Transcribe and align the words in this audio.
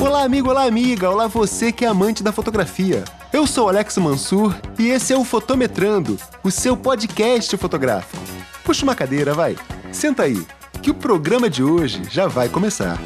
Olá, 0.00 0.24
amigo, 0.24 0.50
olá, 0.50 0.64
amiga, 0.64 1.10
olá 1.10 1.26
você 1.26 1.72
que 1.72 1.84
é 1.84 1.88
amante 1.88 2.22
da 2.22 2.32
fotografia. 2.32 3.04
Eu 3.32 3.46
sou 3.46 3.68
Alex 3.68 3.96
Mansur 3.98 4.54
e 4.78 4.88
esse 4.88 5.12
é 5.12 5.16
o 5.16 5.24
Fotometrando, 5.24 6.18
o 6.42 6.50
seu 6.50 6.76
podcast 6.76 7.56
fotográfico. 7.56 8.22
Puxa 8.64 8.84
uma 8.84 8.94
cadeira, 8.94 9.32
vai. 9.32 9.56
Senta 9.92 10.24
aí, 10.24 10.46
que 10.82 10.90
o 10.90 10.94
programa 10.94 11.48
de 11.48 11.62
hoje 11.62 12.02
já 12.10 12.26
vai 12.26 12.48
começar. 12.48 12.98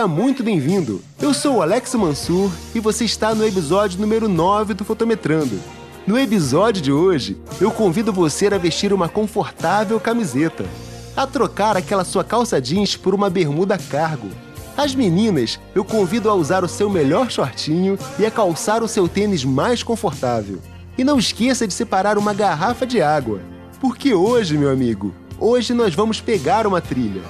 Seja 0.00 0.08
muito 0.08 0.42
bem-vindo. 0.42 1.02
Eu 1.20 1.34
sou 1.34 1.56
o 1.56 1.62
Alex 1.62 1.94
Mansur 1.94 2.50
e 2.74 2.80
você 2.80 3.04
está 3.04 3.34
no 3.34 3.46
episódio 3.46 4.00
número 4.00 4.30
9 4.30 4.72
do 4.72 4.82
Fotometrando. 4.82 5.60
No 6.06 6.18
episódio 6.18 6.80
de 6.80 6.90
hoje, 6.90 7.36
eu 7.60 7.70
convido 7.70 8.10
você 8.10 8.46
a 8.46 8.56
vestir 8.56 8.94
uma 8.94 9.10
confortável 9.10 10.00
camiseta, 10.00 10.64
a 11.14 11.26
trocar 11.26 11.76
aquela 11.76 12.02
sua 12.02 12.24
calça 12.24 12.58
jeans 12.58 12.96
por 12.96 13.14
uma 13.14 13.28
bermuda 13.28 13.76
cargo. 13.76 14.28
As 14.74 14.94
meninas, 14.94 15.60
eu 15.74 15.84
convido 15.84 16.30
a 16.30 16.34
usar 16.34 16.64
o 16.64 16.68
seu 16.68 16.88
melhor 16.88 17.30
shortinho 17.30 17.98
e 18.18 18.24
a 18.24 18.30
calçar 18.30 18.82
o 18.82 18.88
seu 18.88 19.06
tênis 19.06 19.44
mais 19.44 19.82
confortável. 19.82 20.60
E 20.96 21.04
não 21.04 21.18
esqueça 21.18 21.66
de 21.66 21.74
separar 21.74 22.16
uma 22.16 22.32
garrafa 22.32 22.86
de 22.86 23.02
água, 23.02 23.40
porque 23.78 24.14
hoje, 24.14 24.56
meu 24.56 24.70
amigo, 24.70 25.12
hoje 25.38 25.74
nós 25.74 25.94
vamos 25.94 26.22
pegar 26.22 26.66
uma 26.66 26.80
trilha. 26.80 27.20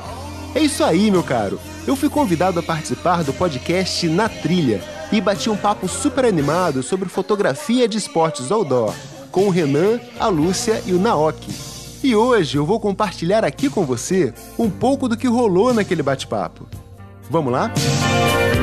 É 0.54 0.60
isso 0.60 0.84
aí, 0.84 1.10
meu 1.10 1.24
caro. 1.24 1.58
Eu 1.86 1.97
fui 1.97 2.09
convidado 2.09 2.61
a 2.61 2.62
participar 2.62 3.25
do 3.25 3.33
podcast 3.33 4.09
Na 4.09 4.28
Trilha 4.28 4.83
e 5.11 5.20
bati 5.20 5.48
um 5.50 5.56
papo 5.56 5.89
super 5.89 6.25
animado 6.25 6.83
sobre 6.83 7.09
fotografia 7.09 7.89
de 7.89 7.98
esportes 7.98 8.50
outdoor 8.50 8.95
com 9.31 9.47
o 9.47 9.50
Renan, 9.50 10.00
a 10.19 10.27
Lúcia 10.28 10.83
e 10.87 10.92
o 10.92 10.98
Naoki. 10.98 11.53
E 12.03 12.14
hoje 12.17 12.56
eu 12.56 12.67
vou 12.67 12.81
compartilhar 12.81 13.45
aqui 13.45 13.69
com 13.69 13.84
você 13.84 14.33
um 14.59 14.70
pouco 14.70 15.09
do 15.09 15.17
que 15.17 15.28
rolou 15.28 15.72
naquele 15.72 16.03
bate-papo. 16.03 16.67
Vamos 17.28 17.53
lá? 17.53 17.70
All 17.72 18.59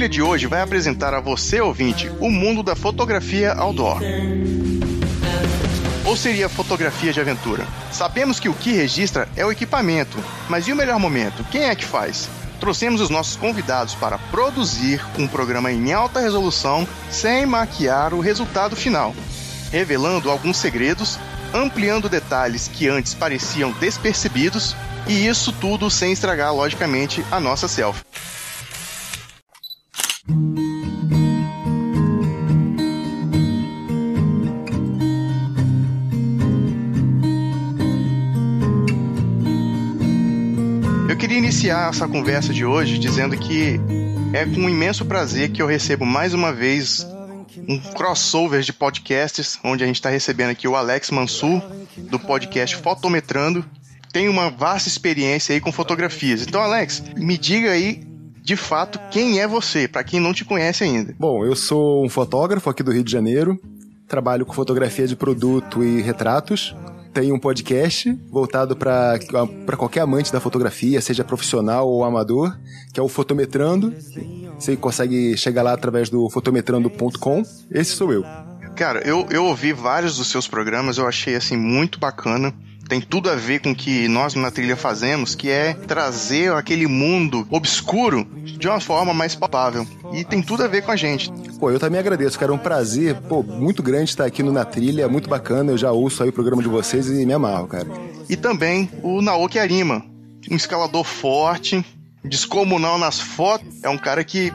Trilha 0.00 0.08
de 0.08 0.22
hoje 0.22 0.46
vai 0.46 0.62
apresentar 0.62 1.12
a 1.12 1.20
você, 1.20 1.60
ouvinte, 1.60 2.10
o 2.20 2.30
mundo 2.30 2.62
da 2.62 2.74
fotografia 2.74 3.52
outdoor. 3.52 4.00
Ou 6.06 6.16
seria 6.16 6.48
fotografia 6.48 7.12
de 7.12 7.20
aventura? 7.20 7.66
Sabemos 7.92 8.40
que 8.40 8.48
o 8.48 8.54
que 8.54 8.72
registra 8.72 9.28
é 9.36 9.44
o 9.44 9.52
equipamento, 9.52 10.16
mas 10.48 10.66
e 10.66 10.72
o 10.72 10.76
melhor 10.76 10.98
momento? 10.98 11.44
Quem 11.50 11.64
é 11.64 11.74
que 11.74 11.84
faz? 11.84 12.30
Trouxemos 12.58 13.02
os 13.02 13.10
nossos 13.10 13.36
convidados 13.36 13.94
para 13.94 14.16
produzir 14.16 15.04
um 15.18 15.28
programa 15.28 15.70
em 15.70 15.92
alta 15.92 16.18
resolução 16.18 16.88
sem 17.10 17.44
maquiar 17.44 18.14
o 18.14 18.20
resultado 18.20 18.74
final, 18.74 19.14
revelando 19.70 20.30
alguns 20.30 20.56
segredos, 20.56 21.18
ampliando 21.52 22.08
detalhes 22.08 22.68
que 22.68 22.88
antes 22.88 23.12
pareciam 23.12 23.70
despercebidos, 23.72 24.74
e 25.06 25.26
isso 25.26 25.52
tudo 25.52 25.90
sem 25.90 26.10
estragar, 26.10 26.54
logicamente, 26.54 27.22
a 27.30 27.38
nossa 27.38 27.68
selfie. 27.68 28.29
Iniciar 41.70 41.90
essa 41.90 42.08
conversa 42.08 42.52
de 42.52 42.64
hoje 42.64 42.98
dizendo 42.98 43.36
que 43.36 43.78
é 44.32 44.44
com 44.44 44.68
imenso 44.68 45.04
prazer 45.04 45.52
que 45.52 45.62
eu 45.62 45.68
recebo 45.68 46.04
mais 46.04 46.34
uma 46.34 46.52
vez 46.52 47.06
um 47.68 47.78
crossover 47.78 48.60
de 48.62 48.72
podcasts, 48.72 49.56
onde 49.62 49.84
a 49.84 49.86
gente 49.86 49.94
está 49.94 50.10
recebendo 50.10 50.50
aqui 50.50 50.66
o 50.66 50.74
Alex 50.74 51.12
Mansur, 51.12 51.62
do 51.96 52.18
podcast 52.18 52.74
Fotometrando. 52.74 53.64
Tem 54.12 54.28
uma 54.28 54.50
vasta 54.50 54.88
experiência 54.88 55.54
aí 55.54 55.60
com 55.60 55.70
fotografias. 55.70 56.42
Então, 56.42 56.60
Alex, 56.60 57.04
me 57.16 57.38
diga 57.38 57.70
aí, 57.70 58.02
de 58.42 58.56
fato, 58.56 58.98
quem 59.12 59.38
é 59.38 59.46
você, 59.46 59.86
para 59.86 60.02
quem 60.02 60.18
não 60.18 60.34
te 60.34 60.44
conhece 60.44 60.82
ainda. 60.82 61.14
Bom, 61.16 61.44
eu 61.44 61.54
sou 61.54 62.04
um 62.04 62.08
fotógrafo 62.08 62.68
aqui 62.68 62.82
do 62.82 62.90
Rio 62.90 63.04
de 63.04 63.12
Janeiro, 63.12 63.56
trabalho 64.08 64.44
com 64.44 64.52
fotografia 64.52 65.06
de 65.06 65.14
produto 65.14 65.84
e 65.84 66.02
retratos. 66.02 66.74
Tenho 67.12 67.34
um 67.34 67.38
podcast 67.38 68.12
voltado 68.30 68.76
para 68.76 69.18
qualquer 69.76 70.00
amante 70.00 70.32
da 70.32 70.40
fotografia, 70.40 71.00
seja 71.00 71.24
profissional 71.24 71.88
ou 71.88 72.04
amador, 72.04 72.56
que 72.92 73.00
é 73.00 73.02
o 73.02 73.08
Fotometrando. 73.08 73.92
Você 74.58 74.76
consegue 74.76 75.36
chegar 75.36 75.62
lá 75.62 75.72
através 75.72 76.08
do 76.08 76.28
fotometrando.com. 76.30 77.42
Esse 77.70 77.92
sou 77.92 78.12
eu. 78.12 78.24
Cara, 78.76 79.00
eu, 79.00 79.26
eu 79.30 79.44
ouvi 79.44 79.72
vários 79.72 80.16
dos 80.16 80.28
seus 80.28 80.46
programas, 80.46 80.98
eu 80.98 81.06
achei 81.06 81.34
assim 81.34 81.56
muito 81.56 81.98
bacana. 81.98 82.54
Tem 82.90 83.00
tudo 83.00 83.30
a 83.30 83.36
ver 83.36 83.60
com 83.60 83.70
o 83.70 83.74
que 83.74 84.08
nós 84.08 84.34
na 84.34 84.50
trilha 84.50 84.74
fazemos, 84.74 85.36
que 85.36 85.48
é 85.48 85.74
trazer 85.74 86.52
aquele 86.54 86.88
mundo 86.88 87.46
obscuro 87.48 88.26
de 88.44 88.66
uma 88.66 88.80
forma 88.80 89.14
mais 89.14 89.32
palpável. 89.36 89.86
E 90.12 90.24
tem 90.24 90.42
tudo 90.42 90.64
a 90.64 90.66
ver 90.66 90.82
com 90.82 90.90
a 90.90 90.96
gente. 90.96 91.30
Pô, 91.60 91.70
eu 91.70 91.78
também 91.78 92.00
agradeço, 92.00 92.36
cara. 92.36 92.50
É 92.50 92.54
um 92.54 92.58
prazer, 92.58 93.14
pô, 93.28 93.44
muito 93.44 93.80
grande 93.80 94.10
estar 94.10 94.24
aqui 94.24 94.42
no 94.42 94.50
Na 94.50 94.64
Trilha, 94.64 95.04
é 95.04 95.06
muito 95.06 95.28
bacana. 95.28 95.70
Eu 95.70 95.78
já 95.78 95.92
ouço 95.92 96.20
aí 96.24 96.30
o 96.30 96.32
programa 96.32 96.60
de 96.64 96.68
vocês 96.68 97.06
e 97.06 97.24
me 97.24 97.32
amarro, 97.32 97.68
cara. 97.68 97.86
E 98.28 98.36
também 98.36 98.90
o 99.04 99.22
Naoki 99.22 99.60
Arima, 99.60 100.04
um 100.50 100.56
escalador 100.56 101.04
forte, 101.04 101.84
descomunal 102.24 102.98
nas 102.98 103.20
fotos. 103.20 103.68
É 103.84 103.88
um 103.88 103.98
cara 103.98 104.24
que 104.24 104.52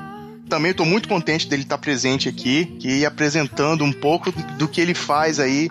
também 0.49 0.71
estou 0.71 0.85
muito 0.85 1.07
contente 1.07 1.47
dele 1.47 1.63
estar 1.63 1.77
presente 1.77 2.29
aqui 2.29 2.77
e 2.83 3.05
apresentando 3.05 3.83
um 3.83 3.91
pouco 3.91 4.31
do 4.57 4.67
que 4.67 4.79
ele 4.79 4.93
faz 4.93 5.39
aí, 5.39 5.69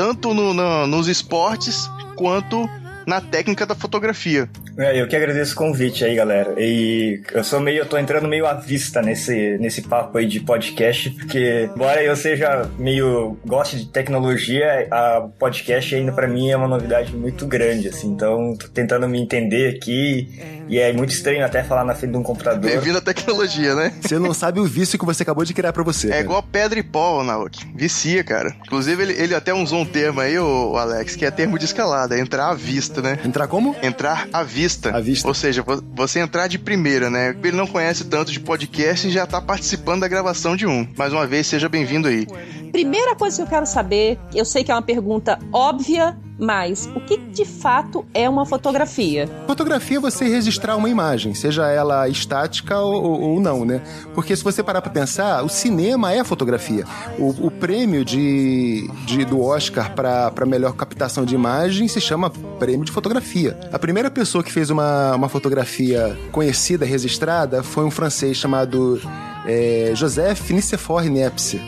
tanto 0.00 0.32
no- 0.32 0.54
no- 0.54 0.86
nos 0.86 1.08
esportes 1.08 1.86
quanto 2.16 2.66
na 3.10 3.20
técnica 3.20 3.66
da 3.66 3.74
fotografia. 3.74 4.48
É, 4.78 5.00
eu 5.00 5.08
que 5.08 5.16
agradeço 5.16 5.54
o 5.54 5.56
convite 5.56 6.04
aí, 6.04 6.14
galera. 6.14 6.54
E 6.56 7.20
eu 7.32 7.42
sou 7.42 7.58
meio, 7.58 7.78
eu 7.78 7.86
tô 7.86 7.98
entrando 7.98 8.28
meio 8.28 8.46
à 8.46 8.54
vista 8.54 9.02
nesse, 9.02 9.58
nesse 9.58 9.82
papo 9.82 10.16
aí 10.16 10.26
de 10.26 10.38
podcast, 10.38 11.10
porque 11.10 11.68
embora 11.74 12.00
eu 12.04 12.14
seja 12.14 12.70
meio 12.78 13.36
goste 13.44 13.76
de 13.76 13.86
tecnologia, 13.86 14.86
a 14.92 15.28
podcast 15.38 15.92
ainda 15.92 16.12
para 16.12 16.28
mim 16.28 16.50
é 16.50 16.56
uma 16.56 16.68
novidade 16.68 17.14
muito 17.14 17.46
grande, 17.46 17.88
assim. 17.88 18.08
Então, 18.12 18.56
tô 18.56 18.68
tentando 18.68 19.08
me 19.08 19.20
entender 19.20 19.74
aqui 19.74 20.28
e 20.68 20.78
é 20.78 20.92
muito 20.92 21.10
estranho 21.10 21.44
até 21.44 21.64
falar 21.64 21.84
na 21.84 21.96
frente 21.96 22.12
de 22.12 22.18
um 22.18 22.22
computador. 22.22 22.70
Bem-vindo 22.70 22.98
à 22.98 23.00
tecnologia, 23.00 23.74
né? 23.74 23.92
Você 24.00 24.20
não 24.20 24.32
sabe 24.32 24.60
o 24.60 24.64
vício 24.64 24.96
que 24.96 25.04
você 25.04 25.24
acabou 25.24 25.44
de 25.44 25.52
criar 25.52 25.72
para 25.72 25.82
você. 25.82 26.06
É 26.06 26.10
cara. 26.10 26.22
igual 26.22 26.42
pedra 26.44 26.78
e 26.78 26.82
pó, 26.84 27.24
Naok. 27.24 27.58
Vicia, 27.74 28.22
cara. 28.22 28.54
Inclusive, 28.64 29.02
ele, 29.02 29.12
ele 29.14 29.34
até 29.34 29.52
usou 29.52 29.80
um 29.80 29.84
termo 29.84 30.20
aí, 30.20 30.38
o 30.38 30.76
Alex, 30.76 31.16
que 31.16 31.24
é 31.24 31.30
termo 31.32 31.58
de 31.58 31.64
escalada, 31.64 32.16
é 32.16 32.20
entrar 32.20 32.50
à 32.50 32.54
vista, 32.54 32.99
né? 33.02 33.18
Entrar 33.24 33.46
como? 33.48 33.74
Entrar 33.82 34.28
à 34.32 34.42
vista. 34.42 34.96
À 34.96 35.00
vista. 35.00 35.26
Ou 35.28 35.34
seja, 35.34 35.62
vo- 35.62 35.82
você 35.94 36.20
entrar 36.20 36.46
de 36.48 36.58
primeira, 36.58 37.08
né? 37.10 37.34
Ele 37.42 37.56
não 37.56 37.66
conhece 37.66 38.04
tanto 38.04 38.32
de 38.32 38.40
podcast 38.40 39.06
e 39.06 39.10
já 39.10 39.26
tá 39.26 39.40
participando 39.40 40.00
da 40.00 40.08
gravação 40.08 40.56
de 40.56 40.66
um. 40.66 40.86
Mais 40.96 41.12
uma 41.12 41.26
vez, 41.26 41.46
seja 41.46 41.68
bem-vindo 41.68 42.08
aí. 42.08 42.26
Primeira 42.72 43.14
coisa 43.16 43.36
que 43.36 43.42
eu 43.42 43.46
quero 43.46 43.66
saber, 43.66 44.18
eu 44.34 44.44
sei 44.44 44.62
que 44.64 44.70
é 44.70 44.74
uma 44.74 44.82
pergunta 44.82 45.38
óbvia, 45.52 46.16
mas 46.40 46.88
o 46.96 47.00
que 47.00 47.18
de 47.18 47.44
fato 47.44 48.04
é 48.14 48.28
uma 48.28 48.46
fotografia? 48.46 49.28
Fotografia 49.46 49.98
é 49.98 50.00
você 50.00 50.26
registrar 50.26 50.74
uma 50.76 50.88
imagem, 50.88 51.34
seja 51.34 51.68
ela 51.68 52.08
estática 52.08 52.78
ou, 52.78 53.20
ou- 53.20 53.40
não, 53.40 53.64
né? 53.64 53.82
Porque 54.14 54.34
se 54.34 54.42
você 54.42 54.62
parar 54.62 54.80
pra 54.82 54.90
pensar, 54.90 55.44
o 55.44 55.48
cinema 55.48 56.12
é 56.12 56.24
fotografia. 56.24 56.84
O, 57.18 57.46
o 57.46 57.50
prêmio 57.50 58.04
de, 58.04 58.88
de- 59.04 59.24
do 59.24 59.42
Oscar 59.42 59.92
pra 59.94 60.46
melhor 60.46 60.72
captação 60.74 61.24
de 61.24 61.34
imagem 61.34 61.86
se 61.88 62.00
chama 62.00 62.30
prêmio 62.58 62.84
de 62.84 62.92
fotografia. 62.92 63.58
A 63.72 63.78
primeira 63.78 64.10
pessoa 64.10 64.42
que 64.42 64.50
fez 64.50 64.70
uma, 64.70 65.14
uma 65.14 65.28
fotografia 65.28 66.18
conhecida, 66.32 66.84
registrada, 66.86 67.62
foi 67.62 67.84
um 67.84 67.90
francês 67.90 68.36
chamado 68.36 69.00
é, 69.46 69.92
Joseph 69.94 70.50
Nicephore 70.50 71.08
Niepce. 71.10 71.60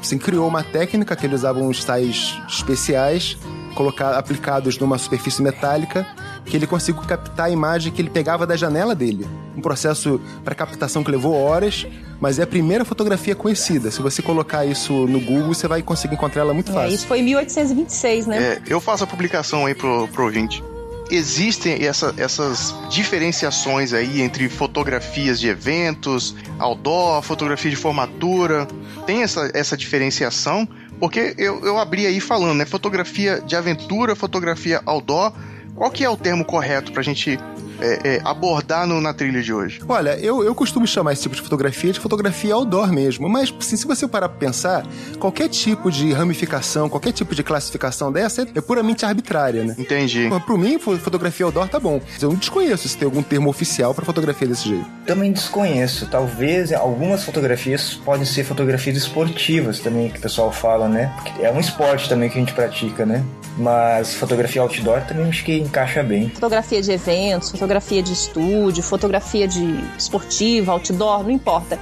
Assim, 0.00 0.18
criou 0.18 0.46
uma 0.46 0.62
técnica 0.62 1.16
que 1.16 1.26
ele 1.26 1.34
usava 1.34 1.58
uns 1.60 1.82
tais 1.84 2.38
especiais 2.48 3.36
colocar, 3.74 4.16
aplicados 4.16 4.78
numa 4.78 4.96
superfície 4.98 5.42
metálica 5.42 6.06
que 6.46 6.56
ele 6.56 6.66
conseguiu 6.66 7.02
captar 7.02 7.46
a 7.46 7.50
imagem 7.50 7.92
que 7.92 8.00
ele 8.02 8.10
pegava 8.10 8.46
da 8.46 8.56
janela 8.56 8.94
dele. 8.94 9.26
Um 9.56 9.60
processo 9.60 10.20
para 10.44 10.54
captação 10.54 11.02
que 11.02 11.10
levou 11.10 11.34
horas, 11.34 11.86
mas 12.20 12.38
é 12.38 12.42
a 12.42 12.46
primeira 12.46 12.84
fotografia 12.84 13.34
conhecida. 13.34 13.90
Se 13.90 14.00
você 14.02 14.20
colocar 14.22 14.64
isso 14.66 14.92
no 15.06 15.20
Google, 15.20 15.48
você 15.54 15.66
vai 15.68 15.82
conseguir 15.82 16.14
encontrar 16.14 16.42
ela 16.42 16.54
muito 16.54 16.70
É, 16.70 16.74
fácil. 16.74 16.94
isso 16.94 17.06
foi 17.06 17.20
em 17.20 17.24
1826, 17.24 18.26
né? 18.26 18.38
É, 18.38 18.62
eu 18.66 18.80
faço 18.80 19.04
a 19.04 19.06
publicação 19.06 19.66
aí 19.66 19.74
pro, 19.74 20.06
pro 20.08 20.24
ouvinte. 20.24 20.62
Existem 21.10 21.84
essa- 21.84 22.14
essas 22.16 22.74
diferenciações 22.88 23.92
aí 23.92 24.22
entre 24.22 24.48
fotografias 24.48 25.38
de 25.38 25.48
eventos, 25.48 26.34
outdoor, 26.58 27.22
fotografia 27.22 27.70
de 27.70 27.76
formatura. 27.76 28.66
Tem 29.06 29.22
essa, 29.22 29.50
essa 29.54 29.76
diferenciação? 29.76 30.66
Porque 30.98 31.34
eu, 31.38 31.64
eu 31.64 31.78
abri 31.78 32.06
aí 32.06 32.20
falando, 32.20 32.58
né? 32.58 32.64
Fotografia 32.64 33.40
de 33.40 33.56
aventura, 33.56 34.14
fotografia 34.14 34.80
outdoor. 34.86 35.32
Qual 35.74 35.90
que 35.90 36.04
é 36.04 36.08
o 36.08 36.16
termo 36.16 36.44
correto 36.44 36.92
pra 36.92 37.02
gente 37.02 37.38
é, 37.84 38.14
é, 38.16 38.20
abordar 38.24 38.86
no- 38.86 39.00
na 39.00 39.12
trilha 39.12 39.42
de 39.42 39.52
hoje? 39.52 39.80
Olha, 39.88 40.18
eu, 40.20 40.42
eu 40.42 40.54
costumo 40.54 40.86
chamar 40.86 41.12
esse 41.12 41.22
tipo 41.22 41.34
de 41.34 41.42
fotografia 41.42 41.92
de 41.92 42.00
fotografia 42.00 42.54
outdoor 42.54 42.92
mesmo, 42.92 43.28
mas 43.28 43.52
assim, 43.58 43.76
se 43.76 43.86
você 43.86 44.06
parar 44.08 44.28
pra 44.28 44.38
pensar, 44.38 44.84
qualquer 45.18 45.48
tipo 45.48 45.90
de 45.90 46.12
ramificação, 46.12 46.88
qualquer 46.88 47.12
tipo 47.12 47.34
de 47.34 47.42
classificação 47.42 48.10
dessa 48.12 48.42
é, 48.54 48.60
puramente 48.60 49.04
arbitrária, 49.04 49.64
né? 49.64 49.74
Entendi. 49.78 50.26
Mas, 50.28 50.42
Pro 50.44 50.56
mim, 50.58 50.78
fo- 50.78 50.96
fotografia 50.98 51.46
outdoor 51.46 51.68
tá 51.68 51.78
bom. 51.80 52.00
Eu 52.20 52.28
não 52.30 52.36
desconheço 52.36 52.88
se 52.88 52.96
tem 52.96 53.06
algum 53.06 53.22
termo 53.22 53.48
oficial 53.50 53.94
pra 53.94 54.04
fotografia 54.04 54.46
desse 54.48 54.68
jeito. 54.68 54.86
Também 55.06 55.32
desconheço. 55.32 56.06
Talvez 56.10 56.72
algumas 56.72 57.24
fotografias 57.24 57.94
podem 57.94 58.24
ser 58.24 58.44
fotografias 58.44 58.96
esportivas 58.96 59.78
também, 59.80 60.08
que 60.10 60.18
o 60.18 60.20
pessoal 60.22 60.50
fala, 60.52 60.88
né? 60.88 61.12
Porque 61.16 61.42
é 61.44 61.50
um 61.52 61.60
esporte 61.60 62.08
também 62.08 62.28
que 62.28 62.36
a 62.36 62.40
gente 62.40 62.52
pratica, 62.54 63.04
né? 63.06 63.22
Mas 63.56 64.14
fotografia 64.14 64.60
outdoor 64.62 65.00
também 65.02 65.28
acho 65.28 65.44
que 65.44 65.58
encaixa 65.58 66.02
bem. 66.02 66.28
Fotografia 66.30 66.82
de 66.82 66.90
eventos, 66.92 67.50
fotografia 67.50 67.73
de 68.02 68.12
estúdio, 68.12 68.82
fotografia 68.82 69.46
de 69.48 69.62
esportiva, 69.98 70.72
outdoor, 70.72 71.22
não 71.22 71.30
importa. 71.30 71.78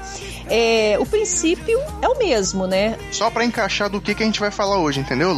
É, 0.49 0.97
o 1.01 1.07
princípio 1.07 1.79
é 2.01 2.09
o 2.09 2.19
mesmo, 2.19 2.67
né? 2.67 2.97
Só 3.11 3.31
pra 3.31 3.45
encaixar 3.45 3.89
do 3.89 4.01
que, 4.01 4.15
que 4.15 4.23
a 4.23 4.27
gente 4.27 4.41
vai 4.41 4.51
falar 4.51 4.79
hoje, 4.79 5.01
entendeu, 5.01 5.33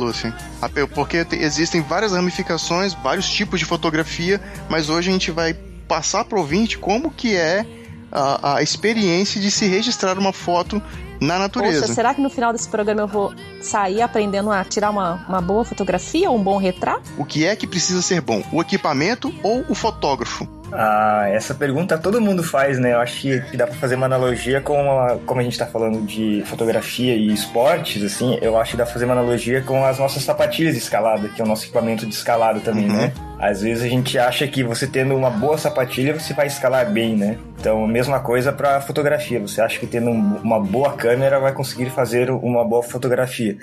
pe- 0.68 0.86
Porque 0.86 1.24
te- 1.24 1.36
existem 1.36 1.80
várias 1.82 2.12
ramificações, 2.12 2.94
vários 2.94 3.28
tipos 3.28 3.60
de 3.60 3.66
fotografia, 3.66 4.40
mas 4.68 4.88
hoje 4.88 5.10
a 5.10 5.12
gente 5.12 5.30
vai 5.30 5.54
passar 5.86 6.24
pro 6.24 6.38
ouvinte 6.40 6.78
como 6.78 7.10
que 7.10 7.36
é 7.36 7.64
a, 8.10 8.56
a 8.56 8.62
experiência 8.62 9.40
de 9.40 9.50
se 9.50 9.66
registrar 9.66 10.18
uma 10.18 10.32
foto 10.32 10.82
na 11.20 11.38
natureza. 11.38 11.82
Poxa, 11.82 11.94
será 11.94 12.14
que 12.14 12.20
no 12.20 12.30
final 12.30 12.52
desse 12.52 12.68
programa 12.68 13.02
eu 13.02 13.08
vou 13.08 13.32
sair 13.60 14.02
aprendendo 14.02 14.50
a 14.50 14.64
tirar 14.64 14.90
uma, 14.90 15.24
uma 15.28 15.40
boa 15.40 15.64
fotografia 15.64 16.30
ou 16.30 16.36
um 16.36 16.42
bom 16.42 16.58
retrato? 16.58 17.10
O 17.18 17.24
que 17.24 17.46
é 17.46 17.54
que 17.56 17.66
precisa 17.66 18.02
ser 18.02 18.20
bom? 18.20 18.42
O 18.52 18.60
equipamento 18.60 19.32
ou 19.42 19.64
o 19.68 19.74
fotógrafo? 19.74 20.48
Ah, 20.76 21.26
essa 21.28 21.54
pergunta 21.54 21.96
todo 21.96 22.20
mundo 22.20 22.42
faz, 22.42 22.78
né? 22.80 22.94
Eu 22.94 22.98
acho 23.00 23.20
que 23.20 23.56
dá 23.56 23.64
pra 23.66 23.76
fazer 23.76 23.94
uma 23.94 24.06
analogia 24.06 24.60
com 24.60 24.98
a, 25.00 25.18
como 25.24 25.40
a 25.40 25.42
gente 25.44 25.56
tá 25.56 25.66
falando 25.66 26.00
de 26.04 26.42
fotografia 26.46 27.14
e 27.14 27.32
esportes, 27.32 28.02
assim, 28.02 28.36
eu 28.42 28.58
acho 28.58 28.72
que 28.72 28.76
dá 28.76 28.84
pra 28.84 28.92
fazer 28.92 29.04
uma 29.04 29.14
analogia 29.14 29.60
com 29.62 29.84
as 29.84 29.98
nossas 30.00 30.24
sapatilhas 30.24 30.74
de 30.74 30.80
escalada, 30.80 31.28
que 31.28 31.40
é 31.40 31.44
o 31.44 31.46
nosso 31.48 31.64
equipamento 31.64 32.04
de 32.04 32.12
escalada 32.14 32.58
também, 32.58 32.88
Uhum. 32.90 32.96
né? 32.96 33.12
Às 33.38 33.62
vezes 33.62 33.84
a 33.84 33.88
gente 33.88 34.18
acha 34.18 34.46
que 34.48 34.64
você 34.64 34.86
tendo 34.86 35.14
uma 35.14 35.30
boa 35.30 35.56
sapatilha 35.56 36.18
você 36.18 36.34
vai 36.34 36.46
escalar 36.48 36.90
bem, 36.90 37.14
né? 37.16 37.38
Então, 37.60 37.86
mesma 37.86 38.18
coisa 38.20 38.52
pra 38.52 38.80
fotografia. 38.80 39.38
Você 39.40 39.60
acha 39.60 39.78
que 39.78 39.86
tendo 39.86 40.10
um- 40.10 40.38
uma 40.42 40.58
boa 40.58 40.92
câmera 40.94 41.38
vai 41.38 41.52
conseguir 41.52 41.90
fazer 41.90 42.30
uma 42.30 42.64
boa 42.64 42.82
fotografia. 42.82 43.56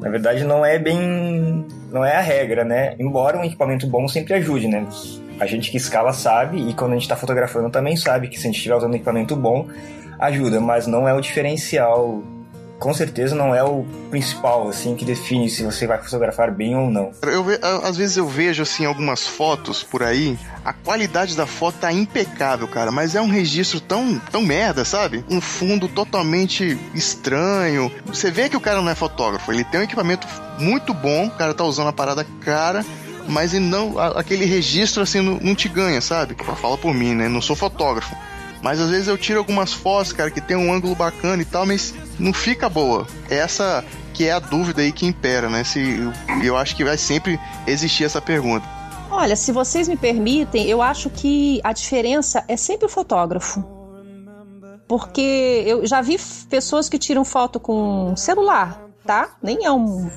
Na 0.00 0.08
verdade, 0.08 0.44
não 0.44 0.64
é 0.64 0.78
bem. 0.78 1.66
não 1.90 2.04
é 2.04 2.16
a 2.16 2.20
regra, 2.20 2.64
né? 2.64 2.94
Embora 2.98 3.38
um 3.38 3.44
equipamento 3.44 3.86
bom 3.86 4.08
sempre 4.08 4.34
ajude, 4.34 4.66
né? 4.66 4.86
A 5.38 5.46
gente 5.46 5.70
que 5.70 5.76
escala 5.76 6.12
sabe, 6.12 6.58
e 6.68 6.74
quando 6.74 6.92
a 6.92 6.94
gente 6.96 7.08
tá 7.08 7.16
fotografando 7.16 7.70
também 7.70 7.96
sabe 7.96 8.28
que 8.28 8.38
se 8.38 8.46
a 8.46 8.50
gente 8.50 8.56
estiver 8.56 8.76
usando 8.76 8.92
um 8.92 8.96
equipamento 8.96 9.36
bom, 9.36 9.66
ajuda, 10.18 10.60
mas 10.60 10.86
não 10.86 11.06
é 11.06 11.14
o 11.14 11.20
diferencial. 11.20 12.22
Com 12.80 12.94
certeza 12.94 13.34
não 13.34 13.54
é 13.54 13.62
o 13.62 13.84
principal, 14.10 14.66
assim, 14.66 14.96
que 14.96 15.04
define 15.04 15.50
se 15.50 15.62
você 15.62 15.86
vai 15.86 16.02
fotografar 16.02 16.50
bem 16.50 16.74
ou 16.74 16.90
não. 16.90 17.12
Eu 17.22 17.44
às 17.84 17.98
vezes 17.98 18.16
eu 18.16 18.26
vejo 18.26 18.62
assim 18.62 18.86
algumas 18.86 19.26
fotos 19.26 19.82
por 19.82 20.02
aí, 20.02 20.38
a 20.64 20.72
qualidade 20.72 21.36
da 21.36 21.46
foto 21.46 21.76
tá 21.78 21.92
impecável, 21.92 22.66
cara, 22.66 22.90
mas 22.90 23.14
é 23.14 23.20
um 23.20 23.28
registro 23.28 23.80
tão, 23.82 24.18
tão 24.30 24.40
merda, 24.40 24.82
sabe? 24.82 25.22
Um 25.28 25.42
fundo 25.42 25.88
totalmente 25.88 26.78
estranho. 26.94 27.92
Você 28.06 28.30
vê 28.30 28.48
que 28.48 28.56
o 28.56 28.60
cara 28.60 28.80
não 28.80 28.90
é 28.90 28.94
fotógrafo, 28.94 29.52
ele 29.52 29.62
tem 29.62 29.80
um 29.80 29.84
equipamento 29.84 30.26
muito 30.58 30.94
bom, 30.94 31.26
o 31.26 31.30
cara 31.30 31.52
tá 31.52 31.64
usando 31.64 31.88
a 31.88 31.92
parada 31.92 32.26
cara, 32.40 32.82
mas 33.28 33.52
ele 33.52 33.66
não, 33.66 33.98
aquele 33.98 34.46
registro 34.46 35.02
assim 35.02 35.20
não 35.20 35.54
te 35.54 35.68
ganha, 35.68 36.00
sabe? 36.00 36.34
Fala 36.56 36.78
por 36.78 36.94
mim, 36.94 37.14
né? 37.14 37.28
Não 37.28 37.42
sou 37.42 37.54
fotógrafo. 37.54 38.16
Mas 38.62 38.80
às 38.80 38.90
vezes 38.90 39.08
eu 39.08 39.16
tiro 39.16 39.38
algumas 39.38 39.72
fotos, 39.72 40.12
cara, 40.12 40.30
que 40.30 40.40
tem 40.40 40.56
um 40.56 40.72
ângulo 40.72 40.94
bacana 40.94 41.40
e 41.40 41.44
tal, 41.44 41.64
mas 41.64 41.94
não 42.18 42.32
fica 42.32 42.68
boa. 42.68 43.06
Essa 43.28 43.84
que 44.12 44.26
é 44.26 44.32
a 44.32 44.38
dúvida 44.38 44.82
aí 44.82 44.92
que 44.92 45.06
impera, 45.06 45.48
né? 45.48 45.64
Se 45.64 45.80
eu 46.42 46.56
acho 46.56 46.76
que 46.76 46.84
vai 46.84 46.98
sempre 46.98 47.40
existir 47.66 48.04
essa 48.04 48.20
pergunta. 48.20 48.66
Olha, 49.10 49.34
se 49.34 49.50
vocês 49.50 49.88
me 49.88 49.96
permitem, 49.96 50.68
eu 50.68 50.80
acho 50.80 51.10
que 51.10 51.60
a 51.64 51.72
diferença 51.72 52.44
é 52.46 52.56
sempre 52.56 52.86
o 52.86 52.88
fotógrafo. 52.88 53.64
Porque 54.86 55.64
eu 55.66 55.86
já 55.86 56.00
vi 56.00 56.18
pessoas 56.48 56.88
que 56.88 56.98
tiram 56.98 57.24
foto 57.24 57.58
com 57.58 58.14
celular, 58.16 58.80
tá? 59.04 59.36
Nem 59.42 59.64
é 59.64 59.72
um, 59.72 60.10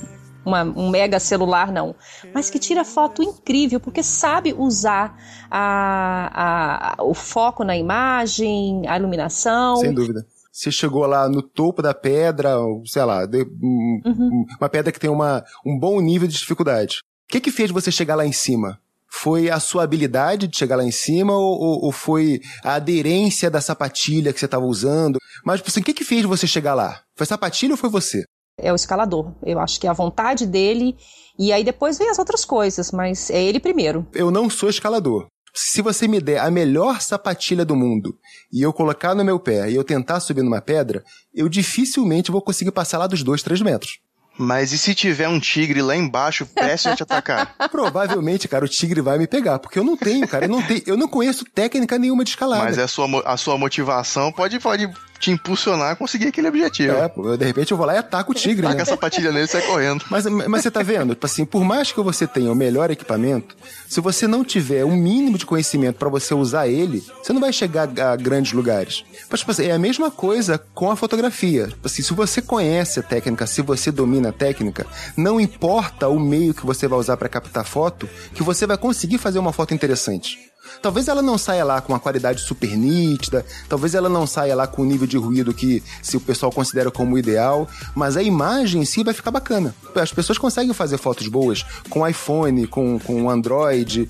uma- 0.46 0.64
um 0.64 0.90
mega 0.90 1.20
celular, 1.20 1.72
não. 1.72 1.96
Mas 2.34 2.50
que 2.50 2.60
tira 2.60 2.84
foto 2.84 3.22
incrível, 3.24 3.80
porque 3.80 4.02
sabe 4.04 4.54
usar 4.58 5.18
a- 5.50 6.96
a- 7.00 7.04
o 7.04 7.14
foco 7.14 7.64
na 7.64 7.78
imagem, 7.78 8.88
a 8.88 8.98
iluminação. 8.98 9.78
Sem 9.78 9.94
dúvida. 9.94 10.26
Você 10.52 10.72
chegou 10.72 11.06
lá 11.08 11.28
no 11.28 11.42
topo 11.42 11.82
da 11.82 11.94
pedra, 11.94 12.56
sei 12.86 13.04
lá, 13.04 13.26
de- 13.26 13.44
um- 13.62 14.02
um- 14.06 14.46
uma 14.60 14.70
pedra 14.70 14.92
que 14.92 15.00
tem 15.00 15.10
uma, 15.10 15.44
um 15.66 15.78
bom 15.80 16.00
nível 16.00 16.28
de 16.28 16.36
dificuldade. 16.38 17.00
O 17.28 17.32
que 17.32 17.40
que 17.40 17.52
fez 17.52 17.72
você 17.72 17.92
chegar 17.92 18.16
lá 18.16 18.26
em 18.26 18.32
cima? 18.32 18.80
Foi 19.08 19.50
a 19.50 19.60
sua 19.60 19.84
habilidade 19.84 20.48
de 20.48 20.58
chegar 20.58 20.76
lá 20.76 20.84
em 20.84 20.92
cima 20.92 21.34
ou, 21.34 21.60
ou- 21.60 21.86
ou 21.86 21.92
foi 21.92 22.40
a 22.64 22.76
aderência 22.76 23.50
da 23.50 23.62
sapatilha 23.62 24.34
que 24.34 24.40
você 24.40 24.46
estava 24.46 24.66
usando? 24.66 25.18
Mas 25.46 25.62
assim, 25.66 25.82
o 25.82 25.84
que 25.84 25.94
que 25.94 26.04
fez 26.04 26.24
você 26.26 26.46
chegar 26.48 26.74
lá? 26.74 27.02
Foi 27.16 27.26
sapatilha 27.26 27.74
ou 27.74 27.78
foi 27.78 27.90
você? 27.90 28.24
É 28.60 28.72
o 28.72 28.76
escalador. 28.76 29.34
Eu 29.44 29.60
acho 29.60 29.80
que 29.80 29.88
é 29.88 29.90
a 29.90 29.94
vontade 29.94 30.46
dele. 30.46 30.96
E 31.38 31.52
aí 31.52 31.64
depois 31.64 31.98
vem 31.98 32.10
as 32.10 32.20
outras 32.20 32.46
coisas, 32.46 32.92
mas 32.92 33.30
é 33.30 33.42
ele 33.42 33.60
primeiro. 33.60 34.08
Eu 34.14 34.30
não 34.30 34.50
sou 34.50 34.70
escalador. 34.70 35.28
Se 35.56 35.82
você 35.82 36.08
me 36.08 36.20
der 36.20 36.40
a 36.40 36.50
melhor 36.50 37.00
sapatilha 37.00 37.64
do 37.64 37.76
mundo 37.76 38.18
e 38.52 38.62
eu 38.62 38.74
colocar 38.74 39.14
no 39.14 39.24
meu 39.24 39.40
pé 39.40 39.70
e 39.70 39.76
eu 39.76 39.84
tentar 39.84 40.20
subir 40.20 40.42
numa 40.42 40.62
pedra, 40.62 41.04
eu 41.34 41.48
dificilmente 41.48 42.32
vou 42.32 42.42
conseguir 42.42 42.72
passar 42.72 42.98
lá 42.98 43.06
dos 43.06 43.22
dois, 43.24 43.44
três 43.44 43.62
metros. 43.62 44.00
Mas 44.36 44.72
e 44.72 44.80
se 44.80 44.96
tiver 44.96 45.30
um 45.30 45.40
tigre 45.40 45.80
lá 45.80 45.96
embaixo, 45.96 46.44
prestes 46.48 46.92
a 46.92 46.96
te 46.96 47.04
atacar? 47.04 47.56
Provavelmente, 47.70 48.48
cara, 48.48 48.66
o 48.66 48.68
tigre 48.68 49.00
vai 49.00 49.20
me 49.20 49.28
pegar, 49.28 49.60
porque 49.60 49.78
eu 49.78 49.84
não 49.84 49.96
tenho, 49.96 50.28
cara, 50.28 50.46
eu 50.46 50.50
não 50.50 50.62
tenho, 50.62 50.82
eu 50.88 50.98
não 50.98 51.08
conheço 51.08 51.46
técnica 51.46 52.00
nenhuma 52.00 52.24
de 52.24 52.32
escalada. 52.32 52.64
Mas 52.64 52.80
a 52.80 52.88
sua, 52.88 53.22
a 53.26 53.38
sua 53.38 53.58
motivação 53.60 54.32
pode, 54.32 54.60
pode 54.60 54.92
te 55.24 55.32
impulsionar 55.32 55.92
a 55.92 55.96
conseguir 55.96 56.28
aquele 56.28 56.50
objetivo. 56.50 56.98
É, 56.98 57.08
pô, 57.08 57.38
de 57.38 57.46
repente 57.46 57.72
eu 57.72 57.78
vou 57.78 57.86
lá 57.86 57.96
e 57.96 57.98
ataco 57.98 58.34
o 58.34 58.36
tigre, 58.36 58.64
Taca 58.64 58.76
né? 58.76 58.82
a 58.82 58.86
sapatilha 58.86 59.32
nele 59.32 59.46
e 59.46 59.48
sai 59.48 59.62
correndo. 59.62 60.04
Mas, 60.10 60.26
mas 60.26 60.62
você 60.62 60.70
tá 60.70 60.84
vendo? 60.84 61.14
Tipo 61.14 61.26
assim, 61.26 61.46
por 61.46 61.64
mais 61.64 61.94
que 61.94 62.02
você 62.02 62.28
tenha 62.28 62.52
o 62.52 62.56
melhor 62.56 62.92
equipamento, 62.92 63.56
se 63.88 64.02
você 64.02 64.28
não 64.28 64.44
tiver 64.44 64.84
um 64.84 64.98
mínimo 64.98 65.38
de 65.38 65.46
conhecimento 65.46 65.96
pra 65.96 66.10
você 66.10 66.34
usar 66.34 66.68
ele, 66.68 67.02
você 67.22 67.32
não 67.32 67.40
vai 67.40 67.54
chegar 67.54 67.88
a 67.98 68.18
grandes 68.18 68.52
lugares. 68.52 69.06
Mas, 69.30 69.40
tipo 69.40 69.52
assim, 69.52 69.68
é 69.68 69.72
a 69.72 69.80
mesma 69.80 70.12
coisa 70.12 70.58
com 70.74 70.92
a 70.92 70.96
fotografia. 70.96 71.68
Tipo 71.68 71.88
assim, 71.88 72.02
se 72.02 72.14
você 72.14 72.42
conhece 72.42 73.00
a 73.00 73.04
técnica, 73.04 73.48
se 73.48 73.62
você 73.62 73.92
domina 73.92 74.28
a 74.30 74.34
técnica, 74.34 74.86
não 75.16 75.40
importa 75.40 76.10
o 76.10 76.20
meio 76.20 76.54
que 76.54 76.66
você 76.66 76.86
vai 76.86 77.00
usar 77.00 77.16
pra 77.16 77.30
captar 77.30 77.66
foto, 77.66 78.10
que 78.34 78.44
você 78.44 78.68
vai 78.68 78.78
conseguir 78.78 79.20
fazer 79.20 79.40
uma 79.40 79.54
foto 79.54 79.74
interessante. 79.74 80.52
Talvez 80.82 81.08
ela 81.08 81.22
não 81.22 81.38
saia 81.38 81.64
lá 81.64 81.82
com 81.82 81.94
uma 81.94 82.00
qualidade 82.00 82.42
super 82.42 82.76
nítida, 82.78 83.46
talvez 83.70 83.96
ela 83.96 84.10
não 84.10 84.28
saia 84.28 84.56
lá 84.56 84.68
com 84.68 84.82
um 84.82 84.86
nível 84.86 85.08
de 85.08 85.18
ruído 85.18 85.54
que 85.54 85.84
se 86.02 86.18
o 86.18 86.22
pessoal 86.22 86.52
considera 86.52 86.92
como 86.92 87.18
ideal, 87.18 87.68
mas 87.96 88.18
a 88.18 88.24
imagem 88.24 88.82
em 88.82 88.86
si 88.86 89.04
vai 89.04 89.14
ficar 89.14 89.32
bacana. 89.32 89.74
As 89.96 90.12
pessoas 90.12 90.38
conseguem 90.38 90.74
fazer 90.74 90.98
fotos 90.98 91.28
boas 91.28 91.66
com 91.90 92.08
iPhone, 92.08 92.68
com, 92.68 93.00
com 93.00 93.30
Android, 93.30 94.10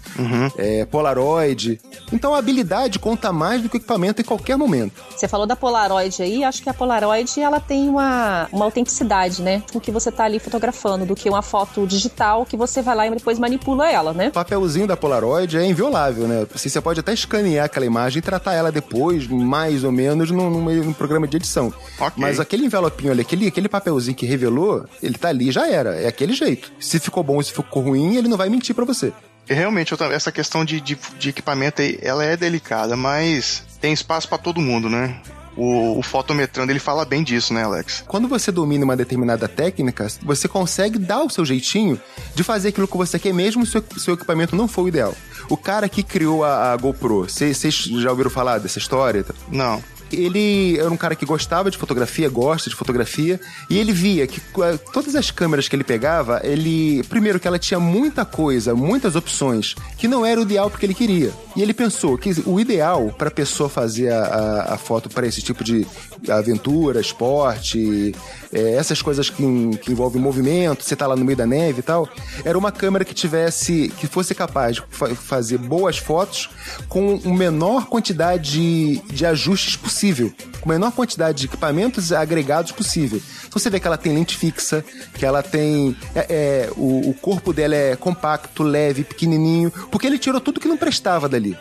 é, 0.57 0.85
Polaroid. 0.85 1.79
Então 2.11 2.33
a 2.33 2.39
habilidade 2.39 2.99
conta 2.99 3.31
mais 3.31 3.61
do 3.61 3.69
que 3.69 3.77
o 3.77 3.79
equipamento 3.79 4.21
em 4.21 4.25
qualquer 4.25 4.57
momento. 4.57 5.01
Você 5.15 5.27
falou 5.27 5.45
da 5.45 5.55
Polaroid 5.55 6.21
aí, 6.21 6.43
acho 6.43 6.61
que 6.61 6.69
a 6.69 6.73
Polaroid 6.73 7.39
ela 7.39 7.59
tem 7.59 7.89
uma, 7.89 8.47
uma 8.51 8.65
autenticidade, 8.65 9.41
né? 9.41 9.63
Com 9.71 9.77
o 9.77 9.81
que 9.81 9.91
você 9.91 10.11
tá 10.11 10.25
ali 10.25 10.39
fotografando, 10.39 11.05
do 11.05 11.15
que 11.15 11.29
uma 11.29 11.41
foto 11.41 11.85
digital 11.85 12.45
que 12.45 12.57
você 12.57 12.81
vai 12.81 12.95
lá 12.95 13.07
e 13.07 13.11
depois 13.11 13.39
manipula 13.39 13.89
ela, 13.89 14.13
né? 14.13 14.29
O 14.29 14.31
papelzinho 14.31 14.87
da 14.87 14.97
Polaroid 14.97 15.57
é 15.57 15.65
inviolável, 15.65 16.27
né? 16.27 16.45
Assim, 16.53 16.69
você 16.69 16.79
pode 16.79 16.99
até 16.99 17.13
escanear 17.13 17.65
aquela 17.65 17.85
imagem 17.85 18.19
e 18.19 18.21
tratar 18.21 18.53
ela 18.53 18.71
depois, 18.71 19.27
mais 19.27 19.83
ou 19.83 19.91
menos, 19.91 20.29
num, 20.31 20.49
num, 20.49 20.83
num 20.83 20.93
programa 20.93 21.27
de 21.27 21.37
edição. 21.37 21.73
Ok. 21.99 22.13
Mas 22.17 22.39
aquele 22.39 22.65
envelopinho 22.65 23.11
ali, 23.11 23.21
aquele, 23.21 23.47
aquele 23.47 23.69
papelzinho 23.69 24.15
que 24.15 24.25
revelou, 24.25 24.85
ele 25.01 25.17
tá 25.17 25.29
ali, 25.29 25.51
já 25.51 25.67
era. 25.67 25.95
É 25.95 26.07
aquele 26.07 26.33
jeito. 26.33 26.71
Se 26.79 26.99
ficou 26.99 27.23
bom 27.23 27.41
e 27.41 27.43
se 27.43 27.51
ficou 27.51 27.81
ruim, 27.81 28.15
ele 28.15 28.27
não 28.27 28.37
vai 28.37 28.49
mentir 28.49 28.75
pra 28.75 28.85
você. 28.85 29.11
Realmente, 29.45 29.93
essa 30.11 30.31
questão 30.31 30.63
de, 30.63 30.79
de, 30.79 30.97
de 31.19 31.29
equipamento 31.29 31.81
aí, 31.81 31.99
ela 32.01 32.23
é 32.23 32.37
delicada, 32.37 32.95
mas 32.95 33.63
tem 33.81 33.91
espaço 33.91 34.27
pra 34.27 34.37
todo 34.37 34.61
mundo, 34.61 34.89
né? 34.89 35.19
O, 35.55 35.99
o 35.99 36.01
fotometrando, 36.01 36.71
ele 36.71 36.79
fala 36.79 37.05
bem 37.05 37.23
disso, 37.23 37.53
né, 37.53 37.63
Alex? 37.63 38.03
Quando 38.07 38.27
você 38.27 38.51
domina 38.51 38.85
uma 38.85 38.97
determinada 38.97 39.47
técnica, 39.47 40.07
você 40.23 40.47
consegue 40.47 40.97
dar 40.97 41.21
o 41.23 41.29
seu 41.29 41.45
jeitinho 41.45 41.99
de 42.33 42.43
fazer 42.43 42.69
aquilo 42.69 42.87
que 42.87 42.97
você 42.97 43.19
quer, 43.19 43.33
mesmo 43.33 43.65
se 43.65 43.77
o 43.77 43.99
seu 43.99 44.15
equipamento 44.15 44.55
não 44.55 44.67
for 44.67 44.83
o 44.83 44.87
ideal. 44.87 45.13
O 45.53 45.57
cara 45.57 45.87
que 45.87 46.01
criou 46.01 46.43
a, 46.43 46.73
a 46.73 46.77
GoPro, 46.77 47.29
vocês 47.29 47.61
já 48.01 48.09
ouviram 48.09 48.31
falar 48.31 48.57
dessa 48.57 48.79
história? 48.79 49.23
Não. 49.51 49.83
Ele 50.15 50.77
era 50.79 50.89
um 50.89 50.97
cara 50.97 51.15
que 51.15 51.25
gostava 51.25 51.69
de 51.71 51.77
fotografia, 51.77 52.29
gosta 52.29 52.69
de 52.69 52.75
fotografia, 52.75 53.39
e 53.69 53.77
ele 53.77 53.91
via 53.91 54.25
que 54.27 54.41
eh, 54.61 54.77
todas 54.91 55.15
as 55.15 55.31
câmeras 55.31 55.67
que 55.67 55.75
ele 55.75 55.83
pegava, 55.83 56.41
ele. 56.43 57.03
Primeiro, 57.09 57.39
que 57.39 57.47
ela 57.47 57.59
tinha 57.59 57.79
muita 57.79 58.23
coisa, 58.25 58.73
muitas 58.75 59.15
opções, 59.15 59.75
que 59.97 60.07
não 60.07 60.25
era 60.25 60.39
o 60.39 60.43
ideal 60.43 60.69
porque 60.69 60.85
ele 60.85 60.93
queria. 60.93 61.31
E 61.55 61.61
ele 61.61 61.73
pensou 61.73 62.17
que 62.17 62.31
o 62.45 62.59
ideal 62.59 63.13
para 63.17 63.27
a 63.27 63.31
pessoa 63.31 63.69
fazer 63.69 64.09
a, 64.11 64.23
a- 64.23 64.73
a 64.73 64.77
foto 64.77 65.09
para 65.09 65.27
esse 65.27 65.41
tipo 65.41 65.63
de 65.63 65.85
aventura, 66.29 66.99
esporte, 67.01 68.13
eh, 68.51 68.75
essas 68.75 69.01
coisas 69.01 69.29
que, 69.29 69.43
que 69.81 69.91
envolvem 69.91 70.21
movimento, 70.21 70.83
você 70.83 70.95
tá 70.95 71.05
lá 71.07 71.15
no 71.15 71.25
meio 71.25 71.37
da 71.37 71.45
neve 71.45 71.79
e 71.79 71.83
tal, 71.83 72.07
era 72.43 72.57
uma 72.57 72.71
câmera 72.71 73.05
que 73.05 73.13
tivesse. 73.13 73.91
que 73.99 74.07
fosse 74.07 74.33
capaz 74.35 74.75
de 74.77 74.83
fa- 74.89 75.13
fazer 75.15 75.57
boas 75.57 75.97
fotos 75.97 76.49
com 76.87 77.19
a 77.25 77.29
menor 77.29 77.87
quantidade 77.87 78.51
de, 78.51 79.01
de 79.13 79.25
ajustes 79.25 79.75
possível, 80.03 80.33
com 80.59 80.69
a 80.69 80.73
menor 80.73 80.91
quantidade 80.91 81.39
de 81.39 81.45
equipamentos 81.45 82.11
agregados 82.11 82.73
possível. 82.73 83.21
Então 83.47 83.57
você 83.57 83.69
vê 83.69 83.79
que 83.79 83.87
ela 83.87 83.97
tem 83.97 84.13
lente 84.13 84.35
fixa, 84.37 84.83
que 85.13 85.25
ela 85.25 85.41
tem. 85.41 85.95
é, 86.13 86.25
é, 86.29 86.69
o, 86.75 87.09
o 87.09 87.13
corpo 87.13 87.53
dela 87.53 87.73
é 87.73 87.95
compacto, 87.95 88.63
leve, 88.63 89.05
pequenininho, 89.05 89.71
porque 89.89 90.05
ele 90.05 90.19
tirou 90.19 90.41
tudo 90.41 90.59
que 90.59 90.67
não 90.67 90.75
prestava 90.75 91.29
dali. 91.29 91.57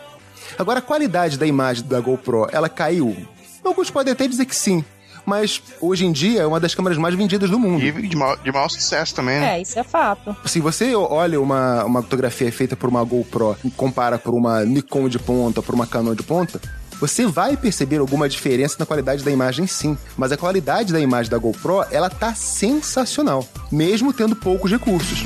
Agora, 0.57 0.79
a 0.79 0.81
qualidade 0.81 1.37
da 1.37 1.47
imagem 1.47 1.85
da 1.85 1.99
GoPro, 2.01 2.47
ela 2.51 2.67
caiu? 2.67 3.15
Alguns 3.63 3.89
podem 3.89 4.11
até 4.11 4.27
dizer 4.27 4.45
que 4.45 4.55
sim. 4.55 4.83
Mas 5.25 5.63
hoje 5.79 6.05
em 6.05 6.11
dia 6.11 6.41
é 6.41 6.45
uma 6.45 6.59
das 6.59 6.75
câmeras 6.75 6.97
mais 6.97 7.15
vendidas 7.15 7.49
do 7.49 7.57
mundo. 7.57 7.81
E 7.81 8.07
de 8.09 8.15
maior, 8.15 8.37
de 8.43 8.51
maior 8.51 8.67
sucesso 8.67 9.15
também, 9.15 9.39
né? 9.39 9.57
É, 9.57 9.61
isso 9.61 9.79
é 9.79 9.83
fato. 9.83 10.35
Se 10.45 10.59
você 10.59 10.93
olha 10.93 11.39
uma, 11.39 11.85
uma 11.85 12.01
fotografia 12.01 12.51
feita 12.51 12.75
por 12.75 12.89
uma 12.89 13.01
GoPro 13.05 13.55
e 13.63 13.71
compara 13.71 14.17
por 14.17 14.33
uma 14.33 14.65
Nikon 14.65 15.07
de 15.07 15.17
ponta, 15.17 15.61
por 15.61 15.73
uma 15.73 15.87
Canon 15.87 16.13
de 16.13 16.23
ponta, 16.23 16.59
você 17.03 17.25
vai 17.25 17.57
perceber 17.57 17.97
alguma 17.97 18.29
diferença 18.29 18.77
na 18.79 18.85
qualidade 18.85 19.25
da 19.25 19.29
imagem 19.29 19.67
sim. 19.67 19.97
Mas 20.15 20.31
a 20.31 20.37
qualidade 20.37 20.93
da 20.93 21.01
imagem 21.01 21.29
da 21.29 21.37
GoPro, 21.37 21.83
ela 21.91 22.09
tá 22.09 22.33
sensacional, 22.33 23.45
mesmo 23.69 24.13
tendo 24.13 24.37
poucos 24.37 24.71
recursos. 24.71 25.25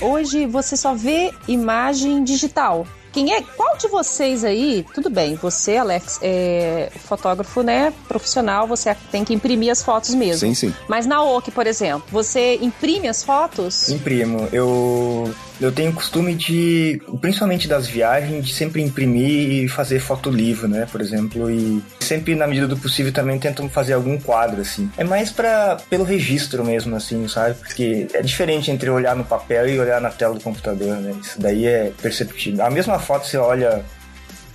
Hoje 0.00 0.46
você 0.46 0.74
só 0.74 0.94
vê 0.94 1.34
imagem 1.46 2.24
digital. 2.24 2.86
Quem 3.18 3.34
é? 3.34 3.42
Qual 3.42 3.76
de 3.76 3.88
vocês 3.88 4.44
aí? 4.44 4.86
Tudo 4.94 5.10
bem, 5.10 5.34
você, 5.34 5.76
Alex, 5.76 6.20
é 6.22 6.88
fotógrafo, 7.00 7.64
né? 7.64 7.92
Profissional, 8.06 8.64
você 8.64 8.94
tem 9.10 9.24
que 9.24 9.34
imprimir 9.34 9.72
as 9.72 9.82
fotos 9.82 10.14
mesmo. 10.14 10.46
Sim, 10.46 10.54
sim. 10.54 10.74
Mas 10.86 11.04
na 11.04 11.20
OK, 11.20 11.52
por 11.52 11.66
exemplo, 11.66 12.04
você 12.12 12.54
imprime 12.62 13.08
as 13.08 13.24
fotos? 13.24 13.88
Imprimo. 13.88 14.48
Eu, 14.52 15.34
eu 15.60 15.72
tenho 15.72 15.92
costume 15.92 16.34
de, 16.34 17.00
principalmente 17.20 17.66
das 17.66 17.86
viagens, 17.86 18.46
de 18.46 18.54
sempre 18.54 18.82
imprimir 18.82 19.64
e 19.64 19.68
fazer 19.68 20.00
foto 20.00 20.30
livro, 20.30 20.68
né? 20.68 20.86
Por 20.90 21.00
exemplo, 21.00 21.50
e 21.50 21.82
sempre 22.00 22.34
na 22.34 22.46
medida 22.46 22.66
do 22.66 22.76
possível 22.76 23.12
também 23.12 23.38
tento 23.38 23.68
fazer 23.68 23.92
algum 23.92 24.18
quadro, 24.18 24.60
assim. 24.60 24.90
É 24.96 25.04
mais 25.04 25.30
para 25.30 25.76
pelo 25.90 26.04
registro 26.04 26.64
mesmo, 26.64 26.94
assim, 26.96 27.26
sabe? 27.28 27.54
Porque 27.54 28.06
é 28.12 28.22
diferente 28.22 28.70
entre 28.70 28.88
olhar 28.90 29.16
no 29.16 29.24
papel 29.24 29.68
e 29.68 29.78
olhar 29.78 30.00
na 30.00 30.10
tela 30.10 30.34
do 30.34 30.40
computador, 30.40 30.96
né? 30.96 31.14
Isso 31.22 31.40
daí 31.40 31.66
é 31.66 31.92
perceptível. 32.00 32.64
A 32.64 32.70
mesma 32.70 32.98
foto 32.98 33.26
você 33.26 33.36
olha 33.36 33.84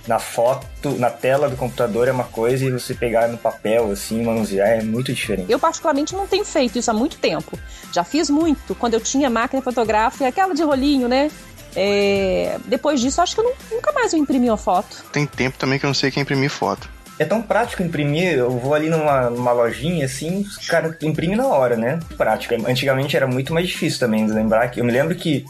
na 0.06 0.18
foto, 0.18 0.66
na 0.98 1.08
tela 1.10 1.48
do 1.48 1.56
computador 1.56 2.08
é 2.08 2.12
uma 2.12 2.24
coisa 2.24 2.64
e 2.64 2.70
você 2.70 2.92
pegar 2.94 3.26
no 3.28 3.38
papel, 3.38 3.90
assim, 3.90 4.22
manusear 4.22 4.68
é 4.68 4.82
muito 4.82 5.12
diferente. 5.12 5.50
Eu, 5.50 5.58
particularmente, 5.58 6.14
não 6.14 6.26
tenho 6.26 6.44
feito 6.44 6.78
isso 6.78 6.90
há 6.90 6.94
muito 6.94 7.16
tempo. 7.16 7.58
Já 7.92 8.04
fiz 8.04 8.28
muito 8.28 8.74
quando 8.74 8.94
eu 8.94 9.00
tinha 9.00 9.30
máquina 9.30 9.62
fotográfica, 9.62 10.28
aquela 10.28 10.54
de 10.54 10.62
rolinho, 10.62 11.08
né? 11.08 11.30
É, 11.76 12.58
Depois 12.66 13.00
disso, 13.00 13.20
acho 13.20 13.34
que 13.34 13.40
eu 13.40 13.44
nu- 13.44 13.54
nunca 13.76 13.92
mais 13.92 14.12
eu 14.12 14.18
imprimi 14.18 14.48
uma 14.48 14.56
foto. 14.56 15.04
Tem 15.12 15.26
tempo 15.26 15.58
também 15.58 15.78
que 15.78 15.84
eu 15.84 15.88
não 15.88 15.94
sei 15.94 16.10
quem 16.10 16.22
imprimir 16.22 16.50
foto. 16.50 16.88
É 17.18 17.24
tão 17.24 17.40
prático 17.40 17.82
imprimir, 17.82 18.34
eu 18.34 18.50
vou 18.50 18.74
ali 18.74 18.88
numa, 18.90 19.30
numa 19.30 19.52
lojinha 19.52 20.04
assim, 20.04 20.40
os 20.40 20.66
caras 20.66 20.96
imprimem 21.02 21.36
na 21.36 21.46
hora, 21.46 21.76
né? 21.76 22.00
Prático. 22.16 22.54
Antigamente 22.68 23.16
era 23.16 23.26
muito 23.26 23.54
mais 23.54 23.68
difícil 23.68 24.00
também 24.00 24.26
de 24.26 24.32
lembrar 24.32 24.68
que. 24.68 24.80
Eu 24.80 24.84
me 24.84 24.90
lembro 24.92 25.14
que 25.14 25.44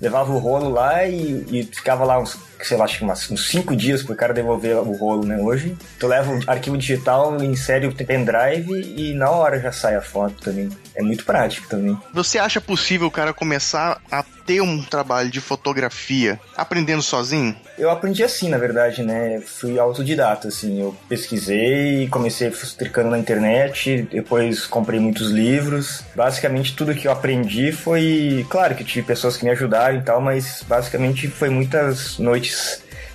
levava 0.00 0.32
o 0.32 0.38
rolo 0.38 0.70
lá 0.70 1.06
e, 1.06 1.44
e 1.50 1.62
ficava 1.70 2.04
lá 2.04 2.18
uns, 2.18 2.36
sei 2.66 2.76
lá, 2.76 2.84
acho 2.84 2.98
que 2.98 3.04
umas- 3.04 3.30
uns 3.30 3.48
cinco 3.48 3.74
dias 3.76 4.02
pro 4.02 4.14
cara 4.14 4.32
devolver 4.32 4.76
o 4.76 4.92
rolo, 4.96 5.24
né? 5.24 5.36
Hoje, 5.38 5.76
tu 5.98 6.06
leva 6.06 6.32
o 6.32 6.40
arquivo 6.46 6.76
digital, 6.78 7.42
insere 7.42 7.86
o 7.86 7.92
pendrive 7.94 8.70
e 8.96 9.14
na 9.14 9.30
hora 9.30 9.58
já 9.60 9.72
sai 9.72 9.94
a 9.96 10.00
foto 10.02 10.34
também. 10.42 10.68
É 10.94 11.02
muito 11.02 11.24
prático 11.24 11.66
também. 11.68 11.96
Você 12.12 12.38
acha 12.38 12.60
possível 12.60 13.06
o 13.06 13.10
cara 13.10 13.32
começar 13.32 13.98
a 14.10 14.22
ter 14.44 14.60
um 14.60 14.82
trabalho 14.82 15.30
de 15.30 15.40
fotografia 15.40 16.38
aprendendo 16.56 17.00
sozinho? 17.02 17.56
Eu 17.78 17.90
aprendi 17.90 18.22
assim, 18.22 18.48
na 18.48 18.58
verdade, 18.58 19.02
né? 19.02 19.40
Fui 19.40 19.78
autodidata, 19.78 20.48
assim. 20.48 20.80
Eu 20.80 20.94
pesquisei, 21.08 22.08
comecei 22.08 22.50
tricando 22.76 23.10
na 23.10 23.18
internet, 23.18 24.06
depois 24.10 24.66
comprei 24.66 25.00
muitos 25.00 25.30
livros. 25.30 26.02
Basicamente, 26.14 26.76
tudo 26.76 26.94
que 26.94 27.06
eu 27.08 27.12
aprendi 27.12 27.72
foi... 27.72 28.44
Claro 28.50 28.74
que 28.74 28.84
tive 28.84 29.06
pessoas 29.06 29.36
que 29.36 29.44
me 29.44 29.50
ajudaram 29.50 29.98
e 29.98 30.02
tal, 30.02 30.20
mas 30.20 30.62
basicamente 30.68 31.28
foi 31.28 31.48
muitas 31.48 32.18
noites 32.18 32.51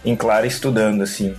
em 0.06 0.16
claro 0.16 0.46
estudando, 0.46 1.02
assim. 1.02 1.36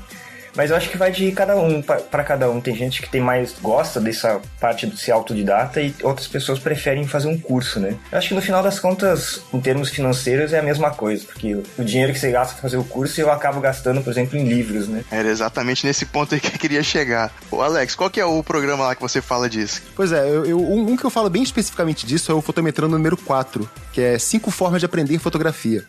Mas 0.56 0.70
eu 0.70 0.76
acho 0.76 0.88
que 0.90 0.96
vai 0.98 1.12
de 1.12 1.30
cada 1.30 1.54
um 1.54 1.80
para 1.80 2.24
cada 2.24 2.50
um. 2.50 2.60
Tem 2.60 2.74
gente 2.74 3.00
que 3.00 3.08
tem 3.08 3.20
mais 3.20 3.54
gosta 3.62 4.00
dessa 4.00 4.40
parte 4.58 4.88
de 4.88 4.98
ser 5.00 5.12
autodidata 5.12 5.80
e 5.80 5.94
outras 6.02 6.26
pessoas 6.26 6.58
preferem 6.58 7.06
fazer 7.06 7.28
um 7.28 7.38
curso, 7.38 7.78
né? 7.78 7.94
Eu 8.10 8.18
acho 8.18 8.28
que 8.28 8.34
no 8.34 8.40
final 8.42 8.60
das 8.60 8.80
contas, 8.80 9.40
em 9.54 9.60
termos 9.60 9.88
financeiros, 9.90 10.52
é 10.52 10.58
a 10.58 10.62
mesma 10.62 10.90
coisa, 10.90 11.24
porque 11.26 11.54
o 11.78 11.84
dinheiro 11.84 12.12
que 12.12 12.18
você 12.18 12.32
gasta 12.32 12.54
para 12.54 12.62
fazer 12.62 12.76
o 12.76 12.82
curso 12.82 13.20
eu 13.20 13.30
acabo 13.30 13.60
gastando, 13.60 14.00
por 14.02 14.10
exemplo, 14.10 14.36
em 14.36 14.48
livros, 14.48 14.88
né? 14.88 15.04
Era 15.12 15.28
exatamente 15.28 15.86
nesse 15.86 16.04
ponto 16.06 16.34
aí 16.34 16.40
que 16.40 16.48
eu 16.48 16.58
queria 16.58 16.82
chegar. 16.82 17.30
Ô 17.52 17.62
Alex, 17.62 17.94
qual 17.94 18.10
que 18.10 18.18
é 18.18 18.24
o 18.24 18.42
programa 18.42 18.84
lá 18.86 18.94
que 18.96 19.02
você 19.02 19.22
fala 19.22 19.48
disso? 19.48 19.80
Pois 19.94 20.10
é, 20.10 20.28
eu, 20.28 20.44
eu- 20.44 20.60
um, 20.60 20.90
um 20.90 20.96
que 20.96 21.04
eu 21.04 21.10
falo 21.10 21.30
bem 21.30 21.42
especificamente 21.44 22.04
disso 22.04 22.32
é 22.32 22.34
o 22.34 22.42
Fotometrando 22.42 22.96
número 22.96 23.16
4, 23.16 23.70
que 23.92 24.00
é 24.00 24.18
cinco 24.18 24.50
formas 24.50 24.80
de 24.80 24.86
aprender 24.86 25.18
fotografia. 25.20 25.84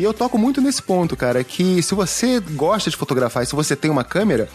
E 0.00 0.02
eu 0.02 0.14
toco 0.14 0.38
muito 0.38 0.62
nesse 0.62 0.82
ponto, 0.82 1.14
cara, 1.14 1.44
que 1.44 1.82
se 1.82 1.94
você 1.94 2.40
gosta 2.40 2.88
de 2.88 2.96
fotografar 2.96 3.42
e 3.42 3.46
se 3.46 3.54
você 3.54 3.76
tem 3.76 3.90
uma 3.90 4.02
câmera, 4.02 4.48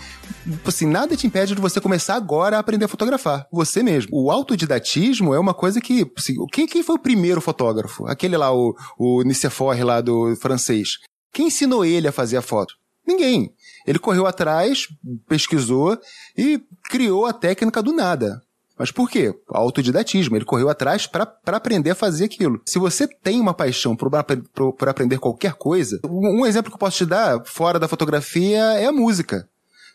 assim, 0.66 0.88
nada 0.88 1.16
te 1.16 1.28
impede 1.28 1.54
de 1.54 1.62
você 1.62 1.80
começar 1.80 2.16
agora 2.16 2.58
a 2.58 2.60
aprender 2.60 2.86
a 2.86 2.88
fotografar. 2.88 3.46
Você 3.52 3.84
mesmo. 3.84 4.10
O 4.12 4.32
autodidatismo 4.32 5.36
é 5.36 5.40
uma 5.40 5.54
coisa 5.54 5.80
que. 5.80 6.12
Assim, 6.18 6.34
quem, 6.52 6.66
quem 6.66 6.82
foi 6.82 6.96
o 6.96 7.00
primeiro 7.00 7.40
fotógrafo? 7.42 8.08
Aquele 8.08 8.36
lá, 8.36 8.52
o, 8.52 8.76
o 8.98 9.22
Nicéphore 9.22 9.84
lá 9.84 10.02
do 10.02 10.36
francês. 10.38 10.98
Quem 11.32 11.46
ensinou 11.46 11.86
ele 11.86 12.08
a 12.08 12.12
fazer 12.12 12.38
a 12.38 12.42
foto? 12.42 12.74
Ninguém. 13.08 13.54
Ele 13.86 14.00
correu 14.00 14.26
atrás, 14.26 14.88
pesquisou 15.28 15.96
e 16.36 16.60
criou 16.90 17.28
a 17.28 17.34
técnica 17.34 17.84
do 17.84 17.94
nada. 17.94 18.42
Mas 18.78 18.92
por 18.92 19.10
quê? 19.10 19.34
Autodidatismo. 19.48 20.36
Ele 20.36 20.46
correu 20.46 20.70
atrás 20.70 21.08
para 21.08 21.38
aprender 21.48 21.92
a 21.92 21.96
fazer 21.96 22.26
aquilo. 22.26 22.62
Se 22.66 22.78
você 22.78 23.08
tem 23.08 23.40
uma 23.40 23.54
paixão 23.54 23.96
por, 23.96 24.10
por, 24.54 24.74
por 24.74 24.90
aprender 24.90 25.18
qualquer 25.18 25.54
coisa, 25.54 26.00
um 26.04 26.46
exemplo 26.46 26.70
que 26.70 26.76
eu 26.76 26.80
posso 26.80 26.98
te 26.98 27.06
dar 27.06 27.44
fora 27.46 27.80
da 27.80 27.88
fotografia 27.88 28.60
é 28.74 28.86
a 28.86 28.92
música. 28.92 29.48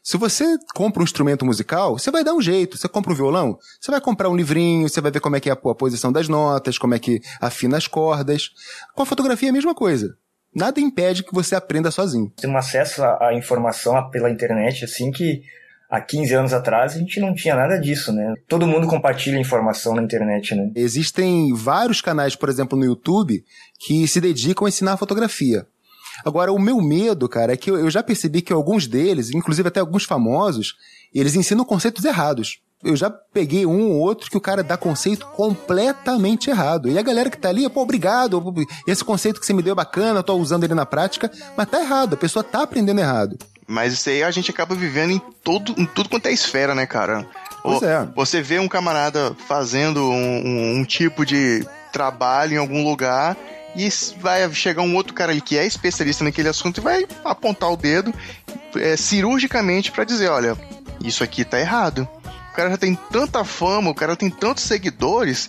Se 0.02 0.16
você 0.16 0.56
compra 0.74 1.02
um 1.02 1.04
instrumento 1.04 1.44
musical, 1.44 1.98
você 1.98 2.10
vai 2.10 2.24
dar 2.24 2.32
um 2.32 2.40
jeito. 2.40 2.78
Você 2.78 2.88
compra 2.88 3.12
um 3.12 3.16
violão, 3.16 3.58
você 3.78 3.90
vai 3.90 4.00
comprar 4.00 4.30
um 4.30 4.36
livrinho, 4.36 4.88
você 4.88 5.00
vai 5.00 5.10
ver 5.10 5.20
como 5.20 5.36
é 5.36 5.40
que 5.40 5.50
é 5.50 5.52
a, 5.52 5.56
a 5.56 5.74
posição 5.74 6.10
das 6.10 6.26
notas, 6.26 6.78
como 6.78 6.94
é 6.94 6.98
que 6.98 7.20
afina 7.40 7.76
as 7.76 7.86
cordas. 7.86 8.50
Com 8.94 9.02
a 9.02 9.06
fotografia 9.06 9.48
é 9.48 9.50
a 9.50 9.54
mesma 9.54 9.74
coisa. 9.74 10.16
Nada 10.54 10.80
impede 10.80 11.22
que 11.22 11.34
você 11.34 11.54
aprenda 11.54 11.90
sozinho. 11.90 12.32
Tem 12.36 12.50
um 12.50 12.56
acesso 12.56 13.04
à 13.04 13.32
informação 13.34 14.10
pela 14.10 14.30
internet, 14.30 14.84
assim, 14.84 15.12
que 15.12 15.42
há 15.90 16.00
15 16.00 16.34
anos 16.34 16.52
atrás 16.52 16.94
a 16.94 16.98
gente 16.98 17.18
não 17.18 17.34
tinha 17.34 17.56
nada 17.56 17.76
disso, 17.78 18.12
né? 18.12 18.34
Todo 18.48 18.66
mundo 18.66 18.86
compartilha 18.86 19.38
informação 19.38 19.94
na 19.94 20.02
internet, 20.02 20.54
né? 20.54 20.70
Existem 20.76 21.52
vários 21.52 22.00
canais, 22.00 22.36
por 22.36 22.48
exemplo, 22.48 22.78
no 22.78 22.84
YouTube, 22.84 23.44
que 23.78 24.06
se 24.06 24.20
dedicam 24.20 24.66
a 24.66 24.68
ensinar 24.68 24.96
fotografia. 24.96 25.66
Agora, 26.24 26.52
o 26.52 26.58
meu 26.58 26.80
medo, 26.80 27.28
cara, 27.28 27.54
é 27.54 27.56
que 27.56 27.70
eu 27.70 27.90
já 27.90 28.02
percebi 28.02 28.42
que 28.42 28.52
alguns 28.52 28.86
deles, 28.86 29.30
inclusive 29.30 29.68
até 29.68 29.80
alguns 29.80 30.04
famosos, 30.04 30.74
eles 31.14 31.34
ensinam 31.34 31.64
conceitos 31.64 32.04
errados. 32.04 32.60
Eu 32.82 32.96
já 32.96 33.10
peguei 33.10 33.66
um 33.66 33.90
ou 33.90 33.98
outro 33.98 34.30
que 34.30 34.36
o 34.36 34.40
cara 34.40 34.62
dá 34.62 34.76
conceito 34.76 35.26
completamente 35.28 36.48
errado. 36.48 36.88
E 36.88 36.98
a 36.98 37.02
galera 37.02 37.28
que 37.28 37.36
tá 37.36 37.50
ali, 37.50 37.68
pô, 37.68 37.82
obrigado, 37.82 38.42
esse 38.86 39.04
conceito 39.04 39.38
que 39.38 39.44
você 39.44 39.52
me 39.52 39.62
deu 39.62 39.72
é 39.72 39.74
bacana, 39.74 40.22
tô 40.22 40.34
usando 40.34 40.64
ele 40.64 40.74
na 40.74 40.86
prática, 40.86 41.30
mas 41.56 41.68
tá 41.68 41.80
errado, 41.80 42.14
a 42.14 42.16
pessoa 42.16 42.42
tá 42.42 42.62
aprendendo 42.62 43.00
errado. 43.00 43.36
Mas 43.70 43.92
isso 43.92 44.10
aí 44.10 44.24
a 44.24 44.30
gente 44.32 44.50
acaba 44.50 44.74
vivendo 44.74 45.12
em, 45.12 45.22
todo, 45.44 45.72
em 45.78 45.86
tudo 45.86 46.08
quanto 46.08 46.26
é 46.26 46.32
esfera, 46.32 46.74
né, 46.74 46.86
cara? 46.86 47.24
Pois 47.62 47.80
é. 47.82 48.04
Você 48.16 48.42
vê 48.42 48.58
um 48.58 48.66
camarada 48.66 49.32
fazendo 49.46 50.10
um, 50.10 50.46
um, 50.46 50.78
um 50.80 50.84
tipo 50.84 51.24
de 51.24 51.64
trabalho 51.92 52.54
em 52.54 52.56
algum 52.56 52.82
lugar 52.82 53.36
e 53.76 53.88
vai 54.18 54.52
chegar 54.52 54.82
um 54.82 54.96
outro 54.96 55.14
cara 55.14 55.30
ali 55.30 55.40
que 55.40 55.56
é 55.56 55.64
especialista 55.64 56.24
naquele 56.24 56.48
assunto 56.48 56.78
e 56.78 56.80
vai 56.80 57.06
apontar 57.24 57.70
o 57.70 57.76
dedo 57.76 58.12
é, 58.74 58.96
cirurgicamente 58.96 59.92
para 59.92 60.02
dizer, 60.02 60.28
olha, 60.30 60.56
isso 61.04 61.22
aqui 61.22 61.44
tá 61.44 61.60
errado. 61.60 62.08
O 62.50 62.56
cara 62.56 62.70
já 62.70 62.76
tem 62.76 62.98
tanta 63.12 63.44
fama, 63.44 63.88
o 63.88 63.94
cara 63.94 64.16
tem 64.16 64.28
tantos 64.28 64.64
seguidores 64.64 65.48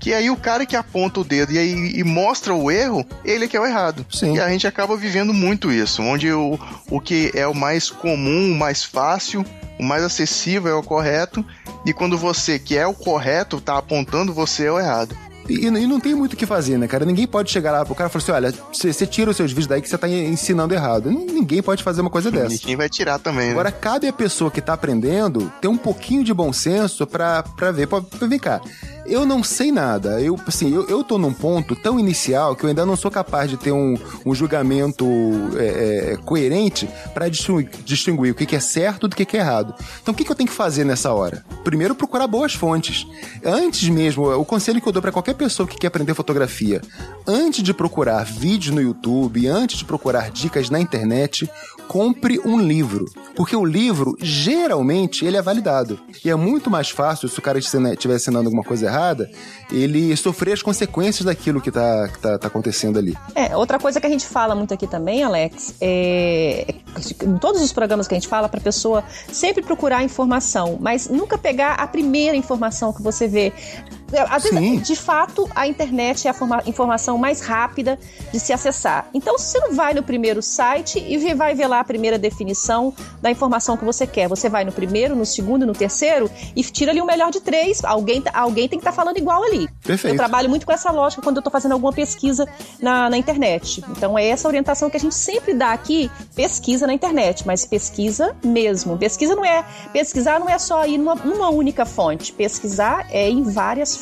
que 0.00 0.14
aí 0.14 0.30
o 0.30 0.36
cara 0.36 0.64
que 0.64 0.74
aponta 0.74 1.20
o 1.20 1.24
dedo 1.24 1.52
e, 1.52 1.58
aí, 1.58 1.92
e 1.94 2.02
mostra 2.02 2.54
o 2.54 2.70
erro, 2.70 3.06
ele 3.22 3.44
é 3.44 3.48
que 3.48 3.56
é 3.56 3.60
o 3.60 3.66
errado. 3.66 4.04
Sim. 4.10 4.36
E 4.36 4.40
a 4.40 4.48
gente 4.48 4.66
acaba 4.66 4.96
vivendo 4.96 5.34
muito 5.34 5.70
isso, 5.70 6.02
onde 6.02 6.32
o, 6.32 6.58
o 6.90 7.00
que 7.00 7.30
é 7.34 7.46
o 7.46 7.54
mais 7.54 7.90
comum, 7.90 8.50
o 8.50 8.58
mais 8.58 8.82
fácil, 8.82 9.44
o 9.78 9.82
mais 9.82 10.02
acessível 10.02 10.72
é 10.72 10.74
o 10.74 10.82
correto, 10.82 11.44
e 11.84 11.92
quando 11.92 12.16
você 12.16 12.58
que 12.58 12.76
é 12.76 12.86
o 12.86 12.94
correto 12.94 13.60
tá 13.60 13.76
apontando, 13.76 14.32
você 14.32 14.64
é 14.64 14.72
o 14.72 14.78
errado. 14.78 15.14
E, 15.48 15.66
e, 15.66 15.70
não 15.70 15.98
tem 15.98 16.14
muito 16.14 16.34
o 16.34 16.36
que 16.36 16.46
fazer, 16.46 16.78
né, 16.78 16.86
cara? 16.86 17.04
Ninguém 17.04 17.26
pode 17.26 17.50
chegar 17.50 17.72
lá 17.72 17.84
pro 17.84 17.94
cara 17.94 18.08
e 18.08 18.12
falar 18.12 18.22
assim: 18.22 18.32
olha, 18.32 18.54
você 18.72 19.04
tira 19.04 19.30
os 19.30 19.36
seus 19.36 19.50
vídeos 19.50 19.66
daí 19.66 19.82
que 19.82 19.88
você 19.88 19.98
tá 19.98 20.08
ensinando 20.08 20.72
errado. 20.72 21.10
Ninguém 21.10 21.60
pode 21.60 21.82
fazer 21.82 22.02
uma 22.02 22.10
coisa 22.10 22.30
dessa. 22.30 22.50
Ninguém 22.50 22.76
vai 22.76 22.88
tirar 22.88 23.18
também, 23.18 23.46
né? 23.46 23.50
Agora, 23.50 23.72
cabe 23.72 24.06
a 24.06 24.12
pessoa 24.12 24.48
que 24.48 24.60
tá 24.60 24.74
aprendendo 24.74 25.52
ter 25.60 25.66
um 25.66 25.76
pouquinho 25.76 26.22
de 26.22 26.32
bom 26.32 26.52
senso 26.52 27.04
pra, 27.04 27.42
pra 27.42 27.72
ver. 27.72 27.88
Pra, 27.88 28.00
pra, 28.00 28.28
vem 28.28 28.38
cá 28.38 28.60
eu 29.10 29.26
não 29.26 29.42
sei 29.42 29.72
nada. 29.72 30.20
Eu, 30.20 30.38
assim, 30.46 30.72
eu, 30.72 30.86
eu 30.88 31.04
tô 31.04 31.18
num 31.18 31.32
ponto 31.32 31.74
tão 31.74 31.98
inicial 31.98 32.54
que 32.54 32.64
eu 32.64 32.68
ainda 32.68 32.86
não 32.86 32.96
sou 32.96 33.10
capaz 33.10 33.50
de 33.50 33.56
ter 33.56 33.72
um, 33.72 33.96
um 34.24 34.34
julgamento 34.34 35.06
é, 35.56 36.12
é, 36.12 36.16
coerente 36.24 36.88
para 37.12 37.28
distinguir, 37.28 37.70
distinguir, 37.84 38.32
o 38.32 38.34
que, 38.34 38.46
que 38.46 38.56
é 38.56 38.60
certo 38.60 39.08
do 39.08 39.16
que, 39.16 39.24
que 39.24 39.36
é 39.36 39.40
errado. 39.40 39.74
Então, 40.00 40.12
o 40.12 40.16
que, 40.16 40.24
que 40.24 40.30
eu 40.30 40.36
tenho 40.36 40.48
que 40.48 40.54
fazer 40.54 40.84
nessa 40.84 41.12
hora? 41.12 41.44
Primeiro, 41.64 41.94
procurar 41.94 42.26
boas 42.26 42.54
fontes. 42.54 43.06
Antes 43.44 43.88
mesmo, 43.88 44.30
o 44.30 44.44
conselho 44.44 44.80
que 44.80 44.88
eu 44.88 44.92
dou 44.92 45.02
para 45.02 45.12
qualquer 45.12 45.34
pessoa 45.34 45.66
que 45.66 45.76
quer 45.76 45.88
aprender 45.88 46.14
fotografia, 46.14 46.80
antes 47.26 47.62
de 47.62 47.74
procurar 47.74 48.24
vídeos 48.24 48.74
no 48.74 48.80
YouTube, 48.80 49.46
antes 49.46 49.78
de 49.78 49.84
procurar 49.84 50.30
dicas 50.30 50.70
na 50.70 50.80
internet, 50.80 51.50
compre 51.88 52.38
um 52.44 52.60
livro. 52.60 53.06
Porque 53.34 53.56
o 53.56 53.64
livro, 53.64 54.16
geralmente, 54.20 55.24
ele 55.24 55.36
é 55.36 55.42
validado. 55.42 55.98
E 56.24 56.30
é 56.30 56.36
muito 56.36 56.70
mais 56.70 56.90
fácil, 56.90 57.28
se 57.28 57.38
o 57.38 57.42
cara 57.42 57.58
estiver 57.58 58.14
ensinando 58.14 58.46
alguma 58.46 58.62
coisa 58.62 58.86
errada, 58.86 58.99
errada, 59.00 59.30
ele 59.72 60.14
sofrer 60.16 60.52
as 60.52 60.62
consequências 60.62 61.24
daquilo 61.24 61.60
que 61.60 61.70
está 61.70 62.08
tá, 62.20 62.38
tá 62.38 62.46
acontecendo 62.48 62.98
ali. 62.98 63.16
É, 63.34 63.56
outra 63.56 63.78
coisa 63.78 64.00
que 64.00 64.06
a 64.06 64.10
gente 64.10 64.26
fala 64.26 64.54
muito 64.54 64.74
aqui 64.74 64.86
também, 64.86 65.22
Alex, 65.22 65.74
é 65.80 66.74
em 67.24 67.38
todos 67.38 67.62
os 67.62 67.72
programas 67.72 68.06
que 68.06 68.14
a 68.14 68.18
gente 68.18 68.28
fala 68.28 68.48
para 68.48 68.60
a 68.60 68.62
pessoa 68.62 69.04
sempre 69.32 69.62
procurar 69.62 70.02
informação, 70.02 70.76
mas 70.80 71.08
nunca 71.08 71.38
pegar 71.38 71.74
a 71.74 71.86
primeira 71.86 72.36
informação 72.36 72.92
que 72.92 73.02
você 73.02 73.26
vê. 73.26 73.52
Às 74.28 74.44
vezes, 74.44 74.86
de 74.86 74.96
fato, 74.96 75.48
a 75.54 75.66
internet 75.66 76.26
é 76.26 76.30
a 76.30 76.68
informação 76.68 77.16
mais 77.16 77.40
rápida 77.40 77.98
de 78.32 78.40
se 78.40 78.52
acessar. 78.52 79.08
Então, 79.14 79.38
você 79.38 79.58
não 79.60 79.74
vai 79.74 79.94
no 79.94 80.02
primeiro 80.02 80.42
site 80.42 80.98
e 80.98 81.34
vai 81.34 81.54
ver 81.54 81.66
lá 81.66 81.80
a 81.80 81.84
primeira 81.84 82.18
definição 82.18 82.92
da 83.22 83.30
informação 83.30 83.76
que 83.76 83.84
você 83.84 84.06
quer. 84.06 84.28
Você 84.28 84.48
vai 84.48 84.64
no 84.64 84.72
primeiro, 84.72 85.14
no 85.14 85.24
segundo, 85.24 85.64
no 85.64 85.72
terceiro 85.72 86.30
e 86.56 86.62
tira 86.62 86.90
ali 86.90 87.00
o 87.00 87.06
melhor 87.06 87.30
de 87.30 87.40
três. 87.40 87.84
Alguém, 87.84 88.22
alguém 88.32 88.68
tem 88.68 88.78
que 88.78 88.82
estar 88.82 88.90
tá 88.90 88.96
falando 88.96 89.16
igual 89.16 89.44
ali. 89.44 89.68
Perfeito. 89.84 90.14
Eu 90.14 90.18
trabalho 90.18 90.48
muito 90.48 90.66
com 90.66 90.72
essa 90.72 90.90
lógica 90.90 91.22
quando 91.22 91.36
eu 91.36 91.40
estou 91.40 91.52
fazendo 91.52 91.72
alguma 91.72 91.92
pesquisa 91.92 92.46
na, 92.80 93.08
na 93.08 93.16
internet. 93.16 93.82
Então, 93.90 94.18
é 94.18 94.26
essa 94.26 94.48
orientação 94.48 94.90
que 94.90 94.96
a 94.96 95.00
gente 95.00 95.14
sempre 95.14 95.54
dá 95.54 95.72
aqui: 95.72 96.10
pesquisa 96.34 96.86
na 96.86 96.92
internet, 96.92 97.46
mas 97.46 97.64
pesquisa 97.64 98.34
mesmo. 98.44 98.98
Pesquisa 98.98 99.34
não 99.36 99.44
é. 99.44 99.64
Pesquisar 99.92 100.40
não 100.40 100.48
é 100.48 100.58
só 100.58 100.84
ir 100.84 100.98
numa, 100.98 101.14
numa 101.14 101.50
única 101.50 101.86
fonte. 101.86 102.32
Pesquisar 102.32 103.06
é 103.10 103.28
em 103.28 103.42
várias 103.42 103.96
fontes 103.96 103.99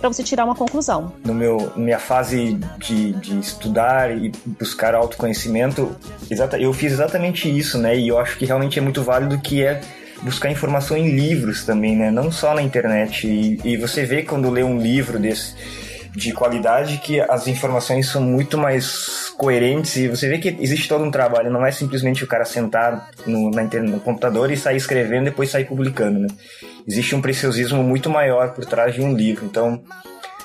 para 0.00 0.08
você 0.08 0.22
tirar 0.22 0.44
uma 0.44 0.54
conclusão. 0.54 1.12
No 1.24 1.34
meu 1.34 1.72
minha 1.76 1.98
fase 1.98 2.58
de, 2.78 3.12
de 3.12 3.38
estudar 3.38 4.16
e 4.16 4.32
buscar 4.46 4.94
autoconhecimento, 4.94 5.94
exata, 6.30 6.58
eu 6.58 6.72
fiz 6.72 6.92
exatamente 6.92 7.48
isso, 7.48 7.78
né? 7.78 7.96
E 7.96 8.08
eu 8.08 8.18
acho 8.18 8.38
que 8.38 8.44
realmente 8.44 8.78
é 8.78 8.82
muito 8.82 9.02
válido 9.02 9.38
que 9.38 9.62
é 9.62 9.80
buscar 10.22 10.50
informação 10.50 10.96
em 10.96 11.14
livros 11.14 11.64
também, 11.64 11.96
né? 11.96 12.10
Não 12.10 12.30
só 12.30 12.54
na 12.54 12.62
internet. 12.62 13.26
E, 13.26 13.60
e 13.64 13.76
você 13.76 14.04
vê 14.04 14.22
quando 14.22 14.50
lê 14.50 14.62
um 14.62 14.78
livro 14.78 15.18
desse 15.18 15.54
de 16.18 16.32
qualidade 16.32 16.98
que 16.98 17.20
as 17.20 17.46
informações 17.46 18.08
são 18.08 18.20
muito 18.20 18.58
mais 18.58 19.32
coerentes 19.38 19.94
e 19.96 20.08
você 20.08 20.28
vê 20.28 20.38
que 20.38 20.56
existe 20.58 20.88
todo 20.88 21.04
um 21.04 21.12
trabalho, 21.12 21.48
não 21.48 21.64
é 21.64 21.70
simplesmente 21.70 22.24
o 22.24 22.26
cara 22.26 22.44
sentar 22.44 23.10
no, 23.24 23.50
na 23.50 23.62
no 23.62 24.00
computador 24.00 24.50
e 24.50 24.56
sair 24.56 24.76
escrevendo 24.76 25.22
e 25.22 25.30
depois 25.30 25.48
sair 25.48 25.64
publicando, 25.64 26.18
né? 26.18 26.28
Existe 26.86 27.14
um 27.14 27.20
preciosismo 27.20 27.84
muito 27.84 28.10
maior 28.10 28.52
por 28.52 28.64
trás 28.64 28.94
de 28.94 29.00
um 29.00 29.14
livro. 29.14 29.44
Então, 29.44 29.80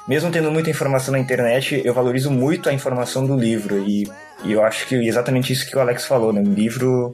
mesmo 0.08 0.30
tendo 0.30 0.52
muita 0.52 0.70
informação 0.70 1.14
na 1.14 1.20
internet, 1.20 1.82
eu 1.84 1.94
valorizo 1.94 2.30
muito 2.30 2.70
a 2.70 2.74
informação 2.74 3.26
do 3.26 3.36
livro 3.36 3.80
e, 3.80 4.08
e 4.46 4.52
eu 4.52 4.64
acho 4.64 4.86
que 4.86 4.96
exatamente 4.96 5.52
isso 5.52 5.66
que 5.68 5.76
o 5.76 5.80
Alex 5.80 6.06
falou, 6.06 6.32
né? 6.32 6.42
Um 6.42 6.54
livro 6.54 7.14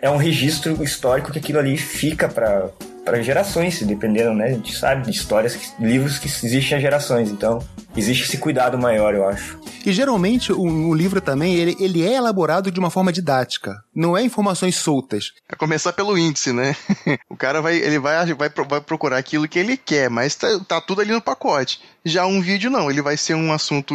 é 0.00 0.10
um 0.10 0.16
registro 0.16 0.82
histórico 0.82 1.30
que 1.30 1.38
aquilo 1.38 1.60
ali 1.60 1.76
fica 1.76 2.28
para 2.28 2.70
para 3.04 3.22
gerações, 3.22 3.80
dependendo, 3.82 4.32
né? 4.32 4.46
A 4.46 4.50
gente 4.50 4.76
sabe 4.76 5.04
de 5.04 5.10
histórias, 5.10 5.74
livros 5.78 6.18
que 6.18 6.28
existem 6.28 6.78
há 6.78 6.80
gerações, 6.80 7.30
então 7.30 7.58
existe 7.96 8.24
esse 8.24 8.38
cuidado 8.38 8.78
maior, 8.78 9.14
eu 9.14 9.28
acho. 9.28 9.58
E 9.84 9.92
geralmente 9.92 10.52
o, 10.52 10.60
o, 10.60 10.94
livro 10.94 11.20
também, 11.20 11.54
ele, 11.54 11.76
ele 11.80 12.06
é 12.06 12.14
elaborado 12.14 12.70
de 12.70 12.78
uma 12.78 12.90
forma 12.90 13.12
didática, 13.12 13.82
não 13.94 14.16
é 14.16 14.22
informações 14.22 14.76
soltas. 14.76 15.32
É 15.50 15.56
começar 15.56 15.92
pelo 15.92 16.16
índice, 16.16 16.52
né? 16.52 16.76
o 17.28 17.36
cara 17.36 17.60
vai, 17.60 17.76
ele 17.76 17.98
vai, 17.98 18.24
vai, 18.34 18.48
vai 18.48 18.80
procurar 18.80 19.18
aquilo 19.18 19.48
que 19.48 19.58
ele 19.58 19.76
quer, 19.76 20.08
mas 20.08 20.36
tá, 20.36 20.46
tá 20.66 20.80
tudo 20.80 21.00
ali 21.00 21.12
no 21.12 21.20
pacote. 21.20 21.80
Já 22.04 22.24
um 22.24 22.40
vídeo 22.40 22.70
não, 22.70 22.90
ele 22.90 23.02
vai 23.02 23.16
ser 23.16 23.34
um 23.34 23.52
assunto, 23.52 23.94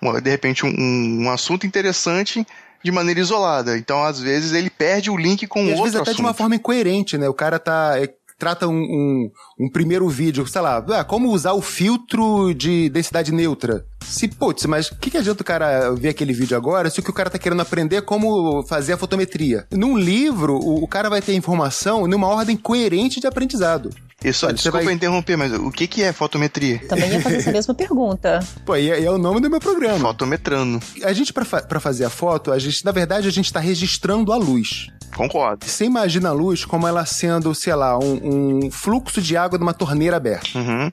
uma, 0.00 0.20
de 0.20 0.30
repente 0.30 0.66
um, 0.66 1.24
um 1.24 1.30
assunto 1.30 1.66
interessante 1.66 2.44
de 2.82 2.92
maneira 2.92 3.20
isolada. 3.20 3.76
Então, 3.76 4.04
às 4.04 4.20
vezes, 4.20 4.52
ele 4.52 4.70
perde 4.70 5.10
o 5.10 5.16
link 5.16 5.46
com 5.46 5.60
e 5.60 5.70
outro 5.70 5.74
às 5.74 5.80
vezes 5.82 5.96
até 5.96 6.10
assunto. 6.10 6.16
de 6.16 6.22
uma 6.22 6.34
forma 6.34 6.54
incoerente, 6.54 7.18
né? 7.18 7.28
O 7.28 7.34
cara 7.34 7.58
tá 7.58 7.94
é, 7.96 8.08
trata 8.38 8.68
um, 8.68 8.72
um, 8.80 9.30
um, 9.58 9.68
primeiro 9.70 10.08
vídeo, 10.08 10.46
sei 10.46 10.60
lá, 10.60 10.78
ah, 10.90 11.04
como 11.04 11.30
usar 11.30 11.52
o 11.54 11.60
filtro 11.62 12.54
de 12.54 12.88
densidade 12.88 13.32
neutra. 13.32 13.84
Se, 14.04 14.28
putz, 14.28 14.64
mas 14.66 14.88
o 14.88 14.96
que, 14.96 15.10
que 15.10 15.18
adianta 15.18 15.42
o 15.42 15.44
cara 15.44 15.90
ver 15.94 16.10
aquele 16.10 16.32
vídeo 16.32 16.56
agora 16.56 16.88
se 16.88 17.00
o 17.00 17.02
que 17.02 17.10
o 17.10 17.14
cara 17.14 17.28
tá 17.28 17.38
querendo 17.38 17.60
aprender 17.60 17.96
é 17.96 18.00
como 18.00 18.64
fazer 18.66 18.92
a 18.92 18.96
fotometria? 18.96 19.66
Num 19.72 19.98
livro, 19.98 20.54
o, 20.54 20.84
o 20.84 20.88
cara 20.88 21.10
vai 21.10 21.20
ter 21.20 21.34
informação 21.34 22.06
numa 22.06 22.28
ordem 22.28 22.56
coerente 22.56 23.20
de 23.20 23.26
aprendizado. 23.26 23.90
E 24.24 24.32
só, 24.32 24.46
Olha, 24.46 24.56
você 24.56 24.62
desculpa 24.64 24.84
vai- 24.84 24.94
interromper, 24.94 25.36
mas 25.36 25.52
o 25.52 25.70
que, 25.70 25.86
que 25.86 26.02
é 26.02 26.12
fotometria? 26.12 26.78
Também 26.88 27.10
ia 27.12 27.20
fazer 27.20 27.36
essa 27.36 27.52
mesma 27.52 27.74
pergunta. 27.74 28.40
Pô, 28.66 28.74
e 28.76 28.90
é, 28.90 29.00
e 29.00 29.04
é 29.04 29.10
o 29.10 29.18
nome 29.18 29.40
do 29.40 29.48
meu 29.48 29.60
programa. 29.60 30.08
Fotometrando. 30.08 30.80
A 31.04 31.12
gente, 31.12 31.32
pra, 31.32 31.44
fa- 31.44 31.62
pra 31.62 31.78
fazer 31.78 32.04
a 32.04 32.10
foto, 32.10 32.50
a 32.50 32.58
gente, 32.58 32.84
na 32.84 32.90
verdade, 32.90 33.28
a 33.28 33.30
gente 33.30 33.52
tá 33.52 33.60
registrando 33.60 34.32
a 34.32 34.36
luz. 34.36 34.88
Concordo. 35.14 35.66
Você 35.66 35.84
imagina 35.84 36.28
a 36.28 36.32
luz 36.32 36.64
como 36.64 36.86
ela 36.86 37.04
sendo, 37.04 37.54
sei 37.54 37.74
lá, 37.74 37.98
um, 37.98 38.64
um 38.66 38.70
fluxo 38.70 39.20
de 39.20 39.36
água 39.36 39.58
de 39.58 39.62
uma 39.62 39.74
torneira 39.74 40.16
aberta. 40.16 40.58
Uhum. 40.58 40.90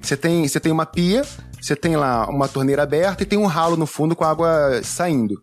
Você 0.00 0.16
tem, 0.16 0.48
você 0.48 0.58
tem 0.58 0.72
uma 0.72 0.86
pia, 0.86 1.22
você 1.60 1.76
tem 1.76 1.96
lá 1.96 2.26
uma 2.28 2.48
torneira 2.48 2.82
aberta 2.82 3.22
e 3.22 3.26
tem 3.26 3.38
um 3.38 3.46
ralo 3.46 3.76
no 3.76 3.86
fundo 3.86 4.16
com 4.16 4.24
água 4.24 4.80
saindo. 4.82 5.38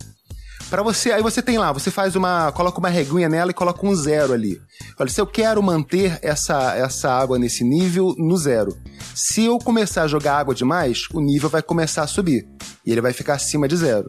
Para 0.69 0.83
você, 0.83 1.11
aí 1.13 1.21
você 1.21 1.41
tem 1.41 1.57
lá, 1.57 1.71
você 1.71 1.89
faz 1.89 2.15
uma, 2.15 2.51
coloca 2.51 2.77
uma 2.79 2.89
reguinha 2.89 3.29
nela 3.29 3.51
e 3.51 3.53
coloca 3.53 3.85
um 3.85 3.95
zero 3.95 4.33
ali. 4.33 4.59
Olha, 4.99 5.09
se 5.09 5.21
eu 5.21 5.25
quero 5.25 5.63
manter 5.63 6.19
essa, 6.21 6.75
essa 6.75 7.09
água 7.09 7.39
nesse 7.39 7.63
nível 7.63 8.13
no 8.17 8.35
zero. 8.35 8.75
Se 9.15 9.45
eu 9.45 9.57
começar 9.59 10.03
a 10.03 10.07
jogar 10.07 10.37
água 10.37 10.53
demais, 10.53 11.03
o 11.13 11.21
nível 11.21 11.49
vai 11.49 11.61
começar 11.61 12.03
a 12.03 12.07
subir 12.07 12.45
e 12.85 12.91
ele 12.91 12.99
vai 12.99 13.13
ficar 13.13 13.35
acima 13.35 13.67
de 13.67 13.77
zero. 13.77 14.07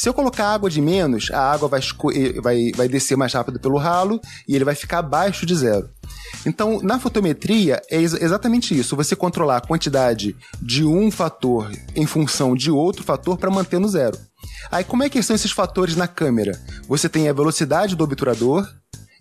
Se 0.00 0.08
eu 0.08 0.14
colocar 0.14 0.46
água 0.54 0.70
de 0.70 0.80
menos, 0.80 1.30
a 1.30 1.52
água 1.52 1.68
vai, 1.68 1.80
eh, 2.14 2.40
vai, 2.40 2.72
vai 2.74 2.88
descer 2.88 3.18
mais 3.18 3.34
rápido 3.34 3.60
pelo 3.60 3.76
ralo 3.76 4.18
e 4.48 4.56
ele 4.56 4.64
vai 4.64 4.74
ficar 4.74 5.00
abaixo 5.00 5.44
de 5.44 5.54
zero. 5.54 5.90
Então, 6.46 6.80
na 6.82 6.98
fotometria, 6.98 7.82
é 7.90 7.98
ex- 8.00 8.14
exatamente 8.14 8.74
isso. 8.74 8.96
Você 8.96 9.14
controlar 9.14 9.58
a 9.58 9.60
quantidade 9.60 10.34
de 10.58 10.86
um 10.86 11.10
fator 11.10 11.70
em 11.94 12.06
função 12.06 12.56
de 12.56 12.70
outro 12.70 13.04
fator 13.04 13.36
para 13.36 13.50
manter 13.50 13.78
no 13.78 13.90
zero. 13.90 14.16
Aí, 14.70 14.84
como 14.84 15.02
é 15.02 15.10
que 15.10 15.22
são 15.22 15.36
esses 15.36 15.52
fatores 15.52 15.94
na 15.94 16.08
câmera? 16.08 16.58
Você 16.88 17.06
tem 17.06 17.28
a 17.28 17.32
velocidade 17.34 17.94
do 17.94 18.02
obturador 18.02 18.66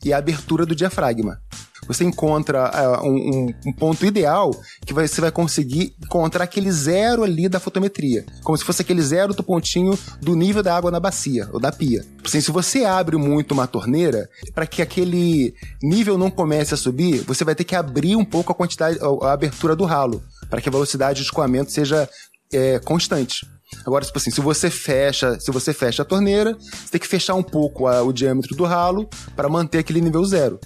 e 0.01 0.13
a 0.13 0.17
abertura 0.17 0.65
do 0.65 0.73
diafragma. 0.73 1.41
Você 1.89 2.05
encontra 2.05 2.67
ah, 2.67 3.01
um, 3.03 3.47
um- 3.65 3.73
ponto 3.73 4.05
ideal 4.05 4.51
que 4.85 4.93
você 4.93 5.19
vai 5.19 5.31
conseguir 5.31 5.93
encontrar 6.01 6.43
aquele 6.45 6.71
zero 6.71 7.23
ali 7.23 7.49
da 7.49 7.59
fotometria. 7.59 8.23
Como 8.43 8.55
se 8.57 8.63
fosse 8.63 8.81
aquele 8.83 9.01
zero 9.01 9.33
do 9.33 9.43
pontinho 9.43 9.97
do 10.21 10.35
nível 10.35 10.61
da 10.63 10.77
água 10.77 10.91
na 10.91 10.99
bacia 10.99 11.49
ou 11.51 11.59
da 11.59 11.71
pia. 11.71 12.05
Assim, 12.23 12.39
se 12.39 12.51
você 12.51 12.85
abre 12.85 13.17
muito 13.17 13.51
uma 13.53 13.65
torneira, 13.67 14.29
para 14.53 14.67
que 14.67 14.81
aquele 14.83 15.53
nível 15.83 16.15
não 16.17 16.29
comece 16.29 16.73
a 16.73 16.77
subir, 16.77 17.21
você 17.25 17.43
vai 17.43 17.55
ter 17.55 17.63
que 17.63 17.75
abrir 17.75 18.15
um 18.15 18.23
pouco 18.23 18.51
a 18.51 18.55
quantidade, 18.55 18.97
a 19.01 19.09
a 19.27 19.33
abertura 19.33 19.75
do 19.75 19.83
ralo, 19.85 20.21
para 20.49 20.61
que 20.61 20.69
a 20.69 20.71
velocidade 20.71 21.19
de 21.19 21.25
escoamento 21.25 21.71
seja 21.71 22.07
é, 22.53 22.77
constante. 22.79 23.45
Agora, 23.85 24.05
tipo 24.05 24.17
assim, 24.17 24.31
se 24.31 24.41
você 24.41 24.69
fecha, 24.69 25.39
se 25.39 25.51
você 25.51 25.73
fecha 25.73 26.01
a 26.03 26.05
torneira, 26.05 26.55
você 26.59 26.91
tem 26.91 27.01
que 27.01 27.07
fechar 27.07 27.33
um 27.35 27.43
pouco 27.43 27.87
a- 27.87 28.01
o 28.03 28.13
diâmetro 28.13 28.55
do 28.55 28.63
ralo 28.63 29.07
para 29.35 29.49
manter 29.49 29.79
aquele 29.79 30.01
nível 30.01 30.23
zero. 30.25 30.59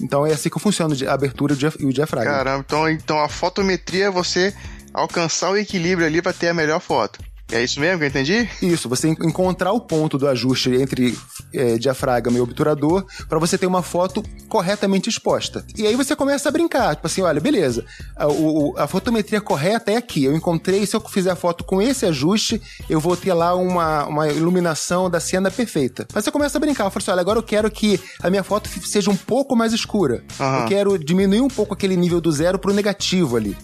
Então 0.00 0.26
é 0.26 0.32
assim 0.32 0.48
que 0.50 0.58
funciona 0.58 0.94
a 1.08 1.12
abertura 1.14 1.52
e 1.52 1.56
o 1.56 1.58
dia- 1.58 1.72
o 1.80 1.92
diafragma. 1.92 2.30
Caramba, 2.32 2.64
então, 2.66 2.88
então 2.90 3.20
a 3.20 3.28
fotometria 3.28 4.06
é 4.06 4.10
você 4.10 4.54
alcançar 4.92 5.50
o 5.50 5.56
equilíbrio 5.56 6.06
ali 6.06 6.20
pra 6.22 6.32
ter 6.32 6.48
a 6.48 6.54
melhor 6.54 6.80
foto. 6.80 7.18
É 7.52 7.62
isso 7.62 7.78
mesmo 7.78 7.98
que 7.98 8.04
eu 8.04 8.08
entendi? 8.08 8.48
Isso, 8.60 8.88
você 8.88 9.08
en- 9.08 9.16
encontrar 9.22 9.70
o 9.72 9.80
ponto 9.80 10.18
do 10.18 10.26
ajuste 10.26 10.68
entre 10.70 11.16
é, 11.54 11.78
diafragma 11.78 12.36
e 12.36 12.40
obturador 12.40 13.04
para 13.28 13.38
você 13.38 13.56
ter 13.56 13.66
uma 13.66 13.82
foto 13.82 14.20
corretamente 14.48 15.08
exposta. 15.08 15.64
E 15.76 15.86
aí 15.86 15.94
você 15.94 16.16
começa 16.16 16.48
a 16.48 16.52
brincar, 16.52 16.96
tipo 16.96 17.06
assim, 17.06 17.22
olha, 17.22 17.40
beleza, 17.40 17.84
a, 18.16 18.26
o- 18.26 18.74
a 18.76 18.88
fotometria 18.88 19.40
correta 19.40 19.92
é 19.92 19.96
aqui. 19.96 20.24
Eu 20.24 20.34
encontrei, 20.34 20.84
se 20.86 20.96
eu 20.96 21.00
fizer 21.00 21.30
a 21.30 21.36
foto 21.36 21.62
com 21.62 21.80
esse 21.80 22.04
ajuste, 22.04 22.60
eu 22.90 22.98
vou 22.98 23.16
ter 23.16 23.32
lá 23.32 23.54
uma, 23.54 24.06
uma 24.06 24.28
iluminação 24.28 25.08
da 25.08 25.20
cena 25.20 25.48
perfeita. 25.48 26.04
Mas 26.12 26.24
você 26.24 26.32
começa 26.32 26.58
a 26.58 26.60
brincar, 26.60 26.90
fala 26.90 26.96
assim, 26.96 27.10
olha, 27.12 27.20
agora 27.20 27.38
eu 27.38 27.42
quero 27.44 27.70
que 27.70 28.00
a 28.22 28.28
minha 28.28 28.42
foto 28.42 28.68
seja 28.84 29.08
um 29.10 29.16
pouco 29.16 29.54
mais 29.54 29.72
escura. 29.72 30.24
Aham. 30.40 30.62
Eu 30.62 30.66
quero 30.68 30.98
diminuir 30.98 31.42
um 31.42 31.48
pouco 31.48 31.74
aquele 31.74 31.96
nível 31.96 32.20
do 32.20 32.32
zero 32.32 32.58
pro 32.58 32.74
negativo 32.74 33.36
ali. 33.36 33.56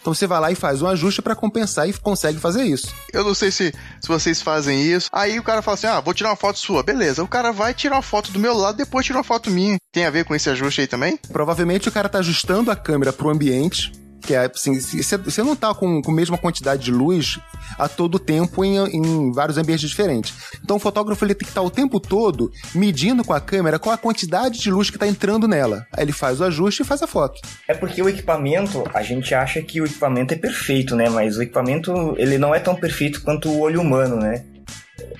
Então 0.00 0.14
você 0.14 0.26
vai 0.26 0.40
lá 0.40 0.50
e 0.50 0.54
faz 0.54 0.82
um 0.82 0.86
ajuste 0.86 1.22
para 1.22 1.34
compensar 1.34 1.88
e 1.88 1.92
consegue 1.92 2.38
fazer 2.38 2.64
isso. 2.64 2.88
Eu 3.12 3.24
não 3.24 3.34
sei 3.34 3.50
se, 3.50 3.72
se 4.00 4.08
vocês 4.08 4.40
fazem 4.40 4.82
isso. 4.82 5.08
Aí 5.12 5.38
o 5.38 5.42
cara 5.42 5.62
fala 5.62 5.74
assim: 5.74 5.86
ah, 5.86 6.00
vou 6.00 6.14
tirar 6.14 6.30
uma 6.30 6.36
foto 6.36 6.58
sua. 6.58 6.82
Beleza. 6.82 7.22
O 7.22 7.28
cara 7.28 7.52
vai 7.52 7.74
tirar 7.74 7.96
uma 7.96 8.02
foto 8.02 8.30
do 8.32 8.38
meu 8.38 8.56
lado, 8.56 8.76
depois 8.76 9.04
tira 9.04 9.18
uma 9.18 9.24
foto 9.24 9.50
minha. 9.50 9.76
Tem 9.92 10.06
a 10.06 10.10
ver 10.10 10.24
com 10.24 10.34
esse 10.34 10.48
ajuste 10.48 10.82
aí 10.82 10.86
também? 10.86 11.18
Provavelmente 11.32 11.88
o 11.88 11.92
cara 11.92 12.08
tá 12.08 12.18
ajustando 12.18 12.70
a 12.70 12.76
câmera 12.76 13.12
pro 13.12 13.30
ambiente, 13.30 13.92
que 14.20 14.34
é 14.34 14.50
assim, 14.52 14.78
você 14.78 15.42
não 15.42 15.56
tá 15.56 15.74
com, 15.74 16.02
com 16.02 16.10
a 16.10 16.14
mesma 16.14 16.38
quantidade 16.38 16.84
de 16.84 16.92
luz 16.92 17.38
a 17.78 17.88
todo 17.88 18.18
tempo 18.18 18.64
em, 18.64 18.76
em 18.76 19.32
vários 19.32 19.58
ambientes 19.58 19.88
diferentes. 19.88 20.34
Então 20.62 20.76
o 20.76 20.80
fotógrafo 20.80 21.24
ele 21.24 21.34
tem 21.34 21.46
que 21.46 21.50
estar 21.50 21.62
o 21.62 21.70
tempo 21.70 21.98
todo 21.98 22.50
medindo 22.74 23.24
com 23.24 23.32
a 23.32 23.40
câmera 23.40 23.78
qual 23.78 23.94
a 23.94 23.98
quantidade 23.98 24.58
de 24.58 24.70
luz 24.70 24.90
que 24.90 24.98
tá 24.98 25.06
entrando 25.06 25.48
nela. 25.48 25.86
Aí 25.92 26.04
ele 26.04 26.12
faz 26.12 26.40
o 26.40 26.44
ajuste 26.44 26.82
e 26.82 26.84
faz 26.84 27.02
a 27.02 27.06
foto. 27.06 27.40
É 27.66 27.74
porque 27.74 28.02
o 28.02 28.08
equipamento, 28.08 28.84
a 28.92 29.02
gente 29.02 29.34
acha 29.34 29.62
que 29.62 29.80
o 29.80 29.86
equipamento 29.86 30.34
é 30.34 30.36
perfeito, 30.36 30.94
né? 30.94 31.08
Mas 31.08 31.36
o 31.36 31.42
equipamento, 31.42 32.14
ele 32.18 32.38
não 32.38 32.54
é 32.54 32.60
tão 32.60 32.74
perfeito 32.74 33.22
quanto 33.22 33.48
o 33.48 33.60
olho 33.60 33.80
humano, 33.80 34.16
né? 34.16 34.44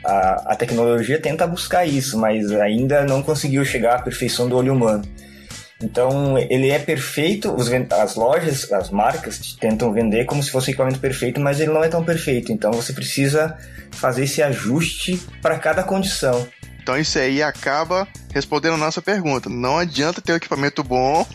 A, 0.04 0.52
a 0.52 0.56
tecnologia 0.56 1.20
tenta 1.20 1.46
buscar 1.46 1.84
isso, 1.86 2.18
mas 2.18 2.50
ainda 2.52 3.04
não 3.04 3.22
conseguiu 3.22 3.64
chegar 3.64 3.96
à 3.96 4.02
perfeição 4.02 4.48
do 4.48 4.56
olho 4.56 4.72
humano. 4.74 5.02
Então, 5.82 6.36
ele 6.38 6.70
é 6.70 6.78
perfeito, 6.78 7.54
os 7.54 7.70
as 7.72 8.14
lojas, 8.14 8.70
as 8.72 8.90
marcas 8.90 9.38
te 9.38 9.58
tentam 9.58 9.92
vender 9.92 10.26
como 10.26 10.42
se 10.42 10.50
fosse 10.50 10.68
um 10.68 10.72
equipamento 10.72 10.98
perfeito, 10.98 11.40
mas 11.40 11.58
ele 11.58 11.72
não 11.72 11.82
é 11.82 11.88
tão 11.88 12.04
perfeito. 12.04 12.52
Então, 12.52 12.72
você 12.72 12.92
precisa 12.92 13.56
fazer 13.92 14.24
esse 14.24 14.42
ajuste 14.42 15.20
para 15.40 15.58
cada 15.58 15.82
condição. 15.82 16.46
Então 16.82 16.98
isso 16.98 17.18
aí 17.18 17.42
acaba 17.42 18.08
respondendo 18.32 18.74
a 18.74 18.78
nossa 18.78 19.02
pergunta. 19.02 19.48
Não 19.48 19.78
adianta 19.78 20.20
ter 20.20 20.32
um 20.32 20.36
equipamento 20.36 20.82
bom 20.82 21.26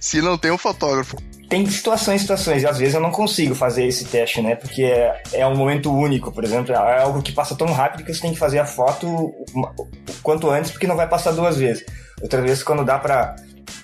se 0.00 0.20
não 0.20 0.38
tem 0.38 0.50
um 0.50 0.58
fotógrafo. 0.58 1.16
Tem 1.48 1.64
situações, 1.66 2.20
situações, 2.20 2.62
e 2.62 2.66
às 2.66 2.78
vezes 2.78 2.94
eu 2.94 3.00
não 3.00 3.10
consigo 3.10 3.54
fazer 3.54 3.86
esse 3.86 4.04
teste, 4.04 4.42
né? 4.42 4.54
Porque 4.54 4.82
é, 4.82 5.22
é 5.32 5.46
um 5.46 5.56
momento 5.56 5.90
único, 5.90 6.30
por 6.30 6.44
exemplo, 6.44 6.74
é 6.74 7.00
algo 7.00 7.22
que 7.22 7.32
passa 7.32 7.54
tão 7.54 7.72
rápido 7.72 8.04
que 8.04 8.12
você 8.12 8.20
tem 8.20 8.32
que 8.32 8.38
fazer 8.38 8.58
a 8.58 8.66
foto 8.66 9.06
o 9.08 9.88
quanto 10.22 10.50
antes, 10.50 10.70
porque 10.70 10.86
não 10.86 10.96
vai 10.96 11.08
passar 11.08 11.30
duas 11.30 11.56
vezes. 11.56 11.86
Outras 12.20 12.42
vezes, 12.42 12.62
quando 12.62 12.84
dá 12.84 12.98
pra 12.98 13.34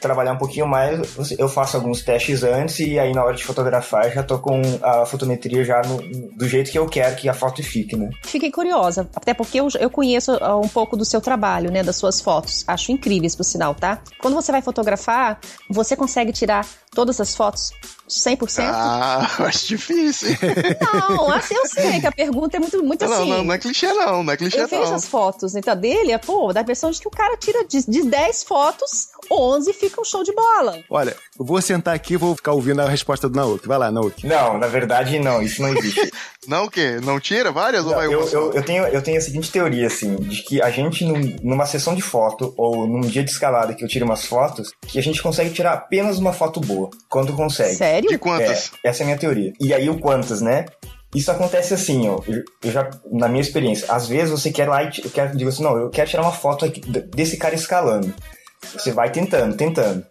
trabalhar 0.05 0.33
um 0.33 0.39
pouquinho 0.39 0.67
mais, 0.67 1.01
eu 1.39 1.49
faço 1.49 1.77
alguns 1.79 2.03
testes 2.03 2.43
antes 2.45 2.79
e 2.81 2.99
aí 2.99 3.13
na 3.15 3.25
hora 3.25 3.35
de 3.35 3.43
fotografar 3.43 4.11
já 4.13 4.23
tô 4.23 4.39
com 4.39 4.61
a 4.83 5.07
fotometria 5.07 5.65
já 5.65 5.81
no- 5.83 6.03
do 6.37 6.47
jeito 6.47 6.71
que 6.71 6.79
eu 6.79 6.87
quero 6.87 7.17
que 7.17 7.27
a 7.29 7.33
foto 7.35 7.63
fique, 7.63 7.97
né? 7.97 8.11
Fiquei 8.23 8.51
curiosa, 8.51 9.09
até 9.17 9.33
porque 9.33 9.59
eu, 9.59 9.69
eu 9.81 9.89
conheço 9.89 10.33
ah, 10.43 10.57
um 10.57 10.69
pouco 10.69 10.97
do 10.97 11.05
seu 11.05 11.21
trabalho, 11.21 11.71
né, 11.73 11.83
das 11.83 11.97
suas 11.97 12.21
fotos. 12.21 12.65
Acho 12.67 12.93
incríveis, 12.93 13.35
por 13.35 13.45
sinal, 13.45 13.75
tá? 13.75 14.01
Quando 14.21 14.35
você 14.35 14.53
vai 14.53 14.61
fotografar, 14.61 15.39
você 15.71 15.97
consegue 15.97 16.33
tirar 16.33 16.67
todas 16.95 17.21
as 17.21 17.35
fotos 17.35 17.73
100%? 18.09 18.63
Ah, 18.73 19.31
eu 19.39 19.47
acho 19.47 19.67
difícil. 19.69 20.29
Não, 20.93 21.31
assim 21.33 21.55
eu 21.55 21.67
sei 21.67 22.01
que 22.01 22.07
a 22.07 22.13
pergunta 22.13 22.57
é 22.57 22.61
muito, 22.61 22.83
muito 22.83 23.05
não, 23.07 23.13
assim. 23.23 23.31
não, 23.31 23.45
não 23.45 23.55
é 23.55 23.59
clichê 23.59 23.93
não, 23.93 24.23
não 24.23 24.33
é 24.33 24.37
clichê 24.37 24.61
Eu 24.61 24.69
vejo 24.69 24.83
não. 24.85 24.95
as 24.95 25.07
fotos 25.07 25.55
então, 25.55 25.75
dele, 25.77 26.13
é, 26.13 26.19
pô, 26.19 26.53
dá 26.53 26.61
a 26.61 26.63
impressão 26.63 26.91
de 26.91 27.01
que 27.01 27.09
o 27.09 27.11
cara 27.11 27.37
tira 27.37 27.65
de, 27.67 27.85
de 27.89 28.03
10 28.05 28.45
fotos, 28.45 29.09
11 29.31 29.73
fica 29.73 30.01
um 30.01 30.05
show 30.05 30.23
de 30.23 30.33
bola. 30.35 30.79
Olha, 30.91 31.17
eu 31.39 31.45
vou 31.45 31.61
sentar 31.63 31.95
aqui 31.95 32.15
e 32.15 32.17
vou 32.19 32.37
ficar 32.37 32.53
ouvindo 32.53 32.81
a 32.83 32.89
resposta 32.89 33.29
do 33.29 33.37
Naoki. 33.37 33.67
Vai 33.67 33.79
lá, 33.79 33.91
Naoki. 33.91 34.27
Não, 34.27 34.59
na 34.59 34.67
verdade 34.67 35.19
não, 35.19 35.43
isso 35.43 35.63
não 35.63 35.75
existe. 35.77 36.11
Não 36.47 36.65
o 36.65 36.71
quê? 36.71 37.01
Não 37.03 37.19
tira 37.19 37.51
várias 37.51 37.87
ou 37.87 37.93
Não, 37.93 37.97
vai 37.97 38.07
uma 38.07 38.17
eu, 38.17 38.29
eu, 38.29 38.53
eu 38.53 38.63
tenho, 38.63 38.85
eu 38.89 39.01
tenho 39.01 39.17
a 39.17 39.21
seguinte 39.23 39.51
teoria, 39.51 39.87
assim, 39.87 40.15
de 40.17 40.43
que 40.43 40.61
a 40.61 40.69
gente, 40.71 41.03
num- 41.03 41.35
numa 41.43 41.65
sessão 41.65 41.95
de 41.95 42.03
foto, 42.03 42.53
ou 42.59 42.87
num 42.87 43.01
dia 43.01 43.25
de 43.25 43.31
escalada 43.31 43.73
que 43.73 43.83
eu 43.83 43.89
tiro 43.89 44.05
umas 44.05 44.27
fotos, 44.27 44.69
que 44.87 44.99
a 44.99 45.03
gente 45.03 45.23
consegue 45.23 45.49
tirar 45.55 45.73
apenas 45.73 46.19
uma 46.19 46.35
foto 46.35 46.61
boa. 46.61 46.91
Quando 47.09 47.33
consegue. 47.33 47.75
Sério? 47.77 47.94
De 48.01 48.19
quantas? 48.19 48.73
É, 48.83 48.89
essa 48.89 49.03
é 49.03 49.05
a 49.05 49.07
minha 49.07 49.19
teoria. 49.19 49.53
E 49.61 49.73
aí 49.73 49.89
o 49.89 49.99
quantas, 49.99 50.41
né? 50.41 50.67
Isso 51.15 51.31
acontece 51.31 51.73
assim, 51.73 52.09
ó, 52.09 52.21
eu, 52.27 52.43
já, 52.73 52.91
na 53.13 53.29
minha 53.29 53.41
experiência, 53.41 53.87
às 53.93 54.09
vezes 54.09 54.31
você 54.31 54.51
quer 54.51 54.69
lá 54.69 54.83
e 54.83 54.91
quero, 54.91 55.37
digo 55.37 55.49
assim, 55.49 55.63
não, 55.63 55.77
eu 55.77 55.89
quero 55.89 56.11
tirar 56.11 56.23
uma 56.23 56.33
foto 56.33 56.67
desse 57.15 57.37
cara 57.37 57.55
escalando. 57.55 58.13
Você 58.73 58.91
vai 58.91 59.11
tentando, 59.11 59.57
tentando. 59.57 60.05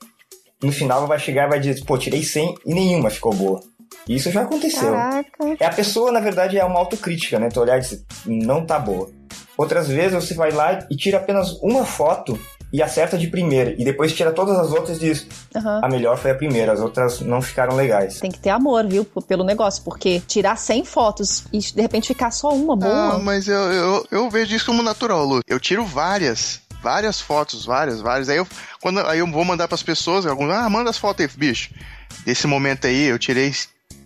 No 0.62 0.72
final 0.72 1.06
vai 1.06 1.20
chegar 1.20 1.48
e 1.48 1.50
vai 1.50 1.60
dizer, 1.60 1.84
pô, 1.84 1.98
tirei 1.98 2.24
100 2.24 2.56
e 2.66 2.74
nenhuma 2.74 3.10
ficou 3.10 3.34
boa. 3.34 3.60
Isso 4.08 4.32
já 4.32 4.44
aconteceu. 4.44 4.94
Caraca. 4.94 5.58
É 5.60 5.66
a 5.66 5.74
pessoa, 5.74 6.12
na 6.12 6.22
verdade, 6.22 6.58
é 6.58 6.64
uma 6.64 6.80
autocrítica, 6.80 7.38
né? 7.38 7.50
Tu 7.50 7.60
olhar 7.60 7.78
e 7.78 7.82
dizer, 7.82 8.04
não 8.26 8.66
tá 8.66 8.80
boa. 8.80 9.10
Outras 9.58 9.90
vezes 9.90 10.14
você 10.14 10.34
vai 10.34 10.52
lá 10.52 10.88
e 10.90 10.96
tira 10.96 11.18
apenas 11.18 11.52
uma 11.62 11.86
foto 11.86 12.40
e 12.74 12.82
acerta 12.82 13.18
de 13.20 13.28
primeira. 13.28 13.76
E 13.78 13.86
depois 13.86 14.12
tira 14.14 14.32
todas 14.32 14.58
as 14.58 14.72
outras 14.72 14.98
e 14.98 15.02
diz, 15.02 15.28
Aham. 15.56 15.82
a 15.84 15.88
melhor 15.88 16.18
foi 16.18 16.32
a 16.32 16.36
primeira, 16.36 16.74
as 16.74 16.80
outras 16.80 17.22
não 17.22 17.40
ficaram 17.40 17.76
legais. 17.76 18.20
Tem 18.20 18.32
que 18.32 18.40
ter 18.40 18.50
amor, 18.50 18.88
viu, 18.88 19.06
pelo 19.06 19.44
negócio, 19.44 19.84
porque 19.84 20.20
tirar 20.22 20.56
100 20.58 20.84
fotos 20.84 21.44
e 21.54 21.60
de 21.60 21.80
repente 21.82 22.08
ficar 22.08 22.32
só 22.32 22.50
uma 22.50 22.74
Ah, 22.74 22.78
boa. 23.12 23.20
mas 23.20 23.48
eu, 23.48 23.60
eu, 23.72 24.08
eu 24.10 24.30
vejo 24.30 24.56
isso 24.56 24.66
como 24.66 24.82
natural, 24.82 25.24
Lu. 25.24 25.42
Eu 25.48 25.60
tiro 25.60 25.86
várias, 25.86 26.62
várias 26.82 27.22
fotos, 27.22 27.64
várias, 27.64 28.02
várias. 28.02 28.28
Aí 28.28 28.38
eu, 28.38 28.48
quando, 28.82 29.00
aí 29.02 29.20
eu 29.20 29.28
vou 29.32 29.46
mandar 29.46 29.68
pras 29.68 29.84
pessoas, 29.84 30.26
alguns, 30.26 30.50
ah, 30.52 30.68
manda 30.68 30.90
as 30.90 30.98
fotos 30.98 31.24
aí, 31.24 31.32
bicho. 31.38 31.70
Desse 32.26 32.48
momento 32.48 32.88
aí, 32.88 33.04
eu 33.04 33.20
tirei 33.20 33.54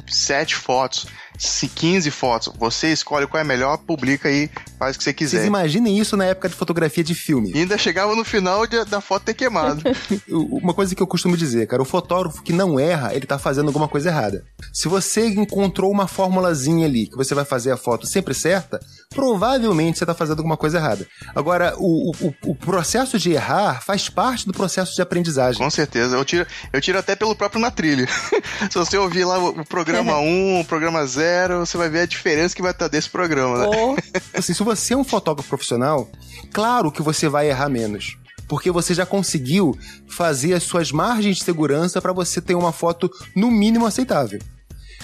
sete 0.09 0.55
fotos, 0.55 1.07
se 1.37 1.67
15 1.67 2.09
fotos, 2.09 2.53
você 2.57 2.91
escolhe 2.91 3.27
qual 3.27 3.39
é 3.39 3.43
melhor, 3.43 3.77
publica 3.77 4.27
aí, 4.27 4.49
faz 4.79 4.95
o 4.95 4.99
que 4.99 5.03
você 5.03 5.13
quiser. 5.13 5.37
Vocês 5.37 5.47
imaginem 5.47 5.97
isso 5.97 6.17
na 6.17 6.25
época 6.25 6.49
de 6.49 6.55
fotografia 6.55 7.03
de 7.03 7.13
filme. 7.13 7.51
E 7.53 7.59
ainda 7.59 7.77
chegava 7.77 8.15
no 8.15 8.23
final 8.23 8.65
de, 8.65 8.83
da 8.85 8.99
foto 8.99 9.23
ter 9.23 9.35
queimado. 9.35 9.83
Uma 10.29 10.73
coisa 10.73 10.95
que 10.95 11.01
eu 11.01 11.07
costumo 11.07 11.37
dizer, 11.37 11.67
cara, 11.67 11.81
o 11.81 11.85
fotógrafo 11.85 12.41
que 12.41 12.51
não 12.51 12.79
erra, 12.79 13.13
ele 13.13 13.25
tá 13.25 13.37
fazendo 13.37 13.67
alguma 13.67 13.87
coisa 13.87 14.09
errada. 14.09 14.43
Se 14.73 14.87
você 14.87 15.27
encontrou 15.27 15.91
uma 15.91 16.07
formulazinha 16.07 16.85
ali, 16.85 17.07
que 17.07 17.15
você 17.15 17.35
vai 17.35 17.45
fazer 17.45 17.71
a 17.71 17.77
foto 17.77 18.07
sempre 18.07 18.33
certa, 18.33 18.79
provavelmente 19.09 19.97
você 19.97 20.05
tá 20.05 20.13
fazendo 20.13 20.39
alguma 20.39 20.57
coisa 20.57 20.77
errada. 20.77 21.07
Agora, 21.35 21.73
o, 21.77 22.11
o, 22.11 22.35
o 22.45 22.55
processo 22.55 23.17
de 23.17 23.31
errar 23.31 23.81
faz 23.81 24.09
parte 24.09 24.45
do 24.45 24.53
processo 24.53 24.95
de 24.95 25.01
aprendizagem. 25.01 25.61
Com 25.61 25.69
certeza. 25.69 26.15
Eu 26.15 26.25
tiro, 26.25 26.45
eu 26.71 26.81
tiro 26.81 26.99
até 26.99 27.15
pelo 27.15 27.35
próprio 27.35 27.61
na 27.61 27.71
trilha. 27.71 28.07
Se 28.69 28.77
você 28.77 28.97
ouvir 28.97 29.25
lá 29.25 29.39
o, 29.39 29.61
o 29.61 29.65
programa 29.65 30.19
1, 30.19 30.59
o 30.61 30.65
programa 30.65 31.05
0, 31.05 31.65
você 31.65 31.77
vai 31.77 31.89
ver 31.89 32.01
a 32.01 32.05
diferença 32.05 32.55
que 32.55 32.61
vai 32.61 32.71
estar 32.71 32.87
desse 32.87 33.09
programa, 33.09 33.57
né? 33.57 33.65
Ou 33.65 33.97
Assim, 34.33 34.53
se 34.53 34.63
você 34.63 34.93
é 34.93 34.97
um 34.97 35.03
fotógrafo 35.03 35.49
profissional, 35.49 36.09
claro 36.53 36.91
que 36.91 37.01
você 37.01 37.27
vai 37.27 37.49
errar 37.49 37.69
menos. 37.69 38.17
Porque 38.47 38.71
você 38.71 38.93
já 38.93 39.05
conseguiu 39.05 39.77
fazer 40.07 40.53
as 40.53 40.63
suas 40.63 40.91
margens 40.91 41.37
de 41.37 41.43
segurança 41.43 42.01
para 42.01 42.13
você 42.13 42.39
ter 42.39 42.55
uma 42.55 42.71
foto 42.71 43.09
no 43.35 43.51
mínimo 43.51 43.85
aceitável. 43.85 44.39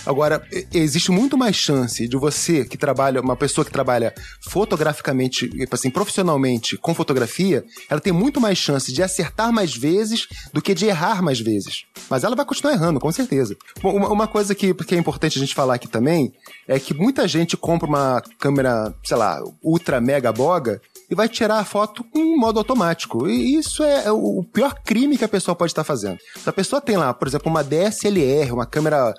Agora, 0.05 0.45
existe 0.73 1.11
muito 1.11 1.37
mais 1.37 1.55
chance 1.55 2.07
de 2.07 2.17
você 2.17 2.65
que 2.65 2.77
trabalha, 2.77 3.21
uma 3.21 3.35
pessoa 3.35 3.63
que 3.63 3.71
trabalha 3.71 4.13
fotograficamente, 4.41 5.49
assim, 5.71 5.89
profissionalmente 5.89 6.77
com 6.77 6.93
fotografia, 6.93 7.63
ela 7.89 8.01
tem 8.01 8.11
muito 8.11 8.41
mais 8.41 8.57
chance 8.57 8.91
de 8.91 9.01
acertar 9.01 9.51
mais 9.53 9.75
vezes 9.75 10.27
do 10.51 10.61
que 10.61 10.73
de 10.73 10.85
errar 10.85 11.21
mais 11.21 11.39
vezes. 11.39 11.85
Mas 12.09 12.23
ela 12.23 12.35
vai 12.35 12.45
continuar 12.45 12.73
errando, 12.73 12.99
com 12.99 13.11
certeza. 13.11 13.55
Uma, 13.81 14.09
uma 14.09 14.27
coisa 14.27 14.53
que, 14.53 14.73
que 14.73 14.95
é 14.95 14.97
importante 14.97 15.37
a 15.37 15.41
gente 15.41 15.55
falar 15.55 15.75
aqui 15.75 15.87
também 15.87 16.33
é 16.67 16.79
que 16.79 16.93
muita 16.93 17.27
gente 17.27 17.55
compra 17.55 17.87
uma 17.87 18.21
câmera, 18.39 18.93
sei 19.03 19.17
lá, 19.17 19.41
ultra 19.61 20.01
mega 20.01 20.31
boga 20.33 20.81
e 21.09 21.15
vai 21.15 21.29
tirar 21.29 21.59
a 21.59 21.65
foto 21.65 22.05
em 22.13 22.37
modo 22.37 22.59
automático. 22.59 23.27
E 23.27 23.55
isso 23.55 23.83
é 23.83 24.11
o 24.11 24.33
o 24.37 24.43
pior 24.43 24.75
crime 24.83 25.17
que 25.17 25.23
a 25.23 25.29
pessoa 25.29 25.55
pode 25.55 25.71
estar 25.71 25.83
fazendo. 25.83 26.17
Se 26.37 26.49
a 26.49 26.53
pessoa 26.53 26.81
tem 26.81 26.97
lá, 26.97 27.13
por 27.13 27.27
exemplo, 27.27 27.49
uma 27.49 27.63
DSLR, 27.63 28.51
uma 28.51 28.65
câmera 28.65 29.13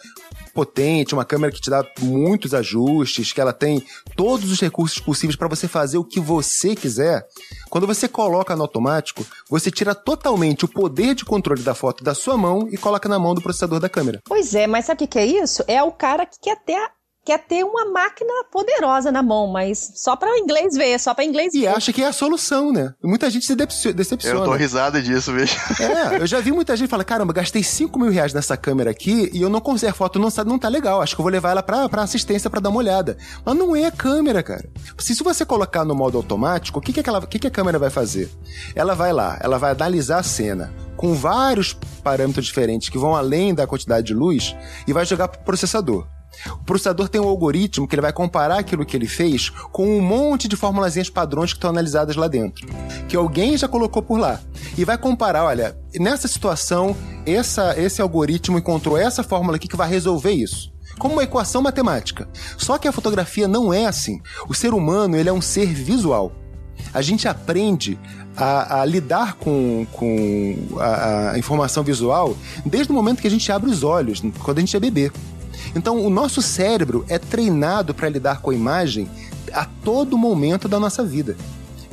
potente, 0.54 1.12
uma 1.14 1.24
câmera 1.24 1.52
que 1.52 1.60
te 1.60 1.68
dá 1.68 1.84
muitos 2.00 2.54
ajustes, 2.54 3.32
que 3.32 3.40
ela 3.40 3.52
tem 3.52 3.84
todos 4.16 4.50
os 4.50 4.60
recursos 4.60 4.98
possíveis 5.00 5.36
para 5.36 5.48
você 5.48 5.66
fazer 5.68 5.98
o 5.98 6.04
que 6.04 6.20
você 6.20 6.74
quiser. 6.74 7.26
Quando 7.68 7.86
você 7.86 8.06
coloca 8.08 8.54
no 8.56 8.62
automático, 8.62 9.26
você 9.50 9.70
tira 9.70 9.94
totalmente 9.94 10.64
o 10.64 10.68
poder 10.68 11.14
de 11.14 11.24
controle 11.24 11.62
da 11.62 11.74
foto 11.74 12.04
da 12.04 12.14
sua 12.14 12.36
mão 12.36 12.68
e 12.70 12.76
coloca 12.78 13.08
na 13.08 13.18
mão 13.18 13.34
do 13.34 13.42
processador 13.42 13.80
da 13.80 13.88
câmera. 13.88 14.20
Pois 14.24 14.54
é, 14.54 14.66
mas 14.66 14.84
sabe 14.86 15.04
o 15.04 15.08
que, 15.08 15.18
é 15.18 15.26
isso? 15.26 15.62
É 15.66 15.82
o 15.82 15.90
cara 15.92 16.24
que 16.24 16.38
quer 16.40 16.56
ter, 16.64 16.74
a- 16.76 16.90
quer 17.24 17.38
ter 17.38 17.64
uma 17.64 17.86
máquina 17.86 18.32
poderosa 18.52 19.10
na 19.10 19.22
mão, 19.22 19.46
mas 19.46 19.92
só 19.96 20.14
para 20.14 20.30
o 20.32 20.36
inglês 20.36 20.76
ver, 20.76 20.98
só 21.00 21.14
para 21.14 21.24
inglês 21.24 21.54
E 21.54 21.62
ver. 21.62 21.68
acha 21.68 21.92
que 21.92 22.02
é 22.02 22.06
a 22.06 22.12
solução, 22.12 22.72
né? 22.72 22.92
E 23.02 23.06
muita 23.06 23.30
gente 23.30 23.46
se 23.46 23.54
decepciona. 23.92 24.40
Eu 24.40 24.44
tô 24.44 24.52
risada 24.52 25.00
disso, 25.00 25.32
veja. 25.32 25.54
É, 25.84 26.22
eu 26.22 26.26
já 26.26 26.40
vi 26.40 26.52
muita 26.52 26.76
gente 26.76 26.88
falar, 26.88 27.04
caramba, 27.04 27.32
gastei 27.32 27.62
5 27.62 27.98
mil 27.98 28.10
reais 28.10 28.32
nessa 28.32 28.56
câmera 28.56 28.90
aqui 28.90 29.30
e 29.32 29.40
eu 29.42 29.48
não 29.48 29.60
consigo, 29.60 29.90
a 29.90 29.94
foto 29.94 30.18
não, 30.18 30.28
não 30.46 30.58
tá 30.58 30.68
legal, 30.68 31.00
acho 31.00 31.14
que 31.14 31.20
eu 31.20 31.24
vou 31.24 31.32
levar 31.32 31.50
ela 31.50 31.62
pra, 31.62 31.88
pra 31.88 32.02
assistência 32.02 32.48
pra 32.50 32.60
dar 32.60 32.70
uma 32.70 32.78
olhada. 32.78 33.16
Mas 33.44 33.56
não 33.56 33.74
é 33.74 33.86
a 33.86 33.90
câmera, 33.90 34.42
cara. 34.42 34.68
Se, 34.98 35.14
se 35.14 35.22
você 35.22 35.44
colocar 35.44 35.84
no 35.84 35.94
modo 35.94 36.16
automático, 36.16 36.78
o 36.78 36.82
que, 36.82 36.92
que, 36.92 37.00
aquela, 37.00 37.18
o 37.18 37.26
que, 37.26 37.38
que 37.38 37.46
a 37.46 37.50
câmera 37.50 37.78
vai 37.78 37.90
fazer? 37.90 38.30
Ela 38.74 38.94
vai 38.94 39.12
lá, 39.12 39.38
ela 39.40 39.58
vai 39.58 39.72
analisar 39.72 40.18
a 40.18 40.22
cena 40.22 40.72
com 40.96 41.14
vários 41.14 41.72
parâmetros 42.02 42.46
diferentes 42.46 42.88
que 42.88 42.98
vão 42.98 43.14
além 43.14 43.54
da 43.54 43.66
quantidade 43.66 44.06
de 44.06 44.14
luz 44.14 44.54
e 44.86 44.92
vai 44.92 45.04
jogar 45.04 45.28
pro 45.28 45.40
processador. 45.42 46.06
O 46.46 46.64
processador 46.64 47.08
tem 47.08 47.20
um 47.20 47.28
algoritmo 47.28 47.86
que 47.86 47.94
ele 47.94 48.02
vai 48.02 48.12
comparar 48.12 48.58
aquilo 48.58 48.84
que 48.84 48.96
ele 48.96 49.06
fez 49.06 49.50
com 49.72 49.98
um 49.98 50.00
monte 50.00 50.48
de 50.48 50.56
formulazinhas 50.56 51.10
padrões 51.10 51.52
que 51.52 51.58
estão 51.58 51.70
analisadas 51.70 52.16
lá 52.16 52.28
dentro, 52.28 52.66
que 53.08 53.16
alguém 53.16 53.56
já 53.56 53.68
colocou 53.68 54.02
por 54.02 54.18
lá. 54.18 54.40
E 54.76 54.84
vai 54.84 54.98
comparar, 54.98 55.44
olha, 55.44 55.76
nessa 55.94 56.28
situação, 56.28 56.96
essa, 57.26 57.78
esse 57.80 58.02
algoritmo 58.02 58.58
encontrou 58.58 58.96
essa 58.98 59.22
fórmula 59.22 59.56
aqui 59.56 59.68
que 59.68 59.76
vai 59.76 59.88
resolver 59.88 60.32
isso. 60.32 60.72
Como 60.98 61.14
uma 61.14 61.24
equação 61.24 61.60
matemática. 61.60 62.28
Só 62.56 62.78
que 62.78 62.86
a 62.86 62.92
fotografia 62.92 63.48
não 63.48 63.72
é 63.72 63.86
assim. 63.86 64.20
O 64.48 64.54
ser 64.54 64.72
humano, 64.72 65.16
ele 65.16 65.28
é 65.28 65.32
um 65.32 65.40
ser 65.40 65.66
visual. 65.66 66.32
A 66.92 67.02
gente 67.02 67.26
aprende 67.26 67.98
a, 68.36 68.80
a 68.80 68.84
lidar 68.84 69.34
com, 69.34 69.86
com 69.92 70.56
a, 70.78 71.32
a 71.32 71.38
informação 71.38 71.82
visual 71.82 72.36
desde 72.64 72.92
o 72.92 72.94
momento 72.94 73.20
que 73.20 73.26
a 73.26 73.30
gente 73.30 73.50
abre 73.50 73.70
os 73.70 73.82
olhos, 73.82 74.22
quando 74.42 74.58
a 74.58 74.60
gente 74.60 74.76
é 74.76 74.80
bebê. 74.80 75.10
Então, 75.74 76.04
o 76.04 76.10
nosso 76.10 76.40
cérebro 76.42 77.04
é 77.08 77.18
treinado 77.18 77.94
para 77.94 78.08
lidar 78.08 78.40
com 78.40 78.50
a 78.50 78.54
imagem 78.54 79.08
a 79.52 79.64
todo 79.64 80.18
momento 80.18 80.68
da 80.68 80.80
nossa 80.80 81.04
vida. 81.04 81.36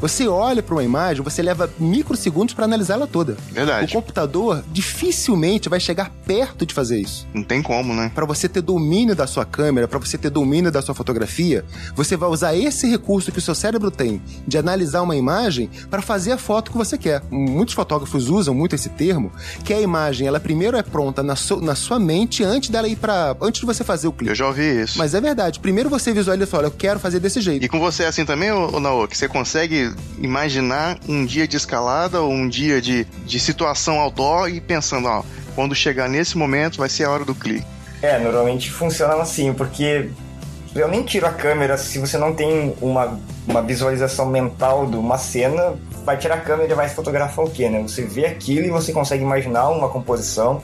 Você 0.02 0.28
olha 0.28 0.64
para 0.64 0.74
uma 0.76 0.84
imagem, 0.84 1.24
você 1.24 1.42
leva 1.42 1.70
microsegundos 1.80 2.54
para 2.56 2.66
analisá-la 2.66 3.06
toda. 3.08 3.38
O 3.52 3.54
Verdade. 3.54 3.94
computador 3.94 4.64
dificilmente 4.72 5.70
vai 5.70 5.80
chegar 5.80 6.10
perto 6.26 6.66
de 6.66 6.74
fazer 6.74 7.00
isso. 7.00 7.28
Não 7.34 7.44
tem 7.44 7.62
como, 7.62 7.94
né? 7.94 8.12
Para 8.14 8.26
você 8.26 8.50
ter 8.50 8.62
domínio 8.62 9.16
da 9.16 9.28
sua 9.28 9.46
câmera, 9.46 9.88
para 9.88 10.00
você 10.00 10.18
ter 10.18 10.30
domínio 10.30 10.72
da 10.72 10.82
sua 10.82 10.96
fotografia, 10.96 11.64
você 11.96 12.18
vai 12.18 12.30
usar 12.30 12.56
esse 12.56 12.88
recurso 12.90 13.32
que 13.32 13.38
o 13.40 13.42
seu 13.42 13.54
cérebro 13.56 13.92
tem 13.92 14.22
de 14.48 14.58
analisar 14.58 15.02
uma 15.02 15.16
imagem 15.16 15.70
para 15.90 16.02
fazer 16.02 16.32
a 16.32 16.38
foto 16.38 16.72
que 16.72 16.78
você 16.78 16.98
quer. 16.98 17.22
Muitos 17.30 17.74
fotógrafos 17.76 18.28
usam 18.30 18.54
muito 18.54 18.74
esse 18.76 18.90
termo, 18.90 19.32
que 19.64 19.74
a 19.74 19.80
imagem, 19.82 20.28
ela 20.28 20.40
primeiro 20.40 20.78
é 20.78 20.84
pronta 20.84 21.22
na, 21.22 21.36
su- 21.36 21.62
na 21.62 21.76
sua 21.76 22.00
mente 22.00 22.44
antes 22.44 22.70
dela 22.70 22.88
ir 22.88 22.96
para 22.96 23.36
antes 23.42 23.62
de 23.62 23.68
você 23.68 23.84
fazer 23.84 24.08
o 24.08 24.12
clipe. 24.12 24.30
Eu 24.32 24.36
já 24.36 24.48
ouvi 24.48 24.82
isso. 24.82 24.98
Mas 24.98 25.14
é 25.14 25.22
verdade. 25.22 25.60
Primeiro 25.60 25.90
você 25.90 26.12
visualiza 26.14 26.48
e 26.48 26.52
fala, 26.52 26.64
eu 26.68 26.72
quero 26.72 27.00
fazer 27.00 27.20
desse 27.20 27.40
jeito. 27.42 27.64
E 27.64 27.70
com 27.70 27.80
você 27.80 28.04
é 28.04 28.08
assim 28.08 28.26
também, 28.26 28.52
ô 28.52 28.80
Naoki? 28.80 29.16
Você 29.18 29.28
consegue 29.28 29.91
imaginar 30.18 30.98
um 31.08 31.26
dia 31.26 31.48
de 31.48 31.58
escalada 31.58 32.22
ou 32.22 32.32
um 32.32 32.48
dia 32.48 32.82
de, 32.82 33.06
de 33.26 33.40
situação 33.40 34.00
outdoor 34.00 34.50
e 34.50 34.62
pensando, 34.62 35.08
ó, 35.08 35.24
quando 35.56 35.76
chegar 35.76 36.08
nesse 36.08 36.38
momento 36.38 36.78
vai 36.78 36.90
ser 36.90 37.06
a 37.06 37.12
hora 37.12 37.26
do 37.26 37.36
clique. 37.36 37.66
É, 38.02 38.18
normalmente 38.20 38.72
funciona 38.72 39.16
assim, 39.16 39.54
porque 39.54 40.10
eu 40.74 40.88
nem 40.88 41.04
tiro 41.04 41.28
a 41.28 41.32
câmera 41.32 41.78
se 41.78 42.00
você 42.00 42.18
não 42.18 42.34
tem 42.34 42.74
uma, 42.82 43.20
uma 43.48 43.62
visualização 43.62 44.26
mental 44.26 44.88
de 44.88 44.96
uma 44.96 45.18
cena, 45.18 45.76
vai 46.06 46.18
tirar 46.18 46.36
a 46.36 46.42
câmera 46.42 46.72
e 46.72 46.76
vai 46.76 46.90
fotografar 46.90 47.46
o 47.46 47.50
quê, 47.50 47.70
né? 47.70 47.82
Você 47.82 48.04
vê 48.04 48.26
aquilo 48.26 48.66
e 48.66 48.70
você 48.70 48.92
consegue 48.92 49.24
imaginar 49.24 49.70
uma 49.70 49.90
composição, 49.90 50.62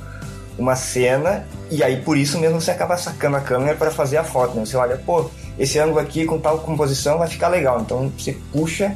uma 0.57 0.75
cena, 0.75 1.45
e 1.69 1.83
aí 1.83 2.01
por 2.01 2.17
isso 2.17 2.39
mesmo 2.39 2.59
você 2.59 2.71
acaba 2.71 2.97
sacando 2.97 3.37
a 3.37 3.41
câmera 3.41 3.75
para 3.75 3.91
fazer 3.91 4.17
a 4.17 4.23
foto, 4.23 4.55
né? 4.55 4.65
Você 4.65 4.77
olha, 4.77 4.97
pô, 4.97 5.29
esse 5.59 5.77
ângulo 5.77 5.99
aqui 5.99 6.25
com 6.25 6.39
tal 6.39 6.59
composição 6.59 7.17
vai 7.17 7.27
ficar 7.27 7.49
legal, 7.49 7.81
então 7.81 8.11
você 8.17 8.35
puxa 8.51 8.95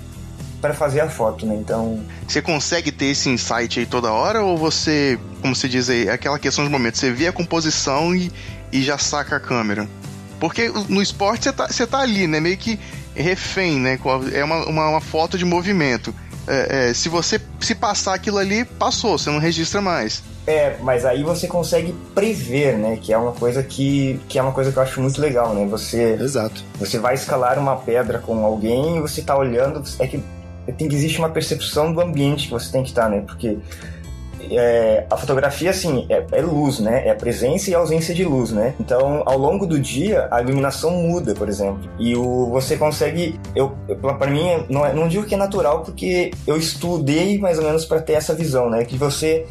para 0.62 0.74
fazer 0.74 1.02
a 1.02 1.10
foto, 1.10 1.46
né? 1.46 1.56
Então, 1.56 2.00
Você 2.28 2.42
consegue 2.42 2.92
ter 2.92 3.06
esse 3.08 3.30
insight 3.30 3.80
aí 3.80 3.86
toda 3.86 4.12
hora 4.12 4.44
ou 4.44 4.58
você, 4.58 5.20
como 5.42 5.56
se 5.56 5.68
diz 5.68 5.90
aí, 5.90 6.08
é 6.08 6.12
aquela 6.12 6.38
questão 6.38 6.64
de 6.64 6.70
momento, 6.70 6.98
você 6.98 7.12
vê 7.12 7.28
a 7.28 7.34
composição 7.34 8.16
e, 8.16 8.32
e 8.72 8.82
já 8.84 8.98
saca 8.98 9.38
a 9.38 9.40
câmera? 9.40 9.90
Porque 10.40 10.72
no 10.88 11.02
esporte 11.02 11.44
você 11.44 11.54
tá, 11.54 11.68
você 11.68 11.88
tá 11.88 12.00
ali, 12.00 12.28
né? 12.28 12.40
Meio 12.40 12.58
que 12.58 12.80
refém, 13.16 13.80
né? 13.80 14.00
É 14.34 14.44
uma, 14.44 14.66
uma, 14.66 14.90
uma 14.90 15.02
foto 15.02 15.38
de 15.38 15.46
movimento. 15.46 16.14
É, 16.48 16.90
é, 16.90 16.94
se 16.94 17.08
você 17.10 17.40
se 17.60 17.76
passar 17.76 18.16
aquilo 18.16 18.38
ali, 18.38 18.66
passou, 18.66 19.18
você 19.18 19.30
não 19.30 19.40
registra 19.40 19.82
mais. 19.82 20.24
É, 20.48 20.76
mas 20.82 21.06
aí 21.06 21.24
você 21.24 21.48
consegue 21.48 21.94
prever, 22.16 22.78
né? 22.78 22.98
Que 23.00 23.14
é 23.14 23.18
uma 23.18 23.32
coisa 23.32 23.62
que, 23.62 24.20
que 24.28 24.40
é 24.40 24.42
uma 24.42 24.52
coisa 24.52 24.72
que 24.72 24.78
eu 24.78 24.84
acho 24.84 25.00
muito 25.00 25.22
legal, 25.22 25.54
né? 25.54 25.66
Você, 25.68 26.18
Exato. 26.20 26.64
você 26.80 26.98
vai 26.98 27.14
escalar 27.14 27.60
uma 27.60 27.76
pedra 27.76 28.18
com 28.18 28.44
alguém 28.44 28.98
e 28.98 29.02
você 29.02 29.22
tá 29.22 29.38
olhando, 29.38 29.84
é 30.00 30.08
que 30.08 30.24
tem 30.78 30.88
que 30.88 30.96
existe 30.96 31.20
uma 31.20 31.30
percepção 31.30 31.94
do 31.94 32.02
ambiente 32.02 32.48
que 32.48 32.54
você 32.54 32.72
tem 32.72 32.84
que 32.84 32.90
estar, 32.90 33.10
né? 33.10 33.24
Porque 33.26 33.58
é, 34.50 35.06
a 35.10 35.18
fotografia, 35.18 35.70
assim, 35.70 36.06
é, 36.10 36.26
é 36.32 36.42
luz, 36.42 36.80
né? 36.80 37.08
É 37.08 37.14
presença 37.14 37.70
e 37.70 37.76
ausência 37.76 38.14
de 38.14 38.24
luz, 38.24 38.52
né? 38.52 38.74
Então, 38.80 39.24
ao 39.26 39.38
longo 39.38 39.66
do 39.66 39.80
dia, 39.80 40.28
a 40.32 40.42
iluminação 40.42 40.92
muda, 40.92 41.34
por 41.34 41.48
exemplo. 41.48 41.90
E 42.00 42.16
o, 42.16 42.48
você 42.50 42.76
consegue... 42.78 43.40
Eu, 43.56 43.76
pra 44.18 44.28
mim, 44.28 44.66
não, 44.70 44.86
é- 44.86 44.94
não 44.94 45.08
digo 45.08 45.26
que 45.26 45.36
é 45.36 45.38
natural, 45.38 45.84
porque 45.84 46.32
eu 46.48 46.58
estudei 46.58 47.38
mais 47.38 47.58
ou 47.60 47.66
menos 47.66 47.86
para 47.86 48.02
ter 48.02 48.14
essa 48.14 48.34
visão, 48.34 48.70
né? 48.70 48.86
Que 48.86 48.98
você... 48.98 49.46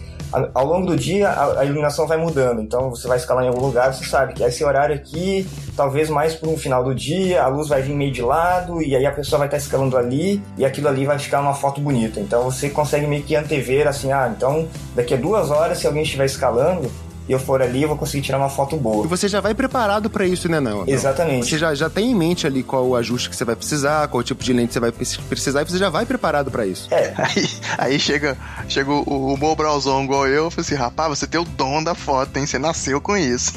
Ao 0.55 0.65
longo 0.65 0.87
do 0.87 0.97
dia, 0.97 1.31
a, 1.59 1.65
iluminação 1.65 2.07
vai 2.07 2.17
mudando. 2.17 2.61
Então, 2.61 2.91
você 2.91 3.09
vai 3.09 3.17
escalar 3.17 3.45
em 3.45 3.49
algum 3.49 3.67
lugar, 3.67 3.93
você 3.93 4.05
sabe 4.05 4.33
que 4.33 4.43
esse 4.43 4.63
horário 4.63 4.95
aqui, 4.95 5.47
talvez 5.77 6.09
mais 6.09 6.35
pro 6.35 6.57
final 6.57 6.85
do 6.85 6.95
dia, 6.95 7.43
a 7.43 7.49
luz 7.49 7.69
vai 7.69 7.83
vir 7.83 7.95
meio 7.95 8.13
de 8.13 8.23
lado, 8.23 8.81
e 8.81 8.95
aí 8.95 9.05
a 9.05 9.13
pessoa 9.13 9.39
vai 9.39 9.49
estar 9.49 9.57
escalando 9.57 9.97
ali, 9.97 10.43
e 10.57 10.65
aquilo 10.65 10.89
ali 10.89 11.05
vai 11.05 11.19
ficar 11.19 11.41
uma 11.41 11.55
foto 11.55 11.81
bonita. 11.81 12.21
Então, 12.21 12.45
você 12.45 12.71
consegue 12.71 13.07
meio 13.07 13.23
que 13.23 13.35
antever, 13.35 13.89
assim, 13.89 14.13
ah, 14.13 14.33
então, 14.35 14.69
daqui 14.95 15.15
a 15.15 15.17
duas 15.17 15.51
horas, 15.51 15.79
se 15.79 15.87
alguém 15.87 16.03
estiver 16.03 16.27
escalando, 16.27 16.91
e 17.31 17.33
eu 17.33 17.39
for 17.39 17.63
ali, 17.63 17.83
eu 17.83 17.89
vou 17.89 17.97
conseguir 17.97 18.25
tirar 18.25 18.39
uma 18.39 18.49
foto 18.49 18.75
E 18.75 18.79
boa. 18.81 19.07
você 19.07 19.29
já 19.29 19.41
vai 19.41 19.55
preparado 19.55 20.11
para 20.11 20.27
isso, 20.27 20.49
né, 20.49 20.59
não? 20.59 20.83
Exatamente. 20.85 21.47
Você 21.49 21.57
já, 21.59 21.73
já 21.77 21.89
tem 21.89 22.11
em 22.11 22.15
mente 22.15 22.45
ali 22.45 22.65
qual 22.65 22.85
o 22.85 22.97
ajuste 22.97 23.31
que 23.31 23.37
você 23.37 23.45
vai 23.45 23.55
precisar, 23.55 24.09
qual 24.09 24.21
o 24.21 24.25
tipo 24.25 24.43
de 24.43 24.53
lente 24.53 24.73
você 24.73 24.81
vai 24.81 24.91
pre- 24.91 25.07
precisar, 25.29 25.63
e 25.63 25.65
você 25.65 25.79
já 25.79 25.89
vai 25.89 26.05
preparado 26.05 26.51
para 26.51 26.67
isso. 26.67 26.93
É, 26.93 27.15
Aí, 27.17 27.49
aí 27.79 28.01
chega, 28.01 28.37
chega 28.69 28.91
o, 28.91 29.03
o 29.33 29.37
Mobrauzão 29.37 30.03
igual 30.03 30.27
eu, 30.27 30.49
e 30.49 30.51
fala 30.51 30.61
assim, 30.67 30.75
rapaz, 30.75 31.17
você 31.19 31.27
tem 31.29 31.41
o 31.41 31.45
dom 31.45 31.85
da 31.85 31.95
foto, 31.95 32.37
hein? 32.37 32.47
Você 32.47 32.59
nasceu 32.59 33.01
com 33.01 33.17
isso. 33.17 33.53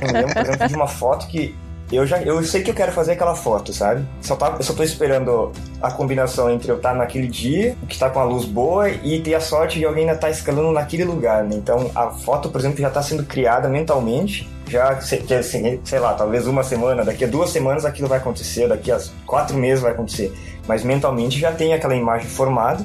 Eu 0.00 0.06
me 0.06 0.12
lembro, 0.14 0.32
por 0.34 0.42
exemplo, 0.42 0.68
de 0.68 0.74
uma 0.74 0.86
foto 0.88 1.26
que 1.26 1.54
eu 1.96 2.06
já 2.06 2.22
eu 2.22 2.42
sei 2.44 2.62
que 2.62 2.70
eu 2.70 2.74
quero 2.74 2.92
fazer 2.92 3.12
aquela 3.12 3.34
foto, 3.34 3.72
sabe? 3.72 4.04
Só 4.20 4.36
tá, 4.36 4.54
eu 4.58 4.62
só 4.62 4.72
tô 4.72 4.82
esperando 4.82 5.52
a 5.82 5.90
combinação 5.90 6.50
entre 6.50 6.70
eu 6.70 6.76
estar 6.76 6.94
naquele 6.94 7.26
dia, 7.26 7.76
que 7.88 7.98
tá 7.98 8.10
com 8.10 8.20
a 8.20 8.24
luz 8.24 8.44
boa, 8.44 8.88
e 8.88 9.20
ter 9.20 9.34
a 9.34 9.40
sorte 9.40 9.78
de 9.78 9.84
alguém 9.84 10.02
ainda 10.02 10.14
estar 10.14 10.28
tá 10.28 10.32
escalando 10.32 10.72
naquele 10.72 11.04
lugar, 11.04 11.44
né? 11.44 11.56
Então 11.56 11.90
a 11.94 12.10
foto, 12.10 12.48
por 12.48 12.60
exemplo, 12.60 12.80
já 12.80 12.90
tá 12.90 13.02
sendo 13.02 13.24
criada 13.24 13.68
mentalmente. 13.68 14.48
Já, 14.66 14.94
que, 14.94 15.34
assim, 15.34 15.78
sei 15.84 15.98
lá, 15.98 16.14
talvez 16.14 16.46
uma 16.46 16.62
semana, 16.62 17.04
daqui 17.04 17.24
a 17.24 17.28
duas 17.28 17.50
semanas 17.50 17.84
aquilo 17.84 18.08
vai 18.08 18.16
acontecer, 18.16 18.66
daqui 18.66 18.90
a 18.90 18.98
quatro 19.26 19.56
meses 19.58 19.82
vai 19.82 19.92
acontecer. 19.92 20.32
Mas 20.66 20.82
mentalmente 20.82 21.38
já 21.38 21.52
tem 21.52 21.74
aquela 21.74 21.94
imagem 21.94 22.26
formada, 22.28 22.82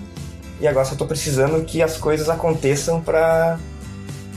e 0.60 0.68
agora 0.68 0.86
só 0.86 0.96
tô 0.96 1.06
precisando 1.06 1.64
que 1.64 1.82
as 1.82 1.96
coisas 1.96 2.28
aconteçam 2.28 3.00
para 3.00 3.58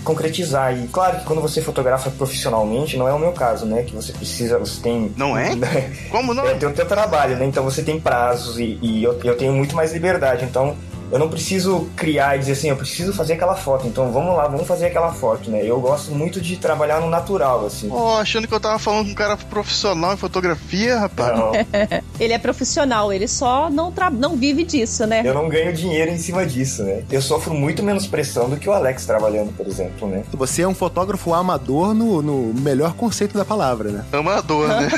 concretizar. 0.02 0.76
E 0.76 0.88
claro 0.88 1.18
que 1.18 1.24
quando 1.24 1.40
você 1.40 1.60
fotografa 1.60 2.10
profissionalmente, 2.10 2.96
não 2.96 3.08
é 3.08 3.12
o 3.12 3.18
meu 3.18 3.32
caso, 3.32 3.66
né? 3.66 3.82
Que 3.82 3.94
você 3.94 4.12
precisa, 4.12 4.58
você 4.58 4.80
tem. 4.80 5.12
Não 5.16 5.36
é? 5.36 5.50
Como 6.10 6.34
não? 6.34 6.46
É, 6.46 6.54
tem 6.54 6.68
o 6.68 6.72
teu 6.72 6.86
trabalho, 6.86 7.36
né? 7.36 7.44
Então 7.46 7.64
você 7.64 7.82
tem 7.82 8.00
prazos 8.00 8.58
e, 8.58 8.78
e 8.82 9.02
eu, 9.02 9.18
eu 9.24 9.36
tenho 9.36 9.52
muito 9.52 9.74
mais 9.74 9.92
liberdade. 9.92 10.44
Então 10.44 10.76
eu 11.12 11.18
não 11.18 11.28
preciso 11.28 11.90
criar 11.94 12.36
e 12.36 12.38
dizer 12.38 12.52
assim, 12.52 12.70
eu 12.70 12.76
preciso 12.76 13.12
fazer 13.12 13.34
aquela 13.34 13.54
foto, 13.54 13.86
então 13.86 14.10
vamos 14.10 14.34
lá, 14.34 14.48
vamos 14.48 14.66
fazer 14.66 14.86
aquela 14.86 15.12
foto, 15.12 15.50
né? 15.50 15.60
Eu 15.62 15.78
gosto 15.78 16.10
muito 16.10 16.40
de 16.40 16.56
trabalhar 16.56 17.00
no 17.00 17.10
natural, 17.10 17.66
assim. 17.66 17.90
Oh, 17.92 18.16
achando 18.16 18.48
que 18.48 18.54
eu 18.54 18.58
tava 18.58 18.78
falando 18.78 19.04
com 19.04 19.12
um 19.12 19.14
cara 19.14 19.36
profissional 19.36 20.14
em 20.14 20.16
fotografia, 20.16 20.98
rapaz. 20.98 21.38
Não. 21.38 21.52
ele 22.18 22.32
é 22.32 22.38
profissional, 22.38 23.12
ele 23.12 23.28
só 23.28 23.68
não, 23.68 23.92
tra... 23.92 24.08
não 24.08 24.36
vive 24.38 24.64
disso, 24.64 25.06
né? 25.06 25.20
Eu 25.22 25.34
não 25.34 25.50
ganho 25.50 25.70
dinheiro 25.74 26.10
em 26.10 26.16
cima 26.16 26.46
disso, 26.46 26.82
né? 26.82 27.04
Eu 27.10 27.20
sofro 27.20 27.52
muito 27.52 27.82
menos 27.82 28.06
pressão 28.06 28.48
do 28.48 28.56
que 28.56 28.66
o 28.66 28.72
Alex 28.72 29.04
trabalhando, 29.04 29.54
por 29.54 29.66
exemplo, 29.66 30.08
né? 30.08 30.24
Você 30.32 30.62
é 30.62 30.68
um 30.68 30.74
fotógrafo 30.74 31.34
amador 31.34 31.92
no, 31.92 32.22
no 32.22 32.54
melhor 32.58 32.94
conceito 32.94 33.36
da 33.36 33.44
palavra, 33.44 33.90
né? 33.90 34.04
Amador, 34.10 34.66
né? 34.66 34.88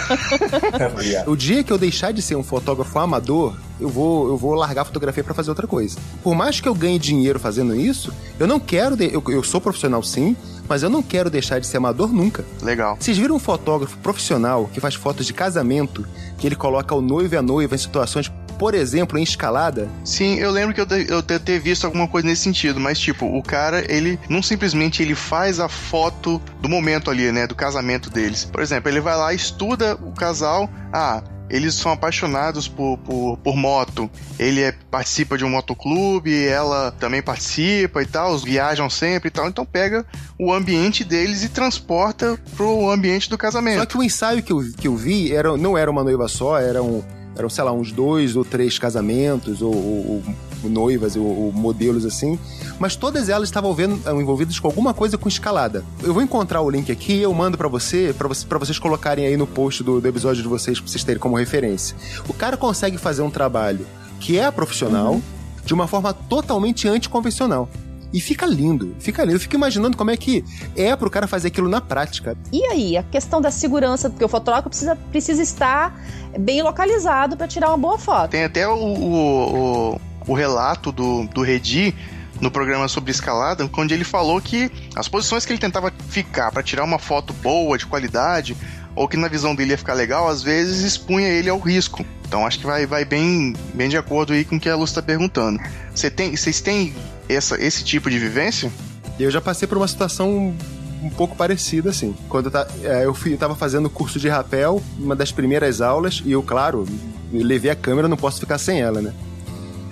o 1.27 1.35
dia 1.35 1.65
que 1.65 1.73
eu 1.73 1.79
deixar 1.79 2.13
de 2.13 2.23
ser 2.23 2.37
um 2.37 2.45
fotógrafo 2.45 2.97
amador, 3.01 3.57
eu 3.81 3.89
vou, 3.89 4.29
eu 4.29 4.37
vou 4.37 4.55
largar 4.55 4.83
a 4.83 4.85
fotografia 4.85 5.25
para 5.25 5.35
fazer 5.35 5.51
outra 5.51 5.67
coisa. 5.67 5.99
Por 6.23 6.35
mais 6.35 6.61
que 6.61 6.69
eu 6.69 6.75
ganhe 6.75 6.99
dinheiro 6.99 7.39
fazendo 7.39 7.75
isso, 7.75 8.13
eu 8.39 8.47
não 8.47 8.61
quero. 8.61 8.97
De... 8.97 9.13
Eu, 9.13 9.23
eu 9.29 9.43
sou 9.43 9.61
profissional 9.61 10.03
sim, 10.03 10.37
mas 10.69 10.83
eu 10.83 10.91
não 10.91 11.03
quero 11.03 11.29
deixar 11.29 11.59
de 11.59 11.67
ser 11.67 11.79
amador 11.79 12.13
nunca. 12.13 12.45
Legal. 12.63 12.97
Vocês 12.99 13.19
viram 13.19 13.37
um 13.37 13.41
fotógrafo 13.41 13.97
profissional 13.99 14.71
que 14.73 14.81
faz 14.81 14.95
fotos 14.95 15.27
de 15.27 15.33
casamento, 15.33 16.07
que 16.39 16.47
ele 16.47 16.57
coloca 16.57 16.95
o 16.95 17.01
noivo 17.01 17.35
e 17.35 17.37
a 17.37 17.43
noiva 17.43 17.75
em 17.75 17.79
situações 17.79 18.31
por 18.55 18.75
exemplo, 18.75 19.19
em 19.19 19.23
escalada? 19.23 19.89
Sim, 20.05 20.37
eu 20.37 20.51
lembro 20.51 20.75
que 20.75 20.81
eu, 20.81 20.87
eu 21.09 21.23
ter 21.23 21.59
visto 21.59 21.85
alguma 21.85 22.07
coisa 22.07 22.27
nesse 22.27 22.43
sentido, 22.43 22.81
mas 22.81 22.99
tipo, 22.99 23.27
o 23.27 23.43
cara, 23.43 23.85
ele 23.93 24.19
não 24.29 24.43
simplesmente 24.43 25.03
ele 25.03 25.15
faz 25.15 25.61
a 25.61 25.69
foto 25.69 26.41
do 26.61 26.69
momento 26.69 27.11
ali, 27.11 27.33
né, 27.33 27.47
do 27.47 27.55
casamento 27.55 28.09
deles. 28.09 28.45
Por 28.45 28.63
exemplo, 28.63 28.89
ele 28.89 29.01
vai 29.01 29.17
lá, 29.17 29.35
estuda 29.35 29.97
o 29.97 30.13
casal, 30.13 30.71
ah, 30.93 31.23
eles 31.49 31.75
são 31.75 31.93
apaixonados 31.93 32.67
por, 32.67 32.99
por, 32.99 33.37
por 33.39 33.57
moto. 33.57 34.11
Ele 34.39 34.63
é, 34.63 34.73
participa 34.91 35.37
de 35.37 35.45
um 35.45 35.51
motoclube, 35.51 36.47
ela 36.47 36.91
também 36.93 37.23
participa 37.23 38.03
e 38.03 38.07
tal, 38.07 38.37
viajam 38.39 38.89
sempre 38.89 39.29
e 39.29 39.31
tal. 39.31 39.49
Então 39.49 39.65
pega 39.65 40.05
o 40.39 40.53
ambiente 40.53 41.05
deles 41.05 41.45
e 41.45 41.49
transporta 41.49 42.39
pro 42.57 42.91
ambiente 42.91 43.29
do 43.29 43.37
casamento. 43.37 43.81
Só 43.81 43.87
que 43.87 43.99
o 43.99 44.03
ensaio 44.03 44.43
que 44.43 44.53
eu, 44.53 44.63
que 44.77 44.89
eu 44.89 44.97
vi 44.97 45.33
era, 45.33 45.57
não 45.57 45.77
era 45.77 45.91
uma 45.91 46.03
noiva 46.03 46.29
só, 46.29 46.59
eram, 46.59 47.05
eram, 47.37 47.51
sei 47.51 47.65
lá, 47.65 47.73
uns 47.73 47.93
dois 47.93 48.37
ou 48.37 48.45
três 48.45 48.79
casamentos 48.79 49.61
ou, 49.61 49.75
ou, 49.75 50.23
noivas 50.71 51.17
ou, 51.17 51.25
ou 51.25 51.53
modelos 51.53 52.05
assim 52.05 52.39
mas 52.79 52.97
todas 52.97 53.29
elas 53.29 53.49
estavam 53.49 53.73
vendo, 53.73 54.01
envolvidas 54.21 54.59
com 54.59 54.67
alguma 54.67 54.93
coisa 54.93 55.17
com 55.17 55.29
escalada. 55.29 55.85
Eu 56.03 56.13
vou 56.13 56.23
encontrar 56.23 56.61
o 56.61 56.71
link 56.71 56.91
aqui 56.91 57.15
e 57.15 57.23
eu 57.23 57.33
mando 57.33 57.57
para 57.57 57.69
você, 57.69 58.15
para 58.17 58.29
você, 58.29 58.47
vocês 58.47 58.79
colocarem 58.79 59.27
aí 59.27 59.37
no 59.37 59.47
post 59.47 59.83
do, 59.83 60.01
do 60.01 60.09
episódio 60.09 60.43
de 60.43 60.49
vocês, 60.49 60.81
pra 60.81 60.89
vocês 60.89 61.05
terem 61.05 61.21
como 61.21 61.37
referência. 61.37 61.97
O 62.29 62.35
cara 62.35 62.57
consegue 62.57 62.99
fazer 62.99 63.23
um 63.23 63.31
trabalho 63.31 63.87
que 64.21 64.39
é 64.39 64.51
profissional 64.51 65.15
uhum. 65.15 65.23
de 65.65 65.75
uma 65.75 65.87
forma 65.87 66.13
totalmente 66.13 66.89
anticonvencional. 66.89 67.69
E 68.13 68.21
fica 68.21 68.47
lindo, 68.47 68.95
fica 69.01 69.23
lindo. 69.23 69.35
Eu 69.35 69.41
fico 69.41 69.57
imaginando 69.57 69.97
como 69.97 70.09
é 70.09 70.17
que 70.17 70.45
é 70.77 70.95
pro 70.95 71.11
cara 71.11 71.27
fazer 71.27 71.49
aquilo 71.49 71.69
na 71.69 71.81
prática. 71.81 72.37
E 72.53 72.65
aí, 72.67 72.97
a 72.97 73.03
questão 73.03 73.41
da 73.41 73.51
segurança, 73.51 74.09
porque 74.09 74.25
o 74.25 74.29
fotógrafo 74.29 74.69
precisa, 74.69 74.95
precisa 75.11 75.43
estar 75.43 76.01
bem 76.39 76.63
localizado 76.63 77.37
para 77.37 77.49
tirar 77.49 77.71
uma 77.71 77.77
boa 77.77 77.99
foto. 77.99 78.31
Tem 78.31 78.45
até 78.45 78.69
o, 78.69 78.73
o, 78.73 79.95
o, 79.95 80.01
o 80.27 80.35
relato 80.35 80.91
do, 80.91 81.25
do 81.29 81.43
Redi 81.43 81.95
no 82.41 82.51
programa 82.51 82.89
sobre 82.89 83.11
escalada, 83.11 83.69
onde 83.77 83.95
ele 83.95 84.05
falou 84.05 84.41
que 84.41 84.71
as 84.97 85.09
posições 85.09 85.47
que 85.47 85.53
ele 85.53 85.61
tentava 85.61 85.93
ficar 86.09 86.51
para 86.51 86.63
tirar 86.63 86.85
uma 86.85 86.99
foto 86.99 87.33
boa, 87.33 87.79
de 87.79 87.87
qualidade, 87.87 88.57
ou 88.95 89.09
que 89.09 89.17
na 89.17 89.29
visão 89.29 89.55
dele 89.55 89.73
ia 89.73 89.79
ficar 89.79 89.95
legal, 89.95 90.29
às 90.29 90.43
vezes 90.43 90.83
expunha 90.83 91.29
ele 91.29 91.49
ao 91.49 91.59
risco. 91.59 92.05
Então 92.27 92.47
acho 92.47 92.59
que 92.59 92.67
vai, 92.67 92.87
vai 92.87 93.05
bem, 93.05 93.55
bem 93.73 93.89
de 93.89 93.97
acordo 93.97 94.33
aí 94.33 94.45
com 94.45 94.57
o 94.57 94.61
que 94.61 94.69
a 94.69 94.77
Luz 94.77 94.91
está 94.91 95.03
perguntando. 95.03 95.61
Você 95.95 96.11
tem, 96.11 96.37
vocês 96.37 96.61
têm 96.61 96.95
essa, 97.29 97.61
esse 97.61 97.85
tipo 97.85 98.11
de 98.11 98.19
vivência? 98.19 98.71
Eu 99.19 99.31
já 99.31 99.41
passei 99.41 99.69
por 99.69 99.77
uma 99.77 99.89
situação 99.89 100.55
um 101.03 101.11
pouco 101.11 101.37
parecida, 101.37 101.91
assim. 101.91 102.15
Quando 102.29 102.51
eu, 102.51 102.91
é, 102.91 103.05
eu, 103.05 103.15
fui, 103.15 103.35
eu 103.35 103.39
tava 103.39 103.55
fazendo 103.55 103.91
curso 103.91 104.19
de 104.19 104.29
rapel, 104.29 104.83
uma 104.99 105.15
das 105.15 105.31
primeiras 105.31 105.81
aulas, 105.81 106.23
e 106.25 106.33
eu, 106.33 106.43
claro, 106.43 106.87
levei 107.31 107.71
a 107.71 107.77
câmera, 107.77 108.09
não 108.09 108.17
posso 108.17 108.41
ficar 108.41 108.59
sem 108.59 108.81
ela, 108.81 109.01
né? 109.01 109.13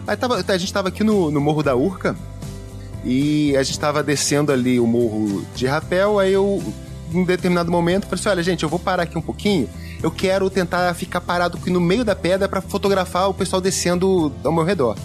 Aí 0.07 0.17
tava, 0.17 0.45
a 0.47 0.59
gente 0.59 0.73
tava 0.73 0.89
aqui 0.89 1.05
no, 1.05 1.31
no 1.31 1.41
Morro 1.41 1.63
da 1.63 1.77
Urca, 1.77 2.17
e 3.05 3.57
a 3.57 3.63
gente 3.63 3.73
estava 3.73 4.03
descendo 4.03 4.53
ali 4.53 4.79
o 4.79 4.87
morro 4.87 5.45
de 5.55 5.67
rapel, 5.67 6.19
aí 6.19 6.33
eu, 6.33 6.63
em 7.13 7.25
determinado 7.25 7.71
momento, 7.71 8.05
falei 8.05 8.21
assim: 8.21 8.29
olha, 8.29 8.43
gente, 8.43 8.63
eu 8.63 8.69
vou 8.69 8.79
parar 8.79 9.05
aqui 9.05 9.19
um 9.19 9.23
pouquinho. 9.23 9.69
Eu 10.03 10.11
quero 10.11 10.49
tentar 10.51 10.93
ficar 10.95 11.21
parado 11.21 11.59
aqui 11.59 11.71
no 11.71 11.81
meio 11.81 12.05
da 12.05 12.15
pedra 12.15 12.49
para 12.49 12.61
fotografar 12.61 13.29
o 13.29 13.35
pessoal 13.35 13.61
descendo 13.61 14.33
ao 14.45 14.53
meu 14.53 14.65
redor. 14.65 14.97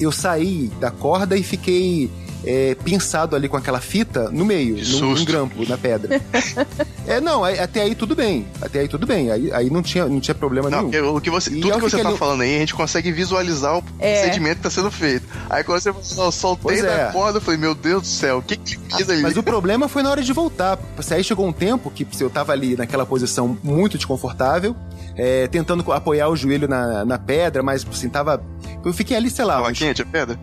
Eu 0.00 0.12
saí 0.12 0.70
da 0.80 0.90
corda 0.90 1.36
e 1.36 1.42
fiquei 1.42 2.10
é, 2.44 2.74
pinçado 2.76 3.34
ali 3.34 3.48
com 3.48 3.56
aquela 3.56 3.80
fita 3.80 4.30
no 4.30 4.44
meio, 4.44 4.76
num, 4.76 5.14
num, 5.14 5.24
grampo, 5.24 5.68
na 5.68 5.76
pedra. 5.76 6.20
é, 7.06 7.20
não, 7.20 7.44
até 7.44 7.82
aí 7.82 7.94
tudo 7.94 8.14
bem. 8.14 8.46
Até 8.60 8.80
aí 8.80 8.88
tudo 8.88 9.06
bem. 9.06 9.30
Aí, 9.30 9.52
aí 9.52 9.70
não, 9.70 9.82
tinha, 9.82 10.06
não 10.06 10.20
tinha 10.20 10.34
problema 10.34 10.70
não, 10.70 10.88
nenhum. 10.88 11.16
O 11.16 11.20
que 11.20 11.30
você, 11.30 11.50
tudo 11.50 11.74
que 11.74 11.80
você 11.80 12.02
tá 12.02 12.08
ali... 12.08 12.18
falando 12.18 12.42
aí, 12.42 12.56
a 12.56 12.58
gente 12.60 12.74
consegue 12.74 13.10
visualizar 13.10 13.76
o 13.76 13.84
é. 13.98 14.20
procedimento 14.20 14.56
que 14.56 14.62
tá 14.62 14.70
sendo 14.70 14.90
feito. 14.90 15.26
Aí 15.50 15.64
quando 15.64 15.80
você 15.80 15.92
falou, 15.92 16.26
eu 16.26 16.32
soltei 16.32 16.82
da 16.82 16.92
é. 16.92 17.12
corda, 17.12 17.38
eu 17.38 17.42
falei, 17.42 17.58
meu 17.58 17.74
Deus 17.74 18.02
do 18.02 18.08
céu, 18.08 18.38
o 18.38 18.42
que 18.42 18.56
que 18.56 18.78
fiz 18.96 19.08
aí? 19.08 19.22
Mas 19.22 19.36
o 19.36 19.42
problema 19.42 19.88
foi 19.88 20.02
na 20.02 20.10
hora 20.10 20.22
de 20.22 20.32
voltar. 20.32 20.78
Aí 21.10 21.24
chegou 21.24 21.46
um 21.46 21.52
tempo 21.52 21.90
que 21.90 22.06
eu 22.20 22.30
tava 22.30 22.52
ali 22.52 22.76
naquela 22.76 23.04
posição 23.04 23.58
muito 23.62 23.96
desconfortável, 23.96 24.76
é, 25.16 25.46
tentando 25.48 25.90
apoiar 25.92 26.28
o 26.28 26.36
joelho 26.36 26.68
na, 26.68 27.04
na 27.04 27.18
pedra, 27.18 27.62
mas 27.62 27.86
assim, 27.90 28.08
tava. 28.08 28.42
Eu 28.84 28.92
fiquei 28.92 29.16
ali, 29.16 29.30
sei 29.30 29.44
lá. 29.44 29.56
Tava 29.56 29.70
uns... 29.70 29.78
quente 29.78 30.02
a 30.02 30.06
pedra? 30.06 30.38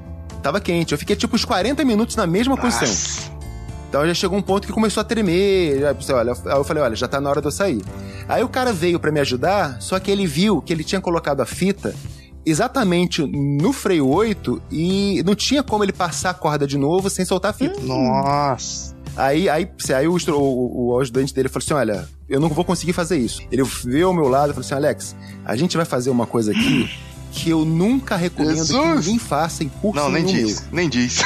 Tava 0.46 0.62
quente. 0.62 0.92
Eu 0.92 0.98
fiquei 0.98 1.16
tipo 1.16 1.36
uns 1.36 1.44
40 1.44 1.84
minutos 1.84 2.16
na 2.16 2.28
mesma 2.28 2.56
Nossa. 2.56 2.86
posição. 2.86 3.36
Então 3.90 4.06
já 4.06 4.14
chegou 4.14 4.38
um 4.38 4.42
ponto 4.42 4.68
que 4.68 4.74
começou 4.74 5.02
a 5.02 5.04
tremer. 5.04 5.80
Já, 5.80 6.16
olha, 6.16 6.34
aí 6.34 6.58
eu 6.58 6.64
falei, 6.64 6.84
olha, 6.84 6.96
já 6.96 7.08
tá 7.08 7.20
na 7.20 7.30
hora 7.30 7.42
de 7.42 7.48
eu 7.48 7.52
sair. 7.52 7.82
Aí 8.30 8.44
o 8.44 8.50
cara 8.50 8.72
veio 8.72 9.00
para 9.00 9.12
me 9.12 9.20
ajudar, 9.20 9.82
só 9.82 10.00
que 10.00 10.12
ele 10.12 10.28
viu 10.28 10.62
que 10.62 10.72
ele 10.72 10.84
tinha 10.84 11.02
colocado 11.02 11.42
a 11.42 11.46
fita 11.46 11.96
exatamente 12.46 13.26
no 13.26 13.74
freio 13.74 14.08
8 14.08 14.62
e 14.72 15.24
não 15.26 15.34
tinha 15.34 15.64
como 15.64 15.84
ele 15.84 15.94
passar 15.94 16.30
a 16.30 16.34
corda 16.34 16.68
de 16.68 16.78
novo 16.78 17.10
sem 17.10 17.26
soltar 17.26 17.50
a 17.50 17.54
fita. 17.54 17.80
Nossa! 17.82 18.94
Aí, 19.18 19.50
aí, 19.50 19.68
aí 19.96 20.08
o, 20.08 20.18
o, 20.28 20.94
o, 20.94 21.00
ajudante 21.00 21.34
dele 21.34 21.48
falou 21.48 21.64
assim: 21.64 21.74
Olha, 21.74 22.08
eu 22.30 22.40
não 22.40 22.50
vou 22.50 22.66
conseguir 22.66 22.94
fazer 22.94 23.18
isso. 23.18 23.42
Ele 23.50 23.64
veio 23.64 24.08
ao 24.08 24.14
meu 24.14 24.28
lado 24.28 24.52
e 24.52 24.54
falou 24.54 24.66
assim: 24.66 24.76
Alex, 24.76 25.16
a 25.44 25.56
gente 25.56 25.78
vai 25.78 25.86
fazer 25.86 26.10
uma 26.10 26.28
coisa 26.28 26.52
aqui 26.52 26.90
que 27.36 27.50
eu 27.50 27.66
nunca 27.66 28.16
recomendo 28.16 28.56
Jesus. 28.56 28.80
que 28.80 28.88
ninguém 28.88 29.20
faça 29.20 29.64
em 29.64 29.68
curso 29.68 30.02
Não, 30.02 30.10
nem 30.10 30.24
diz, 30.24 30.62
meu. 30.62 30.70
nem 30.72 30.90
diz. 30.90 31.22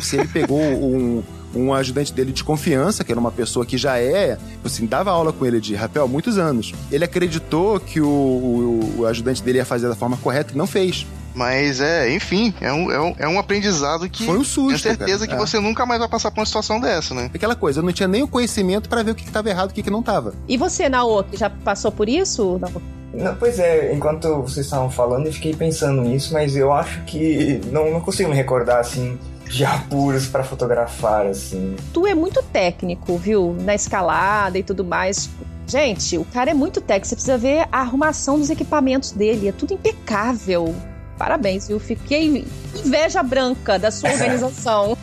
Se 0.00 0.16
ele 0.16 0.28
pegou 0.28 0.60
um, 0.60 1.22
um 1.54 1.74
ajudante 1.74 2.12
dele 2.12 2.32
de 2.32 2.44
confiança, 2.44 3.02
que 3.02 3.10
era 3.10 3.20
uma 3.20 3.32
pessoa 3.32 3.66
que 3.66 3.76
já 3.76 3.98
é, 3.98 4.38
assim, 4.64 4.86
dava 4.86 5.10
aula 5.10 5.32
com 5.32 5.44
ele 5.44 5.60
de 5.60 5.74
rapel 5.74 6.04
há 6.04 6.08
muitos 6.08 6.38
anos. 6.38 6.72
Ele 6.90 7.04
acreditou 7.04 7.80
que 7.80 8.00
o, 8.00 8.06
o, 8.06 8.94
o 8.98 9.06
ajudante 9.06 9.42
dele 9.42 9.58
ia 9.58 9.64
fazer 9.64 9.88
da 9.88 9.96
forma 9.96 10.16
correta 10.16 10.54
e 10.54 10.56
não 10.56 10.68
fez. 10.68 11.04
Mas 11.34 11.80
é, 11.80 12.12
enfim, 12.14 12.54
é 12.60 12.72
um, 12.72 12.90
é 12.90 13.00
um, 13.00 13.14
é 13.18 13.28
um 13.28 13.38
aprendizado 13.38 14.08
que. 14.08 14.24
Foi 14.24 14.38
um 14.38 14.44
susto. 14.44 14.82
Tenho 14.82 14.96
certeza 14.96 15.26
cara. 15.26 15.38
que 15.38 15.42
é. 15.42 15.46
você 15.46 15.60
nunca 15.60 15.84
mais 15.84 16.00
vai 16.00 16.08
passar 16.08 16.30
por 16.30 16.40
uma 16.40 16.46
situação 16.46 16.80
dessa, 16.80 17.14
né? 17.14 17.30
Aquela 17.32 17.54
coisa, 17.54 17.80
eu 17.80 17.84
não 17.84 17.92
tinha 17.92 18.08
nem 18.08 18.22
o 18.22 18.28
conhecimento 18.28 18.88
para 18.88 19.02
ver 19.02 19.12
o 19.12 19.14
que 19.14 19.24
estava 19.24 19.48
errado 19.48 19.70
e 19.70 19.72
o 19.72 19.74
que, 19.74 19.82
que 19.82 19.90
não 19.90 20.00
estava. 20.00 20.34
E 20.48 20.56
você, 20.56 20.88
Naoki, 20.88 21.36
já 21.36 21.50
passou 21.50 21.92
por 21.92 22.08
isso? 22.08 22.58
Não. 22.60 22.99
Não, 23.12 23.34
pois 23.34 23.58
é, 23.58 23.92
enquanto 23.92 24.42
vocês 24.42 24.66
estavam 24.66 24.90
falando, 24.90 25.26
eu 25.26 25.32
fiquei 25.32 25.54
pensando 25.54 26.02
nisso, 26.02 26.32
mas 26.32 26.56
eu 26.56 26.72
acho 26.72 27.02
que 27.04 27.60
não, 27.70 27.90
não 27.90 28.00
consigo 28.00 28.30
me 28.30 28.36
recordar 28.36 28.78
assim 28.78 29.18
de 29.50 29.64
apuros 29.64 30.28
para 30.28 30.44
fotografar 30.44 31.26
assim. 31.26 31.74
Tu 31.92 32.06
é 32.06 32.14
muito 32.14 32.42
técnico, 32.42 33.18
viu? 33.18 33.56
Na 33.60 33.74
escalada 33.74 34.56
e 34.58 34.62
tudo 34.62 34.84
mais. 34.84 35.28
Gente, 35.66 36.16
o 36.16 36.24
cara 36.24 36.50
é 36.50 36.54
muito 36.54 36.80
técnico. 36.80 37.08
Você 37.08 37.14
precisa 37.16 37.36
ver 37.36 37.66
a 37.70 37.80
arrumação 37.80 38.38
dos 38.38 38.48
equipamentos 38.48 39.10
dele. 39.10 39.48
É 39.48 39.52
tudo 39.52 39.74
impecável. 39.74 40.74
Parabéns, 41.18 41.68
viu? 41.68 41.80
Fiquei 41.80 42.46
inveja 42.84 43.22
branca 43.22 43.78
da 43.78 43.90
sua 43.90 44.10
organização. 44.12 44.96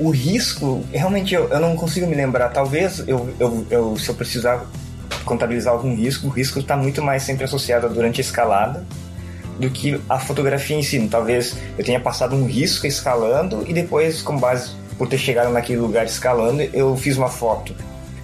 o, 0.00 0.06
o 0.06 0.10
risco, 0.10 0.82
realmente 0.90 1.34
eu, 1.34 1.48
eu 1.48 1.60
não 1.60 1.76
consigo 1.76 2.06
me 2.06 2.14
lembrar. 2.14 2.48
Talvez 2.48 3.06
eu, 3.06 3.28
eu, 3.38 3.66
eu, 3.70 3.96
se 3.98 4.08
eu 4.08 4.14
precisar 4.14 4.66
contabilizar 5.28 5.72
algum 5.72 5.94
risco, 5.94 6.26
o 6.26 6.30
risco 6.30 6.58
está 6.58 6.76
muito 6.76 7.02
mais 7.02 7.22
sempre 7.22 7.44
associado 7.44 7.88
durante 7.88 8.20
a 8.20 8.24
escalada 8.24 8.84
do 9.58 9.68
que 9.70 10.00
a 10.08 10.18
fotografia 10.18 10.76
em 10.76 10.82
si. 10.82 11.06
Talvez 11.08 11.56
eu 11.76 11.84
tenha 11.84 12.00
passado 12.00 12.34
um 12.34 12.46
risco 12.46 12.86
escalando 12.86 13.64
e 13.66 13.72
depois, 13.72 14.22
com 14.22 14.38
base 14.38 14.70
por 14.96 15.08
ter 15.08 15.18
chegado 15.18 15.52
naquele 15.52 15.78
lugar 15.78 16.06
escalando, 16.06 16.62
eu 16.62 16.96
fiz 16.96 17.16
uma 17.16 17.28
foto. 17.28 17.74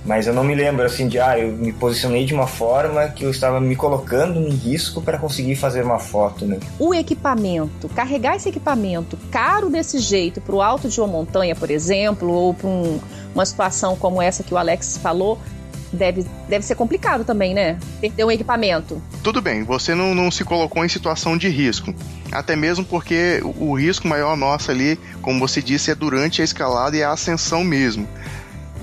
Mas 0.05 0.27
eu 0.27 0.35
não 0.35 0.45
me 0.45 0.55
lembro 0.55 0.85
assim 0.85 1.09
de, 1.09 1.19
ah, 1.19 1.39
eu 1.39 1.51
me 1.53 1.73
posicionei 1.73 2.27
de 2.27 2.35
uma 2.35 2.47
forma 2.47 3.09
que 3.09 3.25
eu 3.25 3.31
estava 3.31 3.59
me 3.59 3.75
colocando 3.75 4.39
em 4.39 4.51
risco 4.51 5.01
para 5.01 5.19
conseguir 5.19 5.57
fazer 5.57 5.83
uma 5.83 5.99
foto, 5.99 6.45
né? 6.45 6.59
O 6.79 6.93
equipamento, 6.93 7.89
carregar 7.89 8.37
esse 8.37 8.51
equipamento 8.51 9.17
caro 9.31 9.71
desse 9.71 9.99
jeito 9.99 10.43
para 10.43 10.55
o 10.55 10.61
alto 10.61 10.91
de 10.91 11.01
uma 11.01 11.07
montanha, 11.07 11.57
por 11.57 11.71
exemplo, 11.71 12.31
ou 12.31 12.53
para 12.53 12.69
um, 12.69 13.01
uma 13.35 13.47
situação 13.47 13.97
como 13.97 14.21
essa 14.21 14.43
que 14.43 14.53
o 14.53 14.59
Alex 14.59 14.99
falou, 14.99 15.39
deve, 15.95 16.27
deve 16.49 16.65
ser 16.65 16.75
complicado 16.75 17.25
também, 17.25 17.55
né? 17.55 17.79
Perder 18.01 18.25
um 18.25 18.31
equipamento. 18.31 19.03
Tudo 19.23 19.41
bem, 19.41 19.63
você 19.63 19.95
não, 19.95 20.15
não 20.15 20.31
se 20.31 20.45
colocou 20.45 20.85
em 20.85 20.89
situação 20.89 21.37
de 21.37 21.49
risco. 21.49 21.95
Até 22.33 22.57
mesmo 22.57 22.85
porque 22.85 23.41
o, 23.43 23.71
o 23.71 23.75
risco 23.75 24.09
maior 24.09 24.37
nosso 24.37 24.71
ali, 24.71 24.99
como 25.23 25.39
você 25.39 25.63
disse, 25.63 25.91
é 25.91 25.95
durante 25.95 26.43
a 26.43 26.45
escalada 26.45 26.97
e 26.97 27.03
a 27.03 27.11
ascensão 27.11 27.65
mesmo. 27.65 28.07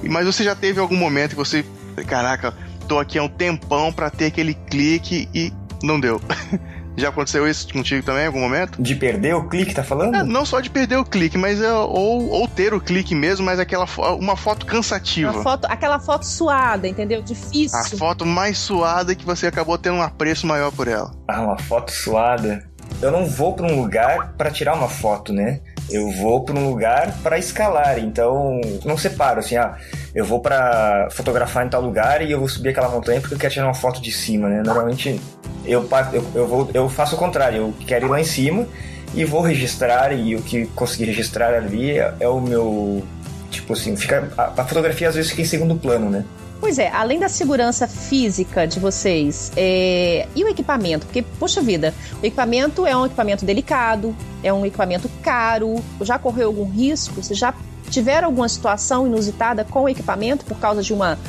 Mas 0.03 0.25
você 0.25 0.43
já 0.43 0.55
teve 0.55 0.79
algum 0.79 0.95
momento 0.95 1.31
que 1.31 1.35
você, 1.35 1.63
caraca, 2.07 2.53
tô 2.87 2.99
aqui 2.99 3.19
há 3.19 3.23
um 3.23 3.29
tempão 3.29 3.93
para 3.93 4.09
ter 4.09 4.25
aquele 4.25 4.53
clique 4.53 5.29
e 5.33 5.53
não 5.83 5.99
deu. 5.99 6.21
Já 7.01 7.09
aconteceu 7.09 7.47
isso 7.47 7.71
contigo 7.73 8.05
também 8.05 8.23
em 8.23 8.27
algum 8.27 8.39
momento? 8.39 8.81
De 8.81 8.95
perder 8.95 9.35
o 9.35 9.47
clique, 9.47 9.73
tá 9.73 9.83
falando? 9.83 10.15
É, 10.15 10.23
não 10.23 10.45
só 10.45 10.59
de 10.59 10.69
perder 10.69 10.97
o 10.97 11.05
clique, 11.05 11.37
mas 11.37 11.61
é, 11.61 11.73
ou, 11.73 12.29
ou 12.29 12.47
ter 12.47 12.73
o 12.73 12.79
clique 12.79 13.15
mesmo, 13.15 13.45
mas 13.45 13.59
aquela 13.59 13.87
fo 13.87 14.01
uma 14.15 14.35
foto 14.37 14.65
cansativa. 14.65 15.31
Uma 15.31 15.43
foto, 15.43 15.65
aquela 15.65 15.99
foto 15.99 16.25
suada, 16.25 16.87
entendeu? 16.87 17.21
Difícil. 17.21 17.79
A 17.79 17.83
foto 17.97 18.25
mais 18.25 18.57
suada 18.57 19.15
que 19.15 19.25
você 19.25 19.47
acabou 19.47 19.77
tendo 19.77 19.95
um 19.95 20.01
apreço 20.01 20.45
maior 20.45 20.71
por 20.71 20.87
ela. 20.87 21.11
Ah, 21.27 21.41
uma 21.41 21.57
foto 21.57 21.91
suada. 21.91 22.69
Eu 23.01 23.11
não 23.11 23.25
vou 23.25 23.53
para 23.53 23.65
um 23.65 23.81
lugar 23.81 24.33
para 24.37 24.51
tirar 24.51 24.75
uma 24.75 24.89
foto, 24.89 25.33
né? 25.33 25.61
eu 25.91 26.09
vou 26.09 26.43
para 26.43 26.57
um 26.57 26.69
lugar 26.69 27.13
para 27.21 27.37
escalar. 27.37 27.99
Então, 27.99 28.59
não 28.85 28.97
separo 28.97 29.39
assim, 29.39 29.57
ah, 29.57 29.77
eu 30.13 30.25
vou 30.25 30.39
para 30.39 31.07
fotografar 31.11 31.65
em 31.65 31.69
tal 31.69 31.81
lugar 31.81 32.21
e 32.21 32.31
eu 32.31 32.39
vou 32.39 32.49
subir 32.49 32.69
aquela 32.69 32.89
montanha 32.89 33.21
porque 33.21 33.33
eu 33.33 33.39
quero 33.39 33.53
tirar 33.53 33.65
uma 33.65 33.73
foto 33.73 34.01
de 34.01 34.11
cima, 34.11 34.49
né? 34.49 34.61
Normalmente 34.63 35.19
eu, 35.65 35.87
eu, 36.13 36.25
eu, 36.35 36.47
vou, 36.47 36.69
eu 36.73 36.89
faço 36.89 37.15
o 37.15 37.17
contrário, 37.17 37.57
eu 37.57 37.73
quero 37.85 38.07
ir 38.07 38.09
lá 38.09 38.19
em 38.19 38.25
cima 38.25 38.67
e 39.13 39.23
vou 39.23 39.41
registrar 39.41 40.11
e 40.13 40.35
o 40.35 40.41
que 40.41 40.65
conseguir 40.67 41.05
registrar 41.05 41.53
ali 41.53 41.91
é, 41.97 42.13
é 42.19 42.27
o 42.27 42.39
meu 42.41 43.03
tipo 43.49 43.73
assim, 43.73 43.95
fica 43.95 44.31
a, 44.37 44.61
a 44.61 44.65
fotografia 44.65 45.09
às 45.09 45.15
vezes 45.15 45.31
fica 45.31 45.41
em 45.41 45.45
segundo 45.45 45.75
plano, 45.75 46.09
né? 46.09 46.25
Pois 46.61 46.77
é, 46.77 46.89
além 46.89 47.19
da 47.19 47.27
segurança 47.27 47.87
física 47.87 48.67
de 48.67 48.79
vocês, 48.79 49.51
é... 49.57 50.27
e 50.35 50.43
o 50.43 50.47
equipamento? 50.47 51.07
Porque, 51.07 51.23
poxa 51.23 51.59
vida, 51.59 51.91
o 52.21 52.25
equipamento 52.25 52.85
é 52.85 52.95
um 52.95 53.03
equipamento 53.03 53.43
delicado, 53.43 54.15
é 54.43 54.53
um 54.53 54.63
equipamento 54.63 55.09
caro. 55.23 55.83
Já 56.01 56.19
correu 56.19 56.49
algum 56.49 56.69
risco? 56.69 57.15
Vocês 57.15 57.37
já 57.37 57.51
tiveram 57.91 58.29
alguma 58.29 58.49
situação 58.49 59.05
inusitada 59.05 59.63
com 59.63 59.83
o 59.83 59.89
equipamento 59.89 60.45
por 60.45 60.57
causa 60.57 60.81
de 60.81 60.93
uma 60.93 61.19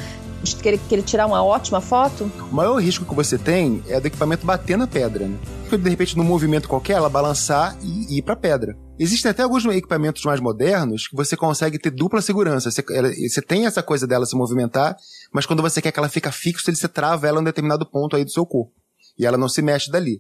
de 0.43 0.57
querer, 0.57 0.79
querer 0.89 1.03
tirar 1.03 1.27
uma 1.27 1.45
ótima 1.45 1.81
foto? 1.81 2.31
O 2.51 2.55
maior 2.55 2.77
risco 2.77 3.05
que 3.05 3.15
você 3.15 3.39
tem 3.39 3.83
é 3.89 4.01
do 4.01 4.07
equipamento 4.07 4.45
bater 4.45 4.77
na 4.77 4.87
pedra, 4.87 5.29
né? 5.29 5.39
De 5.71 5.89
repente, 5.89 6.19
num 6.19 6.25
movimento 6.25 6.69
qualquer, 6.69 6.95
ela 6.95 7.09
balançar 7.09 7.77
e 7.83 8.19
ir 8.19 8.23
para 8.23 8.37
pedra. 8.37 8.77
Existem 8.99 9.31
até 9.31 9.43
alguns 9.43 9.65
equipamentos 9.65 10.23
mais 10.25 10.39
modernos 10.39 11.09
que 11.09 11.17
você 11.17 11.35
consegue 11.35 11.79
ter 11.79 11.91
dupla 11.91 12.21
segurança. 12.21 12.71
Você, 12.71 12.85
ela, 12.91 13.09
você, 13.09 13.41
tem 13.41 13.65
essa 13.65 13.83
coisa 13.83 14.07
dela 14.07 14.27
se 14.27 14.37
movimentar, 14.37 14.95
mas 15.33 15.47
quando 15.47 15.63
você 15.63 15.81
quer 15.81 15.91
que 15.91 15.99
ela 15.99 16.11
fique 16.11 16.31
fixa, 16.31 16.75
você 16.75 16.89
trava 16.89 17.27
ela 17.27 17.39
em 17.39 17.41
um 17.41 17.45
determinado 17.45 17.87
ponto 17.87 18.17
aí 18.17 18.25
do 18.25 18.31
seu 18.31 18.45
corpo. 18.45 18.73
E 19.19 19.25
ela 19.25 19.39
não 19.39 19.49
se 19.49 19.63
mexe 19.63 19.91
dali. 19.91 20.19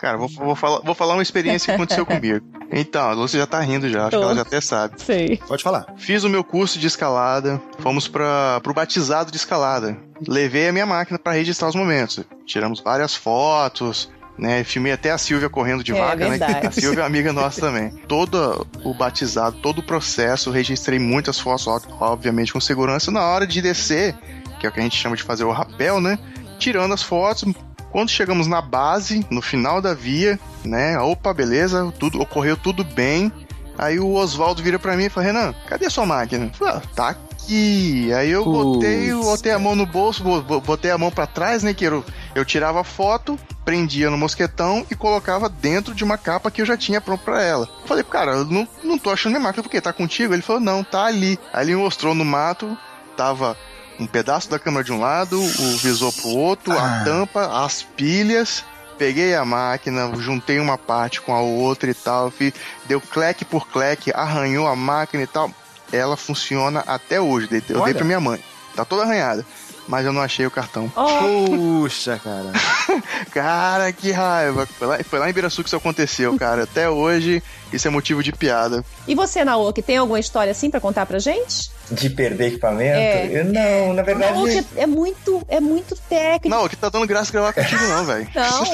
Cara, 0.00 0.16
vou, 0.16 0.28
vou, 0.28 0.56
falar, 0.56 0.80
vou 0.80 0.94
falar 0.94 1.14
uma 1.14 1.22
experiência 1.22 1.66
que 1.66 1.72
aconteceu 1.72 2.06
comigo. 2.06 2.44
Então, 2.72 3.10
a 3.10 3.12
Lúcia 3.12 3.38
já 3.38 3.46
tá 3.46 3.60
rindo 3.60 3.88
já, 3.88 4.02
acho 4.02 4.10
Tô. 4.12 4.18
que 4.18 4.24
ela 4.24 4.34
já 4.34 4.42
até 4.42 4.60
sabe. 4.60 4.94
Sei. 5.02 5.36
Pode 5.46 5.62
falar. 5.62 5.86
Fiz 5.98 6.24
o 6.24 6.28
meu 6.28 6.42
curso 6.42 6.78
de 6.78 6.86
escalada, 6.86 7.60
fomos 7.80 8.08
para 8.08 8.60
pro 8.62 8.72
batizado 8.72 9.30
de 9.30 9.36
escalada. 9.36 9.96
Levei 10.26 10.68
a 10.68 10.72
minha 10.72 10.86
máquina 10.86 11.18
para 11.18 11.32
registrar 11.32 11.68
os 11.68 11.74
momentos. 11.74 12.24
Tiramos 12.46 12.80
várias 12.80 13.14
fotos, 13.14 14.10
né? 14.38 14.64
Filmei 14.64 14.92
até 14.92 15.10
a 15.10 15.18
Silvia 15.18 15.50
correndo 15.50 15.84
de 15.84 15.92
é, 15.92 16.00
vaca, 16.00 16.16
né? 16.16 16.30
verdade. 16.30 16.52
né? 16.54 16.66
A 16.68 16.70
Silvia 16.70 17.02
é 17.02 17.06
amiga 17.06 17.32
nossa 17.32 17.60
também. 17.60 17.90
Todo 18.08 18.66
o 18.82 18.94
batizado, 18.94 19.58
todo 19.60 19.80
o 19.80 19.82
processo, 19.82 20.50
registrei 20.50 20.98
muitas 20.98 21.38
fotos, 21.38 21.66
obviamente 22.00 22.54
com 22.54 22.60
segurança. 22.60 23.10
Na 23.10 23.22
hora 23.26 23.46
de 23.46 23.60
descer, 23.60 24.16
que 24.58 24.66
é 24.66 24.70
o 24.70 24.72
que 24.72 24.80
a 24.80 24.82
gente 24.82 24.96
chama 24.96 25.14
de 25.14 25.22
fazer 25.22 25.44
o 25.44 25.52
rapel, 25.52 26.00
né? 26.00 26.18
Tirando 26.58 26.94
as 26.94 27.02
fotos, 27.02 27.44
quando 27.90 28.10
chegamos 28.10 28.46
na 28.46 28.60
base, 28.60 29.26
no 29.30 29.42
final 29.42 29.80
da 29.80 29.94
via, 29.94 30.38
né? 30.64 30.98
Opa, 30.98 31.32
beleza, 31.32 31.92
tudo 31.98 32.20
ocorreu 32.20 32.56
tudo 32.56 32.84
bem. 32.84 33.32
Aí 33.78 33.98
o 33.98 34.12
Oswaldo 34.12 34.62
vira 34.62 34.78
para 34.78 34.96
mim 34.96 35.04
e 35.04 35.08
fala: 35.08 35.26
Renan, 35.26 35.54
cadê 35.66 35.86
a 35.86 35.90
sua 35.90 36.04
máquina? 36.04 36.50
Falei, 36.52 36.74
ah, 36.74 36.82
tá 36.94 37.08
aqui. 37.08 38.12
Aí 38.12 38.30
eu 38.30 38.44
botei, 38.44 39.12
botei 39.12 39.52
a 39.52 39.58
mão 39.58 39.74
no 39.74 39.86
bolso, 39.86 40.22
botei 40.64 40.90
a 40.90 40.98
mão 40.98 41.10
para 41.10 41.26
trás, 41.26 41.62
né? 41.62 41.72
Que 41.72 41.86
eu, 41.86 42.04
eu 42.34 42.44
tirava 42.44 42.80
a 42.80 42.84
foto, 42.84 43.38
prendia 43.64 44.10
no 44.10 44.18
mosquetão 44.18 44.86
e 44.90 44.94
colocava 44.94 45.48
dentro 45.48 45.94
de 45.94 46.04
uma 46.04 46.18
capa 46.18 46.50
que 46.50 46.60
eu 46.60 46.66
já 46.66 46.76
tinha 46.76 47.00
pronto 47.00 47.24
pra 47.24 47.42
ela. 47.42 47.68
Falei, 47.86 48.04
cara, 48.04 48.32
eu 48.32 48.44
não, 48.44 48.68
não 48.84 48.98
tô 48.98 49.10
achando 49.10 49.32
minha 49.32 49.42
máquina, 49.42 49.62
porque 49.62 49.80
tá 49.80 49.92
contigo? 49.92 50.34
Ele 50.34 50.42
falou, 50.42 50.60
não, 50.60 50.84
tá 50.84 51.06
ali. 51.06 51.38
Aí 51.52 51.66
ele 51.66 51.76
mostrou 51.76 52.14
no 52.14 52.24
mato, 52.24 52.76
tava 53.16 53.56
um 54.00 54.06
pedaço 54.06 54.50
da 54.50 54.58
câmera 54.58 54.82
de 54.82 54.92
um 54.92 54.98
lado, 54.98 55.40
o 55.40 55.76
visor 55.76 56.12
pro 56.12 56.28
outro, 56.28 56.72
ah. 56.72 57.00
a 57.02 57.04
tampa, 57.04 57.64
as 57.64 57.82
pilhas. 57.82 58.64
Peguei 58.98 59.34
a 59.34 59.44
máquina, 59.44 60.14
juntei 60.16 60.58
uma 60.58 60.76
parte 60.76 61.20
com 61.22 61.34
a 61.34 61.40
outra 61.40 61.90
e 61.90 61.94
tal, 61.94 62.30
fiz, 62.30 62.52
deu 62.86 63.00
cleque 63.00 63.46
por 63.46 63.66
cleque, 63.68 64.12
arranhou 64.14 64.66
a 64.66 64.76
máquina 64.76 65.22
e 65.22 65.26
tal. 65.26 65.50
Ela 65.92 66.16
funciona 66.16 66.84
até 66.86 67.20
hoje, 67.20 67.48
eu 67.68 67.76
Olha. 67.76 67.84
dei 67.86 67.94
pra 67.94 68.04
minha 68.04 68.20
mãe. 68.20 68.42
Tá 68.74 68.84
toda 68.84 69.02
arranhada 69.02 69.44
mas 69.88 70.06
eu 70.06 70.12
não 70.12 70.22
achei 70.22 70.46
o 70.46 70.50
cartão. 70.50 70.90
Oh. 70.96 71.44
Puxa, 71.44 72.20
cara. 72.22 72.52
cara, 73.32 73.92
que 73.92 74.10
raiva. 74.10 74.66
Foi 74.66 74.86
lá, 74.86 74.98
foi 75.02 75.18
lá 75.18 75.28
em 75.30 75.32
Biraçu 75.32 75.62
que 75.62 75.68
isso 75.68 75.76
aconteceu, 75.76 76.36
cara. 76.36 76.64
Até 76.64 76.88
hoje, 76.88 77.42
isso 77.72 77.86
é 77.86 77.90
motivo 77.90 78.22
de 78.22 78.32
piada. 78.32 78.84
E 79.06 79.14
você, 79.14 79.44
Naoki, 79.44 79.82
tem 79.82 79.96
alguma 79.96 80.20
história 80.20 80.50
assim 80.50 80.70
para 80.70 80.80
contar 80.80 81.06
pra 81.06 81.18
gente? 81.18 81.70
De 81.90 82.08
perder 82.08 82.48
equipamento? 82.48 82.98
É. 82.98 83.28
Eu, 83.32 83.44
não, 83.44 83.94
na 83.94 84.02
verdade. 84.02 84.32
Naoki 84.32 84.66
é 84.76 84.86
muito, 84.86 85.42
é 85.48 85.60
muito 85.60 85.96
técnico. 86.08 86.48
Não, 86.48 86.68
que 86.68 86.76
tá 86.76 86.88
dando 86.88 87.06
graça 87.06 87.32
gravar 87.32 87.52
contigo, 87.52 87.82
não, 87.88 88.04
velho. 88.04 88.28
Não. 88.34 88.64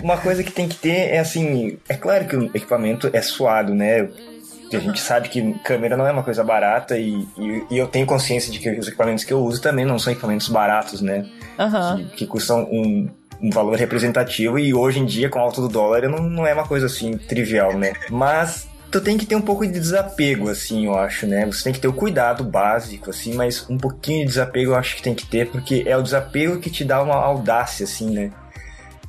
Uma 0.04 0.18
coisa 0.18 0.42
que 0.42 0.52
tem 0.52 0.68
que 0.68 0.76
ter 0.76 1.14
é 1.14 1.18
assim: 1.18 1.78
é 1.88 1.94
claro 1.94 2.26
que 2.26 2.36
o 2.36 2.44
equipamento 2.54 3.08
é 3.12 3.22
suado, 3.22 3.74
né? 3.74 4.08
A 4.76 4.80
gente 4.80 5.00
sabe 5.00 5.28
que 5.28 5.54
câmera 5.60 5.96
não 5.96 6.06
é 6.06 6.12
uma 6.12 6.22
coisa 6.22 6.42
barata 6.42 6.98
e, 6.98 7.26
e, 7.38 7.64
e, 7.70 7.78
eu 7.78 7.86
tenho 7.86 8.06
consciência 8.06 8.52
de 8.52 8.58
que 8.58 8.70
os 8.70 8.88
equipamentos 8.88 9.24
que 9.24 9.32
eu 9.32 9.40
uso 9.40 9.60
também 9.60 9.84
não 9.84 9.98
são 9.98 10.12
equipamentos 10.12 10.48
baratos, 10.48 11.00
né? 11.00 11.26
Uhum. 11.58 11.96
Que, 11.96 12.16
que, 12.16 12.26
custam 12.26 12.62
um, 12.64 13.08
um 13.40 13.50
valor 13.50 13.76
representativo 13.76 14.58
e 14.58 14.74
hoje 14.74 15.00
em 15.00 15.04
dia, 15.04 15.28
com 15.28 15.38
o 15.38 15.42
alto 15.42 15.60
do 15.60 15.68
dólar, 15.68 16.08
não, 16.08 16.22
não 16.22 16.46
é 16.46 16.54
uma 16.54 16.66
coisa 16.66 16.86
assim 16.86 17.16
trivial, 17.16 17.76
né? 17.76 17.92
Mas 18.10 18.68
tu 18.90 19.00
tem 19.00 19.18
que 19.18 19.26
ter 19.26 19.34
um 19.34 19.40
pouco 19.40 19.66
de 19.66 19.72
desapego, 19.72 20.48
assim, 20.48 20.86
eu 20.86 20.96
acho, 20.96 21.26
né? 21.26 21.44
Você 21.46 21.64
tem 21.64 21.72
que 21.72 21.80
ter 21.80 21.88
o 21.88 21.92
cuidado 21.92 22.44
básico, 22.44 23.10
assim, 23.10 23.34
mas 23.34 23.68
um 23.68 23.76
pouquinho 23.76 24.20
de 24.20 24.26
desapego 24.26 24.70
eu 24.70 24.76
acho 24.76 24.96
que 24.96 25.02
tem 25.02 25.14
que 25.14 25.26
ter, 25.26 25.50
porque 25.50 25.82
é 25.86 25.96
o 25.96 26.02
desapego 26.02 26.60
que 26.60 26.70
te 26.70 26.84
dá 26.84 27.02
uma 27.02 27.16
audácia, 27.16 27.84
assim, 27.84 28.10
né? 28.10 28.30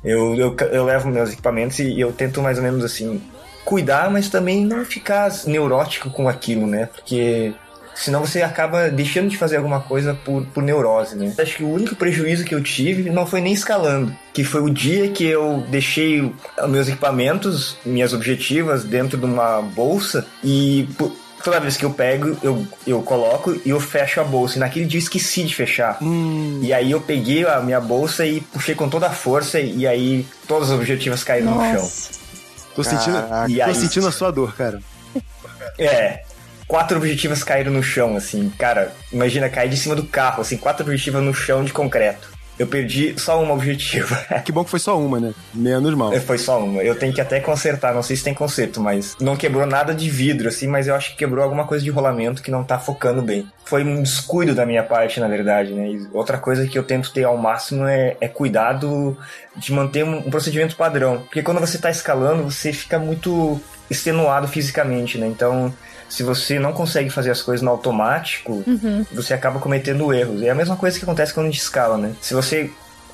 Eu, 0.04 0.34
eu, 0.36 0.56
eu 0.72 0.84
levo 0.84 1.08
meus 1.08 1.32
equipamentos 1.32 1.78
e 1.78 2.00
eu 2.00 2.12
tento 2.12 2.42
mais 2.42 2.58
ou 2.58 2.64
menos 2.64 2.84
assim 2.84 3.20
cuidar, 3.66 4.08
mas 4.10 4.30
também 4.30 4.64
não 4.64 4.84
ficar 4.84 5.30
neurótico 5.44 6.08
com 6.08 6.28
aquilo, 6.28 6.66
né? 6.66 6.86
Porque 6.86 7.52
senão 7.96 8.24
você 8.24 8.42
acaba 8.42 8.88
deixando 8.88 9.28
de 9.28 9.36
fazer 9.36 9.56
alguma 9.56 9.80
coisa 9.80 10.14
por, 10.14 10.46
por 10.46 10.62
neurose, 10.62 11.16
né? 11.16 11.34
Acho 11.36 11.56
que 11.56 11.64
o 11.64 11.70
único 11.70 11.96
prejuízo 11.96 12.44
que 12.44 12.54
eu 12.54 12.62
tive 12.62 13.10
não 13.10 13.26
foi 13.26 13.40
nem 13.40 13.52
escalando, 13.52 14.14
que 14.32 14.44
foi 14.44 14.62
o 14.62 14.70
dia 14.70 15.08
que 15.08 15.24
eu 15.24 15.64
deixei 15.68 16.32
meus 16.68 16.86
equipamentos, 16.86 17.76
minhas 17.84 18.12
objetivas 18.12 18.84
dentro 18.84 19.18
de 19.18 19.24
uma 19.24 19.60
bolsa 19.60 20.24
e 20.44 20.88
toda 21.42 21.58
vez 21.58 21.76
que 21.76 21.84
eu 21.84 21.90
pego, 21.90 22.36
eu, 22.42 22.66
eu 22.86 23.02
coloco 23.02 23.56
e 23.64 23.70
eu 23.70 23.80
fecho 23.80 24.20
a 24.20 24.24
bolsa. 24.24 24.56
E 24.56 24.60
naquele 24.60 24.84
dia 24.84 24.98
eu 24.98 25.02
esqueci 25.02 25.42
de 25.42 25.54
fechar. 25.54 25.98
Hum. 26.00 26.60
E 26.62 26.72
aí 26.72 26.92
eu 26.92 27.00
peguei 27.00 27.44
a 27.46 27.60
minha 27.60 27.80
bolsa 27.80 28.24
e 28.24 28.40
puxei 28.40 28.74
com 28.74 28.88
toda 28.88 29.06
a 29.06 29.10
força 29.10 29.58
e 29.58 29.86
aí 29.86 30.24
todas 30.46 30.70
as 30.70 30.76
objetivas 30.76 31.24
caíram 31.24 31.54
Nossa. 31.54 31.72
no 31.72 31.78
chão. 31.78 32.25
Tô 32.76 32.84
sentindo, 32.84 33.18
tô 33.64 33.74
sentindo 33.74 34.06
a 34.06 34.12
sua 34.12 34.30
dor, 34.30 34.54
cara. 34.54 34.80
É. 35.78 36.22
Quatro 36.68 36.98
objetivas 36.98 37.42
caíram 37.42 37.72
no 37.72 37.82
chão, 37.82 38.16
assim, 38.16 38.50
cara. 38.58 38.92
Imagina 39.12 39.48
cair 39.48 39.70
de 39.70 39.76
cima 39.76 39.94
do 39.94 40.04
carro, 40.04 40.42
assim, 40.42 40.56
quatro 40.56 40.84
objetivas 40.84 41.22
no 41.22 41.32
chão 41.32 41.64
de 41.64 41.72
concreto. 41.72 42.35
Eu 42.58 42.66
perdi 42.66 43.14
só 43.18 43.42
uma 43.42 43.54
objetiva. 43.54 44.16
Que 44.44 44.52
bom 44.52 44.64
que 44.64 44.70
foi 44.70 44.78
só 44.78 44.98
uma, 44.98 45.18
né? 45.18 45.34
Menos 45.52 45.94
mal. 45.94 46.12
Foi 46.20 46.38
só 46.38 46.62
uma. 46.62 46.82
Eu 46.82 46.94
tenho 46.94 47.12
que 47.12 47.20
até 47.20 47.40
consertar, 47.40 47.94
não 47.94 48.02
sei 48.02 48.16
se 48.16 48.22
tem 48.22 48.34
conserto, 48.34 48.80
mas 48.80 49.16
não 49.20 49.36
quebrou 49.36 49.66
nada 49.66 49.94
de 49.94 50.08
vidro, 50.08 50.48
assim, 50.48 50.68
mas 50.68 50.86
eu 50.86 50.94
acho 50.94 51.10
que 51.10 51.16
quebrou 51.16 51.42
alguma 51.42 51.66
coisa 51.66 51.84
de 51.84 51.90
rolamento 51.90 52.42
que 52.42 52.50
não 52.50 52.62
tá 52.62 52.78
focando 52.78 53.22
bem. 53.22 53.46
Foi 53.64 53.82
um 53.82 54.02
descuido 54.02 54.54
da 54.54 54.64
minha 54.64 54.82
parte, 54.82 55.18
na 55.18 55.26
verdade, 55.26 55.72
né? 55.72 55.88
E 55.88 56.08
outra 56.12 56.38
coisa 56.38 56.66
que 56.66 56.78
eu 56.78 56.84
tento 56.84 57.12
ter 57.12 57.24
ao 57.24 57.36
máximo 57.36 57.86
é, 57.86 58.16
é 58.20 58.28
cuidado 58.28 59.16
de 59.56 59.72
manter 59.72 60.04
um, 60.04 60.18
um 60.18 60.30
procedimento 60.30 60.76
padrão. 60.76 61.22
Porque 61.22 61.42
quando 61.42 61.60
você 61.60 61.78
tá 61.78 61.90
escalando, 61.90 62.44
você 62.44 62.72
fica 62.72 62.98
muito 62.98 63.60
extenuado 63.90 64.46
fisicamente, 64.46 65.18
né? 65.18 65.26
Então, 65.26 65.72
se 66.08 66.22
você 66.22 66.58
não 66.58 66.72
consegue 66.72 67.10
fazer 67.10 67.30
as 67.30 67.42
coisas 67.42 67.62
no 67.62 67.70
automático, 67.70 68.64
você 69.12 69.34
acaba 69.34 69.58
cometendo 69.58 70.12
erros. 70.12 70.42
É 70.42 70.50
a 70.50 70.54
mesma 70.54 70.76
coisa 70.76 70.98
que 70.98 71.04
acontece 71.04 71.32
quando 71.34 71.46
a 71.46 71.50
gente 71.50 71.60
escala, 71.60 71.96
né? 71.96 72.12
Se 72.20 72.34
você 72.34 72.70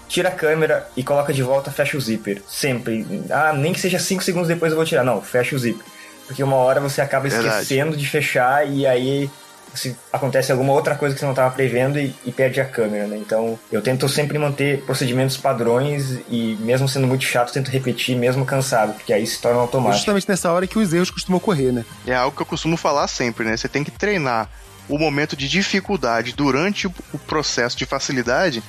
tira 0.08 0.28
a 0.28 0.32
câmera 0.32 0.86
e 0.96 1.02
coloca 1.02 1.32
de 1.32 1.42
volta, 1.42 1.70
fecha 1.70 1.96
o 1.96 2.00
zíper. 2.00 2.42
Sempre. 2.46 3.24
Ah, 3.30 3.52
nem 3.52 3.72
que 3.72 3.80
seja 3.80 3.98
5 3.98 4.22
segundos 4.22 4.48
depois 4.48 4.70
eu 4.72 4.76
vou 4.76 4.84
tirar. 4.84 5.04
Não, 5.04 5.22
fecha 5.22 5.56
o 5.56 5.58
zíper. 5.58 5.84
Porque 6.26 6.42
uma 6.42 6.56
hora 6.56 6.80
você 6.80 7.00
acaba 7.00 7.28
Verdade. 7.28 7.62
esquecendo 7.62 7.96
de 7.96 8.06
fechar 8.06 8.68
e 8.68 8.86
aí 8.86 9.30
se 9.74 9.96
acontece 10.12 10.52
alguma 10.52 10.72
outra 10.72 10.94
coisa 10.94 11.14
que 11.14 11.18
você 11.20 11.24
não 11.24 11.32
estava 11.32 11.50
prevendo 11.54 11.98
e, 11.98 12.14
e 12.24 12.32
perde 12.32 12.60
a 12.60 12.64
câmera, 12.64 13.06
né? 13.06 13.16
Então 13.16 13.58
eu 13.70 13.80
tento 13.82 14.08
sempre 14.08 14.38
manter 14.38 14.82
procedimentos 14.82 15.36
padrões 15.36 16.18
e 16.28 16.56
mesmo 16.60 16.88
sendo 16.88 17.06
muito 17.06 17.24
chato, 17.24 17.52
tento 17.52 17.70
repetir 17.70 18.16
mesmo 18.16 18.44
cansado, 18.44 18.92
porque 18.94 19.12
aí 19.12 19.26
se 19.26 19.40
torna 19.40 19.58
É 19.58 19.62
automático. 19.62 19.96
justamente 19.98 20.28
nessa 20.28 20.50
hora 20.52 20.66
que 20.66 20.78
os 20.78 20.92
erros 20.92 21.10
costumam 21.10 21.38
ocorrer, 21.38 21.72
né? 21.72 21.84
É 22.06 22.14
algo 22.14 22.34
que 22.36 22.42
eu 22.42 22.46
costumo 22.46 22.76
falar 22.76 23.06
sempre, 23.08 23.44
né? 23.44 23.56
Você 23.56 23.68
tem 23.68 23.82
que 23.84 23.90
treinar 23.90 24.48
o 24.88 24.98
momento 24.98 25.36
de 25.36 25.48
dificuldade 25.48 26.32
durante 26.34 26.86
o 26.86 27.18
processo 27.26 27.76
de 27.76 27.86
facilidade, 27.86 28.62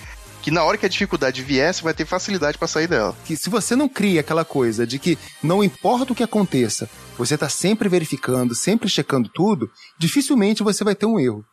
que 0.44 0.52
na 0.52 0.64
hora 0.64 0.78
que 0.78 0.86
a 0.86 0.90
dificuldade 0.90 1.42
vier, 1.42 1.74
você 1.74 1.82
vai 1.82 1.94
ter 1.94 2.06
facilidade 2.06 2.58
pra 2.58 2.68
sair 2.68 2.86
dela. 2.88 3.16
que 3.26 3.36
se 3.36 3.50
você 3.50 3.76
não 3.76 3.88
cria 3.90 4.20
aquela 4.20 4.44
coisa 4.46 4.86
de 4.86 5.00
que 5.00 5.18
não 5.42 5.64
importa 5.64 6.12
o 6.12 6.16
que 6.16 6.22
aconteça, 6.22 6.88
você 7.18 7.36
tá 7.38 7.48
sempre 7.50 7.88
verificando, 7.90 8.54
sempre 8.54 8.90
checando 8.90 9.30
tudo, 9.34 9.72
dificilmente 9.98 10.62
você 10.62 10.84
vai 10.84 10.94
ter 10.94 11.06
um 11.06 11.18
erro. 11.20 11.44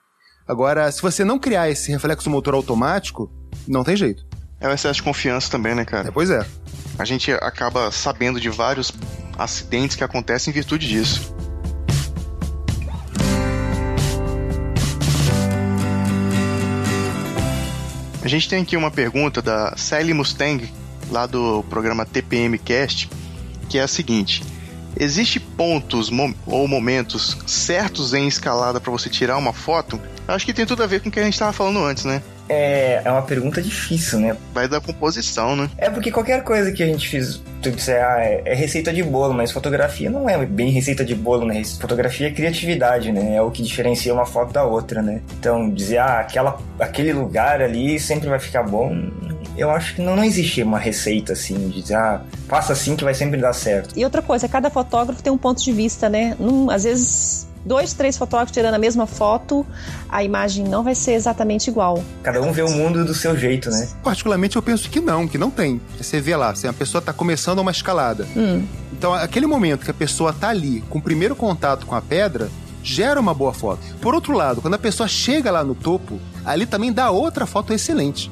Agora, 0.47 0.91
se 0.91 1.01
você 1.01 1.25
não 1.25 1.39
criar 1.39 1.71
esse 1.71 1.91
reflexo 1.93 2.29
motor 2.29 2.53
automático, 2.55 3.31
não 3.69 3.85
tem 3.85 3.97
jeito. 3.97 4.25
É 4.59 4.69
o 4.69 4.73
excesso 4.73 4.97
de 4.97 5.03
confiança 5.05 5.49
também, 5.51 5.75
né, 5.75 5.83
É, 5.83 5.85
cara? 5.85 6.13
pois 6.13 6.29
é. 6.29 6.45
A 6.99 7.05
gente 7.05 7.31
acaba 7.33 7.91
sabendo 7.93 8.41
de 8.41 8.51
vários 8.51 8.93
acidentes 9.39 9.97
que 9.97 10.05
acontecem 10.05 10.51
em 10.51 10.55
virtude 10.55 10.87
disso. 10.89 11.35
A 18.23 18.29
gente 18.29 18.49
tem 18.49 18.63
aqui 18.63 18.77
uma 18.77 18.91
pergunta 18.91 19.41
da 19.41 19.75
Sally 19.77 20.13
Mustang, 20.13 20.71
lá 21.11 21.27
do 21.27 21.65
programa 21.71 22.05
TPM 22.05 22.59
Cast, 22.59 23.09
que 23.69 23.79
é 23.79 23.83
a 23.83 23.89
seguinte: 23.89 24.43
Existe 24.99 25.41
pontos 25.41 26.11
mo- 26.11 26.35
ou 26.47 26.67
momentos 26.69 27.37
certos 27.47 28.13
em 28.13 28.27
escalada 28.29 28.81
para 28.81 28.91
você 28.93 29.09
tirar 29.09 29.37
uma 29.39 29.53
foto? 29.53 30.01
Acho 30.29 30.45
que 30.45 30.53
tem 30.53 30.67
tudo 30.67 30.83
a 30.83 30.87
ver 30.87 31.01
com 31.01 31.09
o 31.09 31.13
que 31.13 31.19
a 31.21 31.25
gente 31.25 31.33
estava 31.35 31.53
falando 31.53 31.83
antes, 31.85 32.05
né? 32.05 32.23
É, 32.53 33.01
é 33.05 33.11
uma 33.13 33.23
pergunta 33.23 33.63
difícil, 33.63 34.19
né? 34.19 34.37
Vai 34.53 34.67
da 34.69 34.81
composição, 34.81 35.55
né? 35.55 35.71
É 35.79 35.89
porque 35.89 36.11
qualquer 36.11 36.43
coisa 36.43 36.73
que 36.73 36.83
a 36.83 36.87
gente 36.87 37.09
fiz, 37.09 37.41
tu 37.63 37.71
disser, 37.71 38.05
ah, 38.05 38.19
é, 38.19 38.43
é 38.45 38.55
receita 38.55 38.93
de 38.93 39.05
bolo, 39.05 39.33
mas 39.33 39.53
fotografia 39.53 40.11
não 40.11 40.29
é 40.29 40.45
bem 40.45 40.71
receita 40.71 41.05
de 41.05 41.15
bolo, 41.15 41.47
né? 41.47 41.63
Fotografia 41.81 42.27
é 42.27 42.31
criatividade, 42.33 43.13
né? 43.13 43.37
É 43.37 43.41
o 43.43 43.53
que 43.53 43.63
diferencia 43.63 44.13
uma 44.13 44.27
foto 44.27 44.53
da 44.53 44.65
outra, 44.65 45.01
né? 45.01 45.21
Então, 45.39 45.71
dizer, 45.71 45.99
ah, 45.99 46.19
aquela, 46.19 46.59
aquele 46.81 47.13
lugar 47.13 47.63
ali 47.63 48.01
sempre 48.01 48.29
vai 48.29 48.41
ficar 48.41 48.65
bom, 48.65 48.97
eu 49.57 49.71
acho 49.71 49.95
que 49.95 50.03
não, 50.03 50.17
não 50.17 50.25
existe 50.25 50.61
uma 50.63 50.79
receita 50.79 51.35
assim, 51.35 51.69
de 51.69 51.83
dizer, 51.83 51.95
ah, 51.95 52.21
faça 52.49 52.73
assim 52.73 52.97
que 52.97 53.05
vai 53.05 53.15
sempre 53.15 53.41
dar 53.41 53.53
certo. 53.53 53.97
E 53.97 54.03
outra 54.05 54.23
coisa, 54.23 54.49
cada 54.49 54.71
fotógrafo 54.71 55.23
tem 55.23 55.33
um 55.33 55.39
ponto 55.39 55.63
de 55.63 55.71
vista, 55.71 56.09
né? 56.09 56.35
Num- 56.39 56.69
às 56.69 56.83
vezes, 56.83 57.47
dois, 57.65 57.93
três 57.93 58.17
fotógrafos 58.17 58.53
tirando 58.53 58.75
a 58.75 58.79
mesma 58.79 59.07
foto, 59.07 59.67
a 60.09 60.25
imagem 60.25 60.67
não 60.67 60.83
vai 60.83 60.95
ser 60.95 61.13
exatamente 61.13 61.69
igual. 61.69 62.03
Cada 62.23 62.41
um 62.41 62.53
vê 62.53 62.63
o 62.63 62.71
mundo 62.71 63.05
do 63.05 63.15
seu 63.15 63.37
jeito, 63.37 63.71
né? 63.71 63.89
Particularmente 64.03 64.57
eu 64.57 64.63
penso 64.63 64.89
que 64.89 65.01
não, 65.01 65.27
que 65.27 65.39
não 65.39 65.51
tem. 65.51 65.81
Você 65.99 66.21
vê 66.21 66.37
lá, 66.37 66.55
se 66.55 66.67
a 66.67 66.73
pessoa 66.73 67.01
tá 67.01 67.13
começando 67.13 67.59
uma 67.59 67.71
escalada. 67.71 68.27
Então, 68.93 69.15
aquele 69.15 69.47
momento 69.47 69.85
que 69.85 69.91
a 69.91 69.95
pessoa 69.95 70.33
tá 70.33 70.49
ali, 70.49 70.83
com 70.91 70.99
o 70.99 71.03
primeiro 71.03 71.35
contato 71.35 71.87
com 71.87 71.95
a 71.95 72.03
pedra, 72.03 72.51
gera 72.83 73.21
uma 73.21 73.35
boa 73.35 73.53
foto. 73.53 73.81
Por 74.01 74.15
outro 74.15 74.33
lado, 74.33 74.61
quando 74.61 74.75
a 74.75 74.79
pessoa 74.79 75.09
chega 75.09 75.51
lá 75.51 75.65
no 75.65 75.75
topo, 75.75 76.19
ali 76.45 76.67
também 76.67 76.93
dá 76.93 77.11
outra 77.11 77.47
foto 77.47 77.73
excelente. 77.73 78.31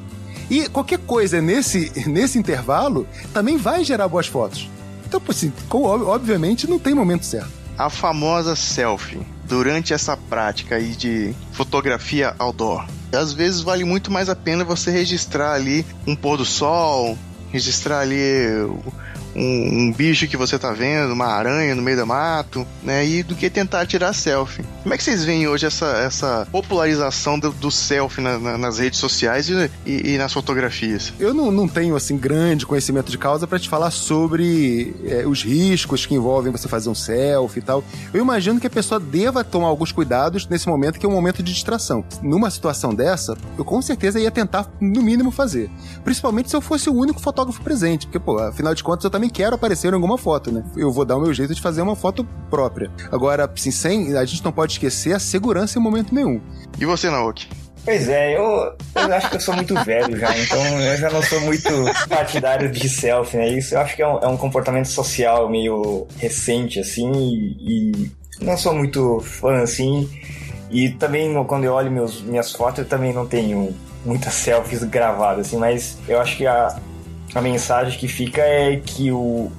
E 0.49 0.67
qualquer 0.67 0.99
coisa 0.99 1.41
nesse, 1.41 1.91
nesse 2.09 2.37
intervalo 2.37 3.07
também 3.33 3.57
vai 3.57 3.83
gerar 3.83 4.07
boas 4.07 4.27
fotos. 4.27 4.69
Então, 5.07 5.21
assim, 5.27 5.51
obviamente 5.71 6.69
não 6.69 6.77
tem 6.77 6.93
momento 6.93 7.25
certo. 7.25 7.58
A 7.79 7.89
famosa 7.89 8.57
selfie 8.57 9.25
durante 9.45 9.93
essa 9.93 10.17
prática 10.17 10.75
aí 10.75 10.89
de 10.89 11.33
fotografia 11.53 12.35
outdoor. 12.37 12.85
Às 13.13 13.31
vezes 13.31 13.61
vale 13.61 13.85
muito 13.85 14.11
mais 14.11 14.27
a 14.27 14.35
pena 14.35 14.65
você 14.65 14.91
registrar 14.91 15.53
ali 15.53 15.85
um 16.05 16.13
pôr 16.13 16.35
do 16.35 16.43
sol, 16.43 17.17
registrar 17.51 18.01
ali 18.01 18.17
um, 19.35 19.87
um 19.87 19.93
bicho 19.93 20.27
que 20.27 20.37
você 20.37 20.57
tá 20.57 20.71
vendo, 20.71 21.13
uma 21.13 21.27
aranha 21.27 21.75
no 21.75 21.81
meio 21.81 21.97
do 21.97 22.05
mato, 22.07 22.65
né? 22.83 23.05
E 23.05 23.23
do 23.23 23.35
que 23.35 23.49
tentar 23.49 23.85
tirar 23.85 24.13
selfie. 24.13 24.63
Como 24.83 24.93
é 24.93 24.97
que 24.97 25.03
vocês 25.03 25.23
veem 25.23 25.47
hoje 25.47 25.65
essa, 25.65 25.85
essa 26.05 26.47
popularização 26.51 27.37
do, 27.39 27.51
do 27.51 27.69
selfie 27.71 28.21
na- 28.21 28.37
na- 28.39 28.57
nas 28.57 28.79
redes 28.79 28.99
sociais 28.99 29.49
e, 29.49 29.69
e- 29.85 30.13
e 30.13 30.17
nas 30.17 30.31
fotografias? 30.33 31.13
Eu 31.19 31.33
não, 31.33 31.51
não 31.51 31.67
tenho, 31.67 31.95
assim, 31.95 32.17
grande 32.17 32.65
conhecimento 32.65 33.11
de 33.11 33.17
causa 33.17 33.45
para 33.47 33.59
te 33.59 33.67
falar 33.69 33.91
sobre 33.91 34.93
é, 35.05 35.25
os 35.27 35.43
riscos 35.43 36.05
que 36.05 36.15
envolvem 36.15 36.51
você 36.51 36.67
fazer 36.67 36.89
um 36.89 36.95
selfie 36.95 37.59
e 37.59 37.61
tal. 37.63 37.83
Eu 38.13 38.21
imagino 38.21 38.59
que 38.59 38.67
a 38.67 38.69
pessoa 38.69 38.99
deva 38.99 39.43
tomar 39.43 39.67
alguns 39.67 39.91
cuidados 39.91 40.47
nesse 40.47 40.67
momento, 40.67 40.99
que 40.99 41.05
é 41.05 41.09
um 41.09 41.11
momento 41.11 41.41
de 41.43 41.53
distração. 41.53 42.03
Numa 42.21 42.49
situação 42.49 42.93
dessa, 42.93 43.37
eu 43.57 43.65
com 43.65 43.81
certeza 43.81 44.19
ia 44.19 44.31
tentar, 44.31 44.67
no 44.79 45.01
mínimo, 45.01 45.31
fazer. 45.31 45.69
Principalmente 46.03 46.49
se 46.49 46.55
eu 46.55 46.61
fosse 46.61 46.89
o 46.89 46.93
único 46.93 47.19
fotógrafo 47.19 47.61
presente, 47.61 48.05
porque, 48.07 48.19
pô, 48.19 48.37
afinal 48.39 48.73
de 48.73 48.83
contas, 48.83 49.03
eu 49.03 49.09
quero 49.27 49.55
aparecer 49.55 49.91
em 49.91 49.95
alguma 49.95 50.19
foto, 50.19 50.51
né? 50.51 50.63
Eu 50.77 50.91
vou 50.91 51.03
dar 51.03 51.17
o 51.17 51.21
meu 51.21 51.33
jeito 51.33 51.55
de 51.55 51.61
fazer 51.61 51.81
uma 51.81 51.95
foto 51.95 52.23
própria. 52.47 52.91
Agora, 53.11 53.51
assim, 53.51 53.71
sem, 53.71 54.15
a 54.15 54.23
gente 54.23 54.45
não 54.45 54.51
pode 54.51 54.73
esquecer 54.73 55.13
a 55.13 55.19
segurança 55.19 55.79
em 55.79 55.81
momento 55.81 56.13
nenhum. 56.13 56.39
E 56.79 56.85
você, 56.85 57.09
Naoki? 57.09 57.49
Pois 57.83 58.07
é, 58.07 58.37
eu, 58.37 58.43
eu 58.95 59.13
acho 59.15 59.29
que 59.29 59.37
eu 59.37 59.39
sou 59.39 59.55
muito 59.55 59.73
velho 59.83 60.17
já, 60.17 60.37
então 60.37 60.63
eu 60.79 60.97
já 60.97 61.09
não 61.09 61.23
sou 61.23 61.39
muito 61.41 61.69
partidário 62.07 62.71
de 62.71 62.87
selfie, 62.87 63.37
né? 63.37 63.49
Isso 63.49 63.73
eu 63.73 63.79
acho 63.79 63.95
que 63.95 64.01
é 64.01 64.07
um, 64.07 64.19
é 64.19 64.27
um 64.27 64.37
comportamento 64.37 64.87
social 64.87 65.49
meio 65.49 66.05
recente, 66.17 66.79
assim, 66.79 67.11
e, 67.11 67.91
e 67.95 68.11
não 68.41 68.57
sou 68.57 68.73
muito 68.73 69.19
fã, 69.21 69.63
assim. 69.63 70.09
E 70.69 70.89
também, 70.89 71.33
quando 71.45 71.63
eu 71.63 71.73
olho 71.73 71.89
meus, 71.89 72.21
minhas 72.21 72.51
fotos, 72.51 72.79
eu 72.79 72.85
também 72.85 73.11
não 73.11 73.25
tenho 73.25 73.73
muitas 74.05 74.33
selfies 74.33 74.83
gravadas, 74.83 75.47
assim, 75.47 75.57
mas 75.57 75.97
eu 76.07 76.19
acho 76.21 76.37
que 76.37 76.45
a, 76.45 76.77
a 77.33 77.41
mensagem 77.41 77.97
que 77.99 78.07
fica 78.07 78.41
é 78.41 78.77
que 78.83 79.11
o, 79.11 79.51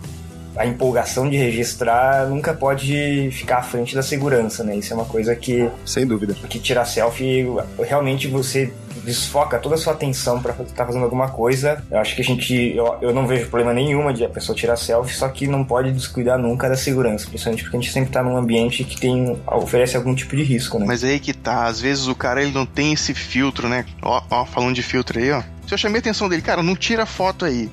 a 0.56 0.66
empolgação 0.66 1.28
de 1.28 1.36
registrar 1.36 2.26
nunca 2.28 2.52
pode 2.52 3.30
ficar 3.32 3.58
à 3.58 3.62
frente 3.62 3.94
da 3.94 4.02
segurança, 4.02 4.64
né? 4.64 4.76
Isso 4.76 4.92
é 4.92 4.96
uma 4.96 5.04
coisa 5.04 5.34
que 5.36 5.68
Sem 5.84 6.06
dúvida. 6.06 6.34
porque 6.40 6.58
tirar 6.58 6.84
selfie, 6.84 7.46
realmente 7.78 8.26
você 8.28 8.72
desfoca 9.04 9.58
toda 9.58 9.76
a 9.76 9.78
sua 9.78 9.94
atenção 9.94 10.42
pra 10.42 10.52
estar 10.62 10.84
fazendo 10.84 11.04
alguma 11.04 11.28
coisa. 11.30 11.82
Eu 11.90 11.98
acho 11.98 12.14
que 12.14 12.20
a 12.20 12.24
gente. 12.24 12.74
Eu, 12.76 12.96
eu 13.00 13.14
não 13.14 13.26
vejo 13.26 13.46
problema 13.46 13.72
nenhuma 13.72 14.12
de 14.12 14.24
a 14.24 14.28
pessoa 14.28 14.54
tirar 14.56 14.76
selfie, 14.76 15.14
só 15.14 15.28
que 15.28 15.46
não 15.46 15.64
pode 15.64 15.90
descuidar 15.92 16.38
nunca 16.38 16.68
da 16.68 16.76
segurança, 16.76 17.26
principalmente 17.26 17.62
porque 17.62 17.76
a 17.76 17.80
gente 17.80 17.92
sempre 17.92 18.10
tá 18.10 18.22
num 18.22 18.36
ambiente 18.36 18.84
que 18.84 19.00
tem. 19.00 19.38
oferece 19.46 19.96
algum 19.96 20.14
tipo 20.14 20.36
de 20.36 20.42
risco, 20.42 20.78
né? 20.78 20.84
Mas 20.86 21.02
aí 21.04 21.18
que 21.18 21.32
tá, 21.32 21.64
às 21.64 21.80
vezes 21.80 22.08
o 22.08 22.14
cara 22.14 22.42
ele 22.42 22.52
não 22.52 22.66
tem 22.66 22.92
esse 22.92 23.14
filtro, 23.14 23.68
né? 23.68 23.86
Ó, 24.02 24.20
ó, 24.30 24.44
falando 24.44 24.74
de 24.74 24.82
filtro 24.82 25.18
aí, 25.18 25.30
ó. 25.30 25.42
Se 25.70 25.74
eu 25.74 25.78
chamei 25.78 25.98
a 25.98 26.00
atenção 26.00 26.28
dele, 26.28 26.42
cara, 26.42 26.64
não 26.64 26.74
tira 26.74 27.06
foto 27.06 27.44
aí. 27.44 27.70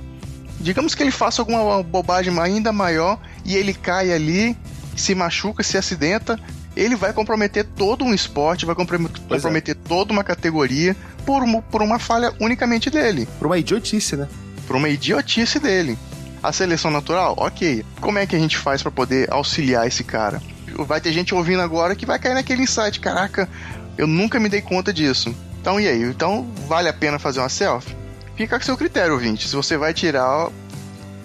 Digamos 0.59 0.93
que 0.93 1.01
ele 1.01 1.09
faça 1.09 1.41
alguma 1.41 1.81
bobagem 1.81 2.31
ainda 2.39 2.71
maior 2.71 3.19
e 3.43 3.55
ele 3.55 3.73
cai 3.73 4.13
ali, 4.13 4.55
se 4.95 5.15
machuca, 5.15 5.63
se 5.63 5.79
acidenta, 5.79 6.39
ele 6.75 6.95
vai 6.95 7.11
comprometer 7.11 7.65
todo 7.65 8.05
um 8.05 8.13
esporte, 8.13 8.67
vai 8.67 8.73
é. 8.73 8.77
comprometer 8.77 9.73
toda 9.73 10.13
uma 10.13 10.23
categoria 10.23 10.95
por 11.25 11.41
uma, 11.41 11.59
por 11.59 11.81
uma 11.81 11.97
falha 11.97 12.31
unicamente 12.39 12.91
dele, 12.91 13.27
Por 13.39 13.47
uma 13.47 13.57
idiotice, 13.57 14.15
né? 14.15 14.27
por 14.67 14.75
uma 14.75 14.89
idiotice 14.89 15.57
dele. 15.59 15.97
A 16.43 16.53
seleção 16.53 16.91
natural, 16.91 17.33
ok. 17.35 17.83
Como 17.99 18.19
é 18.19 18.27
que 18.27 18.35
a 18.35 18.39
gente 18.39 18.59
faz 18.59 18.83
pra 18.83 18.91
poder 18.91 19.27
auxiliar 19.33 19.87
esse 19.87 20.03
cara? 20.03 20.39
Vai 20.85 21.01
ter 21.01 21.11
gente 21.11 21.33
ouvindo 21.33 21.63
agora 21.63 21.95
que 21.95 22.05
vai 22.05 22.19
cair 22.19 22.35
naquele 22.35 22.61
insight, 22.61 22.99
caraca, 22.99 23.49
eu 23.97 24.05
nunca 24.05 24.39
me 24.39 24.49
dei 24.49 24.61
conta 24.61 24.93
disso. 24.93 25.35
Então 25.61 25.79
e 25.79 25.87
aí? 25.87 26.03
Então 26.03 26.47
vale 26.67 26.89
a 26.89 26.93
pena 26.93 27.19
fazer 27.19 27.39
uma 27.39 27.49
selfie? 27.49 27.95
Fica 28.35 28.57
a 28.57 28.61
seu 28.61 28.77
critério, 28.77 29.13
ouvinte. 29.13 29.47
Se 29.47 29.55
você 29.55 29.77
vai 29.77 29.93
tirar, 29.93 30.49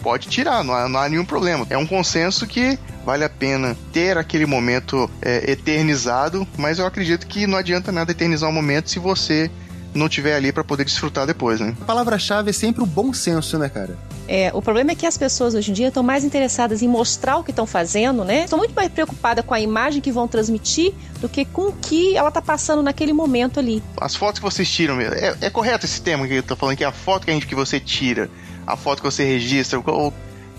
pode 0.02 0.28
tirar, 0.28 0.64
não 0.64 0.74
há, 0.74 0.88
não 0.88 1.00
há 1.00 1.08
nenhum 1.08 1.24
problema. 1.24 1.66
É 1.68 1.76
um 1.76 1.86
consenso 1.86 2.46
que 2.46 2.78
vale 3.04 3.24
a 3.24 3.28
pena 3.28 3.76
ter 3.92 4.16
aquele 4.16 4.46
momento 4.46 5.10
é, 5.20 5.50
eternizado, 5.50 6.46
mas 6.56 6.78
eu 6.78 6.86
acredito 6.86 7.26
que 7.26 7.46
não 7.46 7.58
adianta 7.58 7.92
nada 7.92 8.10
eternizar 8.12 8.48
um 8.48 8.52
momento 8.52 8.90
se 8.90 8.98
você 8.98 9.50
não 9.94 10.08
tiver 10.08 10.34
ali 10.34 10.52
para 10.52 10.64
poder 10.64 10.84
desfrutar 10.84 11.26
depois, 11.26 11.60
né? 11.60 11.74
A 11.80 11.84
palavra-chave 11.84 12.50
é 12.50 12.52
sempre 12.52 12.82
o 12.82 12.86
bom 12.86 13.12
senso, 13.12 13.58
né, 13.58 13.68
cara? 13.68 13.96
É, 14.28 14.50
o 14.54 14.62
problema 14.62 14.92
é 14.92 14.94
que 14.94 15.06
as 15.06 15.18
pessoas 15.18 15.54
hoje 15.54 15.70
em 15.70 15.74
dia 15.74 15.88
estão 15.88 16.02
mais 16.02 16.24
interessadas 16.24 16.80
em 16.82 16.88
mostrar 16.88 17.38
o 17.38 17.44
que 17.44 17.50
estão 17.50 17.66
fazendo, 17.66 18.24
né? 18.24 18.44
Estão 18.44 18.58
muito 18.58 18.74
mais 18.74 18.88
preocupadas 18.88 19.44
com 19.44 19.52
a 19.52 19.60
imagem 19.60 20.00
que 20.00 20.12
vão 20.12 20.28
transmitir 20.28 20.94
do 21.20 21.28
que 21.28 21.44
com 21.44 21.68
o 21.68 21.72
que 21.72 22.16
ela 22.16 22.30
tá 22.30 22.40
passando 22.40 22.82
naquele 22.82 23.12
momento 23.12 23.58
ali. 23.58 23.82
As 24.00 24.14
fotos 24.14 24.38
que 24.38 24.44
vocês 24.44 24.70
tiram, 24.70 25.00
é, 25.00 25.36
é 25.40 25.50
correto 25.50 25.86
esse 25.86 26.00
termo 26.00 26.26
que 26.26 26.34
eu 26.34 26.42
tô 26.42 26.54
falando, 26.54 26.76
que 26.76 26.84
é 26.84 26.86
a 26.86 26.92
foto 26.92 27.24
que, 27.24 27.30
a 27.30 27.34
gente, 27.34 27.46
que 27.46 27.54
você 27.54 27.80
tira, 27.80 28.30
a 28.66 28.76
foto 28.76 29.02
que 29.02 29.10
você 29.10 29.24
registra, 29.24 29.80
qual, 29.80 30.12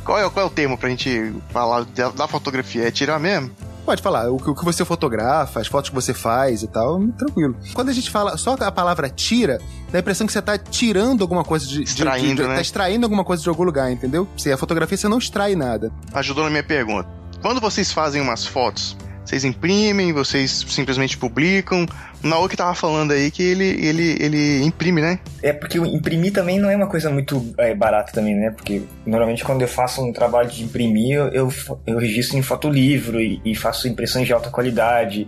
qual, 0.04 0.20
é, 0.20 0.30
qual 0.30 0.46
é 0.46 0.48
o 0.48 0.52
termo 0.52 0.78
gente 0.84 1.34
falar 1.50 1.86
da, 1.86 2.10
da 2.10 2.28
fotografia? 2.28 2.88
É 2.88 2.92
tirar 2.92 3.20
mesmo? 3.20 3.52
Pode 3.86 4.02
falar, 4.02 4.30
o 4.32 4.38
que, 4.38 4.50
o 4.50 4.56
que 4.56 4.64
você 4.64 4.86
fotografa, 4.86 5.60
as 5.60 5.68
fotos 5.68 5.90
que 5.90 5.96
você 5.96 6.14
faz 6.14 6.64
e 6.64 6.68
tal, 6.68 7.06
tranquilo. 7.18 7.56
Quando 7.74 7.90
a 7.90 7.94
gente 7.94 8.10
fala 8.10 8.38
só 8.38 8.56
a 8.60 8.72
palavra 8.72 9.10
tira, 9.10 9.60
dá 9.92 9.98
a 9.98 10.02
impressão 10.02 10.26
que 10.26 10.32
você 10.32 10.42
tá 10.42 10.58
tirando 10.58 11.22
alguma 11.22 11.44
coisa 11.44 11.66
de. 11.68 11.78
de- 11.80 11.84
Extraindo, 11.84 12.36
de, 12.36 12.42
de, 12.44 12.48
né? 12.48 12.56
Tá 12.56 12.62
extraindo 12.62 13.06
alguma 13.06 13.26
coisa 13.26 13.44
de 13.44 13.50
algum 13.50 13.64
lugar, 13.64 13.92
entendeu? 13.92 14.26
Se 14.38 14.52
a 14.52 14.58
fotografia 14.58 14.98
você 14.98 15.08
não 15.10 15.18
extrai 15.18 15.54
nada. 15.56 15.92
Ajudou 16.14 16.46
na 16.46 16.50
minha 16.50 16.64
pergunta. 16.64 17.10
Quando 17.42 17.60
vocês 17.60 17.92
fazem 17.92 18.22
umas 18.22 18.46
fotos, 18.46 18.96
vocês 19.26 19.46
imprimem, 19.46 20.12
vocês 20.12 20.66
simplesmente 20.68 21.18
publicam. 21.18 21.86
O 22.24 22.28
Naoki 22.28 22.58
tava 22.58 22.74
falando 22.74 23.12
aí 23.12 23.32
que 23.32 23.42
ele, 23.42 23.66
ele, 23.86 24.18
ele 24.20 24.64
imprime, 24.64 25.02
né? 25.02 25.20
É 25.42 25.54
porque 25.54 25.78
imprimir 25.78 26.34
também 26.34 26.60
não 26.60 26.70
é 26.70 26.76
uma 26.76 26.88
coisa 26.88 27.10
muito 27.10 27.54
é, 27.58 27.74
barata 27.74 28.12
também, 28.12 28.36
né? 28.36 28.52
Porque 28.52 28.84
normalmente 29.06 29.44
quando 29.44 29.62
eu 29.62 29.68
faço 29.68 30.04
um 30.04 30.12
trabalho 30.12 30.50
de 30.50 30.64
imprimir, 30.64 31.18
eu, 31.18 31.52
eu, 31.88 31.98
registro 31.98 32.38
em 32.38 32.42
fotolivro 32.42 33.20
e, 33.20 33.42
e 33.46 33.56
faço 33.56 33.88
impressões 33.88 34.28
de 34.28 34.34
alta 34.34 34.50
qualidade. 34.50 35.28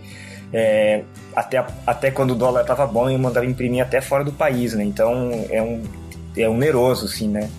É, 0.54 1.04
até, 1.36 1.66
até 1.86 2.12
quando 2.12 2.32
o 2.32 2.36
dólar 2.36 2.64
tava 2.64 2.86
bom, 2.86 3.10
eu 3.10 3.20
mandava 3.20 3.46
imprimir 3.46 3.82
até 3.82 4.02
fora 4.02 4.24
do 4.24 4.32
país, 4.32 4.74
né? 4.74 4.84
Então 4.84 5.32
é 5.50 5.62
um, 5.62 5.84
é 6.38 6.48
oneroso, 6.48 7.06
assim, 7.06 7.28
né? 7.28 7.50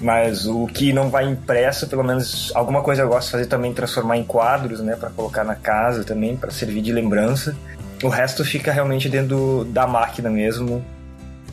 Mas 0.00 0.46
o 0.46 0.66
que 0.66 0.92
não 0.92 1.10
vai 1.10 1.28
impresso, 1.28 1.88
pelo 1.88 2.04
menos 2.04 2.52
alguma 2.54 2.82
coisa 2.82 3.02
eu 3.02 3.08
gosto 3.08 3.26
de 3.26 3.32
fazer 3.32 3.46
também, 3.46 3.72
transformar 3.74 4.16
em 4.16 4.24
quadros, 4.24 4.80
né? 4.80 4.94
Para 4.96 5.10
colocar 5.10 5.44
na 5.44 5.54
casa 5.54 6.04
também, 6.04 6.36
para 6.36 6.50
servir 6.50 6.80
de 6.80 6.92
lembrança. 6.92 7.56
O 8.02 8.08
resto 8.08 8.44
fica 8.44 8.72
realmente 8.72 9.08
dentro 9.08 9.66
da 9.70 9.86
máquina 9.86 10.30
mesmo, 10.30 10.84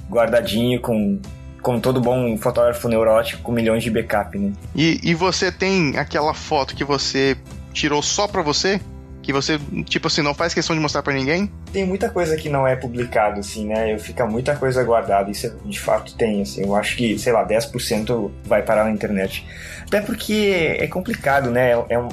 guardadinho, 0.09 0.79
com, 0.79 1.19
com 1.61 1.79
todo 1.79 1.99
bom 1.99 2.37
fotógrafo 2.37 2.87
neurótico, 2.87 3.41
com 3.41 3.51
milhões 3.51 3.83
de 3.83 3.89
backup, 3.89 4.37
né? 4.37 4.53
E, 4.75 4.99
e 5.03 5.15
você 5.15 5.51
tem 5.51 5.97
aquela 5.97 6.33
foto 6.33 6.75
que 6.75 6.83
você 6.83 7.35
tirou 7.73 8.03
só 8.03 8.27
pra 8.27 8.43
você? 8.43 8.79
Que 9.25 9.33
você, 9.33 9.59
tipo 9.85 10.05
assim, 10.05 10.21
não 10.21 10.35
faz 10.35 10.53
questão 10.53 10.75
de 10.75 10.79
mostrar 10.79 11.01
pra 11.01 11.11
ninguém? 11.11 11.51
Tem 11.73 11.83
muita 11.83 12.11
coisa 12.11 12.37
que 12.37 12.47
não 12.47 12.67
é 12.67 12.75
publicado, 12.75 13.39
assim, 13.39 13.65
né? 13.65 13.91
Eu 13.91 13.97
fica 13.97 14.23
muita 14.23 14.55
coisa 14.55 14.83
guardada, 14.83 15.31
isso 15.31 15.51
de 15.65 15.79
fato 15.79 16.15
tem, 16.15 16.43
assim. 16.43 16.61
Eu 16.61 16.75
acho 16.75 16.95
que, 16.95 17.17
sei 17.17 17.33
lá, 17.33 17.43
10% 17.43 18.29
vai 18.43 18.61
parar 18.61 18.83
na 18.83 18.91
internet. 18.91 19.43
Até 19.81 19.99
porque 19.99 20.77
é 20.79 20.85
complicado, 20.85 21.49
né? 21.49 21.71
É, 21.71 21.85
é 21.89 21.99
um, 21.99 22.09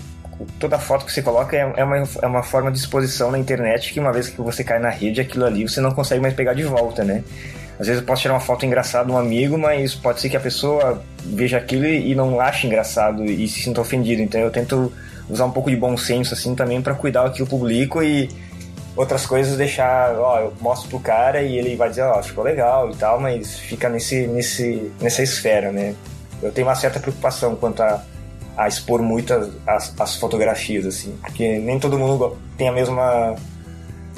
toda 0.58 0.78
foto 0.78 1.04
que 1.04 1.12
você 1.12 1.20
coloca 1.20 1.54
é, 1.54 1.70
é 1.76 1.84
uma, 1.84 1.98
é 1.98 2.26
uma 2.26 2.42
forma 2.42 2.72
de 2.72 2.78
exposição 2.78 3.30
na 3.30 3.38
internet 3.38 3.92
que 3.92 4.00
uma 4.00 4.10
vez 4.10 4.30
que 4.30 4.40
você 4.40 4.64
cai 4.64 4.78
na 4.78 4.88
rede, 4.88 5.20
aquilo 5.20 5.44
ali 5.44 5.68
você 5.68 5.82
não 5.82 5.90
consegue 5.90 6.22
mais 6.22 6.32
pegar 6.32 6.54
de 6.54 6.64
volta, 6.64 7.04
né? 7.04 7.22
Às 7.82 7.88
vezes 7.88 8.00
eu 8.00 8.06
posso 8.06 8.22
tirar 8.22 8.34
uma 8.34 8.40
foto 8.40 8.64
engraçada 8.64 9.06
de 9.06 9.10
um 9.10 9.18
amigo, 9.18 9.58
mas 9.58 9.92
pode 9.92 10.20
ser 10.20 10.30
que 10.30 10.36
a 10.36 10.40
pessoa 10.40 11.02
veja 11.24 11.58
aquilo 11.58 11.84
e 11.84 12.14
não 12.14 12.40
ache 12.40 12.64
engraçado 12.64 13.24
e 13.24 13.48
se 13.48 13.60
sinta 13.60 13.80
ofendido. 13.80 14.22
Então 14.22 14.40
eu 14.40 14.52
tento 14.52 14.92
usar 15.28 15.46
um 15.46 15.50
pouco 15.50 15.68
de 15.68 15.74
bom 15.74 15.96
senso 15.96 16.32
assim 16.32 16.54
também 16.54 16.80
para 16.80 16.94
cuidar 16.94 17.26
do 17.26 17.34
que 17.34 17.42
eu 17.42 17.46
publico 17.46 18.00
e 18.00 18.28
outras 18.94 19.26
coisas 19.26 19.56
deixar, 19.56 20.16
ó, 20.16 20.38
eu 20.38 20.52
mostro 20.60 20.90
pro 20.90 21.00
cara 21.00 21.42
e 21.42 21.58
ele 21.58 21.74
vai 21.74 21.88
dizer, 21.88 22.02
ó, 22.02 22.22
ficou 22.22 22.44
legal 22.44 22.88
e 22.88 22.94
tal, 22.94 23.18
mas 23.18 23.58
fica 23.58 23.88
nesse, 23.88 24.28
nesse, 24.28 24.92
nessa 25.00 25.20
esfera, 25.20 25.72
né? 25.72 25.96
Eu 26.40 26.52
tenho 26.52 26.68
uma 26.68 26.76
certa 26.76 27.00
preocupação 27.00 27.56
quanto 27.56 27.82
a, 27.82 28.00
a 28.56 28.68
expor 28.68 29.02
muito 29.02 29.34
as, 29.34 29.50
as, 29.66 29.92
as 29.98 30.14
fotografias, 30.14 30.86
assim, 30.86 31.16
porque 31.20 31.58
nem 31.58 31.80
todo 31.80 31.98
mundo 31.98 32.38
tem 32.56 32.68
a 32.68 32.72
mesma 32.72 33.34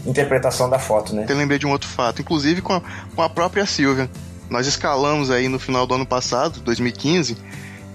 interpretação 0.07 0.69
da 0.69 0.79
foto, 0.79 1.15
né? 1.15 1.27
Eu 1.29 1.37
lembrei 1.37 1.59
de 1.59 1.67
um 1.67 1.71
outro 1.71 1.89
fato, 1.89 2.21
inclusive 2.21 2.61
com 2.61 2.75
a, 2.75 2.83
com 3.15 3.23
a 3.23 3.29
própria 3.29 3.67
Silvia. 3.67 4.11
Nós 4.51 4.67
escalamos 4.67 5.31
aí 5.31 5.49
no 5.49 5.59
final 5.59 5.87
do 5.87 5.95
ano 5.95 6.07
passado, 6.07 6.61
2015, 6.61 7.37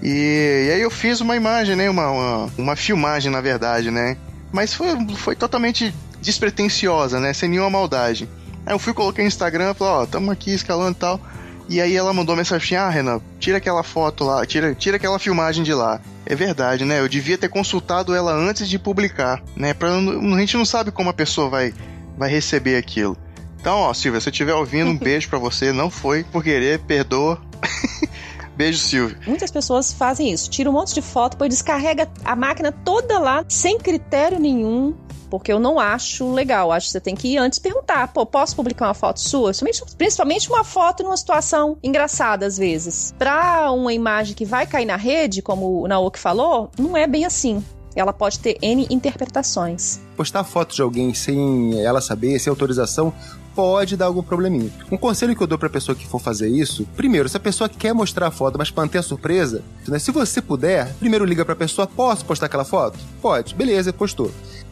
e, 0.02 0.66
e 0.68 0.72
aí 0.72 0.80
eu 0.80 0.90
fiz 0.90 1.20
uma 1.20 1.36
imagem, 1.36 1.76
né? 1.76 1.88
Uma, 1.88 2.10
uma, 2.10 2.50
uma 2.56 2.76
filmagem, 2.76 3.30
na 3.30 3.40
verdade, 3.40 3.90
né? 3.90 4.16
Mas 4.52 4.74
foi, 4.74 4.88
foi 5.16 5.36
totalmente 5.36 5.94
despretensiosa, 6.20 7.20
né? 7.20 7.32
Sem 7.32 7.48
nenhuma 7.48 7.70
maldade. 7.70 8.28
Aí 8.66 8.74
eu 8.74 8.78
fui, 8.78 8.92
coloquei 8.92 9.24
no 9.24 9.28
Instagram, 9.28 9.74
falei, 9.74 9.94
ó, 9.94 10.06
tamo 10.06 10.30
aqui 10.30 10.52
escalando 10.52 10.92
e 10.92 11.00
tal. 11.00 11.20
E 11.68 11.80
aí 11.80 11.94
ela 11.94 12.12
mandou 12.12 12.34
mensagem, 12.34 12.76
ah, 12.76 12.90
Renan, 12.90 13.20
tira 13.38 13.58
aquela 13.58 13.84
foto 13.84 14.24
lá, 14.24 14.44
tira, 14.44 14.74
tira 14.74 14.96
aquela 14.96 15.20
filmagem 15.20 15.62
de 15.62 15.72
lá. 15.72 16.00
É 16.26 16.34
verdade, 16.34 16.84
né? 16.84 16.98
Eu 16.98 17.08
devia 17.08 17.38
ter 17.38 17.48
consultado 17.48 18.14
ela 18.14 18.32
antes 18.32 18.68
de 18.68 18.78
publicar, 18.78 19.40
né? 19.54 19.72
Pra, 19.72 19.88
a 19.94 20.40
gente 20.40 20.56
não 20.56 20.64
sabe 20.64 20.90
como 20.90 21.10
a 21.10 21.14
pessoa 21.14 21.48
vai, 21.48 21.72
vai 22.20 22.30
receber 22.30 22.76
aquilo. 22.76 23.16
Então, 23.60 23.78
ó, 23.78 23.92
Silvia, 23.94 24.20
se 24.20 24.24
você 24.24 24.30
estiver 24.30 24.54
ouvindo, 24.54 24.90
um 24.90 24.96
beijo 25.00 25.28
pra 25.28 25.38
você. 25.38 25.72
Não 25.72 25.90
foi 25.90 26.22
por 26.22 26.44
querer, 26.44 26.78
perdoa. 26.80 27.40
beijo, 28.56 28.78
Silvia. 28.78 29.18
Muitas 29.26 29.50
pessoas 29.50 29.92
fazem 29.92 30.30
isso, 30.30 30.48
tira 30.50 30.68
um 30.70 30.72
monte 30.72 30.94
de 30.94 31.02
foto, 31.02 31.32
depois 31.32 31.50
descarrega 31.50 32.08
a 32.24 32.36
máquina 32.36 32.70
toda 32.70 33.18
lá, 33.18 33.44
sem 33.48 33.78
critério 33.78 34.38
nenhum, 34.38 34.94
porque 35.30 35.52
eu 35.52 35.58
não 35.58 35.78
acho 35.80 36.30
legal. 36.32 36.70
Acho 36.72 36.86
que 36.86 36.92
você 36.92 37.00
tem 37.00 37.14
que 37.14 37.28
ir 37.28 37.38
antes 37.38 37.58
perguntar: 37.58 38.08
pô, 38.08 38.24
posso 38.26 38.54
publicar 38.56 38.86
uma 38.88 38.94
foto 38.94 39.18
sua? 39.20 39.50
Principalmente- 39.52 39.96
Principalmente 39.96 40.48
uma 40.50 40.64
foto 40.64 41.02
numa 41.02 41.16
situação 41.16 41.78
engraçada, 41.82 42.44
às 42.46 42.58
vezes. 42.58 43.14
Pra 43.18 43.70
uma 43.72 43.92
imagem 43.94 44.34
que 44.34 44.44
vai 44.44 44.66
cair 44.66 44.84
na 44.86 44.96
rede, 44.96 45.40
como 45.42 45.82
o 45.82 45.88
Naoki 45.88 46.18
falou, 46.18 46.70
não 46.78 46.96
é 46.96 47.06
bem 47.06 47.24
assim. 47.24 47.64
Ela 48.00 48.14
pode 48.14 48.38
ter 48.38 48.56
N 48.62 48.86
interpretações. 48.88 50.00
Postar 50.16 50.42
foto 50.42 50.74
de 50.74 50.80
alguém 50.80 51.12
sem 51.12 51.82
ela 51.82 52.00
saber, 52.00 52.38
sem 52.38 52.50
autorização, 52.50 53.12
pode 53.54 53.96
dar 53.96 54.06
algum 54.06 54.22
probleminha. 54.22 54.70
Um 54.90 54.96
conselho 54.96 55.36
que 55.36 55.42
eu 55.42 55.46
dou 55.46 55.58
pra 55.58 55.68
pessoa 55.68 55.94
que 55.94 56.06
for 56.06 56.18
fazer 56.18 56.48
isso, 56.48 56.86
primeiro, 56.96 57.28
se 57.28 57.36
a 57.36 57.40
pessoa 57.40 57.68
quer 57.68 57.92
mostrar 57.92 58.28
a 58.28 58.30
foto, 58.30 58.56
mas 58.56 58.70
manter 58.70 58.98
a 58.98 59.02
surpresa, 59.02 59.62
né, 59.86 59.98
se 59.98 60.10
você 60.10 60.40
puder, 60.40 60.94
primeiro 60.94 61.24
liga 61.24 61.44
pra 61.44 61.54
pessoa, 61.54 61.86
posso 61.86 62.24
postar 62.24 62.46
aquela 62.46 62.64
foto? 62.64 62.98
Pode, 63.20 63.54
beleza, 63.54 63.92
postou. 63.92 64.30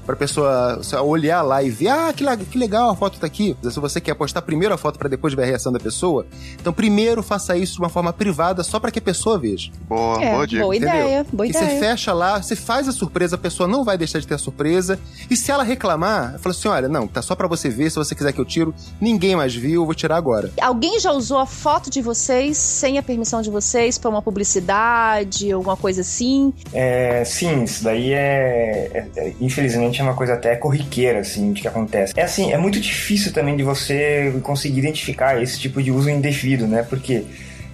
Pra 0.08 0.16
pessoa 0.16 0.80
olhar 1.04 1.42
lá 1.42 1.62
e 1.62 1.68
ver, 1.68 1.88
ah, 1.88 2.10
que, 2.16 2.24
que 2.46 2.56
legal, 2.56 2.88
a 2.88 2.96
foto 2.96 3.20
tá 3.20 3.26
aqui. 3.26 3.54
Se 3.62 3.78
você 3.78 4.00
quer 4.00 4.14
postar 4.14 4.40
primeiro 4.40 4.72
a 4.72 4.78
foto 4.78 4.98
pra 4.98 5.06
depois 5.06 5.34
ver 5.34 5.42
a 5.42 5.44
reação 5.44 5.70
da 5.70 5.78
pessoa, 5.78 6.26
então 6.58 6.72
primeiro 6.72 7.22
faça 7.22 7.58
isso 7.58 7.74
de 7.74 7.78
uma 7.80 7.90
forma 7.90 8.10
privada, 8.10 8.62
só 8.62 8.80
pra 8.80 8.90
que 8.90 9.00
a 9.00 9.02
pessoa 9.02 9.38
veja. 9.38 9.70
Boa, 9.86 10.24
é, 10.24 10.30
boa 10.32 10.46
dica. 10.46 10.62
boa 10.62 10.74
Entendeu? 10.74 10.94
ideia, 10.96 11.26
boa 11.30 11.46
e 11.46 11.50
ideia. 11.50 11.66
você 11.68 11.78
fecha 11.78 12.14
lá, 12.14 12.40
você 12.42 12.56
faz 12.56 12.88
a 12.88 12.92
surpresa, 12.92 13.36
a 13.36 13.38
pessoa 13.38 13.68
não 13.68 13.84
vai 13.84 13.98
deixar 13.98 14.18
de 14.18 14.26
ter 14.26 14.32
a 14.32 14.38
surpresa. 14.38 14.98
E 15.30 15.36
se 15.36 15.50
ela 15.52 15.62
reclamar, 15.62 16.38
fala 16.38 16.54
assim: 16.54 16.68
olha, 16.68 16.88
não, 16.88 17.06
tá 17.06 17.20
só 17.20 17.34
pra 17.36 17.46
você 17.46 17.68
ver, 17.68 17.90
se 17.90 17.96
você 17.96 18.14
quiser 18.14 18.32
que 18.32 18.40
eu 18.40 18.46
tiro, 18.46 18.74
ninguém 18.98 19.36
mais 19.36 19.54
viu, 19.54 19.82
eu 19.82 19.84
vou 19.84 19.94
tirar 19.94 20.16
agora. 20.16 20.50
Alguém 20.58 20.98
já 20.98 21.12
usou 21.12 21.36
a 21.36 21.44
foto 21.44 21.90
de 21.90 22.00
vocês 22.00 22.56
sem 22.56 22.96
a 22.96 23.02
permissão 23.02 23.42
de 23.42 23.50
vocês 23.50 23.98
pra 23.98 24.08
uma 24.08 24.22
publicidade, 24.22 25.52
alguma 25.52 25.76
coisa 25.76 26.00
assim? 26.00 26.54
É, 26.72 27.22
sim, 27.26 27.64
isso 27.64 27.84
daí 27.84 28.10
é, 28.14 28.90
é- 29.14 29.20
é- 29.20 29.34
Infelizmente 29.38 29.97
é 30.00 30.04
uma 30.04 30.14
coisa 30.14 30.34
até 30.34 30.54
corriqueira, 30.56 31.20
assim, 31.20 31.52
de 31.52 31.62
que 31.62 31.68
acontece. 31.68 32.12
É 32.16 32.22
assim, 32.22 32.52
é 32.52 32.58
muito 32.58 32.80
difícil 32.80 33.32
também 33.32 33.56
de 33.56 33.62
você 33.62 34.32
conseguir 34.42 34.78
identificar 34.80 35.42
esse 35.42 35.58
tipo 35.58 35.82
de 35.82 35.90
uso 35.90 36.08
indevido, 36.10 36.66
né? 36.66 36.84
Porque 36.88 37.24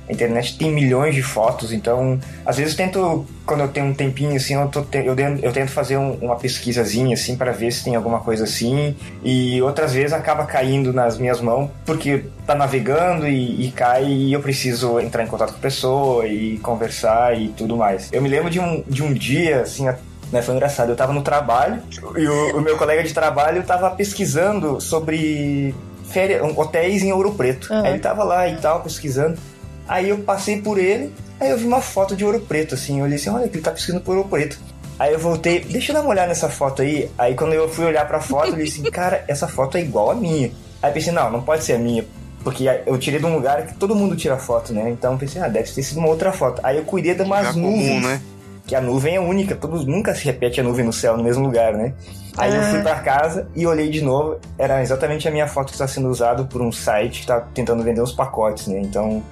a 0.06 0.12
internet 0.12 0.58
tem 0.58 0.70
milhões 0.70 1.14
de 1.14 1.22
fotos, 1.22 1.72
então 1.72 2.20
às 2.44 2.58
vezes 2.58 2.72
eu 2.72 2.76
tento, 2.76 3.26
quando 3.46 3.60
eu 3.60 3.68
tenho 3.68 3.86
um 3.86 3.94
tempinho 3.94 4.36
assim, 4.36 4.52
eu, 4.52 4.68
te- 4.68 4.98
eu, 4.98 5.14
den- 5.14 5.38
eu 5.42 5.50
tento 5.50 5.70
fazer 5.70 5.96
um- 5.96 6.12
uma 6.20 6.36
pesquisazinha 6.36 7.14
assim 7.14 7.36
para 7.36 7.52
ver 7.52 7.72
se 7.72 7.82
tem 7.82 7.94
alguma 7.96 8.20
coisa 8.20 8.44
assim, 8.44 8.94
e 9.22 9.62
outras 9.62 9.94
vezes 9.94 10.12
acaba 10.12 10.44
caindo 10.44 10.92
nas 10.92 11.16
minhas 11.16 11.40
mãos 11.40 11.70
porque 11.86 12.24
tá 12.46 12.54
navegando 12.54 13.26
e, 13.26 13.66
e 13.66 13.70
cai 13.70 14.04
e 14.04 14.30
eu 14.34 14.40
preciso 14.42 15.00
entrar 15.00 15.24
em 15.24 15.26
contato 15.26 15.52
com 15.52 15.56
a 15.56 15.60
pessoa 15.62 16.26
e 16.26 16.58
conversar 16.58 17.40
e 17.40 17.48
tudo 17.48 17.74
mais. 17.74 18.10
Eu 18.12 18.20
me 18.20 18.28
lembro 18.28 18.50
de 18.50 18.60
um, 18.60 18.84
de 18.86 19.02
um 19.02 19.10
dia 19.14 19.62
assim, 19.62 19.88
né, 20.32 20.42
foi 20.42 20.54
engraçado. 20.54 20.90
Eu 20.90 20.96
tava 20.96 21.12
no 21.12 21.22
trabalho 21.22 21.82
e 22.16 22.26
o, 22.26 22.58
o 22.58 22.60
meu 22.60 22.76
colega 22.76 23.02
de 23.02 23.12
trabalho 23.12 23.62
tava 23.62 23.90
pesquisando 23.90 24.80
sobre 24.80 25.74
férias, 26.10 26.42
hotéis 26.56 27.02
em 27.02 27.12
Ouro 27.12 27.32
Preto. 27.32 27.72
Aham. 27.72 27.82
Aí 27.82 27.92
ele 27.92 28.00
tava 28.00 28.24
lá 28.24 28.48
e 28.48 28.56
tal, 28.56 28.80
pesquisando. 28.80 29.38
Aí 29.86 30.08
eu 30.08 30.18
passei 30.18 30.60
por 30.60 30.78
ele, 30.78 31.12
aí 31.38 31.50
eu 31.50 31.58
vi 31.58 31.66
uma 31.66 31.80
foto 31.80 32.16
de 32.16 32.24
Ouro 32.24 32.40
Preto, 32.40 32.74
assim. 32.74 32.98
Eu 32.98 33.04
olhei 33.04 33.16
assim, 33.16 33.30
olha 33.30 33.48
que 33.48 33.56
ele 33.56 33.62
tá 33.62 33.70
pesquisando 33.70 34.02
por 34.02 34.16
Ouro 34.16 34.28
Preto. 34.28 34.58
Aí 34.98 35.12
eu 35.12 35.18
voltei, 35.18 35.60
deixa 35.60 35.90
eu 35.90 35.94
dar 35.94 36.02
uma 36.02 36.10
olhada 36.10 36.28
nessa 36.28 36.48
foto 36.48 36.82
aí. 36.82 37.10
Aí 37.18 37.34
quando 37.34 37.52
eu 37.52 37.68
fui 37.68 37.84
olhar 37.84 38.06
pra 38.06 38.20
foto, 38.20 38.50
eu 38.50 38.56
disse 38.56 38.80
assim, 38.80 38.90
cara, 38.92 39.24
essa 39.26 39.48
foto 39.48 39.76
é 39.76 39.80
igual 39.80 40.10
a 40.10 40.14
minha. 40.14 40.50
Aí 40.80 40.90
eu 40.90 40.94
pensei, 40.94 41.12
não, 41.12 41.30
não 41.30 41.42
pode 41.42 41.64
ser 41.64 41.74
a 41.74 41.78
minha. 41.78 42.04
Porque 42.42 42.64
eu 42.86 42.98
tirei 42.98 43.18
de 43.18 43.24
um 43.24 43.34
lugar 43.34 43.66
que 43.66 43.74
todo 43.74 43.96
mundo 43.96 44.14
tira 44.14 44.36
foto, 44.36 44.72
né? 44.72 44.90
Então 44.90 45.12
eu 45.12 45.18
pensei, 45.18 45.40
ah, 45.40 45.48
deve 45.48 45.70
ter 45.70 45.82
sido 45.82 45.98
uma 45.98 46.08
outra 46.08 46.30
foto. 46.30 46.60
Aí 46.62 46.76
eu 46.76 46.84
cuidei 46.84 47.14
de 47.14 47.22
umas 47.22 47.52
comum, 47.52 47.70
nuvens 47.70 48.02
né? 48.02 48.20
Que 48.66 48.74
a 48.74 48.80
nuvem 48.80 49.16
é 49.16 49.20
única, 49.20 49.54
todos 49.54 49.84
nunca 49.84 50.14
se 50.14 50.24
repete 50.24 50.60
a 50.60 50.64
nuvem 50.64 50.84
no 50.84 50.92
céu 50.92 51.16
no 51.16 51.22
mesmo 51.22 51.44
lugar, 51.44 51.74
né? 51.74 51.94
Aí 52.36 52.54
eu 52.54 52.62
fui 52.62 52.80
para 52.80 52.98
casa 53.00 53.48
e 53.54 53.66
olhei 53.66 53.90
de 53.90 54.02
novo, 54.02 54.38
era 54.58 54.82
exatamente 54.82 55.28
a 55.28 55.30
minha 55.30 55.46
foto 55.46 55.66
que 55.66 55.74
está 55.74 55.86
sendo 55.86 56.08
usada 56.08 56.44
por 56.44 56.60
um 56.60 56.72
site 56.72 57.12
que 57.12 57.20
está 57.20 57.40
tentando 57.40 57.82
vender 57.82 58.00
os 58.00 58.12
pacotes, 58.12 58.66
né? 58.66 58.80
Então, 58.80 59.22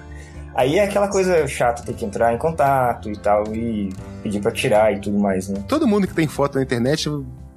aí 0.55 0.77
é 0.77 0.83
aquela 0.85 1.07
coisa 1.07 1.45
chata, 1.47 1.83
ter 1.83 1.93
que 1.93 2.05
entrar 2.05 2.33
em 2.33 2.37
contato 2.37 3.09
e 3.09 3.17
tal 3.17 3.43
e 3.53 3.91
pedir 4.21 4.39
para 4.39 4.51
tirar 4.51 4.93
e 4.93 4.99
tudo 4.99 5.19
mais, 5.19 5.49
né? 5.49 5.61
Todo 5.67 5.87
mundo 5.87 6.07
que 6.07 6.13
tem 6.13 6.27
foto 6.27 6.55
na 6.55 6.63
internet 6.63 7.09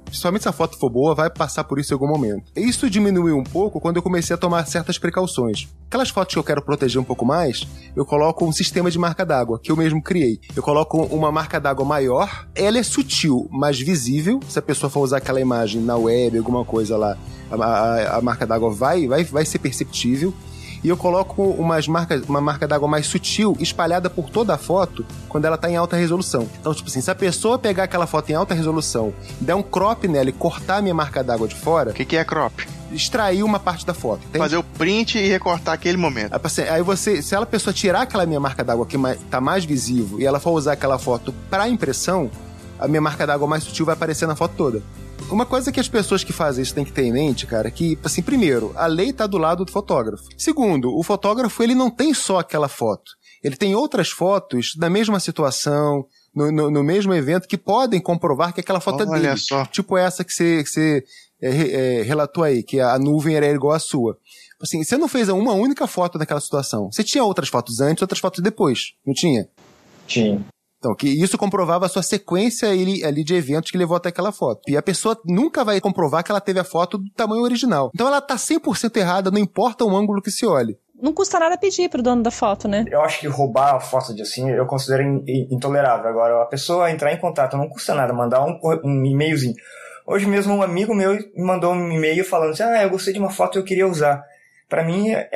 principalmente 0.07 0.43
se 0.43 0.49
a 0.49 0.51
foto 0.51 0.77
for 0.77 0.89
boa, 0.89 1.13
vai 1.13 1.29
passar 1.29 1.63
por 1.63 1.79
isso 1.79 1.93
em 1.93 1.95
algum 1.95 2.07
momento. 2.07 2.51
Isso 2.55 2.89
diminuiu 2.89 3.37
um 3.37 3.43
pouco 3.43 3.79
quando 3.79 3.97
eu 3.97 4.01
comecei 4.01 4.33
a 4.33 4.37
tomar 4.37 4.65
certas 4.65 4.97
precauções. 4.97 5.67
Aquelas 5.87 6.09
fotos 6.09 6.33
que 6.33 6.39
eu 6.39 6.43
quero 6.43 6.61
proteger 6.61 6.99
um 6.99 7.03
pouco 7.03 7.25
mais, 7.25 7.67
eu 7.95 8.05
coloco 8.05 8.45
um 8.45 8.51
sistema 8.51 8.89
de 8.89 8.97
marca 8.97 9.25
d'água, 9.25 9.59
que 9.59 9.71
eu 9.71 9.77
mesmo 9.77 10.01
criei. 10.01 10.39
Eu 10.55 10.63
coloco 10.63 11.03
uma 11.03 11.31
marca 11.31 11.59
d'água 11.59 11.85
maior, 11.85 12.47
ela 12.55 12.77
é 12.77 12.83
sutil, 12.83 13.47
mas 13.51 13.79
visível. 13.79 14.39
Se 14.49 14.59
a 14.59 14.61
pessoa 14.61 14.89
for 14.89 15.01
usar 15.01 15.17
aquela 15.17 15.39
imagem 15.39 15.81
na 15.81 15.95
web, 15.95 16.37
alguma 16.37 16.65
coisa 16.65 16.97
lá, 16.97 17.17
a, 17.51 17.55
a, 17.55 18.17
a 18.17 18.21
marca 18.21 18.45
d'água 18.45 18.71
vai, 18.71 19.07
vai, 19.07 19.23
vai 19.23 19.45
ser 19.45 19.59
perceptível 19.59 20.33
e 20.83 20.89
eu 20.89 20.97
coloco 20.97 21.43
umas 21.43 21.87
marcas, 21.87 22.23
uma 22.27 22.41
marca 22.41 22.67
d'água 22.67 22.87
mais 22.87 23.07
sutil 23.07 23.55
espalhada 23.59 24.09
por 24.09 24.29
toda 24.29 24.53
a 24.53 24.57
foto 24.57 25.05
quando 25.27 25.45
ela 25.45 25.57
tá 25.57 25.69
em 25.69 25.75
alta 25.75 25.95
resolução. 25.95 26.47
Então, 26.59 26.73
tipo 26.73 26.89
assim, 26.89 27.01
se 27.01 27.11
a 27.11 27.15
pessoa 27.15 27.57
pegar 27.57 27.83
aquela 27.83 28.07
foto 28.07 28.29
em 28.29 28.33
alta 28.33 28.53
resolução, 28.53 29.13
der 29.39 29.55
um 29.55 29.63
crop 29.63 30.07
nela 30.07 30.29
e 30.29 30.33
cortar 30.33 30.77
a 30.77 30.81
minha 30.81 30.93
marca 30.93 31.23
d'água 31.23 31.47
de 31.47 31.55
fora. 31.55 31.91
O 31.91 31.93
que, 31.93 32.05
que 32.05 32.17
é 32.17 32.23
crop? 32.23 32.67
Extrair 32.91 33.43
uma 33.43 33.59
parte 33.59 33.85
da 33.85 33.93
foto. 33.93 34.21
Entende? 34.23 34.39
Fazer 34.39 34.57
o 34.57 34.63
print 34.63 35.17
e 35.17 35.27
recortar 35.27 35.73
aquele 35.73 35.97
momento. 35.97 36.33
Aí 36.71 36.81
você, 36.81 37.21
se 37.21 37.35
ela 37.35 37.45
pessoa 37.45 37.73
tirar 37.73 38.01
aquela 38.01 38.25
minha 38.25 38.39
marca 38.39 38.63
d'água 38.63 38.85
que 38.85 38.97
tá 39.29 39.41
mais 39.41 39.65
visível 39.65 40.19
e 40.19 40.25
ela 40.25 40.39
for 40.39 40.51
usar 40.51 40.73
aquela 40.73 40.97
foto 40.97 41.33
para 41.49 41.67
impressão, 41.67 42.31
a 42.79 42.87
minha 42.87 43.01
marca 43.01 43.25
d'água 43.25 43.47
mais 43.47 43.63
sutil 43.63 43.85
vai 43.85 43.93
aparecer 43.93 44.27
na 44.27 44.35
foto 44.35 44.53
toda. 44.55 44.81
Uma 45.29 45.45
coisa 45.45 45.71
que 45.71 45.79
as 45.79 45.89
pessoas 45.89 46.23
que 46.23 46.31
fazem 46.31 46.63
isso 46.63 46.73
têm 46.73 46.85
que 46.85 46.91
ter 46.91 47.03
em 47.03 47.11
mente, 47.11 47.45
cara, 47.45 47.67
é 47.67 47.71
que, 47.71 47.97
assim, 48.03 48.21
primeiro, 48.21 48.71
a 48.75 48.87
lei 48.87 49.11
tá 49.11 49.27
do 49.27 49.37
lado 49.37 49.65
do 49.65 49.71
fotógrafo. 49.71 50.23
Segundo, 50.37 50.95
o 50.95 51.03
fotógrafo, 51.03 51.61
ele 51.61 51.75
não 51.75 51.89
tem 51.89 52.13
só 52.13 52.39
aquela 52.39 52.67
foto. 52.67 53.11
Ele 53.43 53.55
tem 53.55 53.75
outras 53.75 54.09
fotos 54.09 54.73
da 54.77 54.89
mesma 54.89 55.19
situação, 55.19 56.05
no, 56.33 56.51
no, 56.51 56.71
no 56.71 56.83
mesmo 56.83 57.13
evento, 57.13 57.47
que 57.47 57.57
podem 57.57 57.99
comprovar 57.99 58.53
que 58.53 58.61
aquela 58.61 58.79
foto 58.79 59.03
Olha 59.03 59.17
é 59.17 59.21
dele. 59.21 59.37
só. 59.37 59.65
Tipo 59.65 59.97
essa 59.97 60.23
que 60.23 60.33
você, 60.33 60.63
que 60.63 60.69
você 60.69 61.03
é, 61.41 61.49
é, 61.49 62.01
relatou 62.03 62.43
aí, 62.43 62.63
que 62.63 62.79
a 62.79 62.97
nuvem 62.97 63.35
era 63.35 63.47
igual 63.47 63.73
à 63.73 63.79
sua. 63.79 64.17
Assim, 64.61 64.83
você 64.83 64.97
não 64.97 65.07
fez 65.07 65.29
uma 65.29 65.53
única 65.53 65.85
foto 65.87 66.17
daquela 66.17 66.39
situação. 66.39 66.91
Você 66.91 67.03
tinha 67.03 67.23
outras 67.23 67.49
fotos 67.49 67.79
antes, 67.79 68.01
outras 68.01 68.19
fotos 68.19 68.41
depois. 68.41 68.93
Não 69.05 69.13
tinha? 69.13 69.47
Tinha. 70.07 70.43
Então, 70.77 70.95
que 70.95 71.07
isso 71.07 71.37
comprovava 71.37 71.85
a 71.85 71.89
sua 71.89 72.03
sequência 72.03 72.69
ali, 72.69 73.03
ali 73.03 73.23
de 73.23 73.33
eventos 73.33 73.71
que 73.71 73.77
levou 73.77 73.97
até 73.97 74.09
aquela 74.09 74.31
foto. 74.31 74.61
E 74.67 74.77
a 74.77 74.81
pessoa 74.81 75.19
nunca 75.25 75.63
vai 75.63 75.81
comprovar 75.81 76.23
que 76.23 76.31
ela 76.31 76.41
teve 76.41 76.59
a 76.59 76.63
foto 76.63 76.97
do 76.97 77.09
tamanho 77.15 77.43
original. 77.43 77.89
Então 77.93 78.07
ela 78.07 78.21
tá 78.21 78.35
100% 78.35 78.95
errada, 78.97 79.31
não 79.31 79.39
importa 79.39 79.83
o 79.83 79.95
ângulo 79.95 80.21
que 80.21 80.31
se 80.31 80.45
olhe. 80.45 80.77
Não 80.99 81.13
custa 81.13 81.39
nada 81.39 81.57
pedir 81.57 81.89
pro 81.89 82.01
dono 82.01 82.23
da 82.23 82.31
foto, 82.31 82.67
né? 82.67 82.85
Eu 82.89 83.01
acho 83.01 83.19
que 83.19 83.27
roubar 83.27 83.75
a 83.75 83.79
foto 83.79 84.15
de 84.15 84.23
assim, 84.23 84.49
eu 84.49 84.65
considero 84.65 85.03
intolerável. 85.27 86.09
Agora, 86.09 86.41
a 86.41 86.45
pessoa 86.45 86.89
entrar 86.89 87.13
em 87.13 87.19
contato 87.19 87.55
não 87.55 87.69
custa 87.69 87.93
nada, 87.93 88.13
mandar 88.13 88.43
um, 88.43 88.59
um 88.83 89.05
e-mailzinho. 89.05 89.53
Hoje 90.07 90.25
mesmo 90.25 90.55
um 90.55 90.63
amigo 90.63 90.95
meu 90.95 91.13
me 91.13 91.43
mandou 91.43 91.73
um 91.73 91.91
e-mail 91.91 92.23
falando 92.23 92.51
assim, 92.51 92.63
ah, 92.63 92.81
eu 92.81 92.89
gostei 92.89 93.13
de 93.13 93.19
uma 93.19 93.29
foto 93.29 93.57
e 93.57 93.59
eu 93.59 93.63
queria 93.63 93.87
usar. 93.87 94.23
Para 94.67 94.83
mim 94.83 95.11
é, 95.11 95.29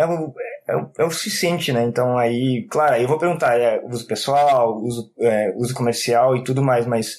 é 0.72 0.76
o, 0.76 0.89
é, 0.97 1.03
o, 1.03 1.07
é 1.07 1.09
suficiente, 1.09 1.72
né? 1.72 1.84
Então 1.84 2.17
aí, 2.17 2.67
claro, 2.69 2.93
aí 2.93 3.03
eu 3.03 3.07
vou 3.07 3.17
perguntar, 3.17 3.59
é 3.59 3.82
uso 3.84 4.05
pessoal, 4.05 4.78
uso, 4.82 5.11
é, 5.19 5.53
uso 5.57 5.74
comercial 5.74 6.36
e 6.36 6.43
tudo 6.43 6.63
mais, 6.63 6.86
mas 6.86 7.17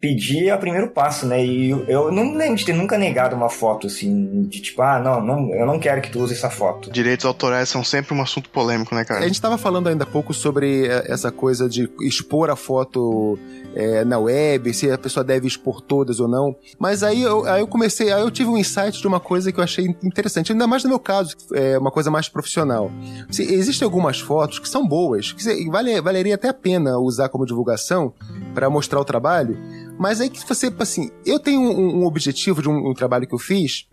pedir 0.00 0.48
é 0.48 0.54
o 0.54 0.58
primeiro 0.58 0.90
passo, 0.90 1.26
né? 1.26 1.44
E 1.44 1.70
eu, 1.70 1.84
eu 1.88 2.12
não 2.12 2.34
lembro 2.34 2.56
de 2.56 2.64
ter 2.64 2.74
nunca 2.74 2.98
negado 2.98 3.34
uma 3.34 3.48
foto, 3.48 3.86
assim, 3.86 4.42
de 4.42 4.60
tipo, 4.60 4.82
ah, 4.82 5.00
não, 5.00 5.20
não, 5.20 5.54
eu 5.54 5.66
não 5.66 5.78
quero 5.78 6.02
que 6.02 6.10
tu 6.10 6.20
use 6.20 6.34
essa 6.34 6.50
foto. 6.50 6.90
Direitos 6.90 7.24
autorais 7.24 7.68
são 7.68 7.82
sempre 7.82 8.14
um 8.14 8.22
assunto 8.22 8.50
polêmico, 8.50 8.94
né, 8.94 9.04
cara? 9.04 9.20
A 9.20 9.26
gente 9.26 9.34
estava 9.34 9.56
falando 9.56 9.88
ainda 9.88 10.04
há 10.04 10.06
pouco 10.06 10.34
sobre 10.34 10.86
eh, 10.86 11.06
essa 11.08 11.32
coisa 11.32 11.68
de 11.68 11.90
expor 12.00 12.50
a 12.50 12.56
foto 12.56 13.38
é, 13.76 14.06
na 14.06 14.18
web, 14.18 14.72
se 14.72 14.90
a 14.90 14.96
pessoa 14.96 15.22
deve 15.22 15.46
expor 15.46 15.82
todas 15.82 16.18
ou 16.18 16.26
não. 16.26 16.56
Mas 16.78 17.02
aí 17.02 17.20
eu, 17.20 17.44
aí 17.44 17.60
eu 17.60 17.66
comecei, 17.66 18.10
aí 18.10 18.22
eu 18.22 18.30
tive 18.30 18.48
um 18.48 18.56
insight 18.56 18.98
de 18.98 19.06
uma 19.06 19.20
coisa 19.20 19.52
que 19.52 19.60
eu 19.60 19.64
achei 19.64 19.94
interessante, 20.02 20.50
ainda 20.50 20.66
mais 20.66 20.82
no 20.82 20.88
meu 20.88 20.98
caso, 20.98 21.36
é 21.52 21.78
uma 21.78 21.90
coisa 21.90 22.10
mais 22.10 22.26
profissional. 22.26 22.90
Se, 23.30 23.42
existem 23.42 23.84
algumas 23.84 24.18
fotos 24.18 24.58
que 24.58 24.68
são 24.68 24.88
boas, 24.88 25.30
que 25.32 25.68
vale, 25.68 26.00
valeria 26.00 26.36
até 26.36 26.48
a 26.48 26.54
pena 26.54 26.98
usar 26.98 27.28
como 27.28 27.44
divulgação 27.44 28.14
para 28.54 28.70
mostrar 28.70 28.98
o 28.98 29.04
trabalho, 29.04 29.58
mas 29.98 30.22
aí 30.22 30.30
que 30.30 30.40
você, 30.48 30.72
assim, 30.78 31.10
eu 31.26 31.38
tenho 31.38 31.60
um, 31.60 32.00
um 32.00 32.06
objetivo 32.06 32.62
de 32.62 32.70
um, 32.70 32.90
um 32.90 32.94
trabalho 32.94 33.26
que 33.26 33.34
eu 33.34 33.38
fiz 33.38 33.86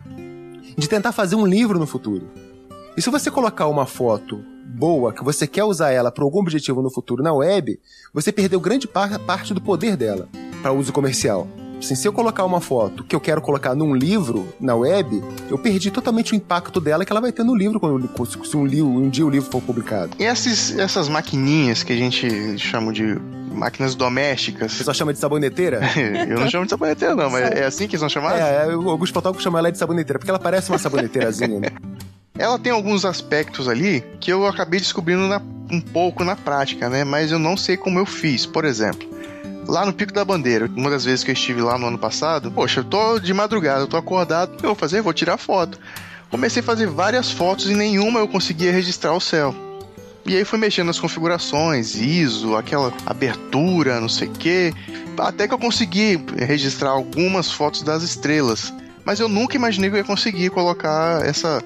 de 0.78 0.88
tentar 0.88 1.12
fazer 1.12 1.36
um 1.36 1.46
livro 1.46 1.78
no 1.78 1.86
futuro. 1.86 2.26
E 2.96 3.02
se 3.02 3.10
você 3.10 3.30
colocar 3.30 3.66
uma 3.66 3.84
foto 3.84 4.42
boa, 4.64 5.12
que 5.12 5.22
você 5.22 5.46
quer 5.46 5.64
usar 5.64 5.90
ela 5.90 6.10
para 6.10 6.24
algum 6.24 6.40
objetivo 6.40 6.82
no 6.82 6.90
futuro 6.90 7.22
na 7.22 7.32
web, 7.32 7.78
você 8.12 8.32
perdeu 8.32 8.60
grande 8.60 8.88
par 8.88 9.18
parte 9.20 9.54
do 9.54 9.60
poder 9.60 9.96
dela 9.96 10.28
para 10.62 10.72
uso 10.72 10.92
comercial. 10.92 11.46
Assim, 11.78 11.94
se 11.94 12.08
eu 12.08 12.12
colocar 12.12 12.44
uma 12.44 12.60
foto 12.60 13.04
que 13.04 13.14
eu 13.14 13.20
quero 13.20 13.42
colocar 13.42 13.74
num 13.74 13.94
livro 13.94 14.48
na 14.58 14.74
web, 14.74 15.22
eu 15.50 15.58
perdi 15.58 15.90
totalmente 15.90 16.32
o 16.32 16.36
impacto 16.36 16.80
dela 16.80 17.04
que 17.04 17.12
ela 17.12 17.20
vai 17.20 17.30
ter 17.30 17.44
no 17.44 17.54
livro 17.54 17.78
quando 17.78 18.08
se 18.46 18.56
um, 18.56 18.64
livro, 18.64 18.88
um 18.88 19.10
dia 19.10 19.26
o 19.26 19.28
livro 19.28 19.50
for 19.50 19.60
publicado. 19.60 20.16
E 20.18 20.24
essas, 20.24 20.76
essas 20.78 21.08
maquininhas 21.08 21.82
que 21.82 21.92
a 21.92 21.96
gente 21.96 22.58
chama 22.58 22.90
de 22.92 23.18
máquinas 23.52 23.94
domésticas. 23.94 24.72
Você 24.72 24.84
só 24.84 24.94
chama 24.94 25.12
de 25.12 25.18
saboneteira? 25.18 25.80
eu 26.28 26.40
não 26.40 26.48
chamo 26.48 26.64
de 26.64 26.70
saboneteira, 26.70 27.14
não, 27.14 27.28
mas 27.28 27.50
é 27.50 27.64
assim 27.64 27.86
que 27.86 27.96
eles 27.96 28.00
vão 28.00 28.08
chamar? 28.08 28.38
É, 28.38 28.72
alguns 28.72 29.10
fotógrafos 29.10 29.42
chamam 29.42 29.58
ela 29.58 29.70
de 29.70 29.78
saboneteira, 29.78 30.18
porque 30.18 30.30
ela 30.30 30.38
parece 30.38 30.70
uma 30.70 30.78
saboneteirazinha, 30.78 31.60
né? 31.60 31.68
Ela 32.36 32.58
tem 32.58 32.72
alguns 32.72 33.04
aspectos 33.04 33.68
ali 33.68 34.04
que 34.18 34.32
eu 34.32 34.44
acabei 34.44 34.80
descobrindo 34.80 35.28
na, 35.28 35.40
um 35.70 35.80
pouco 35.80 36.24
na 36.24 36.34
prática, 36.34 36.88
né? 36.88 37.04
Mas 37.04 37.30
eu 37.30 37.38
não 37.38 37.56
sei 37.56 37.76
como 37.76 38.00
eu 38.00 38.04
fiz. 38.04 38.44
Por 38.44 38.64
exemplo, 38.64 39.08
lá 39.68 39.86
no 39.86 39.92
Pico 39.92 40.12
da 40.12 40.24
Bandeira, 40.24 40.68
uma 40.74 40.90
das 40.90 41.04
vezes 41.04 41.22
que 41.22 41.30
eu 41.30 41.34
estive 41.34 41.62
lá 41.62 41.78
no 41.78 41.86
ano 41.86 41.98
passado, 41.98 42.50
poxa, 42.50 42.80
eu 42.80 42.84
tô 42.84 43.20
de 43.20 43.32
madrugada, 43.32 43.82
eu 43.82 43.86
tô 43.86 43.96
acordado, 43.96 44.54
o 44.54 44.56
que 44.56 44.64
eu 44.64 44.70
vou 44.70 44.74
fazer? 44.74 45.00
Vou 45.00 45.12
tirar 45.12 45.36
foto. 45.36 45.78
Comecei 46.28 46.58
a 46.60 46.64
fazer 46.64 46.88
várias 46.88 47.30
fotos 47.30 47.70
e 47.70 47.74
nenhuma 47.74 48.18
eu 48.18 48.26
conseguia 48.26 48.72
registrar 48.72 49.12
o 49.12 49.20
céu. 49.20 49.54
E 50.26 50.36
aí 50.36 50.44
fui 50.44 50.58
mexendo 50.58 50.88
nas 50.88 50.98
configurações, 50.98 51.94
ISO, 51.94 52.56
aquela 52.56 52.92
abertura, 53.06 54.00
não 54.00 54.08
sei 54.08 54.26
o 54.26 54.32
que, 54.32 54.74
até 55.16 55.46
que 55.46 55.54
eu 55.54 55.58
consegui 55.58 56.18
registrar 56.36 56.90
algumas 56.90 57.52
fotos 57.52 57.82
das 57.82 58.02
estrelas. 58.02 58.72
Mas 59.04 59.20
eu 59.20 59.28
nunca 59.28 59.56
imaginei 59.56 59.90
que 59.90 59.96
eu 59.96 59.98
ia 59.98 60.04
conseguir 60.04 60.50
colocar 60.50 61.24
essa. 61.24 61.62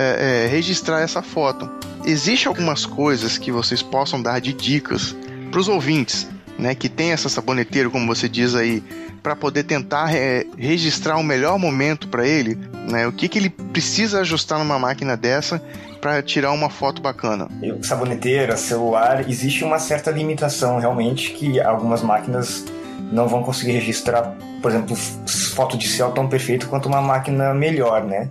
É, 0.00 0.44
é, 0.44 0.46
registrar 0.46 1.00
essa 1.00 1.20
foto. 1.20 1.68
Existem 2.04 2.46
algumas 2.46 2.86
coisas 2.86 3.36
que 3.36 3.50
vocês 3.50 3.82
possam 3.82 4.22
dar 4.22 4.40
de 4.40 4.52
dicas 4.52 5.16
para 5.50 5.58
os 5.58 5.66
ouvintes, 5.66 6.28
né? 6.56 6.72
Que 6.72 6.88
tem 6.88 7.10
essa 7.10 7.28
saboneteira, 7.28 7.90
como 7.90 8.06
você 8.06 8.28
diz 8.28 8.54
aí, 8.54 8.80
para 9.24 9.34
poder 9.34 9.64
tentar 9.64 10.14
é, 10.14 10.46
registrar 10.56 11.16
o 11.16 11.24
melhor 11.24 11.58
momento 11.58 12.06
para 12.06 12.24
ele, 12.24 12.56
né? 12.88 13.08
O 13.08 13.12
que, 13.12 13.28
que 13.28 13.40
ele 13.40 13.50
precisa 13.50 14.20
ajustar 14.20 14.60
numa 14.60 14.78
máquina 14.78 15.16
dessa 15.16 15.60
para 16.00 16.22
tirar 16.22 16.52
uma 16.52 16.70
foto 16.70 17.02
bacana? 17.02 17.48
Saboneteira, 17.82 18.56
celular, 18.56 19.28
existe 19.28 19.64
uma 19.64 19.80
certa 19.80 20.12
limitação 20.12 20.78
realmente 20.78 21.32
que 21.32 21.60
algumas 21.60 22.02
máquinas 22.02 22.64
não 23.10 23.26
vão 23.26 23.42
conseguir 23.42 23.72
registrar, 23.72 24.36
por 24.62 24.70
exemplo, 24.70 24.94
foto 24.94 25.76
de 25.76 25.88
céu 25.88 26.12
tão 26.12 26.28
perfeito 26.28 26.68
quanto 26.68 26.88
uma 26.88 27.00
máquina 27.00 27.52
melhor, 27.52 28.04
né? 28.04 28.28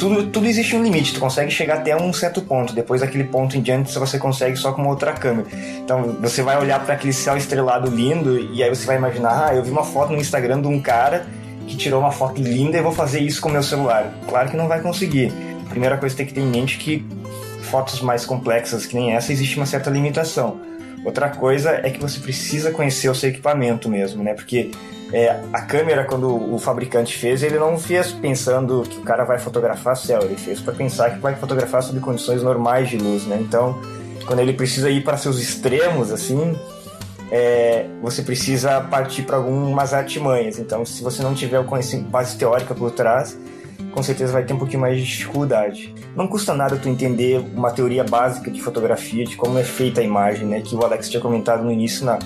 Tudo, 0.00 0.28
tudo 0.28 0.46
existe 0.46 0.74
um 0.74 0.82
limite, 0.82 1.12
tu 1.12 1.20
consegue 1.20 1.50
chegar 1.50 1.74
até 1.74 1.94
um 1.94 2.10
certo 2.10 2.40
ponto, 2.40 2.72
depois 2.72 3.02
daquele 3.02 3.24
ponto 3.24 3.54
em 3.54 3.60
diante 3.60 3.92
você 3.98 4.18
consegue 4.18 4.56
só 4.56 4.72
com 4.72 4.88
outra 4.88 5.12
câmera. 5.12 5.46
Então 5.84 6.16
você 6.18 6.42
vai 6.42 6.58
olhar 6.58 6.82
para 6.82 6.94
aquele 6.94 7.12
céu 7.12 7.36
estrelado 7.36 7.90
lindo 7.90 8.38
e 8.38 8.62
aí 8.62 8.70
você 8.70 8.86
vai 8.86 8.96
imaginar, 8.96 9.48
ah, 9.48 9.54
eu 9.54 9.62
vi 9.62 9.70
uma 9.70 9.84
foto 9.84 10.10
no 10.10 10.18
Instagram 10.18 10.62
de 10.62 10.68
um 10.68 10.80
cara 10.80 11.26
que 11.66 11.76
tirou 11.76 12.00
uma 12.00 12.10
foto 12.10 12.40
linda 12.40 12.78
e 12.78 12.80
vou 12.80 12.92
fazer 12.92 13.20
isso 13.20 13.42
com 13.42 13.50
meu 13.50 13.62
celular. 13.62 14.10
Claro 14.26 14.48
que 14.48 14.56
não 14.56 14.68
vai 14.68 14.80
conseguir. 14.80 15.30
Primeira 15.68 15.98
coisa 15.98 16.14
que 16.14 16.16
tem 16.16 16.26
que 16.26 16.32
ter 16.32 16.40
em 16.40 16.46
mente 16.46 16.78
é 16.78 16.82
que 16.82 17.06
fotos 17.64 18.00
mais 18.00 18.24
complexas 18.24 18.86
que 18.86 18.94
nem 18.96 19.12
essa 19.12 19.30
existe 19.30 19.58
uma 19.58 19.66
certa 19.66 19.90
limitação. 19.90 20.62
Outra 21.04 21.28
coisa 21.28 21.72
é 21.72 21.90
que 21.90 22.00
você 22.00 22.18
precisa 22.20 22.70
conhecer 22.70 23.10
o 23.10 23.14
seu 23.14 23.28
equipamento 23.28 23.86
mesmo, 23.86 24.22
né? 24.22 24.32
Porque 24.32 24.70
é, 25.12 25.40
a 25.52 25.62
câmera, 25.62 26.04
quando 26.04 26.54
o 26.54 26.58
fabricante 26.58 27.16
fez, 27.16 27.42
ele 27.42 27.58
não 27.58 27.78
fez 27.78 28.12
pensando 28.12 28.82
que 28.82 28.98
o 28.98 29.02
cara 29.02 29.24
vai 29.24 29.38
fotografar 29.38 29.96
céu, 29.96 30.20
ele 30.22 30.36
fez 30.36 30.60
para 30.60 30.72
pensar 30.72 31.10
que 31.10 31.18
vai 31.18 31.34
fotografar 31.34 31.82
sob 31.82 31.98
condições 32.00 32.42
normais 32.42 32.88
de 32.88 32.96
luz, 32.96 33.26
né? 33.26 33.38
Então, 33.40 33.80
quando 34.24 34.38
ele 34.38 34.52
precisa 34.52 34.88
ir 34.88 35.02
para 35.02 35.16
seus 35.16 35.40
extremos, 35.40 36.12
assim, 36.12 36.56
é, 37.30 37.86
você 38.00 38.22
precisa 38.22 38.80
partir 38.80 39.22
para 39.22 39.36
algumas 39.36 39.92
artimanhas. 39.92 40.58
Então, 40.58 40.84
se 40.84 41.02
você 41.02 41.22
não 41.22 41.34
tiver 41.34 41.58
o 41.58 41.66
base 42.08 42.36
teórica 42.36 42.74
por 42.74 42.92
trás, 42.92 43.36
com 43.92 44.02
certeza 44.02 44.32
vai 44.32 44.44
ter 44.44 44.52
um 44.52 44.58
pouquinho 44.58 44.80
mais 44.80 44.96
de 44.98 45.04
dificuldade. 45.04 45.92
Não 46.14 46.28
custa 46.28 46.54
nada 46.54 46.76
tu 46.76 46.88
entender 46.88 47.44
uma 47.54 47.72
teoria 47.72 48.04
básica 48.04 48.50
de 48.50 48.60
fotografia, 48.62 49.24
de 49.24 49.36
como 49.36 49.58
é 49.58 49.64
feita 49.64 50.00
a 50.00 50.04
imagem, 50.04 50.46
né? 50.46 50.60
Que 50.60 50.74
o 50.76 50.84
Alex 50.84 51.08
tinha 51.08 51.20
comentado 51.20 51.64
no 51.64 51.72
início 51.72 52.04
na 52.04 52.18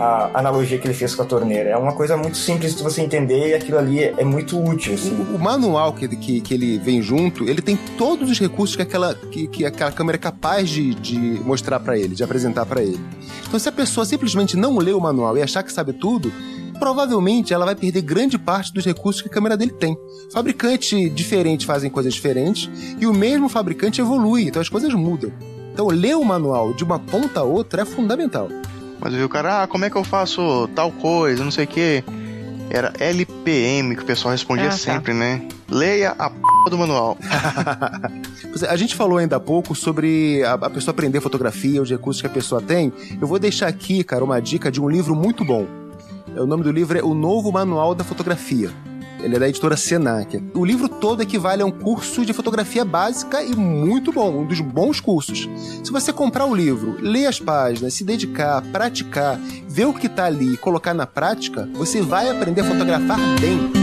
a 0.00 0.38
analogia 0.38 0.78
que 0.78 0.86
ele 0.86 0.94
fez 0.94 1.14
com 1.14 1.22
a 1.22 1.26
torneira. 1.26 1.70
É 1.70 1.76
uma 1.76 1.92
coisa 1.92 2.16
muito 2.16 2.38
simples 2.38 2.74
de 2.74 2.82
você 2.82 3.02
entender 3.02 3.50
e 3.50 3.54
aquilo 3.54 3.78
ali 3.78 4.02
é, 4.02 4.24
muito 4.24 4.58
útil. 4.58 4.94
Assim. 4.94 5.12
O, 5.12 5.36
o 5.36 5.38
manual 5.38 5.92
que, 5.92 6.08
que, 6.08 6.40
que, 6.40 6.54
ele 6.54 6.78
vem 6.78 7.02
junto, 7.02 7.46
ele 7.46 7.60
tem 7.60 7.78
todos 7.98 8.30
os 8.30 8.38
recursos 8.38 8.74
que 8.74 8.82
aquela, 8.82 9.14
que, 9.14 9.46
que 9.46 9.66
aquela 9.66 9.92
câmera 9.92 10.16
é 10.16 10.18
capaz 10.18 10.70
de, 10.70 10.94
de 10.94 11.18
mostrar 11.44 11.78
para 11.80 11.98
ele, 11.98 12.14
de 12.14 12.24
apresentar 12.24 12.64
para 12.64 12.82
ele. 12.82 12.98
Então, 13.46 13.60
se 13.60 13.68
a 13.68 13.72
pessoa 13.72 14.06
simplesmente 14.06 14.56
não 14.56 14.78
lê 14.78 14.92
o 14.92 15.00
manual 15.00 15.36
e 15.36 15.42
achar 15.42 15.62
que 15.62 15.72
sabe 15.72 15.92
tudo, 15.92 16.32
provavelmente 16.78 17.52
ela 17.52 17.66
vai 17.66 17.74
perder 17.74 18.00
grande 18.00 18.38
parte 18.38 18.72
dos 18.72 18.86
recursos 18.86 19.20
que 19.20 19.28
a 19.28 19.30
câmera 19.30 19.54
dele 19.54 19.72
tem. 19.72 19.94
Fabricante 20.32 21.10
diferente 21.10 21.66
fazem 21.66 21.90
coisas 21.90 22.14
diferentes 22.14 22.70
e 22.98 23.06
o 23.06 23.12
mesmo 23.12 23.50
fabricante 23.50 24.00
evolui, 24.00 24.44
então 24.44 24.62
as 24.62 24.68
coisas 24.70 24.94
mudam. 24.94 25.30
Então, 25.74 25.88
ler 25.88 26.16
o 26.16 26.24
manual 26.24 26.72
de 26.72 26.84
uma 26.84 26.98
ponta 26.98 27.40
a 27.40 27.44
outra 27.44 27.82
é 27.82 27.84
fundamental. 27.84 28.48
Mas 29.00 29.14
viu, 29.14 29.28
cara, 29.28 29.62
ah, 29.62 29.66
como 29.66 29.84
é 29.84 29.90
que 29.90 29.96
eu 29.96 30.04
faço 30.04 30.68
tal 30.74 30.92
coisa, 30.92 31.42
não 31.42 31.50
sei 31.50 31.64
o 31.64 31.68
quê. 31.68 32.04
Era 32.68 32.92
LPM 33.00 33.96
que 33.96 34.02
o 34.02 34.06
pessoal 34.06 34.30
respondia 34.30 34.66
ah, 34.66 34.70
tá. 34.70 34.76
sempre, 34.76 35.12
né? 35.12 35.48
Leia 35.68 36.14
a 36.16 36.30
p 36.30 36.36
do 36.68 36.78
manual. 36.78 37.16
a 38.68 38.76
gente 38.76 38.94
falou 38.94 39.18
ainda 39.18 39.36
há 39.36 39.40
pouco 39.40 39.74
sobre 39.74 40.44
a, 40.44 40.52
a 40.52 40.70
pessoa 40.70 40.92
aprender 40.92 41.20
fotografia, 41.20 41.82
os 41.82 41.90
recursos 41.90 42.20
que 42.20 42.28
a 42.28 42.30
pessoa 42.30 42.60
tem. 42.60 42.92
Eu 43.20 43.26
vou 43.26 43.38
deixar 43.38 43.66
aqui, 43.66 44.04
cara, 44.04 44.22
uma 44.22 44.40
dica 44.40 44.70
de 44.70 44.80
um 44.80 44.88
livro 44.88 45.16
muito 45.16 45.44
bom. 45.44 45.66
O 46.36 46.46
nome 46.46 46.62
do 46.62 46.70
livro 46.70 46.96
é 46.96 47.02
O 47.02 47.14
Novo 47.14 47.50
Manual 47.50 47.94
da 47.94 48.04
Fotografia. 48.04 48.70
Ele 49.22 49.36
é 49.36 49.38
da 49.38 49.48
editora 49.48 49.76
Senac. 49.76 50.42
O 50.54 50.64
livro 50.64 50.88
todo 50.88 51.22
equivale 51.22 51.62
a 51.62 51.66
um 51.66 51.70
curso 51.70 52.24
de 52.24 52.32
fotografia 52.32 52.84
básica 52.84 53.42
e 53.42 53.54
muito 53.54 54.12
bom, 54.12 54.40
um 54.40 54.46
dos 54.46 54.60
bons 54.60 55.00
cursos. 55.00 55.48
Se 55.84 55.90
você 55.90 56.12
comprar 56.12 56.46
o 56.46 56.54
livro, 56.54 56.96
ler 57.00 57.26
as 57.26 57.38
páginas, 57.38 57.94
se 57.94 58.04
dedicar, 58.04 58.62
praticar, 58.72 59.38
ver 59.68 59.86
o 59.86 59.94
que 59.94 60.06
está 60.06 60.24
ali 60.24 60.54
e 60.54 60.56
colocar 60.56 60.94
na 60.94 61.06
prática, 61.06 61.68
você 61.74 62.00
vai 62.00 62.30
aprender 62.30 62.62
a 62.62 62.64
fotografar 62.64 63.18
bem. 63.40 63.79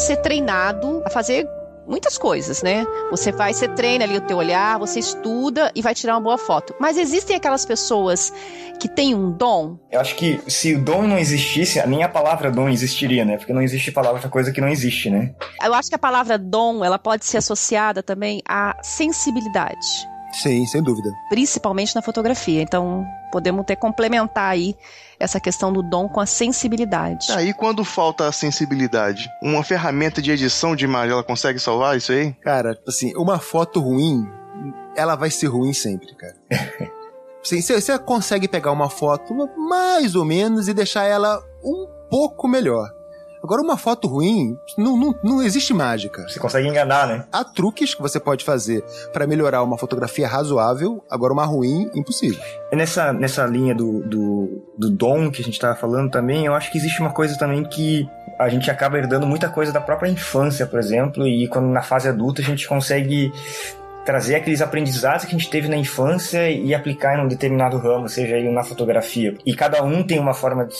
Pode 0.00 0.06
ser 0.06 0.16
treinado 0.16 1.02
a 1.04 1.10
fazer 1.10 1.46
muitas 1.86 2.16
coisas, 2.16 2.62
né? 2.62 2.86
Você 3.10 3.30
vai, 3.30 3.52
você 3.52 3.68
treina 3.68 4.04
ali 4.04 4.16
o 4.16 4.20
teu 4.22 4.38
olhar, 4.38 4.78
você 4.78 4.98
estuda 4.98 5.70
e 5.74 5.82
vai 5.82 5.94
tirar 5.94 6.14
uma 6.14 6.22
boa 6.22 6.38
foto. 6.38 6.74
Mas 6.80 6.96
existem 6.96 7.36
aquelas 7.36 7.66
pessoas 7.66 8.32
que 8.78 8.88
têm 8.88 9.14
um 9.14 9.30
dom? 9.30 9.78
Eu 9.90 10.00
acho 10.00 10.16
que 10.16 10.40
se 10.48 10.74
o 10.74 10.82
dom 10.82 11.02
não 11.02 11.18
existisse, 11.18 11.78
a 11.78 11.86
minha 11.86 12.08
palavra 12.08 12.50
dom 12.50 12.68
existiria, 12.68 13.26
né? 13.26 13.36
Porque 13.36 13.52
não 13.52 13.60
existe 13.60 13.92
palavra 13.92 14.20
para 14.20 14.30
coisa 14.30 14.50
que 14.50 14.60
não 14.60 14.68
existe, 14.68 15.10
né? 15.10 15.34
Eu 15.62 15.74
acho 15.74 15.90
que 15.90 15.96
a 15.96 15.98
palavra 15.98 16.38
dom, 16.38 16.82
ela 16.82 16.98
pode 16.98 17.26
ser 17.26 17.36
associada 17.36 18.02
também 18.02 18.40
à 18.48 18.78
sensibilidade. 18.82 20.08
Sim, 20.32 20.66
sem 20.66 20.82
dúvida. 20.82 21.10
Principalmente 21.28 21.94
na 21.94 22.02
fotografia. 22.02 22.62
Então, 22.62 23.04
podemos 23.30 23.64
ter 23.64 23.76
complementar 23.76 24.52
aí 24.52 24.76
essa 25.18 25.40
questão 25.40 25.72
do 25.72 25.82
dom 25.82 26.08
com 26.08 26.20
a 26.20 26.26
sensibilidade. 26.26 27.30
Aí, 27.32 27.52
quando 27.52 27.84
falta 27.84 28.26
a 28.26 28.32
sensibilidade, 28.32 29.28
uma 29.42 29.62
ferramenta 29.62 30.22
de 30.22 30.30
edição 30.30 30.74
de 30.74 30.84
imagem, 30.84 31.12
ela 31.12 31.24
consegue 31.24 31.58
salvar 31.58 31.96
isso 31.96 32.12
aí? 32.12 32.32
Cara, 32.42 32.78
assim, 32.86 33.12
uma 33.16 33.38
foto 33.38 33.80
ruim, 33.80 34.26
ela 34.96 35.16
vai 35.16 35.30
ser 35.30 35.46
ruim 35.46 35.72
sempre, 35.72 36.14
cara. 36.14 36.34
Você, 37.42 37.62
você 37.62 37.98
consegue 37.98 38.46
pegar 38.46 38.70
uma 38.70 38.90
foto 38.90 39.34
mais 39.56 40.14
ou 40.14 40.26
menos 40.26 40.68
e 40.68 40.74
deixar 40.74 41.04
ela 41.04 41.42
um 41.64 41.88
pouco 42.10 42.46
melhor. 42.46 42.86
Agora, 43.42 43.62
uma 43.62 43.76
foto 43.76 44.06
ruim, 44.06 44.56
não, 44.76 44.96
não, 44.96 45.14
não 45.22 45.42
existe 45.42 45.72
mágica. 45.72 46.28
Você 46.28 46.38
consegue 46.38 46.68
enganar, 46.68 47.08
né? 47.08 47.24
Há 47.32 47.42
truques 47.42 47.94
que 47.94 48.02
você 48.02 48.20
pode 48.20 48.44
fazer 48.44 48.84
para 49.12 49.26
melhorar 49.26 49.62
uma 49.62 49.78
fotografia 49.78 50.28
razoável, 50.28 51.02
agora 51.10 51.32
uma 51.32 51.44
ruim, 51.44 51.90
impossível. 51.94 52.42
Nessa, 52.72 53.12
nessa 53.12 53.46
linha 53.46 53.74
do, 53.74 54.00
do, 54.00 54.62
do 54.76 54.90
dom 54.90 55.30
que 55.30 55.40
a 55.40 55.44
gente 55.44 55.54
estava 55.54 55.74
falando 55.74 56.10
também, 56.10 56.44
eu 56.44 56.54
acho 56.54 56.70
que 56.70 56.78
existe 56.78 57.00
uma 57.00 57.12
coisa 57.12 57.38
também 57.38 57.64
que 57.64 58.08
a 58.38 58.48
gente 58.48 58.70
acaba 58.70 58.98
herdando 58.98 59.26
muita 59.26 59.48
coisa 59.48 59.72
da 59.72 59.80
própria 59.80 60.08
infância, 60.08 60.66
por 60.66 60.78
exemplo, 60.78 61.26
e 61.26 61.46
quando 61.48 61.66
na 61.68 61.82
fase 61.82 62.08
adulta 62.08 62.40
a 62.40 62.44
gente 62.44 62.66
consegue 62.66 63.32
trazer 64.04 64.34
aqueles 64.34 64.62
aprendizados 64.62 65.24
que 65.24 65.34
a 65.34 65.38
gente 65.38 65.50
teve 65.50 65.68
na 65.68 65.76
infância 65.76 66.50
e 66.50 66.74
aplicar 66.74 67.18
em 67.18 67.24
um 67.24 67.28
determinado 67.28 67.78
ramo, 67.78 68.08
seja 68.08 68.36
ele 68.36 68.50
na 68.50 68.64
fotografia. 68.64 69.36
E 69.44 69.54
cada 69.54 69.82
um 69.82 70.02
tem 70.02 70.18
uma 70.18 70.34
forma 70.34 70.64
de 70.64 70.74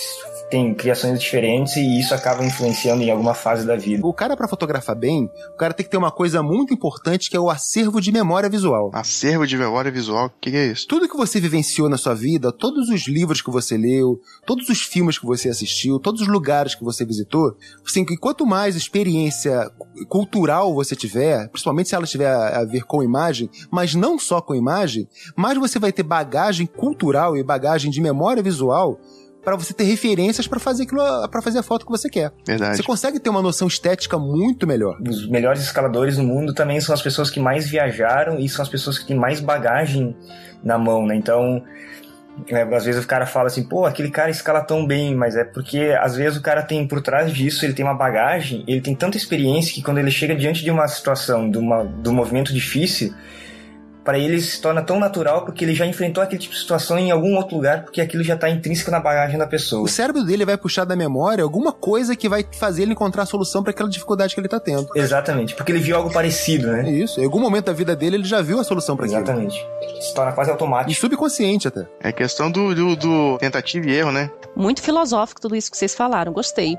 tem 0.51 0.75
criações 0.75 1.21
diferentes 1.21 1.77
e 1.77 2.01
isso 2.01 2.13
acaba 2.13 2.45
influenciando 2.45 3.03
em 3.03 3.11
alguma 3.11 3.35
fase 3.35 3.65
da 3.65 3.77
vida. 3.77 4.05
O 4.05 4.13
cara 4.13 4.37
para 4.37 4.49
fotografar 4.49 4.97
bem, 4.97 5.31
o 5.55 5.57
cara 5.57 5.73
tem 5.73 5.85
que 5.85 5.91
ter 5.91 5.97
uma 5.97 6.11
coisa 6.11 6.43
muito 6.43 6.75
importante 6.75 7.31
que 7.31 7.37
é 7.37 7.41
o 7.41 7.49
acervo 7.49 8.01
de 8.01 8.11
memória 8.11 8.49
visual. 8.49 8.91
Acervo 8.93 9.47
de 9.47 9.57
memória 9.57 9.91
visual, 9.91 10.27
o 10.27 10.41
que, 10.41 10.51
que 10.51 10.57
é 10.57 10.67
isso? 10.67 10.87
Tudo 10.89 11.09
que 11.09 11.17
você 11.17 11.41
vivenciou 11.41 11.89
na 11.89 11.97
sua 11.97 12.15
vida, 12.15 12.51
todos 12.51 12.89
os 12.89 13.07
livros 13.07 13.41
que 13.41 13.51
você 13.51 13.77
leu, 13.77 14.21
todos 14.45 14.69
os 14.69 14.83
filmes 14.83 15.19
que 15.19 15.27
você 15.27 15.49
assistiu, 15.49 16.01
todos 16.01 16.21
os 16.21 16.29
lugares 16.29 16.75
que 16.75 16.83
você 16.83 17.05
visitou, 17.05 17.57
assim, 17.87 18.05
que 18.05 18.17
quanto 18.17 18.45
mais 18.45 18.75
experiência 18.75 19.71
cultural 20.09 20.75
você 20.75 20.97
tiver, 20.97 21.49
principalmente 21.49 21.89
se 21.89 21.95
ela 21.95 22.07
tiver 22.07 22.31
a 22.31 22.65
ver 22.65 22.85
com 22.85 23.03
imagem, 23.03 23.49
mas 23.71 23.95
não 23.95 24.19
só 24.19 24.41
com 24.41 24.55
imagem, 24.55 25.09
mais 25.37 25.57
você 25.57 25.79
vai 25.79 25.93
ter 25.93 26.03
bagagem 26.03 26.67
cultural 26.67 27.37
e 27.37 27.43
bagagem 27.43 27.91
de 27.91 28.01
memória 28.01 28.43
visual 28.43 28.99
para 29.45 29.57
você 29.57 29.73
ter 29.73 29.85
referências 29.85 30.47
para 30.47 30.61
fazer 30.61 30.85
aquilo, 30.85 31.01
para 31.29 31.43
fazer 31.43 31.59
a 31.59 31.63
foto 31.63 31.85
que 31.85 31.91
você 31.91 32.09
quer. 32.09 32.33
Verdade. 32.47 32.77
Você 32.77 32.83
consegue 32.83 33.19
ter 33.19 33.31
uma 33.31 33.43
noção 33.43 33.67
estética 33.69 34.19
muito 34.19 34.67
melhor. 34.67 34.99
Os 35.01 35.29
melhores 35.29 35.63
escaladores 35.63 36.17
do 36.17 36.23
mundo 36.23 36.53
também 36.55 36.81
são 36.81 36.95
as 36.95 37.03
pessoas 37.03 37.31
que 37.31 37.41
mais 37.41 37.69
viajaram 37.69 38.39
e 38.39 38.49
são 38.49 38.63
as 38.63 38.69
pessoas 38.69 38.99
que 38.99 39.07
têm 39.07 39.17
mais 39.17 39.41
bagagem 39.41 40.17
na 40.63 40.77
mão, 40.77 41.07
né? 41.07 41.17
Então, 41.17 41.63
é, 42.49 42.63
às 42.63 42.85
vezes 42.85 43.05
o 43.05 43.07
cara 43.07 43.27
fala 43.27 43.47
assim, 43.47 43.63
pô, 43.63 43.85
aquele 43.85 44.11
cara 44.11 44.31
escala 44.31 44.61
tão 44.61 44.87
bem, 44.87 45.15
mas 45.15 45.37
é 45.37 45.45
porque 45.45 45.97
às 46.01 46.17
vezes 46.17 46.39
o 46.39 46.43
cara 46.43 46.63
tem 46.63 46.87
por 46.87 47.03
trás 47.03 47.33
disso, 47.33 47.65
ele 47.65 47.73
tem 47.73 47.85
uma 47.85 47.95
bagagem, 47.95 48.65
ele 48.67 48.81
tem 48.81 48.95
tanta 48.95 49.17
experiência 49.17 49.73
que 49.75 49.83
quando 49.83 49.99
ele 49.99 50.11
chega 50.11 50.35
diante 50.35 50.63
de 50.63 50.71
uma 50.71 50.87
situação, 50.89 51.51
de, 51.51 51.59
uma, 51.59 51.85
de 51.85 52.09
um 52.09 52.13
movimento 52.13 52.53
difícil, 52.53 53.15
para 54.05 54.19
ele 54.19 54.41
se 54.41 54.61
torna 54.61 54.83
tão 54.83 54.99
natural 54.99 55.45
porque 55.45 55.65
ele 55.65 55.75
já 55.75 55.87
enfrentou 55.87 56.23
aquele 56.23 56.41
tipo 56.41 56.55
de 56.55 56.61
situação 56.61 56.99
em 56.99 57.11
algum 57.11 57.37
outro 57.37 57.57
lugar, 57.57 57.85
porque 57.85 58.01
aquilo 58.01 58.23
já 58.23 58.35
está 58.35 58.49
intrínseco 58.49 58.91
na 58.91 59.01
bagagem 59.01 59.39
da 59.39 59.47
pessoa. 59.47 59.83
O 59.83 59.89
cérebro 59.89 60.25
dele 60.25 60.45
vai 60.45 60.57
puxar 60.57 60.85
da 60.85 60.97
memória 60.97 61.43
alguma 61.45 61.73
coisa 61.73 62.17
que 62.17 62.29
vai 62.29 62.45
fazer 62.59 62.83
ele 62.83 62.93
encontrar 62.93 63.23
a 63.23 63.27
solução 63.27 63.63
para 63.63 63.71
aquela 63.71 63.89
dificuldade 63.89 64.35
que 64.35 64.41
ele 64.41 64.47
está 64.47 64.61
tendo. 64.61 64.89
Exatamente, 64.95 65.55
porque 65.55 65.73
ele 65.73 65.81
viu 65.81 65.97
algo 65.97 66.13
parecido, 66.13 66.69
né? 66.69 66.91
Isso, 66.91 67.21
em 67.21 67.25
algum 67.25 67.41
momento 67.41 67.67
da 67.67 67.73
vida 67.73 67.95
dele 67.95 68.17
ele 68.17 68.25
já 68.25 68.41
viu 68.41 68.59
a 68.61 68.65
solução 68.65 68.97
para 68.97 69.07
aquilo. 69.07 69.21
Exatamente. 69.21 69.67
Se 70.01 70.15
torna 70.15 70.33
quase 70.33 70.51
automático. 70.51 70.91
E 70.91 70.95
subconsciente 70.95 71.69
até. 71.69 71.87
É 72.01 72.13
questão 72.13 72.51
do, 72.51 72.75
do, 72.75 72.97
do 72.97 73.39
tentativa 73.39 73.87
e 73.87 73.95
erro, 73.95 74.13
né? 74.13 74.31
Muito 74.57 74.83
filosófico 74.83 75.41
tudo 75.41 75.57
isso 75.57 75.71
que 75.71 75.77
vocês 75.77 75.95
falaram, 75.95 76.33
gostei. 76.33 76.77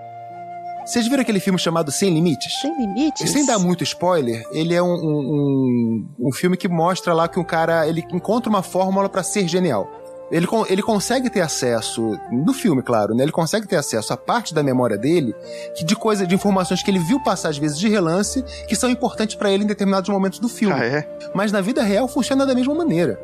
Vocês 0.92 1.08
viram 1.08 1.22
aquele 1.22 1.40
filme 1.40 1.58
chamado 1.58 1.90
Sem 1.90 2.14
Limites? 2.14 2.60
Sem 2.60 2.78
Limites? 2.78 3.32
sem 3.32 3.46
dar 3.46 3.58
muito 3.58 3.82
spoiler, 3.82 4.46
ele 4.52 4.74
é 4.74 4.84
um, 4.84 4.94
um, 4.94 6.06
um, 6.20 6.34
filme 6.34 6.58
que 6.58 6.68
mostra 6.68 7.14
lá 7.14 7.30
que 7.30 7.40
um 7.40 7.46
cara 7.46 7.88
ele 7.88 8.04
encontra 8.12 8.50
uma 8.50 8.62
fórmula 8.62 9.08
para 9.08 9.24
ser 9.24 9.48
genial. 9.48 9.90
Ele, 10.30 10.46
ele 10.68 10.82
consegue 10.82 11.30
ter 11.30 11.40
acesso, 11.40 12.20
no 12.30 12.52
filme, 12.52 12.84
claro, 12.84 13.16
né? 13.16 13.24
Ele 13.24 13.32
consegue 13.32 13.66
ter 13.66 13.78
acesso 13.78 14.12
a 14.12 14.18
parte 14.18 14.54
da 14.54 14.62
memória 14.62 14.98
dele 14.98 15.34
que 15.78 15.86
de 15.86 15.96
coisa, 15.96 16.28
de 16.28 16.36
informações 16.36 16.84
que 16.84 16.92
ele 16.92 17.00
viu 17.00 17.24
passar 17.24 17.48
às 17.48 17.58
vezes 17.58 17.80
de 17.80 17.88
relance, 17.88 18.44
que 18.68 18.76
são 18.76 18.90
importantes 18.90 19.38
para 19.38 19.50
ele 19.50 19.64
em 19.64 19.68
determinados 19.68 20.10
momentos 20.10 20.40
do 20.40 20.50
filme. 20.50 20.76
Ah, 20.78 20.84
é? 20.84 21.10
Mas 21.34 21.54
na 21.54 21.62
vida 21.62 21.82
real 21.84 22.06
funciona 22.06 22.46
da 22.46 22.54
mesma 22.54 22.76
maneira. 22.76 23.18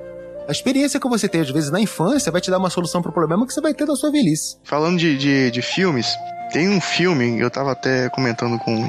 A 0.47 0.53
experiência 0.53 1.01
que 1.01 1.09
você 1.09 1.27
tem, 1.27 1.41
às 1.41 1.49
vezes, 1.49 1.69
na 1.69 1.81
infância 1.81 2.31
vai 2.31 2.39
te 2.39 2.49
dar 2.49 2.59
uma 2.59 2.69
solução 2.69 3.01
pro 3.01 3.11
problema 3.11 3.45
que 3.45 3.53
você 3.53 3.59
vai 3.59 3.73
ter 3.73 3.85
na 3.85 3.97
sua 3.97 4.09
velhice. 4.09 4.55
Falando 4.63 4.97
de, 4.97 5.17
de, 5.17 5.51
de 5.51 5.61
filmes, 5.61 6.07
tem 6.51 6.69
um 6.69 6.81
filme, 6.81 7.39
eu 7.39 7.49
tava 7.49 7.71
até 7.71 8.09
comentando 8.09 8.57
com, 8.59 8.87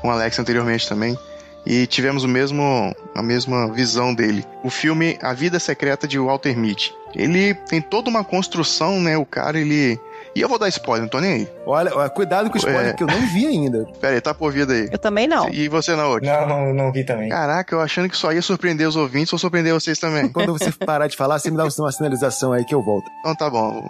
com 0.00 0.08
o 0.08 0.10
Alex 0.10 0.38
anteriormente 0.38 0.88
também, 0.88 1.16
e 1.66 1.86
tivemos 1.86 2.24
o 2.24 2.28
mesmo, 2.28 2.94
a 3.14 3.22
mesma 3.22 3.68
visão 3.72 4.14
dele. 4.14 4.44
O 4.62 4.70
filme 4.70 5.18
A 5.22 5.32
Vida 5.32 5.58
Secreta 5.58 6.06
de 6.06 6.18
Walter 6.18 6.56
Mitty. 6.56 6.94
Ele 7.14 7.54
tem 7.54 7.80
toda 7.80 8.10
uma 8.10 8.24
construção, 8.24 9.00
né? 9.00 9.16
O 9.16 9.24
cara, 9.24 9.58
ele. 9.58 9.98
E 10.34 10.40
eu 10.40 10.48
vou 10.48 10.58
dar 10.58 10.68
spoiler, 10.68 11.02
não 11.02 11.08
tô 11.08 11.20
nem 11.20 11.32
aí. 11.32 11.48
Olha, 11.64 12.10
cuidado 12.10 12.50
com 12.50 12.56
o 12.56 12.58
spoiler, 12.58 12.88
é... 12.88 12.92
que 12.92 13.04
eu 13.04 13.06
não 13.06 13.20
vi 13.28 13.46
ainda. 13.46 13.86
Pera 14.00 14.14
aí, 14.14 14.20
tá 14.20 14.34
por 14.34 14.52
vida 14.52 14.72
aí. 14.72 14.88
Eu 14.90 14.98
também 14.98 15.28
não. 15.28 15.48
E 15.48 15.68
você 15.68 15.94
não, 15.94 16.10
Oti? 16.10 16.26
Não, 16.26 16.46
não, 16.46 16.74
não 16.74 16.92
vi 16.92 17.04
também. 17.04 17.28
Caraca, 17.28 17.74
eu 17.74 17.80
achando 17.80 18.08
que 18.08 18.16
só 18.16 18.32
ia 18.32 18.42
surpreender 18.42 18.88
os 18.88 18.96
ouvintes 18.96 19.32
ou 19.32 19.38
surpreender 19.38 19.72
vocês 19.72 19.98
também. 19.98 20.28
Quando 20.28 20.52
você 20.52 20.72
parar 20.72 21.06
de 21.06 21.16
falar, 21.16 21.38
você 21.38 21.50
me 21.50 21.56
dá 21.56 21.64
uma 21.64 21.92
sinalização 21.92 22.52
aí 22.52 22.64
que 22.64 22.74
eu 22.74 22.82
volto. 22.82 23.08
Então 23.20 23.34
tá 23.36 23.48
bom. 23.48 23.88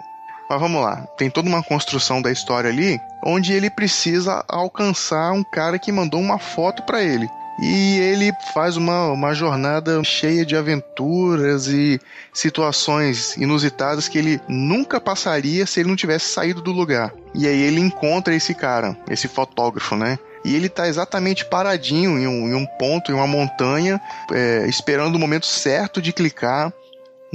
Mas 0.49 0.59
vamos 0.59 0.81
lá, 0.81 1.07
tem 1.17 1.29
toda 1.29 1.49
uma 1.49 1.63
construção 1.63 2.21
da 2.21 2.31
história 2.31 2.69
ali, 2.69 2.99
onde 3.23 3.53
ele 3.53 3.69
precisa 3.69 4.43
alcançar 4.47 5.31
um 5.31 5.43
cara 5.43 5.79
que 5.79 5.91
mandou 5.91 6.21
uma 6.21 6.37
foto 6.37 6.83
para 6.83 7.03
ele. 7.03 7.27
e 7.57 7.99
ele 7.99 8.33
faz 8.53 8.75
uma, 8.75 9.07
uma 9.07 9.33
jornada 9.33 10.03
cheia 10.03 10.45
de 10.45 10.57
aventuras 10.57 11.67
e 11.67 12.01
situações 12.33 13.37
inusitadas 13.37 14.09
que 14.09 14.17
ele 14.17 14.41
nunca 14.47 14.99
passaria 14.99 15.65
se 15.65 15.79
ele 15.79 15.87
não 15.87 15.95
tivesse 15.95 16.33
saído 16.33 16.61
do 16.61 16.73
lugar. 16.73 17.13
E 17.33 17.47
aí 17.47 17.61
ele 17.61 17.79
encontra 17.79 18.35
esse 18.35 18.53
cara, 18.53 18.97
esse 19.09 19.29
fotógrafo, 19.29 19.95
né? 19.95 20.19
E 20.43 20.53
ele 20.53 20.69
tá 20.69 20.87
exatamente 20.87 21.45
paradinho 21.45 22.19
em 22.19 22.27
um, 22.27 22.47
em 22.49 22.53
um 22.53 22.65
ponto, 22.65 23.11
em 23.11 23.15
uma 23.15 23.25
montanha, 23.25 23.99
é, 24.31 24.65
esperando 24.67 25.15
o 25.15 25.19
momento 25.19 25.45
certo 25.47 26.01
de 26.01 26.13
clicar 26.13 26.71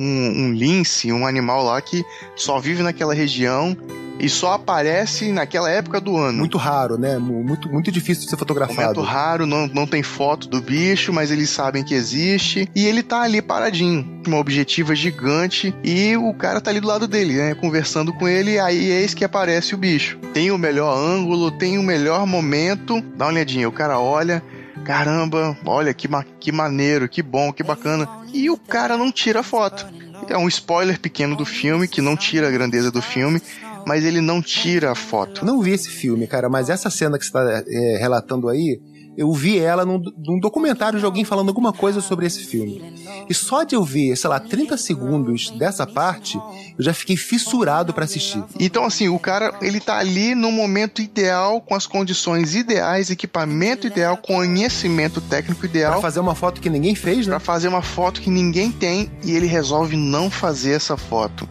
um, 0.00 0.44
um 0.46 0.52
lince, 0.52 1.12
um 1.12 1.26
animal 1.26 1.62
lá 1.62 1.80
que 1.80 2.04
só 2.34 2.58
vive 2.58 2.82
naquela 2.82 3.12
região 3.12 3.76
e 4.20 4.28
só 4.28 4.52
aparece 4.52 5.32
naquela 5.32 5.70
época 5.70 5.98
do 5.98 6.16
ano. 6.16 6.38
Muito 6.38 6.58
raro, 6.58 6.98
né? 6.98 7.16
Muito, 7.16 7.70
muito 7.70 7.90
difícil 7.90 8.24
de 8.24 8.30
ser 8.30 8.36
fotografado. 8.36 9.00
Muito 9.00 9.00
raro, 9.00 9.46
não, 9.46 9.66
não 9.66 9.86
tem 9.86 10.02
foto 10.02 10.46
do 10.46 10.60
bicho, 10.60 11.10
mas 11.10 11.30
eles 11.30 11.48
sabem 11.48 11.82
que 11.82 11.94
existe. 11.94 12.68
E 12.74 12.86
ele 12.86 13.02
tá 13.02 13.22
ali 13.22 13.40
paradinho, 13.40 14.06
uma 14.26 14.36
objetiva 14.36 14.94
gigante. 14.94 15.74
E 15.82 16.16
o 16.18 16.34
cara 16.34 16.60
tá 16.60 16.70
ali 16.70 16.80
do 16.80 16.86
lado 16.86 17.08
dele, 17.08 17.34
né? 17.34 17.54
Conversando 17.54 18.12
com 18.12 18.28
ele. 18.28 18.58
Aí 18.58 18.90
eis 18.90 19.14
que 19.14 19.24
aparece 19.24 19.74
o 19.74 19.78
bicho. 19.78 20.18
Tem 20.34 20.50
o 20.50 20.58
melhor 20.58 20.94
ângulo, 20.94 21.50
tem 21.50 21.78
o 21.78 21.82
melhor 21.82 22.26
momento. 22.26 23.02
Dá 23.16 23.24
uma 23.24 23.32
olhadinha, 23.32 23.68
o 23.68 23.72
cara 23.72 23.98
olha. 23.98 24.42
Caramba, 24.90 25.56
olha 25.64 25.94
que, 25.94 26.08
ma 26.08 26.24
que 26.24 26.50
maneiro, 26.50 27.08
que 27.08 27.22
bom, 27.22 27.52
que 27.52 27.62
bacana. 27.62 28.08
E 28.32 28.50
o 28.50 28.56
cara 28.56 28.96
não 28.96 29.12
tira 29.12 29.40
foto. 29.40 29.86
É 30.28 30.36
um 30.36 30.48
spoiler 30.48 30.98
pequeno 30.98 31.36
do 31.36 31.44
filme 31.44 31.86
que 31.86 32.02
não 32.02 32.16
tira 32.16 32.48
a 32.48 32.50
grandeza 32.50 32.90
do 32.90 33.00
filme 33.00 33.40
mas 33.86 34.04
ele 34.04 34.20
não 34.20 34.42
tira 34.42 34.92
a 34.92 34.94
foto. 34.94 35.44
Não 35.44 35.60
vi 35.60 35.72
esse 35.72 35.88
filme, 35.88 36.26
cara, 36.26 36.48
mas 36.48 36.68
essa 36.68 36.90
cena 36.90 37.18
que 37.18 37.24
você 37.24 37.28
está 37.28 37.64
é, 37.66 37.96
relatando 37.98 38.48
aí, 38.48 38.80
eu 39.16 39.32
vi 39.32 39.58
ela 39.58 39.84
num, 39.84 40.00
num, 40.16 40.38
documentário 40.38 40.98
de 40.98 41.04
alguém 41.04 41.24
falando 41.24 41.48
alguma 41.48 41.72
coisa 41.72 42.00
sobre 42.00 42.26
esse 42.26 42.44
filme. 42.44 42.94
E 43.28 43.34
só 43.34 43.62
de 43.62 43.74
eu 43.74 43.82
ver, 43.82 44.16
sei 44.16 44.30
lá, 44.30 44.40
30 44.40 44.76
segundos 44.76 45.50
dessa 45.50 45.86
parte, 45.86 46.36
eu 46.78 46.84
já 46.84 46.94
fiquei 46.94 47.16
fissurado 47.16 47.92
para 47.92 48.04
assistir. 48.04 48.42
Então, 48.58 48.84
assim, 48.84 49.08
o 49.08 49.18
cara, 49.18 49.54
ele 49.60 49.80
tá 49.80 49.98
ali 49.98 50.34
no 50.34 50.50
momento 50.50 51.02
ideal, 51.02 51.60
com 51.60 51.74
as 51.74 51.86
condições 51.86 52.54
ideais, 52.54 53.10
equipamento 53.10 53.86
ideal, 53.86 54.16
conhecimento 54.16 55.20
técnico 55.20 55.66
ideal. 55.66 55.92
Pra 55.92 56.02
fazer 56.02 56.20
uma 56.20 56.34
foto 56.34 56.60
que 56.60 56.70
ninguém 56.70 56.94
fez, 56.94 57.26
né? 57.26 57.32
Pra 57.36 57.40
fazer 57.40 57.68
uma 57.68 57.82
foto 57.82 58.20
que 58.20 58.30
ninguém 58.30 58.70
tem 58.70 59.10
e 59.24 59.32
ele 59.32 59.46
resolve 59.46 59.96
não 59.96 60.30
fazer 60.30 60.72
essa 60.72 60.96
foto 60.96 61.48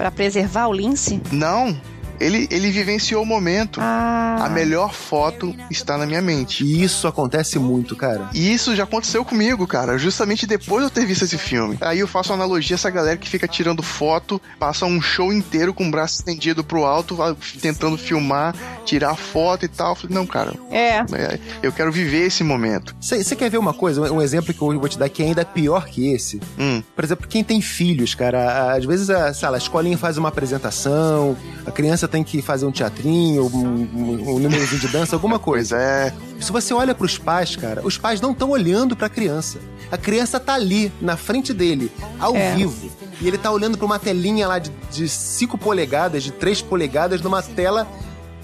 para 0.00 0.10
preservar 0.10 0.66
o 0.66 0.72
lince? 0.72 1.20
Não, 1.30 1.78
ele, 2.20 2.46
ele 2.50 2.70
vivenciou 2.70 3.22
o 3.22 3.26
momento. 3.26 3.80
Ah. 3.82 4.36
A 4.40 4.48
melhor 4.48 4.92
foto 4.94 5.54
está 5.70 5.96
na 5.98 6.06
minha 6.06 6.22
mente. 6.22 6.64
E 6.64 6.82
isso 6.82 7.08
acontece 7.08 7.58
muito, 7.58 7.96
cara. 7.96 8.28
E 8.34 8.52
isso 8.52 8.76
já 8.76 8.84
aconteceu 8.84 9.24
comigo, 9.24 9.66
cara. 9.66 9.98
Justamente 9.98 10.46
depois 10.46 10.84
de 10.84 10.86
eu 10.86 10.90
ter 10.90 11.06
visto 11.06 11.24
esse 11.24 11.38
filme. 11.38 11.76
Aí 11.80 11.98
eu 11.98 12.06
faço 12.06 12.30
uma 12.32 12.36
analogia 12.36 12.74
a 12.74 12.78
essa 12.78 12.90
galera 12.90 13.16
que 13.16 13.28
fica 13.28 13.48
tirando 13.48 13.82
foto, 13.82 14.40
passa 14.58 14.86
um 14.86 15.00
show 15.00 15.32
inteiro 15.32 15.74
com 15.74 15.88
o 15.88 15.90
braço 15.90 16.16
estendido 16.16 16.62
pro 16.62 16.84
alto, 16.84 17.18
tentando 17.60 17.96
filmar, 17.96 18.54
tirar 18.84 19.14
foto 19.16 19.64
e 19.64 19.68
tal. 19.68 19.92
Eu 19.92 19.96
falei, 19.96 20.14
não, 20.14 20.26
cara. 20.26 20.54
É. 20.70 20.98
é 20.98 21.38
eu 21.62 21.72
quero 21.72 21.90
viver 21.90 22.26
esse 22.26 22.44
momento. 22.44 22.94
Você 23.00 23.36
quer 23.36 23.50
ver 23.50 23.58
uma 23.58 23.74
coisa? 23.74 24.12
Um 24.12 24.20
exemplo 24.20 24.52
que 24.52 24.60
eu 24.60 24.78
vou 24.78 24.88
te 24.88 24.98
dar 24.98 25.08
que 25.08 25.22
é 25.22 25.26
ainda 25.26 25.44
pior 25.44 25.86
que 25.86 26.12
esse. 26.12 26.40
Hum. 26.58 26.82
Por 26.94 27.04
exemplo, 27.04 27.28
quem 27.28 27.42
tem 27.42 27.60
filhos, 27.60 28.14
cara, 28.14 28.74
às 28.74 28.84
vezes 28.84 29.10
a, 29.10 29.32
sei 29.32 29.48
lá, 29.48 29.56
a 29.56 29.58
escolinha 29.58 29.96
faz 29.96 30.18
uma 30.18 30.28
apresentação, 30.28 31.36
a 31.66 31.70
criança 31.70 32.08
tem 32.10 32.24
que 32.24 32.42
fazer 32.42 32.66
um 32.66 32.72
teatrinho, 32.72 33.46
um, 33.46 33.66
um, 33.66 34.34
um 34.34 34.38
númerozinho 34.38 34.80
de 34.80 34.88
dança, 34.88 35.16
alguma 35.16 35.38
coisa. 35.38 35.76
é. 35.78 36.12
Se 36.40 36.50
você 36.50 36.72
olha 36.74 36.94
para 36.94 37.04
os 37.04 37.18
pais, 37.18 37.54
cara, 37.56 37.82
os 37.84 37.96
pais 37.98 38.20
não 38.20 38.32
estão 38.32 38.50
olhando 38.50 38.96
para 38.96 39.06
a 39.06 39.10
criança. 39.10 39.58
A 39.90 39.96
criança 39.96 40.40
tá 40.40 40.54
ali, 40.54 40.92
na 41.00 41.16
frente 41.16 41.52
dele, 41.52 41.90
ao 42.18 42.34
é. 42.34 42.54
vivo. 42.54 42.90
E 43.20 43.28
ele 43.28 43.36
tá 43.36 43.50
olhando 43.50 43.76
para 43.76 43.84
uma 43.84 43.98
telinha 43.98 44.48
lá 44.48 44.58
de 44.58 45.08
5 45.08 45.58
polegadas, 45.58 46.22
de 46.22 46.32
3 46.32 46.62
polegadas, 46.62 47.20
numa 47.20 47.42
tela 47.42 47.86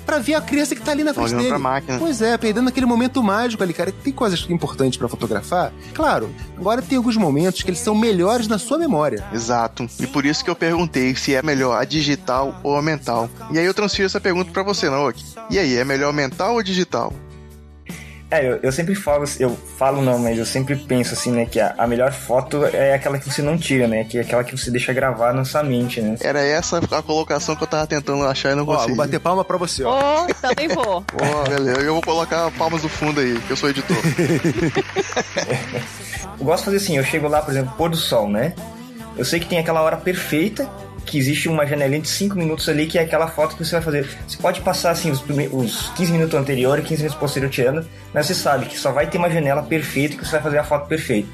para 0.06 0.18
ver 0.18 0.34
a 0.34 0.40
criança 0.40 0.74
que 0.74 0.80
tá 0.80 0.92
ali 0.92 1.02
na 1.02 1.12
frente 1.12 1.26
Olhando 1.26 1.38
dele. 1.38 1.50
Pra 1.50 1.58
máquina. 1.58 1.98
Pois 1.98 2.22
é, 2.22 2.38
perdendo 2.38 2.68
aquele 2.68 2.86
momento 2.86 3.22
mágico 3.22 3.62
ali, 3.62 3.74
cara. 3.74 3.92
Tem 3.92 4.12
coisas 4.12 4.48
importantes 4.48 4.96
para 4.96 5.08
fotografar? 5.08 5.72
Claro. 5.92 6.30
Agora 6.56 6.80
tem 6.80 6.96
alguns 6.96 7.16
momentos 7.16 7.62
que 7.62 7.68
eles 7.68 7.80
são 7.80 7.94
melhores 7.94 8.46
na 8.46 8.56
sua 8.56 8.78
memória. 8.78 9.24
Exato. 9.32 9.88
E 9.98 10.06
por 10.06 10.24
isso 10.24 10.44
que 10.44 10.50
eu 10.50 10.56
perguntei 10.56 11.14
se 11.16 11.34
é 11.34 11.42
melhor 11.42 11.76
a 11.76 11.84
digital 11.84 12.60
ou 12.62 12.76
a 12.76 12.82
mental. 12.82 13.28
E 13.50 13.58
aí 13.58 13.66
eu 13.66 13.74
transfiro 13.74 14.06
essa 14.06 14.20
pergunta 14.20 14.50
para 14.52 14.62
você, 14.62 14.88
Naoki. 14.88 15.24
E 15.50 15.58
aí, 15.58 15.76
é 15.76 15.84
melhor 15.84 16.12
mental 16.12 16.54
ou 16.54 16.62
digital? 16.62 17.12
É, 18.28 18.44
eu, 18.44 18.58
eu, 18.60 18.72
sempre 18.72 18.94
falo, 18.96 19.24
eu 19.38 19.56
falo 19.78 20.02
não, 20.02 20.18
mas 20.18 20.36
eu 20.36 20.44
sempre 20.44 20.74
penso 20.74 21.14
assim, 21.14 21.30
né, 21.30 21.46
que 21.46 21.60
a, 21.60 21.76
a, 21.78 21.86
melhor 21.86 22.12
foto 22.12 22.64
é 22.64 22.92
aquela 22.92 23.18
que 23.18 23.30
você 23.30 23.40
não 23.40 23.56
tira, 23.56 23.86
né, 23.86 24.02
que 24.02 24.18
é 24.18 24.22
aquela 24.22 24.42
que 24.42 24.56
você 24.56 24.68
deixa 24.68 24.92
gravar 24.92 25.32
na 25.32 25.44
sua 25.44 25.62
mente, 25.62 26.00
né. 26.00 26.16
Era 26.20 26.40
essa 26.42 26.78
a 26.78 27.02
colocação 27.02 27.54
que 27.54 27.62
eu 27.62 27.68
tava 27.68 27.86
tentando 27.86 28.24
achar 28.24 28.50
e 28.50 28.56
não 28.56 28.66
consegui. 28.66 28.92
Ó, 28.92 28.96
vou 28.96 28.96
bater 28.96 29.20
palma 29.20 29.44
pra 29.44 29.56
você, 29.56 29.84
ó. 29.84 30.24
Oh, 30.24 30.34
também 30.34 30.66
vou. 30.66 31.04
Ó, 31.22 31.42
oh, 31.44 31.48
beleza, 31.48 31.80
eu 31.82 31.92
vou 31.94 32.02
colocar 32.02 32.50
palmas 32.52 32.82
do 32.82 32.88
fundo 32.88 33.20
aí, 33.20 33.38
que 33.40 33.52
eu 33.52 33.56
sou 33.56 33.70
editor. 33.70 33.96
eu 36.38 36.44
gosto 36.44 36.58
de 36.58 36.64
fazer 36.64 36.76
assim, 36.78 36.96
eu 36.96 37.04
chego 37.04 37.28
lá, 37.28 37.40
por 37.40 37.52
exemplo, 37.52 37.74
pôr 37.76 37.90
do 37.90 37.96
sol, 37.96 38.28
né, 38.28 38.54
eu 39.16 39.24
sei 39.24 39.38
que 39.38 39.46
tem 39.46 39.58
aquela 39.58 39.82
hora 39.82 39.96
perfeita 39.96 40.68
que 41.06 41.16
existe 41.16 41.48
uma 41.48 41.64
janelinha 41.64 42.00
de 42.00 42.08
5 42.08 42.36
minutos 42.36 42.68
ali, 42.68 42.86
que 42.86 42.98
é 42.98 43.02
aquela 43.02 43.28
foto 43.28 43.56
que 43.56 43.64
você 43.64 43.76
vai 43.76 43.82
fazer. 43.82 44.08
Você 44.26 44.36
pode 44.36 44.60
passar 44.60 44.90
assim 44.90 45.10
os, 45.10 45.24
os 45.52 45.88
15 45.90 46.12
minutos 46.12 46.34
anteriores 46.34 46.84
e 46.84 46.88
15 46.88 47.02
minutos 47.02 47.20
posteriores 47.20 47.54
tirando, 47.54 47.86
mas 48.12 48.26
você 48.26 48.34
sabe 48.34 48.66
que 48.66 48.78
só 48.78 48.92
vai 48.92 49.06
ter 49.06 49.16
uma 49.16 49.30
janela 49.30 49.62
perfeita 49.62 50.16
que 50.16 50.24
você 50.24 50.32
vai 50.32 50.42
fazer 50.42 50.58
a 50.58 50.64
foto 50.64 50.86
perfeita. 50.88 51.28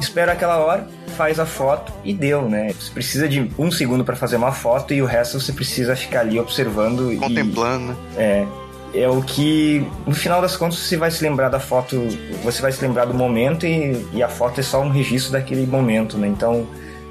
Espera 0.00 0.32
aquela 0.32 0.58
hora, 0.58 0.88
faz 1.16 1.38
a 1.38 1.46
foto 1.46 1.92
e 2.02 2.12
deu, 2.12 2.48
né? 2.48 2.72
Você 2.72 2.90
precisa 2.90 3.28
de 3.28 3.48
um 3.56 3.70
segundo 3.70 4.04
para 4.04 4.16
fazer 4.16 4.36
uma 4.36 4.50
foto 4.50 4.92
e 4.92 5.02
o 5.02 5.06
resto 5.06 5.38
você 5.38 5.52
precisa 5.52 5.94
ficar 5.94 6.20
ali 6.20 6.40
observando 6.40 7.16
contemplando. 7.20 7.96
E, 8.16 8.20
é, 8.20 8.46
é 8.94 9.08
o 9.08 9.22
que 9.22 9.86
no 10.06 10.14
final 10.14 10.42
das 10.42 10.56
contas 10.56 10.78
você 10.78 10.96
vai 10.96 11.10
se 11.10 11.22
lembrar 11.22 11.50
da 11.50 11.60
foto, 11.60 12.00
você 12.42 12.60
vai 12.60 12.72
se 12.72 12.82
lembrar 12.82 13.04
do 13.04 13.14
momento 13.14 13.64
e, 13.64 14.04
e 14.12 14.22
a 14.22 14.28
foto 14.28 14.58
é 14.58 14.62
só 14.62 14.82
um 14.82 14.90
registro 14.90 15.32
daquele 15.32 15.66
momento, 15.66 16.18
né? 16.18 16.26
Então 16.26 16.66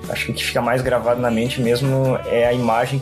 acho 0.09 0.25
que 0.25 0.31
o 0.31 0.35
que 0.35 0.43
fica 0.43 0.61
mais 0.61 0.81
gravado 0.81 1.21
na 1.21 1.31
mente 1.31 1.61
mesmo 1.61 2.17
é 2.25 2.47
a 2.47 2.53
imagem, 2.53 3.01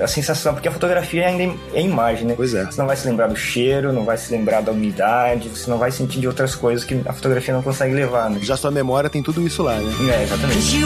a 0.00 0.06
sensação, 0.06 0.54
porque 0.54 0.68
a 0.68 0.72
fotografia 0.72 1.26
ainda 1.26 1.54
é 1.72 1.80
imagem, 1.80 2.26
né? 2.26 2.34
Pois 2.36 2.54
é. 2.54 2.64
Você 2.64 2.80
não 2.80 2.86
vai 2.86 2.96
se 2.96 3.06
lembrar 3.06 3.28
do 3.28 3.36
cheiro, 3.36 3.92
não 3.92 4.04
vai 4.04 4.16
se 4.16 4.32
lembrar 4.32 4.60
da 4.60 4.72
umidade, 4.72 5.48
você 5.48 5.70
não 5.70 5.78
vai 5.78 5.90
sentir 5.90 6.20
de 6.20 6.26
outras 6.26 6.54
coisas 6.54 6.84
que 6.84 7.00
a 7.04 7.12
fotografia 7.12 7.54
não 7.54 7.62
consegue 7.62 7.94
levar, 7.94 8.30
né? 8.30 8.38
Já 8.42 8.56
sua 8.56 8.70
memória 8.70 9.10
tem 9.10 9.22
tudo 9.22 9.46
isso 9.46 9.62
lá, 9.62 9.74
né? 9.74 9.92
É, 10.12 10.22
exatamente. 10.24 10.76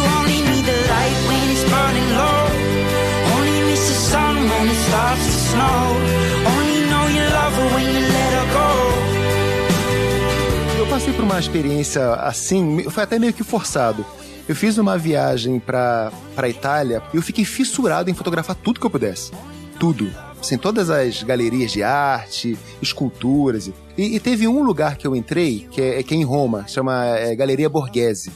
Eu 10.78 10.86
passei 10.86 11.12
por 11.12 11.24
uma 11.24 11.38
experiência 11.38 12.14
assim, 12.14 12.88
foi 12.90 13.02
até 13.02 13.18
meio 13.18 13.32
que 13.32 13.44
forçado. 13.44 14.04
Eu 14.48 14.56
fiz 14.56 14.78
uma 14.78 14.96
viagem 14.96 15.60
pra, 15.60 16.10
pra 16.34 16.48
Itália 16.48 17.02
e 17.12 17.16
eu 17.16 17.22
fiquei 17.22 17.44
fissurado 17.44 18.10
em 18.10 18.14
fotografar 18.14 18.56
tudo 18.56 18.80
que 18.80 18.86
eu 18.86 18.90
pudesse. 18.90 19.30
Tudo. 19.78 20.10
Assim, 20.40 20.56
todas 20.56 20.88
as 20.88 21.22
galerias 21.22 21.70
de 21.70 21.82
arte, 21.82 22.58
esculturas. 22.80 23.70
E, 23.96 24.16
e 24.16 24.20
teve 24.20 24.48
um 24.48 24.62
lugar 24.62 24.96
que 24.96 25.06
eu 25.06 25.14
entrei, 25.14 25.68
que 25.70 25.82
é, 25.82 26.02
que 26.02 26.14
é 26.14 26.16
em 26.16 26.24
Roma, 26.24 26.66
chama 26.66 27.04
é, 27.04 27.34
Galeria 27.34 27.68
Borghese, 27.68 28.32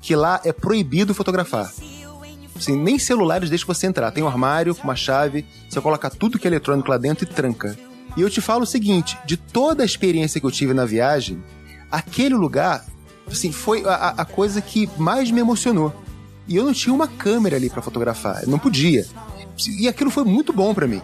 que 0.00 0.16
lá 0.16 0.40
é 0.44 0.52
proibido 0.52 1.12
fotografar. 1.12 1.70
Assim, 2.56 2.76
nem 2.76 2.98
celulares 2.98 3.50
deixam 3.50 3.66
você 3.66 3.86
entrar. 3.86 4.10
Tem 4.12 4.24
um 4.24 4.28
armário 4.28 4.74
com 4.74 4.84
uma 4.84 4.96
chave, 4.96 5.44
você 5.68 5.80
coloca 5.80 6.08
tudo 6.08 6.38
que 6.38 6.46
é 6.46 6.50
eletrônico 6.50 6.88
lá 6.90 6.96
dentro 6.96 7.24
e 7.24 7.26
tranca. 7.26 7.76
E 8.16 8.22
eu 8.22 8.30
te 8.30 8.40
falo 8.40 8.62
o 8.62 8.66
seguinte: 8.66 9.18
de 9.26 9.36
toda 9.36 9.82
a 9.82 9.86
experiência 9.86 10.40
que 10.40 10.46
eu 10.46 10.50
tive 10.50 10.72
na 10.72 10.84
viagem, 10.84 11.42
aquele 11.90 12.34
lugar 12.34 12.84
assim, 13.32 13.52
foi 13.52 13.84
a, 13.84 14.14
a 14.18 14.24
coisa 14.24 14.60
que 14.60 14.88
mais 14.96 15.30
me 15.30 15.40
emocionou. 15.40 15.94
E 16.48 16.56
eu 16.56 16.64
não 16.64 16.72
tinha 16.72 16.94
uma 16.94 17.06
câmera 17.06 17.56
ali 17.56 17.70
para 17.70 17.82
fotografar, 17.82 18.46
não 18.46 18.58
podia. 18.58 19.06
E 19.78 19.86
aquilo 19.86 20.10
foi 20.10 20.24
muito 20.24 20.52
bom 20.52 20.74
para 20.74 20.86
mim. 20.86 21.00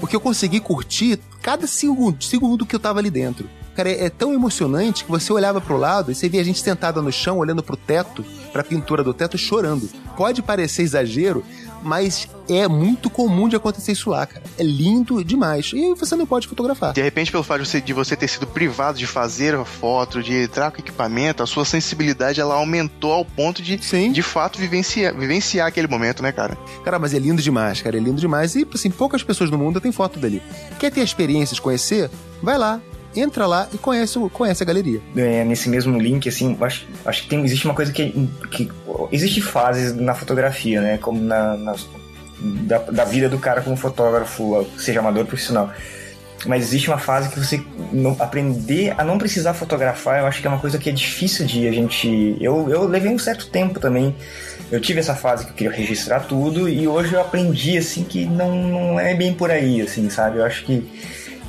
Porque 0.00 0.16
eu 0.16 0.20
consegui 0.20 0.58
curtir 0.58 1.20
cada 1.40 1.66
segundo, 1.66 2.22
segundo 2.24 2.66
que 2.66 2.74
eu 2.74 2.80
tava 2.80 2.98
ali 2.98 3.10
dentro. 3.10 3.48
Cara, 3.74 3.88
é, 3.88 4.06
é 4.06 4.10
tão 4.10 4.34
emocionante 4.34 5.04
que 5.04 5.10
você 5.10 5.32
olhava 5.32 5.60
pro 5.60 5.76
lado 5.76 6.10
e 6.10 6.14
você 6.14 6.28
via 6.28 6.40
a 6.40 6.44
gente 6.44 6.60
sentada 6.60 7.00
no 7.00 7.12
chão, 7.12 7.38
olhando 7.38 7.62
pro 7.62 7.76
teto, 7.76 8.24
pra 8.52 8.64
pintura 8.64 9.04
do 9.04 9.14
teto, 9.14 9.38
chorando. 9.38 9.88
Pode 10.16 10.42
parecer 10.42 10.82
exagero, 10.82 11.44
mas 11.82 12.28
é 12.48 12.66
muito 12.68 13.10
comum 13.10 13.48
de 13.48 13.56
acontecer 13.56 13.92
isso 13.92 14.10
lá, 14.10 14.26
cara. 14.26 14.42
É 14.58 14.62
lindo 14.62 15.24
demais. 15.24 15.70
E 15.74 15.94
você 15.94 16.14
não 16.16 16.26
pode 16.26 16.46
fotografar. 16.46 16.92
De 16.92 17.02
repente, 17.02 17.30
pelo 17.30 17.42
fato 17.42 17.62
de 17.62 17.68
você, 17.68 17.80
de 17.80 17.92
você 17.92 18.16
ter 18.16 18.28
sido 18.28 18.46
privado 18.46 18.98
de 18.98 19.06
fazer 19.06 19.54
a 19.54 19.64
foto, 19.64 20.22
de 20.22 20.34
entrar 20.34 20.70
com 20.70 20.78
equipamento, 20.78 21.42
a 21.42 21.46
sua 21.46 21.64
sensibilidade 21.64 22.40
ela 22.40 22.54
aumentou 22.54 23.12
ao 23.12 23.24
ponto 23.24 23.62
de, 23.62 23.82
Sim. 23.82 24.12
de 24.12 24.22
fato, 24.22 24.58
vivenciar, 24.58 25.14
vivenciar 25.16 25.66
aquele 25.66 25.86
momento, 25.86 26.22
né, 26.22 26.32
cara? 26.32 26.56
Cara, 26.84 26.98
mas 26.98 27.14
é 27.14 27.18
lindo 27.18 27.42
demais, 27.42 27.80
cara. 27.82 27.96
É 27.96 28.00
lindo 28.00 28.20
demais. 28.20 28.54
E, 28.54 28.66
assim, 28.72 28.90
poucas 28.90 29.22
pessoas 29.22 29.50
no 29.50 29.58
mundo 29.58 29.80
têm 29.80 29.92
foto 29.92 30.18
dali. 30.18 30.42
Quer 30.78 30.90
ter 30.90 31.00
a 31.00 31.04
experiência 31.04 31.54
de 31.54 31.60
conhecer? 31.60 32.10
Vai 32.42 32.58
lá 32.58 32.80
entra 33.14 33.46
lá 33.46 33.68
e 33.72 33.78
conhece, 33.78 34.18
conhece 34.32 34.62
a 34.62 34.66
galeria. 34.66 35.00
é, 35.16 35.44
nesse 35.44 35.68
mesmo 35.68 35.98
link, 35.98 36.28
assim, 36.28 36.56
acho, 36.60 36.86
acho 37.04 37.22
que 37.22 37.28
tem, 37.28 37.44
existe 37.44 37.64
uma 37.64 37.74
coisa 37.74 37.92
que, 37.92 38.28
que. 38.50 38.70
Existe 39.10 39.40
fases 39.40 39.94
na 39.94 40.14
fotografia, 40.14 40.80
né? 40.80 40.98
Como 40.98 41.20
na, 41.20 41.56
na- 41.56 41.74
da, 42.40 42.78
da 42.78 43.04
vida 43.04 43.28
do 43.28 43.38
cara 43.38 43.60
como 43.60 43.76
fotógrafo, 43.76 44.66
seja 44.76 44.98
amador 45.00 45.24
profissional. 45.26 45.70
Mas 46.44 46.64
existe 46.64 46.88
uma 46.88 46.98
fase 46.98 47.28
que 47.28 47.38
você 47.38 47.62
não- 47.92 48.16
aprender 48.18 48.92
a 48.98 49.04
não 49.04 49.16
precisar 49.16 49.54
fotografar, 49.54 50.18
eu 50.18 50.26
acho 50.26 50.40
que 50.40 50.46
é 50.48 50.50
uma 50.50 50.58
coisa 50.58 50.76
que 50.76 50.88
é 50.88 50.92
difícil 50.92 51.46
de 51.46 51.68
a 51.68 51.72
gente. 51.72 52.36
Eu, 52.40 52.68
eu 52.68 52.84
levei 52.88 53.12
um 53.12 53.18
certo 53.18 53.46
tempo 53.46 53.78
também. 53.78 54.14
Eu 54.70 54.80
tive 54.80 54.98
essa 54.98 55.14
fase 55.14 55.44
que 55.44 55.50
eu 55.50 55.54
queria 55.54 55.72
registrar 55.72 56.20
tudo 56.20 56.68
e 56.68 56.88
hoje 56.88 57.12
eu 57.12 57.20
aprendi 57.20 57.76
assim 57.78 58.02
que 58.02 58.24
não, 58.24 58.56
não 58.56 58.98
é 59.00 59.14
bem 59.14 59.32
por 59.34 59.50
aí, 59.50 59.80
assim, 59.82 60.08
sabe? 60.10 60.38
Eu 60.38 60.44
acho 60.44 60.64
que 60.64 60.82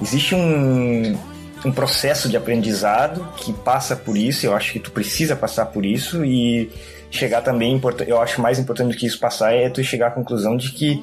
existe 0.01 0.35
um, 0.35 1.17
um 1.65 1.71
processo 1.71 2.27
de 2.27 2.35
aprendizado 2.35 3.27
que 3.37 3.53
passa 3.53 3.95
por 3.95 4.17
isso, 4.17 4.45
eu 4.45 4.55
acho 4.55 4.73
que 4.73 4.79
tu 4.79 4.91
precisa 4.91 5.35
passar 5.35 5.67
por 5.67 5.85
isso 5.85 6.23
e 6.25 6.69
chegar 7.09 7.41
também, 7.41 7.79
eu 8.07 8.19
acho 8.19 8.41
mais 8.41 8.59
importante 8.59 8.91
do 8.91 8.97
que 8.97 9.05
isso 9.05 9.19
passar 9.19 9.53
é 9.53 9.69
tu 9.69 9.83
chegar 9.83 10.07
à 10.07 10.11
conclusão 10.11 10.57
de 10.57 10.71
que 10.71 11.01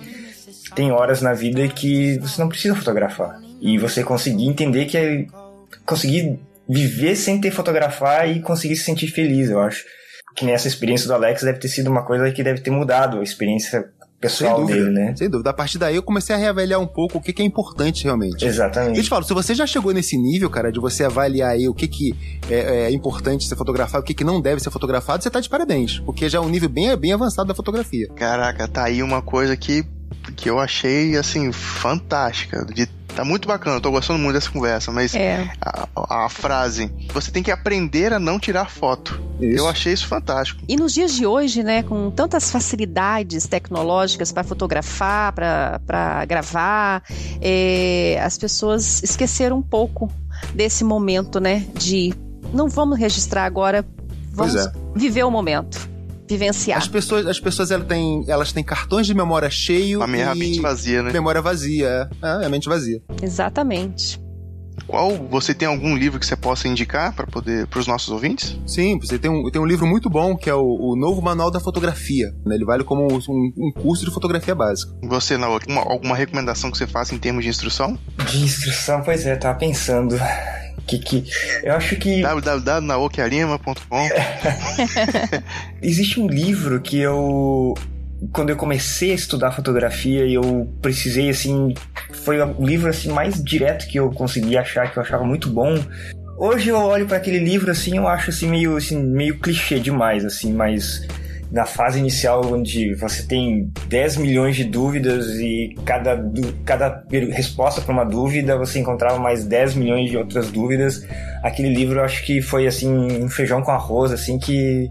tem 0.74 0.90
horas 0.90 1.22
na 1.22 1.32
vida 1.32 1.66
que 1.68 2.18
você 2.18 2.40
não 2.40 2.48
precisa 2.48 2.74
fotografar 2.74 3.40
e 3.61 3.78
você 3.78 4.02
conseguir 4.02 4.46
entender 4.46 4.86
que 4.86 4.96
é 4.96 5.26
conseguir 5.84 6.38
viver 6.68 7.16
sem 7.16 7.40
ter 7.40 7.50
fotografar 7.50 8.30
e 8.30 8.40
conseguir 8.40 8.76
se 8.76 8.84
sentir 8.84 9.08
feliz, 9.08 9.50
eu 9.50 9.61
acho. 9.61 9.84
Que 10.36 10.44
nessa 10.44 10.68
experiência 10.68 11.08
do 11.08 11.14
Alex 11.14 11.42
deve 11.42 11.58
ter 11.58 11.68
sido 11.68 11.90
uma 11.90 12.04
coisa 12.04 12.30
que 12.30 12.42
deve 12.42 12.61
ter 12.61 12.70
mudado 12.70 13.18
a 13.18 13.22
experiência 13.22 13.90
pessoal 14.20 14.64
dele, 14.66 14.90
né? 14.90 15.14
Sem 15.16 15.28
dúvida. 15.28 15.50
A 15.50 15.52
partir 15.52 15.78
daí 15.78 15.96
eu 15.96 16.02
comecei 16.02 16.34
a 16.34 16.38
reavaliar 16.38 16.78
um 16.78 16.86
pouco 16.86 17.18
o 17.18 17.20
que, 17.20 17.32
que 17.32 17.42
é 17.42 17.44
importante 17.44 18.04
realmente. 18.04 18.44
Exatamente. 18.44 18.98
Eu 18.98 19.02
te 19.02 19.08
falo, 19.08 19.24
se 19.24 19.32
você 19.32 19.54
já 19.54 19.66
chegou 19.66 19.92
nesse 19.92 20.16
nível, 20.16 20.50
cara, 20.50 20.70
de 20.70 20.78
você 20.78 21.04
avaliar 21.04 21.50
aí 21.50 21.68
o 21.68 21.74
que, 21.74 21.88
que 21.88 22.14
é, 22.50 22.84
é 22.84 22.90
importante 22.90 23.48
ser 23.48 23.56
fotografado, 23.56 24.02
o 24.02 24.06
que, 24.06 24.14
que 24.14 24.24
não 24.24 24.40
deve 24.40 24.60
ser 24.60 24.70
fotografado, 24.70 25.22
você 25.22 25.30
tá 25.30 25.40
de 25.40 25.48
parabéns. 25.48 26.00
Porque 26.00 26.28
já 26.28 26.38
é 26.38 26.40
um 26.40 26.48
nível 26.48 26.68
bem, 26.68 26.94
bem 26.96 27.12
avançado 27.12 27.48
da 27.48 27.54
fotografia. 27.54 28.08
Caraca, 28.14 28.68
tá 28.68 28.84
aí 28.84 29.02
uma 29.02 29.22
coisa 29.22 29.56
que, 29.56 29.84
que 30.41 30.49
eu 30.49 30.59
achei, 30.59 31.16
assim, 31.16 31.53
fantástica. 31.53 32.64
De, 32.64 32.86
tá 33.14 33.24
muito 33.24 33.47
bacana, 33.47 33.76
eu 33.76 33.80
tô 33.80 33.91
gostando 33.91 34.18
muito 34.18 34.34
dessa 34.34 34.51
conversa, 34.51 34.91
mas 34.91 35.14
É. 35.14 35.51
a, 35.61 36.24
a 36.24 36.28
frase, 36.30 36.91
você 37.12 37.30
tem 37.30 37.43
que 37.43 37.51
aprender 37.51 38.12
a 38.12 38.18
não 38.18 38.38
tirar 38.38 38.70
foto. 38.70 39.20
Isso. 39.38 39.59
Eu 39.59 39.68
achei 39.68 39.93
isso 39.93 40.07
fantástico. 40.07 40.62
E 40.66 40.76
nos 40.76 40.95
dias 40.95 41.12
de 41.12 41.26
hoje, 41.26 41.62
né, 41.62 41.82
com 41.82 42.11
tantas 42.11 42.51
facilidades 42.51 43.47
tecnológicas 43.47 44.32
para 44.32 44.43
fotografar, 44.43 45.32
para 45.32 46.24
gravar, 46.26 47.03
é, 47.41 48.18
as 48.24 48.38
pessoas 48.38 49.03
esqueceram 49.03 49.59
um 49.59 49.62
pouco 49.62 50.11
desse 50.55 50.84
momento, 50.84 51.38
né, 51.38 51.66
de 51.74 52.14
não 52.55 52.68
vamos 52.68 52.99
registrar 52.99 53.45
agora, 53.45 53.84
vamos 54.32 54.57
é. 54.57 54.72
viver 54.95 55.24
o 55.24 55.30
momento, 55.30 55.89
vivenciar. 56.31 56.78
As 56.78 56.89
pessoas, 56.89 57.26
as 57.26 57.39
pessoas 57.41 57.70
elas, 57.70 57.87
têm, 57.87 58.24
elas 58.28 58.53
têm 58.53 58.62
cartões 58.64 59.07
de 59.07 59.14
memória 59.14 59.51
cheio 59.51 60.03
A 60.03 60.07
minha 60.07 60.33
e 60.35 60.39
mente 60.39 60.61
vazia, 60.61 61.03
né? 61.03 61.12
memória 61.12 61.43
vazia. 61.43 62.09
É, 62.22 62.43
é 62.43 62.47
a 62.47 62.49
mente 62.49 62.68
vazia. 62.68 63.01
Exatamente. 63.22 64.20
Qual, 64.87 65.14
você 65.31 65.53
tem 65.55 65.68
algum 65.68 65.95
livro 65.97 66.18
que 66.18 66.24
você 66.26 66.35
possa 66.35 66.66
indicar 66.66 67.14
para 67.14 67.26
poder, 67.26 67.66
para 67.66 67.78
os 67.78 67.87
nossos 67.87 68.09
ouvintes? 68.09 68.59
Sim, 68.66 68.99
você 68.99 69.18
tem 69.18 69.31
um, 69.31 69.49
tem 69.51 69.61
um 69.61 69.66
livro 69.66 69.87
muito 69.87 70.09
bom 70.09 70.35
que 70.37 70.49
é 70.51 70.55
o, 70.55 70.62
o 70.64 70.97
Novo 70.97 71.20
Manual 71.22 71.51
da 71.51 71.61
Fotografia. 71.61 72.26
né? 72.45 72.55
Ele 72.57 72.64
vale 72.64 72.83
como 72.83 73.07
um, 73.07 73.18
um 73.59 73.72
curso 73.72 74.05
de 74.05 74.11
fotografia 74.11 74.55
básica. 74.55 74.93
Você, 75.05 75.37
Naoki, 75.37 75.70
uma- 75.70 75.83
alguma 75.83 76.16
recomendação 76.16 76.70
que 76.70 76.78
você 76.78 76.87
faça 76.87 77.14
em 77.14 77.18
termos 77.18 77.45
de 77.45 77.51
instrução? 77.51 77.97
De 78.31 78.39
instrução, 78.39 79.03
pois 79.05 79.24
é, 79.26 79.37
tava 79.37 79.59
pensando. 79.59 80.16
Que, 80.87 80.99
que 80.99 81.24
eu 81.62 81.74
acho 81.74 81.97
que 81.97 82.22
www.naokiarima.com 82.22 84.09
existe 85.83 86.20
um 86.20 86.26
livro 86.26 86.81
que 86.81 86.99
eu 86.99 87.74
quando 88.33 88.51
eu 88.51 88.57
comecei 88.57 89.12
a 89.12 89.14
estudar 89.14 89.53
fotografia 89.53 90.26
eu 90.26 90.68
precisei 90.83 91.31
assim 91.31 91.74
foi 92.24 92.41
o 92.41 92.64
livro 92.64 92.91
assim 92.91 93.09
mais 93.11 93.43
direto 93.43 93.87
que 93.89 93.99
eu 93.99 94.11
consegui 94.11 94.57
achar 94.57 94.91
que 94.91 94.99
eu 94.99 95.03
achava 95.03 95.24
muito 95.24 95.49
bom. 95.49 95.83
Hoje 96.37 96.70
eu 96.70 96.78
olho 96.78 97.07
para 97.07 97.18
aquele 97.18 97.39
livro 97.39 97.70
assim 97.70 97.97
eu 97.97 98.09
acho 98.09 98.31
assim 98.31 98.49
meio 98.49 98.76
assim 98.76 99.03
meio 99.03 99.39
clichê 99.39 99.78
demais 99.78 100.24
assim 100.24 100.53
mas 100.53 101.07
na 101.51 101.64
fase 101.64 101.98
inicial 101.98 102.42
onde 102.53 102.94
você 102.94 103.24
tem 103.24 103.72
10 103.88 104.16
milhões 104.18 104.57
de 104.57 104.64
dúvidas 104.64 105.26
e 105.40 105.76
cada, 105.84 106.22
cada 106.64 107.05
resposta 107.11 107.80
para 107.80 107.92
uma 107.92 108.05
dúvida 108.05 108.57
você 108.57 108.78
encontrava 108.78 109.18
mais 109.18 109.44
10 109.44 109.74
milhões 109.74 110.11
de 110.11 110.16
outras 110.16 110.51
dúvidas 110.51 111.05
aquele 111.42 111.74
livro 111.74 111.98
eu 111.98 112.05
acho 112.05 112.24
que 112.24 112.40
foi 112.40 112.66
assim 112.66 112.88
um 112.88 113.28
feijão 113.28 113.62
com 113.62 113.72
arroz 113.72 114.12
assim 114.12 114.38
que 114.38 114.90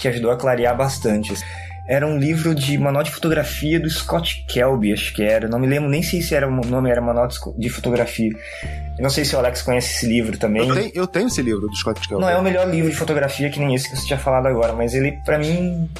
que 0.00 0.08
ajudou 0.08 0.30
a 0.30 0.36
clarear 0.36 0.76
bastante. 0.76 1.34
Era 1.90 2.06
um 2.06 2.18
livro 2.18 2.54
de 2.54 2.78
manual 2.78 3.02
de 3.02 3.10
fotografia 3.10 3.80
do 3.80 3.90
Scott 3.90 4.44
Kelby, 4.48 4.92
acho 4.92 5.12
que 5.12 5.24
era. 5.24 5.48
Não 5.48 5.58
me 5.58 5.66
lembro 5.66 5.90
nem 5.90 6.04
sei 6.04 6.22
se 6.22 6.36
era 6.36 6.46
o 6.46 6.50
nome 6.52 6.88
era 6.88 7.00
manual 7.00 7.26
de 7.58 7.68
fotografia. 7.68 8.30
Eu 8.96 9.02
não 9.02 9.10
sei 9.10 9.24
se 9.24 9.34
o 9.34 9.38
Alex 9.40 9.62
conhece 9.62 9.96
esse 9.96 10.06
livro 10.06 10.38
também. 10.38 10.68
Eu 10.68 10.74
tenho, 10.74 10.90
eu 10.94 11.06
tenho 11.08 11.26
esse 11.26 11.42
livro 11.42 11.66
do 11.66 11.74
Scott 11.74 12.06
Kelby. 12.06 12.22
Não 12.22 12.30
é 12.30 12.38
o 12.38 12.42
melhor 12.44 12.68
livro 12.68 12.88
de 12.88 12.96
fotografia 12.96 13.50
que 13.50 13.58
nem 13.58 13.74
esse 13.74 13.90
que 13.90 13.96
você 13.96 14.06
tinha 14.06 14.18
falado 14.20 14.46
agora, 14.46 14.72
mas 14.72 14.94
ele 14.94 15.18
pra 15.24 15.36
mim 15.36 15.90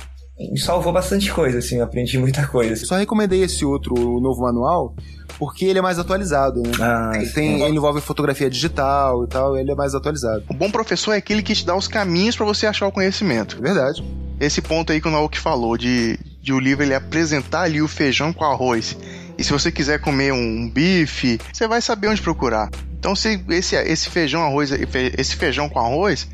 salvou 0.56 0.92
bastante 0.92 1.32
coisa, 1.32 1.58
assim, 1.58 1.76
eu 1.76 1.84
aprendi 1.84 2.18
muita 2.18 2.46
coisa. 2.46 2.82
Eu 2.82 2.86
só 2.86 2.96
recomendei 2.96 3.42
esse 3.42 3.64
outro, 3.64 3.94
o 3.94 4.20
Novo 4.20 4.42
Manual, 4.42 4.94
porque 5.38 5.64
ele 5.64 5.78
é 5.78 5.82
mais 5.82 5.98
atualizado, 5.98 6.62
né? 6.62 6.72
Ah, 6.80 7.12
Ele, 7.14 7.30
tem, 7.30 7.62
ele 7.62 7.76
envolve 7.76 8.00
fotografia 8.00 8.48
digital 8.50 9.24
e 9.24 9.28
tal, 9.28 9.56
ele 9.56 9.70
é 9.70 9.74
mais 9.74 9.94
atualizado. 9.94 10.44
O 10.48 10.54
bom 10.54 10.70
professor 10.70 11.12
é 11.12 11.16
aquele 11.18 11.42
que 11.42 11.54
te 11.54 11.64
dá 11.64 11.76
os 11.76 11.88
caminhos 11.88 12.36
para 12.36 12.46
você 12.46 12.66
achar 12.66 12.86
o 12.86 12.92
conhecimento. 12.92 13.60
Verdade. 13.60 14.02
Esse 14.38 14.62
ponto 14.62 14.92
aí 14.92 15.00
que 15.00 15.08
o 15.08 15.10
Naoki 15.10 15.38
falou, 15.38 15.76
de, 15.76 16.18
de 16.42 16.52
o 16.52 16.58
livro 16.58 16.82
ele 16.82 16.94
apresentar 16.94 17.62
ali 17.62 17.82
o 17.82 17.88
feijão 17.88 18.32
com 18.32 18.44
arroz. 18.44 18.96
E 19.36 19.44
se 19.44 19.52
você 19.52 19.70
quiser 19.70 20.00
comer 20.00 20.32
um 20.32 20.68
bife, 20.68 21.38
você 21.52 21.66
vai 21.68 21.80
saber 21.80 22.08
onde 22.08 22.22
procurar. 22.22 22.70
Então, 22.98 23.14
se 23.16 23.42
esse, 23.48 23.76
esse 23.76 24.10
feijão 24.10 24.42
arroz, 24.42 24.70
esse 24.72 25.36
feijão 25.36 25.68
com 25.68 25.78
arroz, 25.78 26.28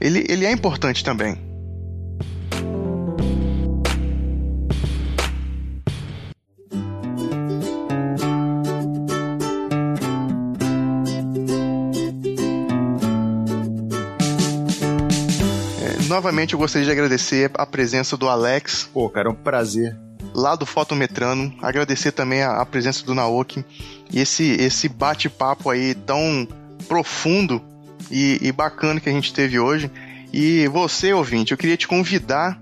ele, 0.00 0.24
ele 0.28 0.44
é 0.44 0.52
importante 0.52 1.02
também. 1.02 1.51
Novamente, 16.12 16.52
eu 16.52 16.58
gostaria 16.58 16.84
de 16.84 16.92
agradecer 16.92 17.50
a 17.54 17.64
presença 17.66 18.16
do 18.16 18.28
Alex, 18.28 18.88
Pô, 18.92 19.08
cara, 19.08 19.28
é 19.28 19.32
um 19.32 19.34
prazer. 19.34 19.96
lá 20.34 20.54
do 20.54 20.66
Fotometrano. 20.66 21.52
Agradecer 21.62 22.12
também 22.12 22.42
a, 22.42 22.60
a 22.60 22.66
presença 22.66 23.04
do 23.04 23.14
Naoki 23.14 23.64
e 24.10 24.20
esse, 24.20 24.44
esse 24.52 24.88
bate-papo 24.88 25.70
aí 25.70 25.94
tão 25.94 26.46
profundo 26.86 27.62
e, 28.10 28.38
e 28.42 28.52
bacana 28.52 29.00
que 29.00 29.08
a 29.08 29.12
gente 29.12 29.32
teve 29.32 29.58
hoje. 29.58 29.90
E 30.32 30.66
você, 30.68 31.12
ouvinte, 31.12 31.52
eu 31.52 31.58
queria 31.58 31.76
te 31.76 31.88
convidar 31.88 32.60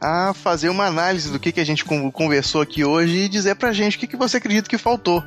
a 0.00 0.32
fazer 0.32 0.68
uma 0.68 0.86
análise 0.86 1.30
do 1.32 1.38
que, 1.40 1.50
que 1.50 1.60
a 1.60 1.66
gente 1.66 1.84
con- 1.84 2.10
conversou 2.12 2.60
aqui 2.62 2.84
hoje 2.84 3.16
e 3.24 3.28
dizer 3.28 3.56
pra 3.56 3.72
gente 3.72 3.96
o 3.96 4.00
que, 4.00 4.06
que 4.06 4.16
você 4.16 4.36
acredita 4.36 4.68
que 4.68 4.78
faltou. 4.78 5.22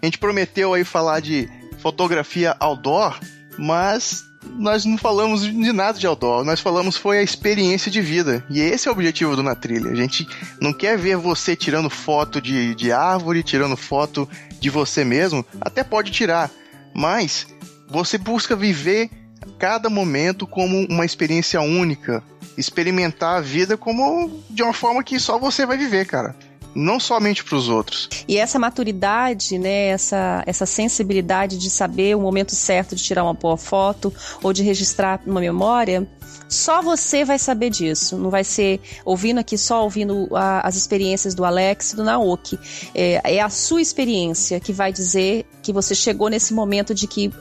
A 0.00 0.04
gente 0.06 0.18
prometeu 0.18 0.72
aí 0.74 0.84
falar 0.84 1.18
de 1.20 1.48
fotografia 1.78 2.54
outdoor, 2.60 3.18
mas 3.58 4.22
nós 4.56 4.84
não 4.84 4.96
falamos 4.96 5.42
de 5.42 5.72
nada 5.72 5.98
de 5.98 6.06
outdoor. 6.06 6.44
Nós 6.44 6.60
falamos 6.60 6.96
foi 6.96 7.18
a 7.18 7.22
experiência 7.22 7.90
de 7.90 8.00
vida. 8.00 8.44
E 8.50 8.60
esse 8.60 8.88
é 8.88 8.90
o 8.90 8.94
objetivo 8.94 9.36
do 9.36 9.42
Na 9.42 9.54
Trilha. 9.54 9.90
A 9.90 9.94
gente 9.94 10.26
não 10.60 10.72
quer 10.72 10.96
ver 10.96 11.16
você 11.16 11.56
tirando 11.56 11.90
foto 11.90 12.40
de, 12.40 12.74
de 12.74 12.92
árvore, 12.92 13.42
tirando 13.42 13.76
foto 13.76 14.28
de 14.60 14.70
você 14.70 15.04
mesmo. 15.04 15.44
Até 15.60 15.82
pode 15.82 16.10
tirar, 16.10 16.50
mas 16.94 17.46
você 17.88 18.18
busca 18.18 18.56
viver 18.56 19.10
cada 19.58 19.90
momento 19.90 20.46
como 20.46 20.86
uma 20.88 21.04
experiência 21.04 21.60
única. 21.60 22.22
Experimentar 22.56 23.38
a 23.38 23.40
vida 23.40 23.76
como 23.76 24.42
de 24.48 24.62
uma 24.62 24.72
forma 24.72 25.02
que 25.02 25.18
só 25.18 25.38
você 25.38 25.66
vai 25.66 25.76
viver, 25.76 26.06
cara. 26.06 26.36
Não 26.74 26.98
somente 26.98 27.44
para 27.44 27.56
os 27.56 27.68
outros. 27.68 28.08
E 28.26 28.36
essa 28.36 28.58
maturidade, 28.58 29.58
né, 29.58 29.86
essa, 29.88 30.42
essa 30.46 30.66
sensibilidade 30.66 31.56
de 31.58 31.70
saber 31.70 32.16
o 32.16 32.20
momento 32.20 32.54
certo 32.54 32.96
de 32.96 33.02
tirar 33.02 33.22
uma 33.22 33.34
boa 33.34 33.56
foto 33.56 34.12
ou 34.42 34.52
de 34.52 34.62
registrar 34.62 35.20
uma 35.26 35.40
memória, 35.40 36.06
só 36.48 36.82
você 36.82 37.24
vai 37.24 37.38
saber 37.38 37.70
disso. 37.70 38.16
Não 38.18 38.30
vai 38.30 38.44
ser 38.44 38.80
ouvindo 39.04 39.38
aqui 39.38 39.56
só 39.56 39.82
ouvindo 39.84 40.28
a- 40.34 40.66
as 40.66 40.76
experiências 40.76 41.34
do 41.34 41.44
Alex 41.44 41.92
e 41.92 41.96
do 41.96 42.04
Naoki. 42.04 42.58
É, 42.94 43.36
é 43.36 43.40
a 43.40 43.48
sua 43.48 43.80
experiência 43.80 44.58
que 44.60 44.72
vai 44.72 44.92
dizer 44.92 45.46
que 45.62 45.72
você 45.72 45.94
chegou 45.94 46.28
nesse 46.28 46.52
momento 46.52 46.94
de 46.94 47.06
que 47.06 47.32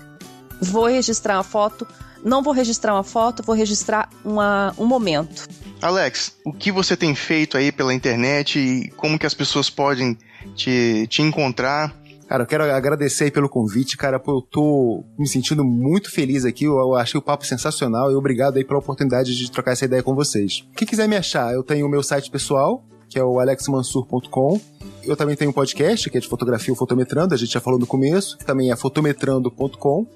vou 0.62 0.86
registrar 0.86 1.36
uma 1.38 1.44
foto, 1.44 1.88
não 2.24 2.41
vou 2.41 2.53
registrar 2.53 2.94
uma 2.94 3.03
foto, 3.03 3.44
vou 3.44 3.56
registrar 3.56 4.08
uma, 4.24 4.74
um 4.78 4.86
momento. 4.86 5.48
Alex, 5.84 6.38
o 6.46 6.54
que 6.54 6.72
você 6.72 6.96
tem 6.96 7.14
feito 7.14 7.58
aí 7.58 7.70
pela 7.70 7.94
internet 7.94 8.58
e 8.58 8.90
como 8.92 9.20
que 9.20 9.26
as 9.26 9.34
pessoas 9.34 9.70
podem 9.70 10.18
te, 10.56 11.06
te 11.10 11.22
encontrar? 11.22 11.94
Cara, 12.26 12.44
eu 12.44 12.48
quero 12.48 12.64
agradecer 12.64 13.26
aí 13.26 13.32
pelo 13.32 13.50
convite, 13.50 13.98
cara, 13.98 14.16
eu 14.26 14.42
tô 14.42 15.04
me 15.20 15.28
sentindo 15.28 15.62
muito 15.62 16.10
feliz 16.10 16.46
aqui, 16.46 16.64
eu 16.64 16.96
achei 16.96 17.20
o 17.20 17.22
papo 17.22 17.46
sensacional 17.46 18.10
e 18.10 18.16
obrigado 18.16 18.56
aí 18.56 18.64
pela 18.64 18.80
oportunidade 18.80 19.38
de 19.38 19.52
trocar 19.52 19.74
essa 19.74 19.84
ideia 19.84 20.02
com 20.02 20.16
vocês. 20.16 20.66
Quem 20.74 20.88
quiser 20.88 21.06
me 21.06 21.18
achar, 21.18 21.54
eu 21.54 21.62
tenho 21.62 21.86
o 21.86 21.90
meu 21.90 22.02
site 22.02 22.32
pessoal, 22.32 22.82
que 23.10 23.20
é 23.20 23.24
o 23.24 23.38
alexmansur.com. 23.38 24.62
Eu 25.04 25.18
também 25.18 25.36
tenho 25.36 25.52
um 25.52 25.54
podcast, 25.54 26.10
que 26.10 26.18
é 26.18 26.22
de 26.22 26.30
fotografia 26.30 26.74
o 26.74 26.78
Fotometrando, 26.78 27.34
a 27.34 27.38
gente 27.38 27.52
já 27.52 27.60
falou 27.60 27.78
no 27.78 27.86
começo, 27.86 28.38
que 28.38 28.46
também 28.46 28.72
é 28.72 28.76
fotometrando.com. 28.78 30.08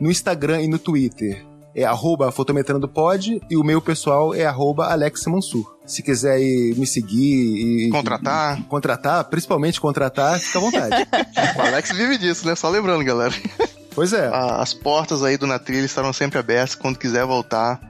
No 0.00 0.10
Instagram 0.10 0.62
e 0.62 0.66
no 0.66 0.78
Twitter 0.80 1.53
é 1.74 1.84
arroba 1.84 2.30
fotometrandopod 2.30 3.40
e 3.50 3.56
o 3.56 3.64
meu 3.64 3.82
pessoal 3.82 4.34
é 4.34 4.44
arroba 4.46 4.86
Alex 4.86 5.26
Mansur. 5.26 5.74
Se 5.84 6.02
quiser 6.02 6.38
ir 6.40 6.76
me 6.76 6.86
seguir 6.86 7.86
e. 7.86 7.90
Contratar. 7.90 8.60
E, 8.60 8.62
contratar, 8.62 9.24
principalmente 9.24 9.80
contratar, 9.80 10.38
fica 10.38 10.58
à 10.58 10.60
vontade. 10.60 10.96
o 11.58 11.60
Alex 11.60 11.90
vive 11.92 12.16
disso, 12.16 12.46
né? 12.46 12.54
Só 12.54 12.68
lembrando, 12.68 13.04
galera. 13.04 13.34
Pois 13.94 14.12
é. 14.12 14.30
As 14.32 14.72
portas 14.72 15.22
aí 15.22 15.36
do 15.36 15.46
Na 15.46 15.58
Trilha 15.58 15.84
estarão 15.84 16.12
sempre 16.12 16.38
abertas. 16.38 16.74
Quando 16.74 16.98
quiser 16.98 17.24
voltar, 17.26 17.80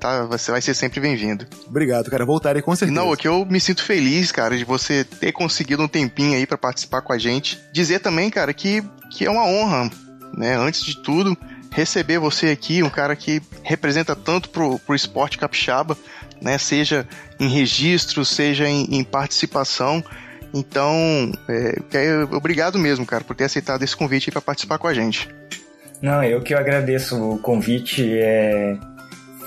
tá? 0.00 0.24
Você 0.24 0.50
vai 0.50 0.62
ser 0.62 0.74
sempre 0.74 1.00
bem-vindo. 1.00 1.46
Obrigado, 1.66 2.10
cara. 2.10 2.24
Voltarei 2.24 2.62
com 2.62 2.74
certeza. 2.74 2.98
Não, 2.98 3.14
que 3.14 3.28
eu 3.28 3.44
me 3.44 3.60
sinto 3.60 3.82
feliz, 3.82 4.32
cara, 4.32 4.56
de 4.56 4.64
você 4.64 5.04
ter 5.04 5.32
conseguido 5.32 5.82
um 5.82 5.88
tempinho 5.88 6.36
aí 6.36 6.46
para 6.46 6.58
participar 6.58 7.02
com 7.02 7.12
a 7.12 7.18
gente. 7.18 7.60
Dizer 7.72 8.00
também, 8.00 8.30
cara, 8.30 8.54
que, 8.54 8.82
que 9.10 9.26
é 9.26 9.30
uma 9.30 9.44
honra, 9.44 9.90
né? 10.36 10.56
Antes 10.56 10.84
de 10.84 11.02
tudo, 11.02 11.36
receber 11.74 12.18
você 12.18 12.50
aqui, 12.50 12.82
um 12.84 12.88
cara 12.88 13.16
que 13.16 13.42
representa 13.64 14.14
tanto 14.14 14.48
pro, 14.48 14.78
pro 14.78 14.94
esporte 14.94 15.36
capixaba, 15.36 15.98
né? 16.40 16.56
Seja 16.56 17.06
em 17.38 17.48
registro, 17.48 18.24
seja 18.24 18.68
em, 18.68 18.84
em 18.96 19.02
participação. 19.02 20.02
Então, 20.54 21.32
é, 21.48 21.74
obrigado 22.30 22.78
mesmo, 22.78 23.04
cara, 23.04 23.24
por 23.24 23.34
ter 23.34 23.44
aceitado 23.44 23.82
esse 23.82 23.96
convite 23.96 24.30
para 24.30 24.40
participar 24.40 24.78
com 24.78 24.86
a 24.86 24.94
gente. 24.94 25.28
Não, 26.00 26.22
eu 26.22 26.40
que 26.40 26.54
eu 26.54 26.58
agradeço 26.58 27.16
o 27.20 27.38
convite. 27.40 28.08
É... 28.18 28.76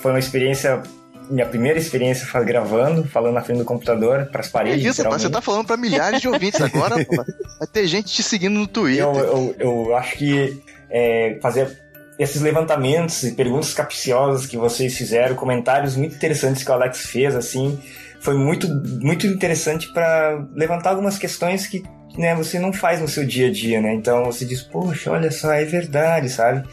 Foi 0.02 0.12
uma 0.12 0.20
experiência 0.20 0.84
minha 1.30 1.46
primeira 1.46 1.78
experiência 1.78 2.26
gravando, 2.42 3.04
falando 3.06 3.34
na 3.34 3.42
frente 3.42 3.60
do 3.60 3.66
computador, 3.66 4.28
para 4.32 4.42
as 4.42 4.48
paredes. 4.48 4.86
É 4.86 4.90
isso, 4.90 5.04
você 5.04 5.30
tá 5.30 5.42
falando 5.42 5.66
para 5.66 5.76
milhares 5.76 6.22
de 6.22 6.28
ouvintes 6.28 6.62
agora, 6.62 6.96
vai 7.60 7.68
ter 7.72 7.86
gente 7.86 8.14
te 8.14 8.24
seguindo 8.24 8.54
no 8.54 8.66
Twitter. 8.66 9.04
Eu, 9.04 9.16
eu, 9.16 9.56
eu 9.60 9.96
acho 9.98 10.16
que 10.18 10.62
é, 10.90 11.38
fazer 11.42 11.87
esses 12.18 12.42
levantamentos 12.42 13.24
e 13.24 13.34
perguntas 13.34 13.74
capciosas 13.74 14.46
que 14.46 14.58
vocês 14.58 14.98
fizeram, 14.98 15.36
comentários 15.36 15.96
muito 15.96 16.16
interessantes 16.16 16.64
que 16.64 16.72
o 16.72 16.74
Alex 16.74 17.06
fez, 17.06 17.36
assim, 17.36 17.80
foi 18.20 18.36
muito, 18.36 18.68
muito 19.02 19.28
interessante 19.28 19.92
para 19.94 20.46
levantar 20.54 20.92
algumas 20.92 21.18
questões 21.18 21.68
que 21.68 21.84
né, 22.18 22.34
você 22.34 22.58
não 22.58 22.74
faz 22.74 23.00
no 23.00 23.08
seu 23.08 23.26
dia 23.26 23.48
a 23.48 23.52
dia, 23.52 23.80
né? 23.80 23.94
Então 23.94 24.26
você 24.26 24.44
diz, 24.46 24.64
poxa, 24.64 25.12
olha 25.12 25.30
só, 25.30 25.54
é 25.54 25.64
verdade, 25.64 26.30
sabe? 26.30 26.68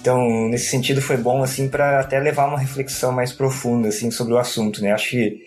Então, 0.00 0.48
nesse 0.48 0.66
sentido 0.66 1.02
foi 1.02 1.16
bom 1.16 1.42
assim 1.42 1.68
para 1.68 2.00
até 2.00 2.20
levar 2.20 2.46
uma 2.46 2.58
reflexão 2.58 3.10
mais 3.10 3.32
profunda 3.32 3.88
assim 3.88 4.10
sobre 4.10 4.34
o 4.34 4.38
assunto, 4.38 4.80
né? 4.80 4.92
Acho 4.92 5.10
que 5.10 5.42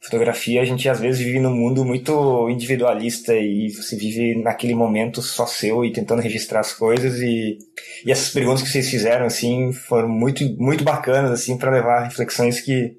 fotografia 0.00 0.62
a 0.62 0.64
gente 0.64 0.88
às 0.88 0.98
vezes 0.98 1.20
vive 1.20 1.38
num 1.38 1.54
mundo 1.54 1.84
muito 1.84 2.48
individualista 2.48 3.34
e 3.34 3.68
você 3.68 3.96
vive 3.96 4.42
naquele 4.42 4.74
momento 4.74 5.20
só 5.20 5.44
seu 5.44 5.84
e 5.84 5.92
tentando 5.92 6.22
registrar 6.22 6.60
as 6.60 6.72
coisas 6.72 7.20
e, 7.20 7.58
e 8.04 8.10
essas 8.10 8.30
perguntas 8.30 8.62
que 8.62 8.70
vocês 8.70 8.88
fizeram 8.88 9.26
assim 9.26 9.72
foram 9.72 10.08
muito 10.08 10.42
muito 10.56 10.82
bacanas 10.82 11.30
assim 11.30 11.56
para 11.58 11.70
levar 11.70 12.04
reflexões 12.04 12.60
que 12.60 12.96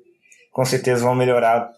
com 0.52 0.64
certeza 0.64 1.04
vão 1.04 1.16
melhorar 1.16 1.72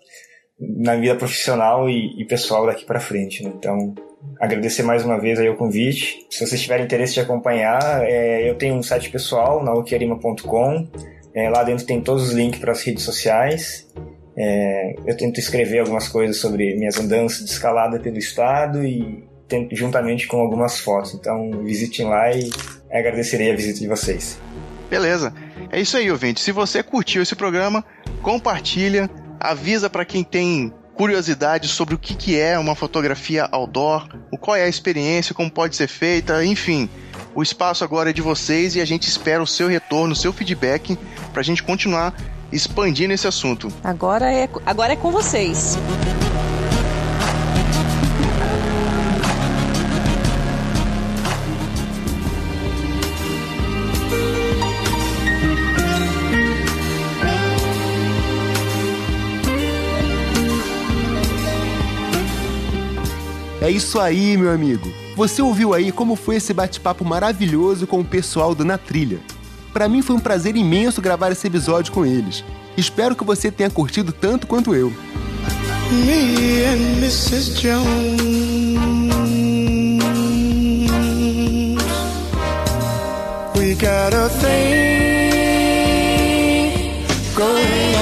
na 0.60 0.95
vida 0.98 1.16
profissional 1.16 1.90
e, 1.90 2.22
e 2.22 2.26
pessoal 2.26 2.66
daqui 2.66 2.84
para 2.84 3.00
frente 3.00 3.44
né? 3.44 3.52
então 3.56 3.95
agradecer 4.40 4.84
mais 4.84 5.04
uma 5.04 5.20
vez 5.20 5.38
aí 5.38 5.50
o 5.50 5.56
convite. 5.56 6.26
Se 6.30 6.45
vocês 6.45 6.62
tiverem 6.62 6.86
interesse 6.86 7.14
de 7.14 7.22
acompanhar 7.22 8.04
é, 8.04 8.50
eu 8.50 8.56
tenho 8.56 8.76
um 8.76 8.84
site 8.84 9.10
pessoal 9.10 9.64
na 9.64 9.72
é, 11.36 11.50
lá 11.50 11.64
dentro 11.64 11.86
tem 11.86 12.02
todos 12.02 12.28
os 12.28 12.34
links 12.34 12.60
para 12.60 12.74
as 12.74 12.82
redes 12.84 13.04
sociais 13.04 13.88
é, 14.35 14.95
eu 15.05 15.15
tento 15.15 15.39
escrever 15.39 15.80
algumas 15.80 16.07
coisas 16.07 16.38
sobre 16.38 16.76
minhas 16.76 16.97
andanças 16.99 17.45
de 17.45 17.51
escalada 17.51 17.99
pelo 17.99 18.18
estado 18.18 18.84
e 18.84 19.23
tento, 19.47 19.76
juntamente 19.76 20.27
com 20.27 20.38
algumas 20.38 20.80
fotos. 20.80 21.14
Então 21.14 21.64
visitem 21.64 22.07
lá 22.07 22.31
e 22.31 22.49
agradecerei 22.91 23.51
a 23.51 23.55
visita 23.55 23.80
de 23.80 23.88
vocês. 23.88 24.39
Beleza. 24.89 25.34
É 25.72 25.80
isso 25.80 25.97
aí, 25.97 26.11
ouvinte. 26.11 26.39
Se 26.39 26.51
você 26.51 26.84
curtiu 26.84 27.23
esse 27.23 27.35
programa, 27.35 27.84
compartilha, 28.22 29.10
avisa 29.39 29.89
para 29.89 30.05
quem 30.05 30.23
tem 30.23 30.72
curiosidade 30.95 31.68
sobre 31.68 31.95
o 31.95 31.97
que, 31.97 32.14
que 32.14 32.39
é 32.39 32.57
uma 32.60 32.76
fotografia 32.76 33.47
outdoor, 33.51 34.07
qual 34.39 34.57
é 34.57 34.64
a 34.64 34.68
experiência, 34.68 35.34
como 35.34 35.49
pode 35.49 35.76
ser 35.76 35.88
feita, 35.88 36.43
enfim. 36.45 36.89
O 37.34 37.41
espaço 37.41 37.84
agora 37.84 38.10
é 38.11 38.14
de 38.14 38.22
vocês 38.22 38.76
e 38.76 38.81
a 38.81 38.85
gente 38.85 39.07
espera 39.07 39.41
o 39.41 39.47
seu 39.47 39.68
retorno, 39.68 40.14
o 40.14 40.15
seu 40.15 40.31
feedback 40.31 40.97
para 41.31 41.39
a 41.39 41.43
gente 41.43 41.64
continuar 41.64 42.14
expandindo 42.53 43.13
esse 43.13 43.27
assunto. 43.27 43.67
Agora 43.84 44.31
é, 44.31 44.47
agora 44.65 44.93
é 44.93 44.95
com 44.95 45.11
vocês. 45.11 45.77
É 63.63 63.71
isso 63.71 63.97
aí, 63.97 64.35
meu 64.35 64.51
amigo. 64.51 64.91
Você 65.15 65.41
ouviu 65.41 65.73
aí 65.73 65.89
como 65.89 66.17
foi 66.17 66.35
esse 66.35 66.53
bate-papo 66.53 67.05
maravilhoso 67.05 67.88
com 67.88 68.01
o 68.01 68.05
pessoal 68.05 68.53
do 68.53 68.65
Na 68.65 68.77
Trilha. 68.77 69.21
Para 69.74 69.90
mim 69.90 70.04
foi 70.04 70.16
um 70.16 70.20
prazer 70.20 70.56
imenso 70.56 71.02
gravar 71.02 71.32
esse 71.32 71.48
episódio 71.48 71.91
com 71.91 72.06
eles. 72.06 72.45
Espero 72.78 73.16
que 73.16 73.24
você 73.24 73.50
tenha 73.52 73.72
curtido 73.72 74.12
tanto 74.12 74.45
quanto 74.45 74.76
eu. 74.76 74.94
Me 75.91 76.64
and 76.66 77.00
Mrs. 77.00 77.60
Jones. 77.60 78.34
We 83.58 83.74
got 83.76 84.14
a 84.14 84.30
thing 84.30 85.14
going 87.36 87.95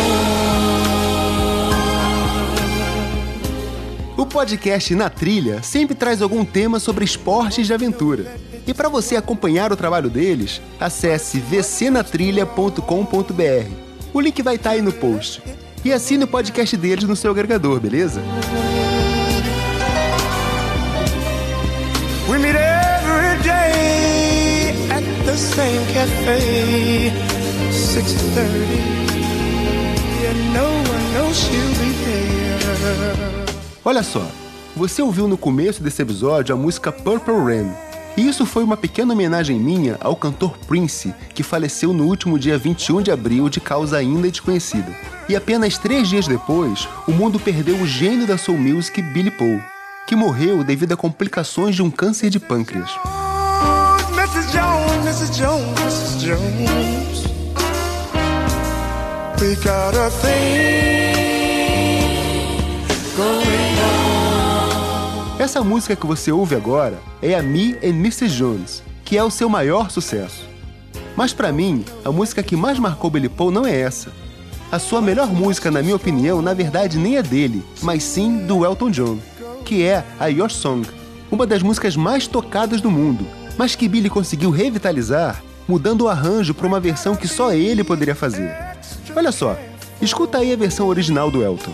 on. 4.17 4.21
O 4.21 4.25
podcast 4.25 4.93
Na 4.93 5.09
Trilha 5.09 5.63
sempre 5.63 5.95
traz 5.95 6.21
algum 6.21 6.43
tema 6.43 6.79
sobre 6.79 7.05
esportes 7.05 7.65
de 7.65 7.73
aventura. 7.73 8.35
E 8.65 8.73
para 8.73 8.89
você 8.89 9.15
acompanhar 9.15 9.71
o 9.71 9.75
trabalho 9.75 10.09
deles, 10.09 10.59
acesse 10.79 11.39
vcnatrilha.com.br. 11.39 13.71
O 14.13 14.19
link 14.19 14.41
vai 14.41 14.55
estar 14.55 14.71
tá 14.71 14.75
aí 14.75 14.81
no 14.81 14.91
post. 14.91 15.43
E 15.83 15.91
assine 15.91 16.25
o 16.25 16.27
podcast 16.27 16.77
deles 16.77 17.05
no 17.05 17.15
seu 17.15 17.31
agregador, 17.31 17.79
beleza? 17.79 18.21
We 22.29 22.37
meet 22.37 22.55
every 22.55 23.41
day 23.43 24.75
at 24.91 25.03
the 25.25 25.35
same 25.35 25.83
cafe, 25.91 27.11
6:30, 27.71 28.45
and 30.29 30.53
no 30.53 30.63
one 30.63 31.13
knows 31.13 31.35
she'll 31.35 31.73
be 31.79 31.93
there. 32.05 32.21
Olha 33.83 34.03
só, 34.03 34.23
você 34.75 35.01
ouviu 35.01 35.27
no 35.27 35.35
começo 35.35 35.81
desse 35.81 36.03
episódio 36.03 36.53
a 36.53 36.57
música 36.57 36.91
Purple 36.91 37.43
Rain 37.43 37.71
e 38.17 38.27
isso 38.27 38.45
foi 38.45 38.63
uma 38.63 38.75
pequena 38.75 39.13
homenagem 39.13 39.59
minha 39.59 39.97
ao 40.01 40.15
cantor 40.15 40.57
Prince, 40.67 41.13
que 41.33 41.43
faleceu 41.43 41.93
no 41.93 42.05
último 42.05 42.37
dia 42.37 42.57
21 42.57 43.01
de 43.01 43.11
abril 43.11 43.49
de 43.49 43.59
causa 43.59 43.97
ainda 43.97 44.29
desconhecida. 44.29 44.93
E 45.29 45.35
apenas 45.35 45.77
três 45.77 46.09
dias 46.09 46.27
depois, 46.27 46.87
o 47.07 47.11
mundo 47.11 47.39
perdeu 47.39 47.75
o 47.75 47.87
gênio 47.87 48.27
da 48.27 48.37
soul 48.37 48.57
music 48.57 49.01
Billy 49.01 49.31
Paul, 49.31 49.61
que 50.05 50.15
morreu 50.15 50.63
devido 50.63 50.93
a 50.93 50.97
complicações 50.97 51.75
de 51.75 51.81
um 51.81 51.89
câncer 51.89 52.29
de 52.29 52.39
pâncreas. 52.39 52.91
We 59.41 59.55
got 59.55 59.95
a 59.95 60.11
thing 60.11 61.00
essa 65.41 65.63
música 65.63 65.95
que 65.95 66.05
você 66.05 66.31
ouve 66.31 66.55
agora 66.55 66.99
é 67.19 67.33
a 67.33 67.41
Me 67.41 67.75
and 67.83 67.97
Mrs. 67.97 68.27
Jones, 68.27 68.83
que 69.03 69.17
é 69.17 69.23
o 69.23 69.31
seu 69.31 69.49
maior 69.49 69.89
sucesso. 69.89 70.47
Mas 71.15 71.33
para 71.33 71.51
mim, 71.51 71.83
a 72.05 72.11
música 72.11 72.43
que 72.43 72.55
mais 72.55 72.77
marcou 72.77 73.09
Billy 73.09 73.27
Paul 73.27 73.49
não 73.49 73.65
é 73.65 73.75
essa. 73.75 74.11
A 74.71 74.77
sua 74.77 75.01
melhor 75.01 75.33
música, 75.33 75.71
na 75.71 75.81
minha 75.81 75.95
opinião, 75.95 76.43
na 76.43 76.53
verdade 76.53 76.99
nem 76.99 77.17
é 77.17 77.23
dele, 77.23 77.65
mas 77.81 78.03
sim 78.03 78.45
do 78.45 78.63
Elton 78.63 78.91
John, 78.91 79.17
que 79.65 79.83
é 79.83 80.05
a 80.19 80.27
Your 80.27 80.51
Song, 80.51 80.87
uma 81.31 81.47
das 81.47 81.63
músicas 81.63 81.95
mais 81.95 82.27
tocadas 82.27 82.79
do 82.79 82.91
mundo, 82.91 83.25
mas 83.57 83.73
que 83.73 83.87
Billy 83.87 84.11
conseguiu 84.11 84.51
revitalizar, 84.51 85.41
mudando 85.67 86.01
o 86.01 86.07
arranjo 86.07 86.53
para 86.53 86.67
uma 86.67 86.79
versão 86.79 87.15
que 87.15 87.27
só 87.27 87.51
ele 87.51 87.83
poderia 87.83 88.13
fazer. 88.13 88.55
Olha 89.15 89.31
só, 89.31 89.57
escuta 89.99 90.37
aí 90.37 90.53
a 90.53 90.57
versão 90.57 90.87
original 90.87 91.31
do 91.31 91.43
Elton. 91.43 91.73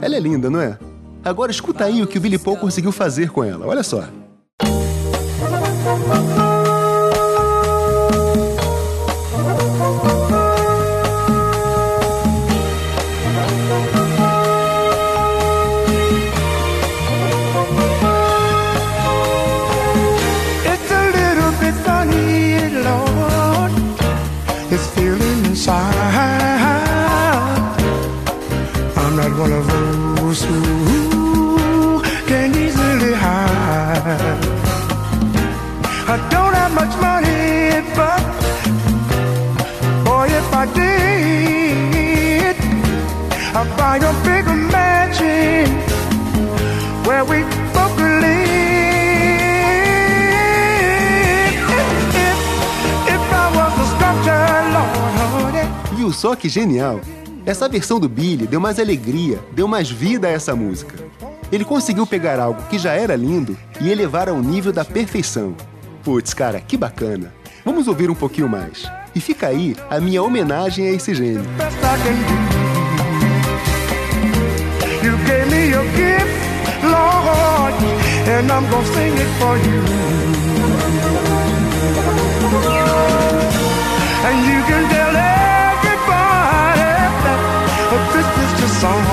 Ela 0.00 0.16
é 0.16 0.20
linda, 0.20 0.50
não 0.50 0.60
é? 0.60 0.78
Agora 1.24 1.50
escuta 1.50 1.84
aí 1.84 2.02
o 2.02 2.06
que 2.06 2.18
o 2.18 2.20
Billy 2.20 2.38
Paul 2.38 2.56
conseguiu 2.56 2.92
fazer 2.92 3.30
com 3.30 3.42
ela. 3.42 3.66
Olha 3.66 3.82
só. 3.82 4.04
Buy 43.96 44.04
a 44.04 44.12
bigger 44.24 44.52
mansion 44.52 45.72
where 47.06 47.24
we 47.24 47.42
both 47.72 47.96
could 47.96 48.20
live. 48.20 48.36
If, 52.12 52.38
if, 53.08 53.32
I 53.32 53.48
was 53.56 53.72
a 53.80 53.86
sculptor, 53.96 54.46
Lord, 54.74 55.16
honey. 55.32 55.96
Viu 55.96 56.12
só 56.12 56.36
que 56.36 56.46
genial? 56.50 57.00
Essa 57.46 57.70
versão 57.70 57.98
do 57.98 58.06
Billy 58.06 58.46
deu 58.46 58.60
mais 58.60 58.78
alegria, 58.78 59.40
deu 59.52 59.66
mais 59.66 59.90
vida 59.90 60.28
a 60.28 60.30
essa 60.30 60.54
música. 60.54 60.94
Ele 61.50 61.64
conseguiu 61.64 62.06
pegar 62.06 62.38
algo 62.38 62.62
que 62.64 62.78
já 62.78 62.92
era 62.92 63.16
lindo 63.16 63.56
e 63.80 63.90
elevar 63.90 64.28
ao 64.28 64.42
nível 64.42 64.74
da 64.74 64.84
perfeição. 64.84 65.56
Putz, 66.04 66.34
cara, 66.34 66.60
que 66.60 66.76
bacana. 66.76 67.32
Vamos 67.64 67.88
ouvir 67.88 68.10
um 68.10 68.14
pouquinho 68.14 68.48
mais. 68.48 68.84
E 69.14 69.20
fica 69.20 69.46
aí 69.46 69.74
a 69.88 69.98
minha 69.98 70.22
homenagem 70.22 70.86
a 70.86 70.92
esse 70.92 71.14
gênio. 71.14 71.46
Gave 75.26 75.46
me 75.50 75.62
your 75.74 75.86
gift, 76.00 76.34
Lord, 76.94 77.74
and 78.34 78.50
I'm 78.50 78.64
gonna 78.70 78.94
sing 78.94 79.14
it 79.24 79.30
for 79.40 79.54
you. 79.66 79.80
And 84.28 84.36
you 84.50 84.58
can 84.70 84.82
tell 84.94 85.14
everybody 85.14 86.92
that 87.92 88.04
this 88.14 88.28
is 88.44 88.52
the 88.60 88.68
song. 88.80 89.04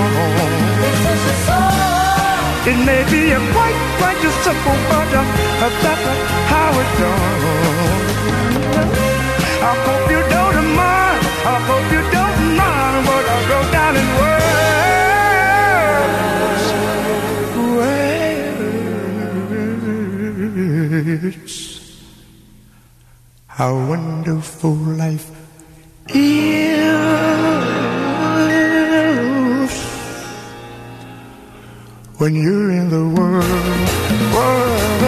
It 2.71 2.77
may 2.89 3.03
be 3.11 3.21
a 3.37 3.39
quite, 3.53 3.79
quite 3.99 4.21
a 4.29 4.31
simple, 4.45 4.77
but 4.89 5.09
uh, 5.19 5.23
that's 5.83 6.05
how 6.51 6.79
it's 6.81 6.93
done. 6.99 8.23
I 9.69 9.73
hope 9.85 10.05
you 10.15 10.21
don't 10.35 10.69
mind. 10.81 11.23
I 11.53 11.57
hope 11.67 11.87
you 11.91 12.01
don't 12.11 12.22
Words. 21.13 22.01
How 23.45 23.75
wonderful 23.87 24.73
life 24.73 25.29
is 26.09 26.89
when 32.17 32.33
you're 32.33 32.71
in 32.71 32.89
the 32.89 33.05
world. 33.13 33.45
world, 34.33 35.01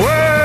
world. 0.00 0.44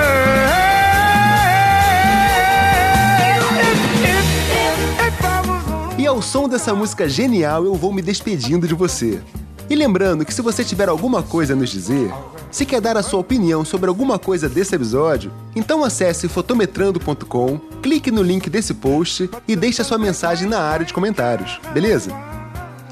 E 5.97 6.05
ao 6.05 6.21
som 6.21 6.49
dessa 6.49 6.75
música 6.75 7.07
genial, 7.07 7.63
eu 7.63 7.75
vou 7.75 7.93
me 7.93 8.01
despedindo 8.01 8.67
de 8.67 8.73
você. 8.73 9.21
E 9.69 9.75
lembrando 9.75 10.25
que 10.25 10.33
se 10.33 10.41
você 10.41 10.63
tiver 10.63 10.89
alguma 10.89 11.21
coisa 11.21 11.53
a 11.53 11.55
nos 11.55 11.69
dizer, 11.69 12.11
se 12.49 12.65
quer 12.65 12.81
dar 12.81 12.97
a 12.97 13.03
sua 13.03 13.19
opinião 13.19 13.63
sobre 13.63 13.87
alguma 13.87 14.17
coisa 14.17 14.49
desse 14.49 14.75
episódio, 14.75 15.31
então 15.55 15.83
acesse 15.83 16.27
fotometrando.com, 16.27 17.59
clique 17.81 18.09
no 18.09 18.23
link 18.23 18.49
desse 18.49 18.73
post 18.73 19.29
e 19.47 19.55
deixe 19.55 19.83
a 19.83 19.85
sua 19.85 19.99
mensagem 19.99 20.49
na 20.49 20.59
área 20.59 20.85
de 20.85 20.93
comentários, 20.93 21.61
beleza? 21.71 22.09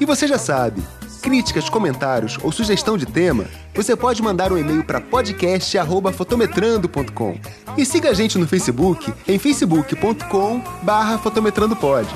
E 0.00 0.04
você 0.04 0.28
já 0.28 0.38
sabe, 0.38 0.80
críticas, 1.20 1.68
comentários 1.68 2.38
ou 2.44 2.52
sugestão 2.52 2.96
de 2.96 3.06
tema, 3.06 3.46
você 3.74 3.96
pode 3.96 4.22
mandar 4.22 4.52
um 4.52 4.58
e-mail 4.58 4.84
para 4.84 5.00
podcast@fotometrando.com. 5.00 7.40
E 7.76 7.84
siga 7.84 8.10
a 8.10 8.14
gente 8.14 8.38
no 8.38 8.46
Facebook 8.46 9.12
em 9.26 9.36
facebook.com/fotometrandopod. 9.36 12.06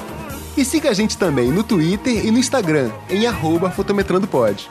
E 0.57 0.65
siga 0.65 0.91
a 0.91 0.95
gente 0.95 1.17
também 1.17 1.51
no 1.51 1.63
Twitter 1.63 2.27
e 2.27 2.31
no 2.31 2.39
Instagram 2.39 2.91
em 3.09 3.27
arroba 3.27 3.71
fotometrandopod. 3.71 4.69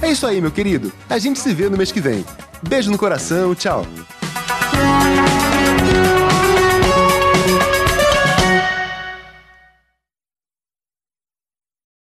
É 0.00 0.10
isso 0.10 0.26
aí, 0.26 0.40
meu 0.40 0.50
querido. 0.50 0.92
A 1.08 1.18
gente 1.18 1.40
se 1.40 1.52
vê 1.52 1.68
no 1.68 1.76
mês 1.76 1.90
que 1.90 2.00
vem. 2.00 2.24
Beijo 2.62 2.90
no 2.90 2.98
coração, 2.98 3.54
tchau. 3.54 3.86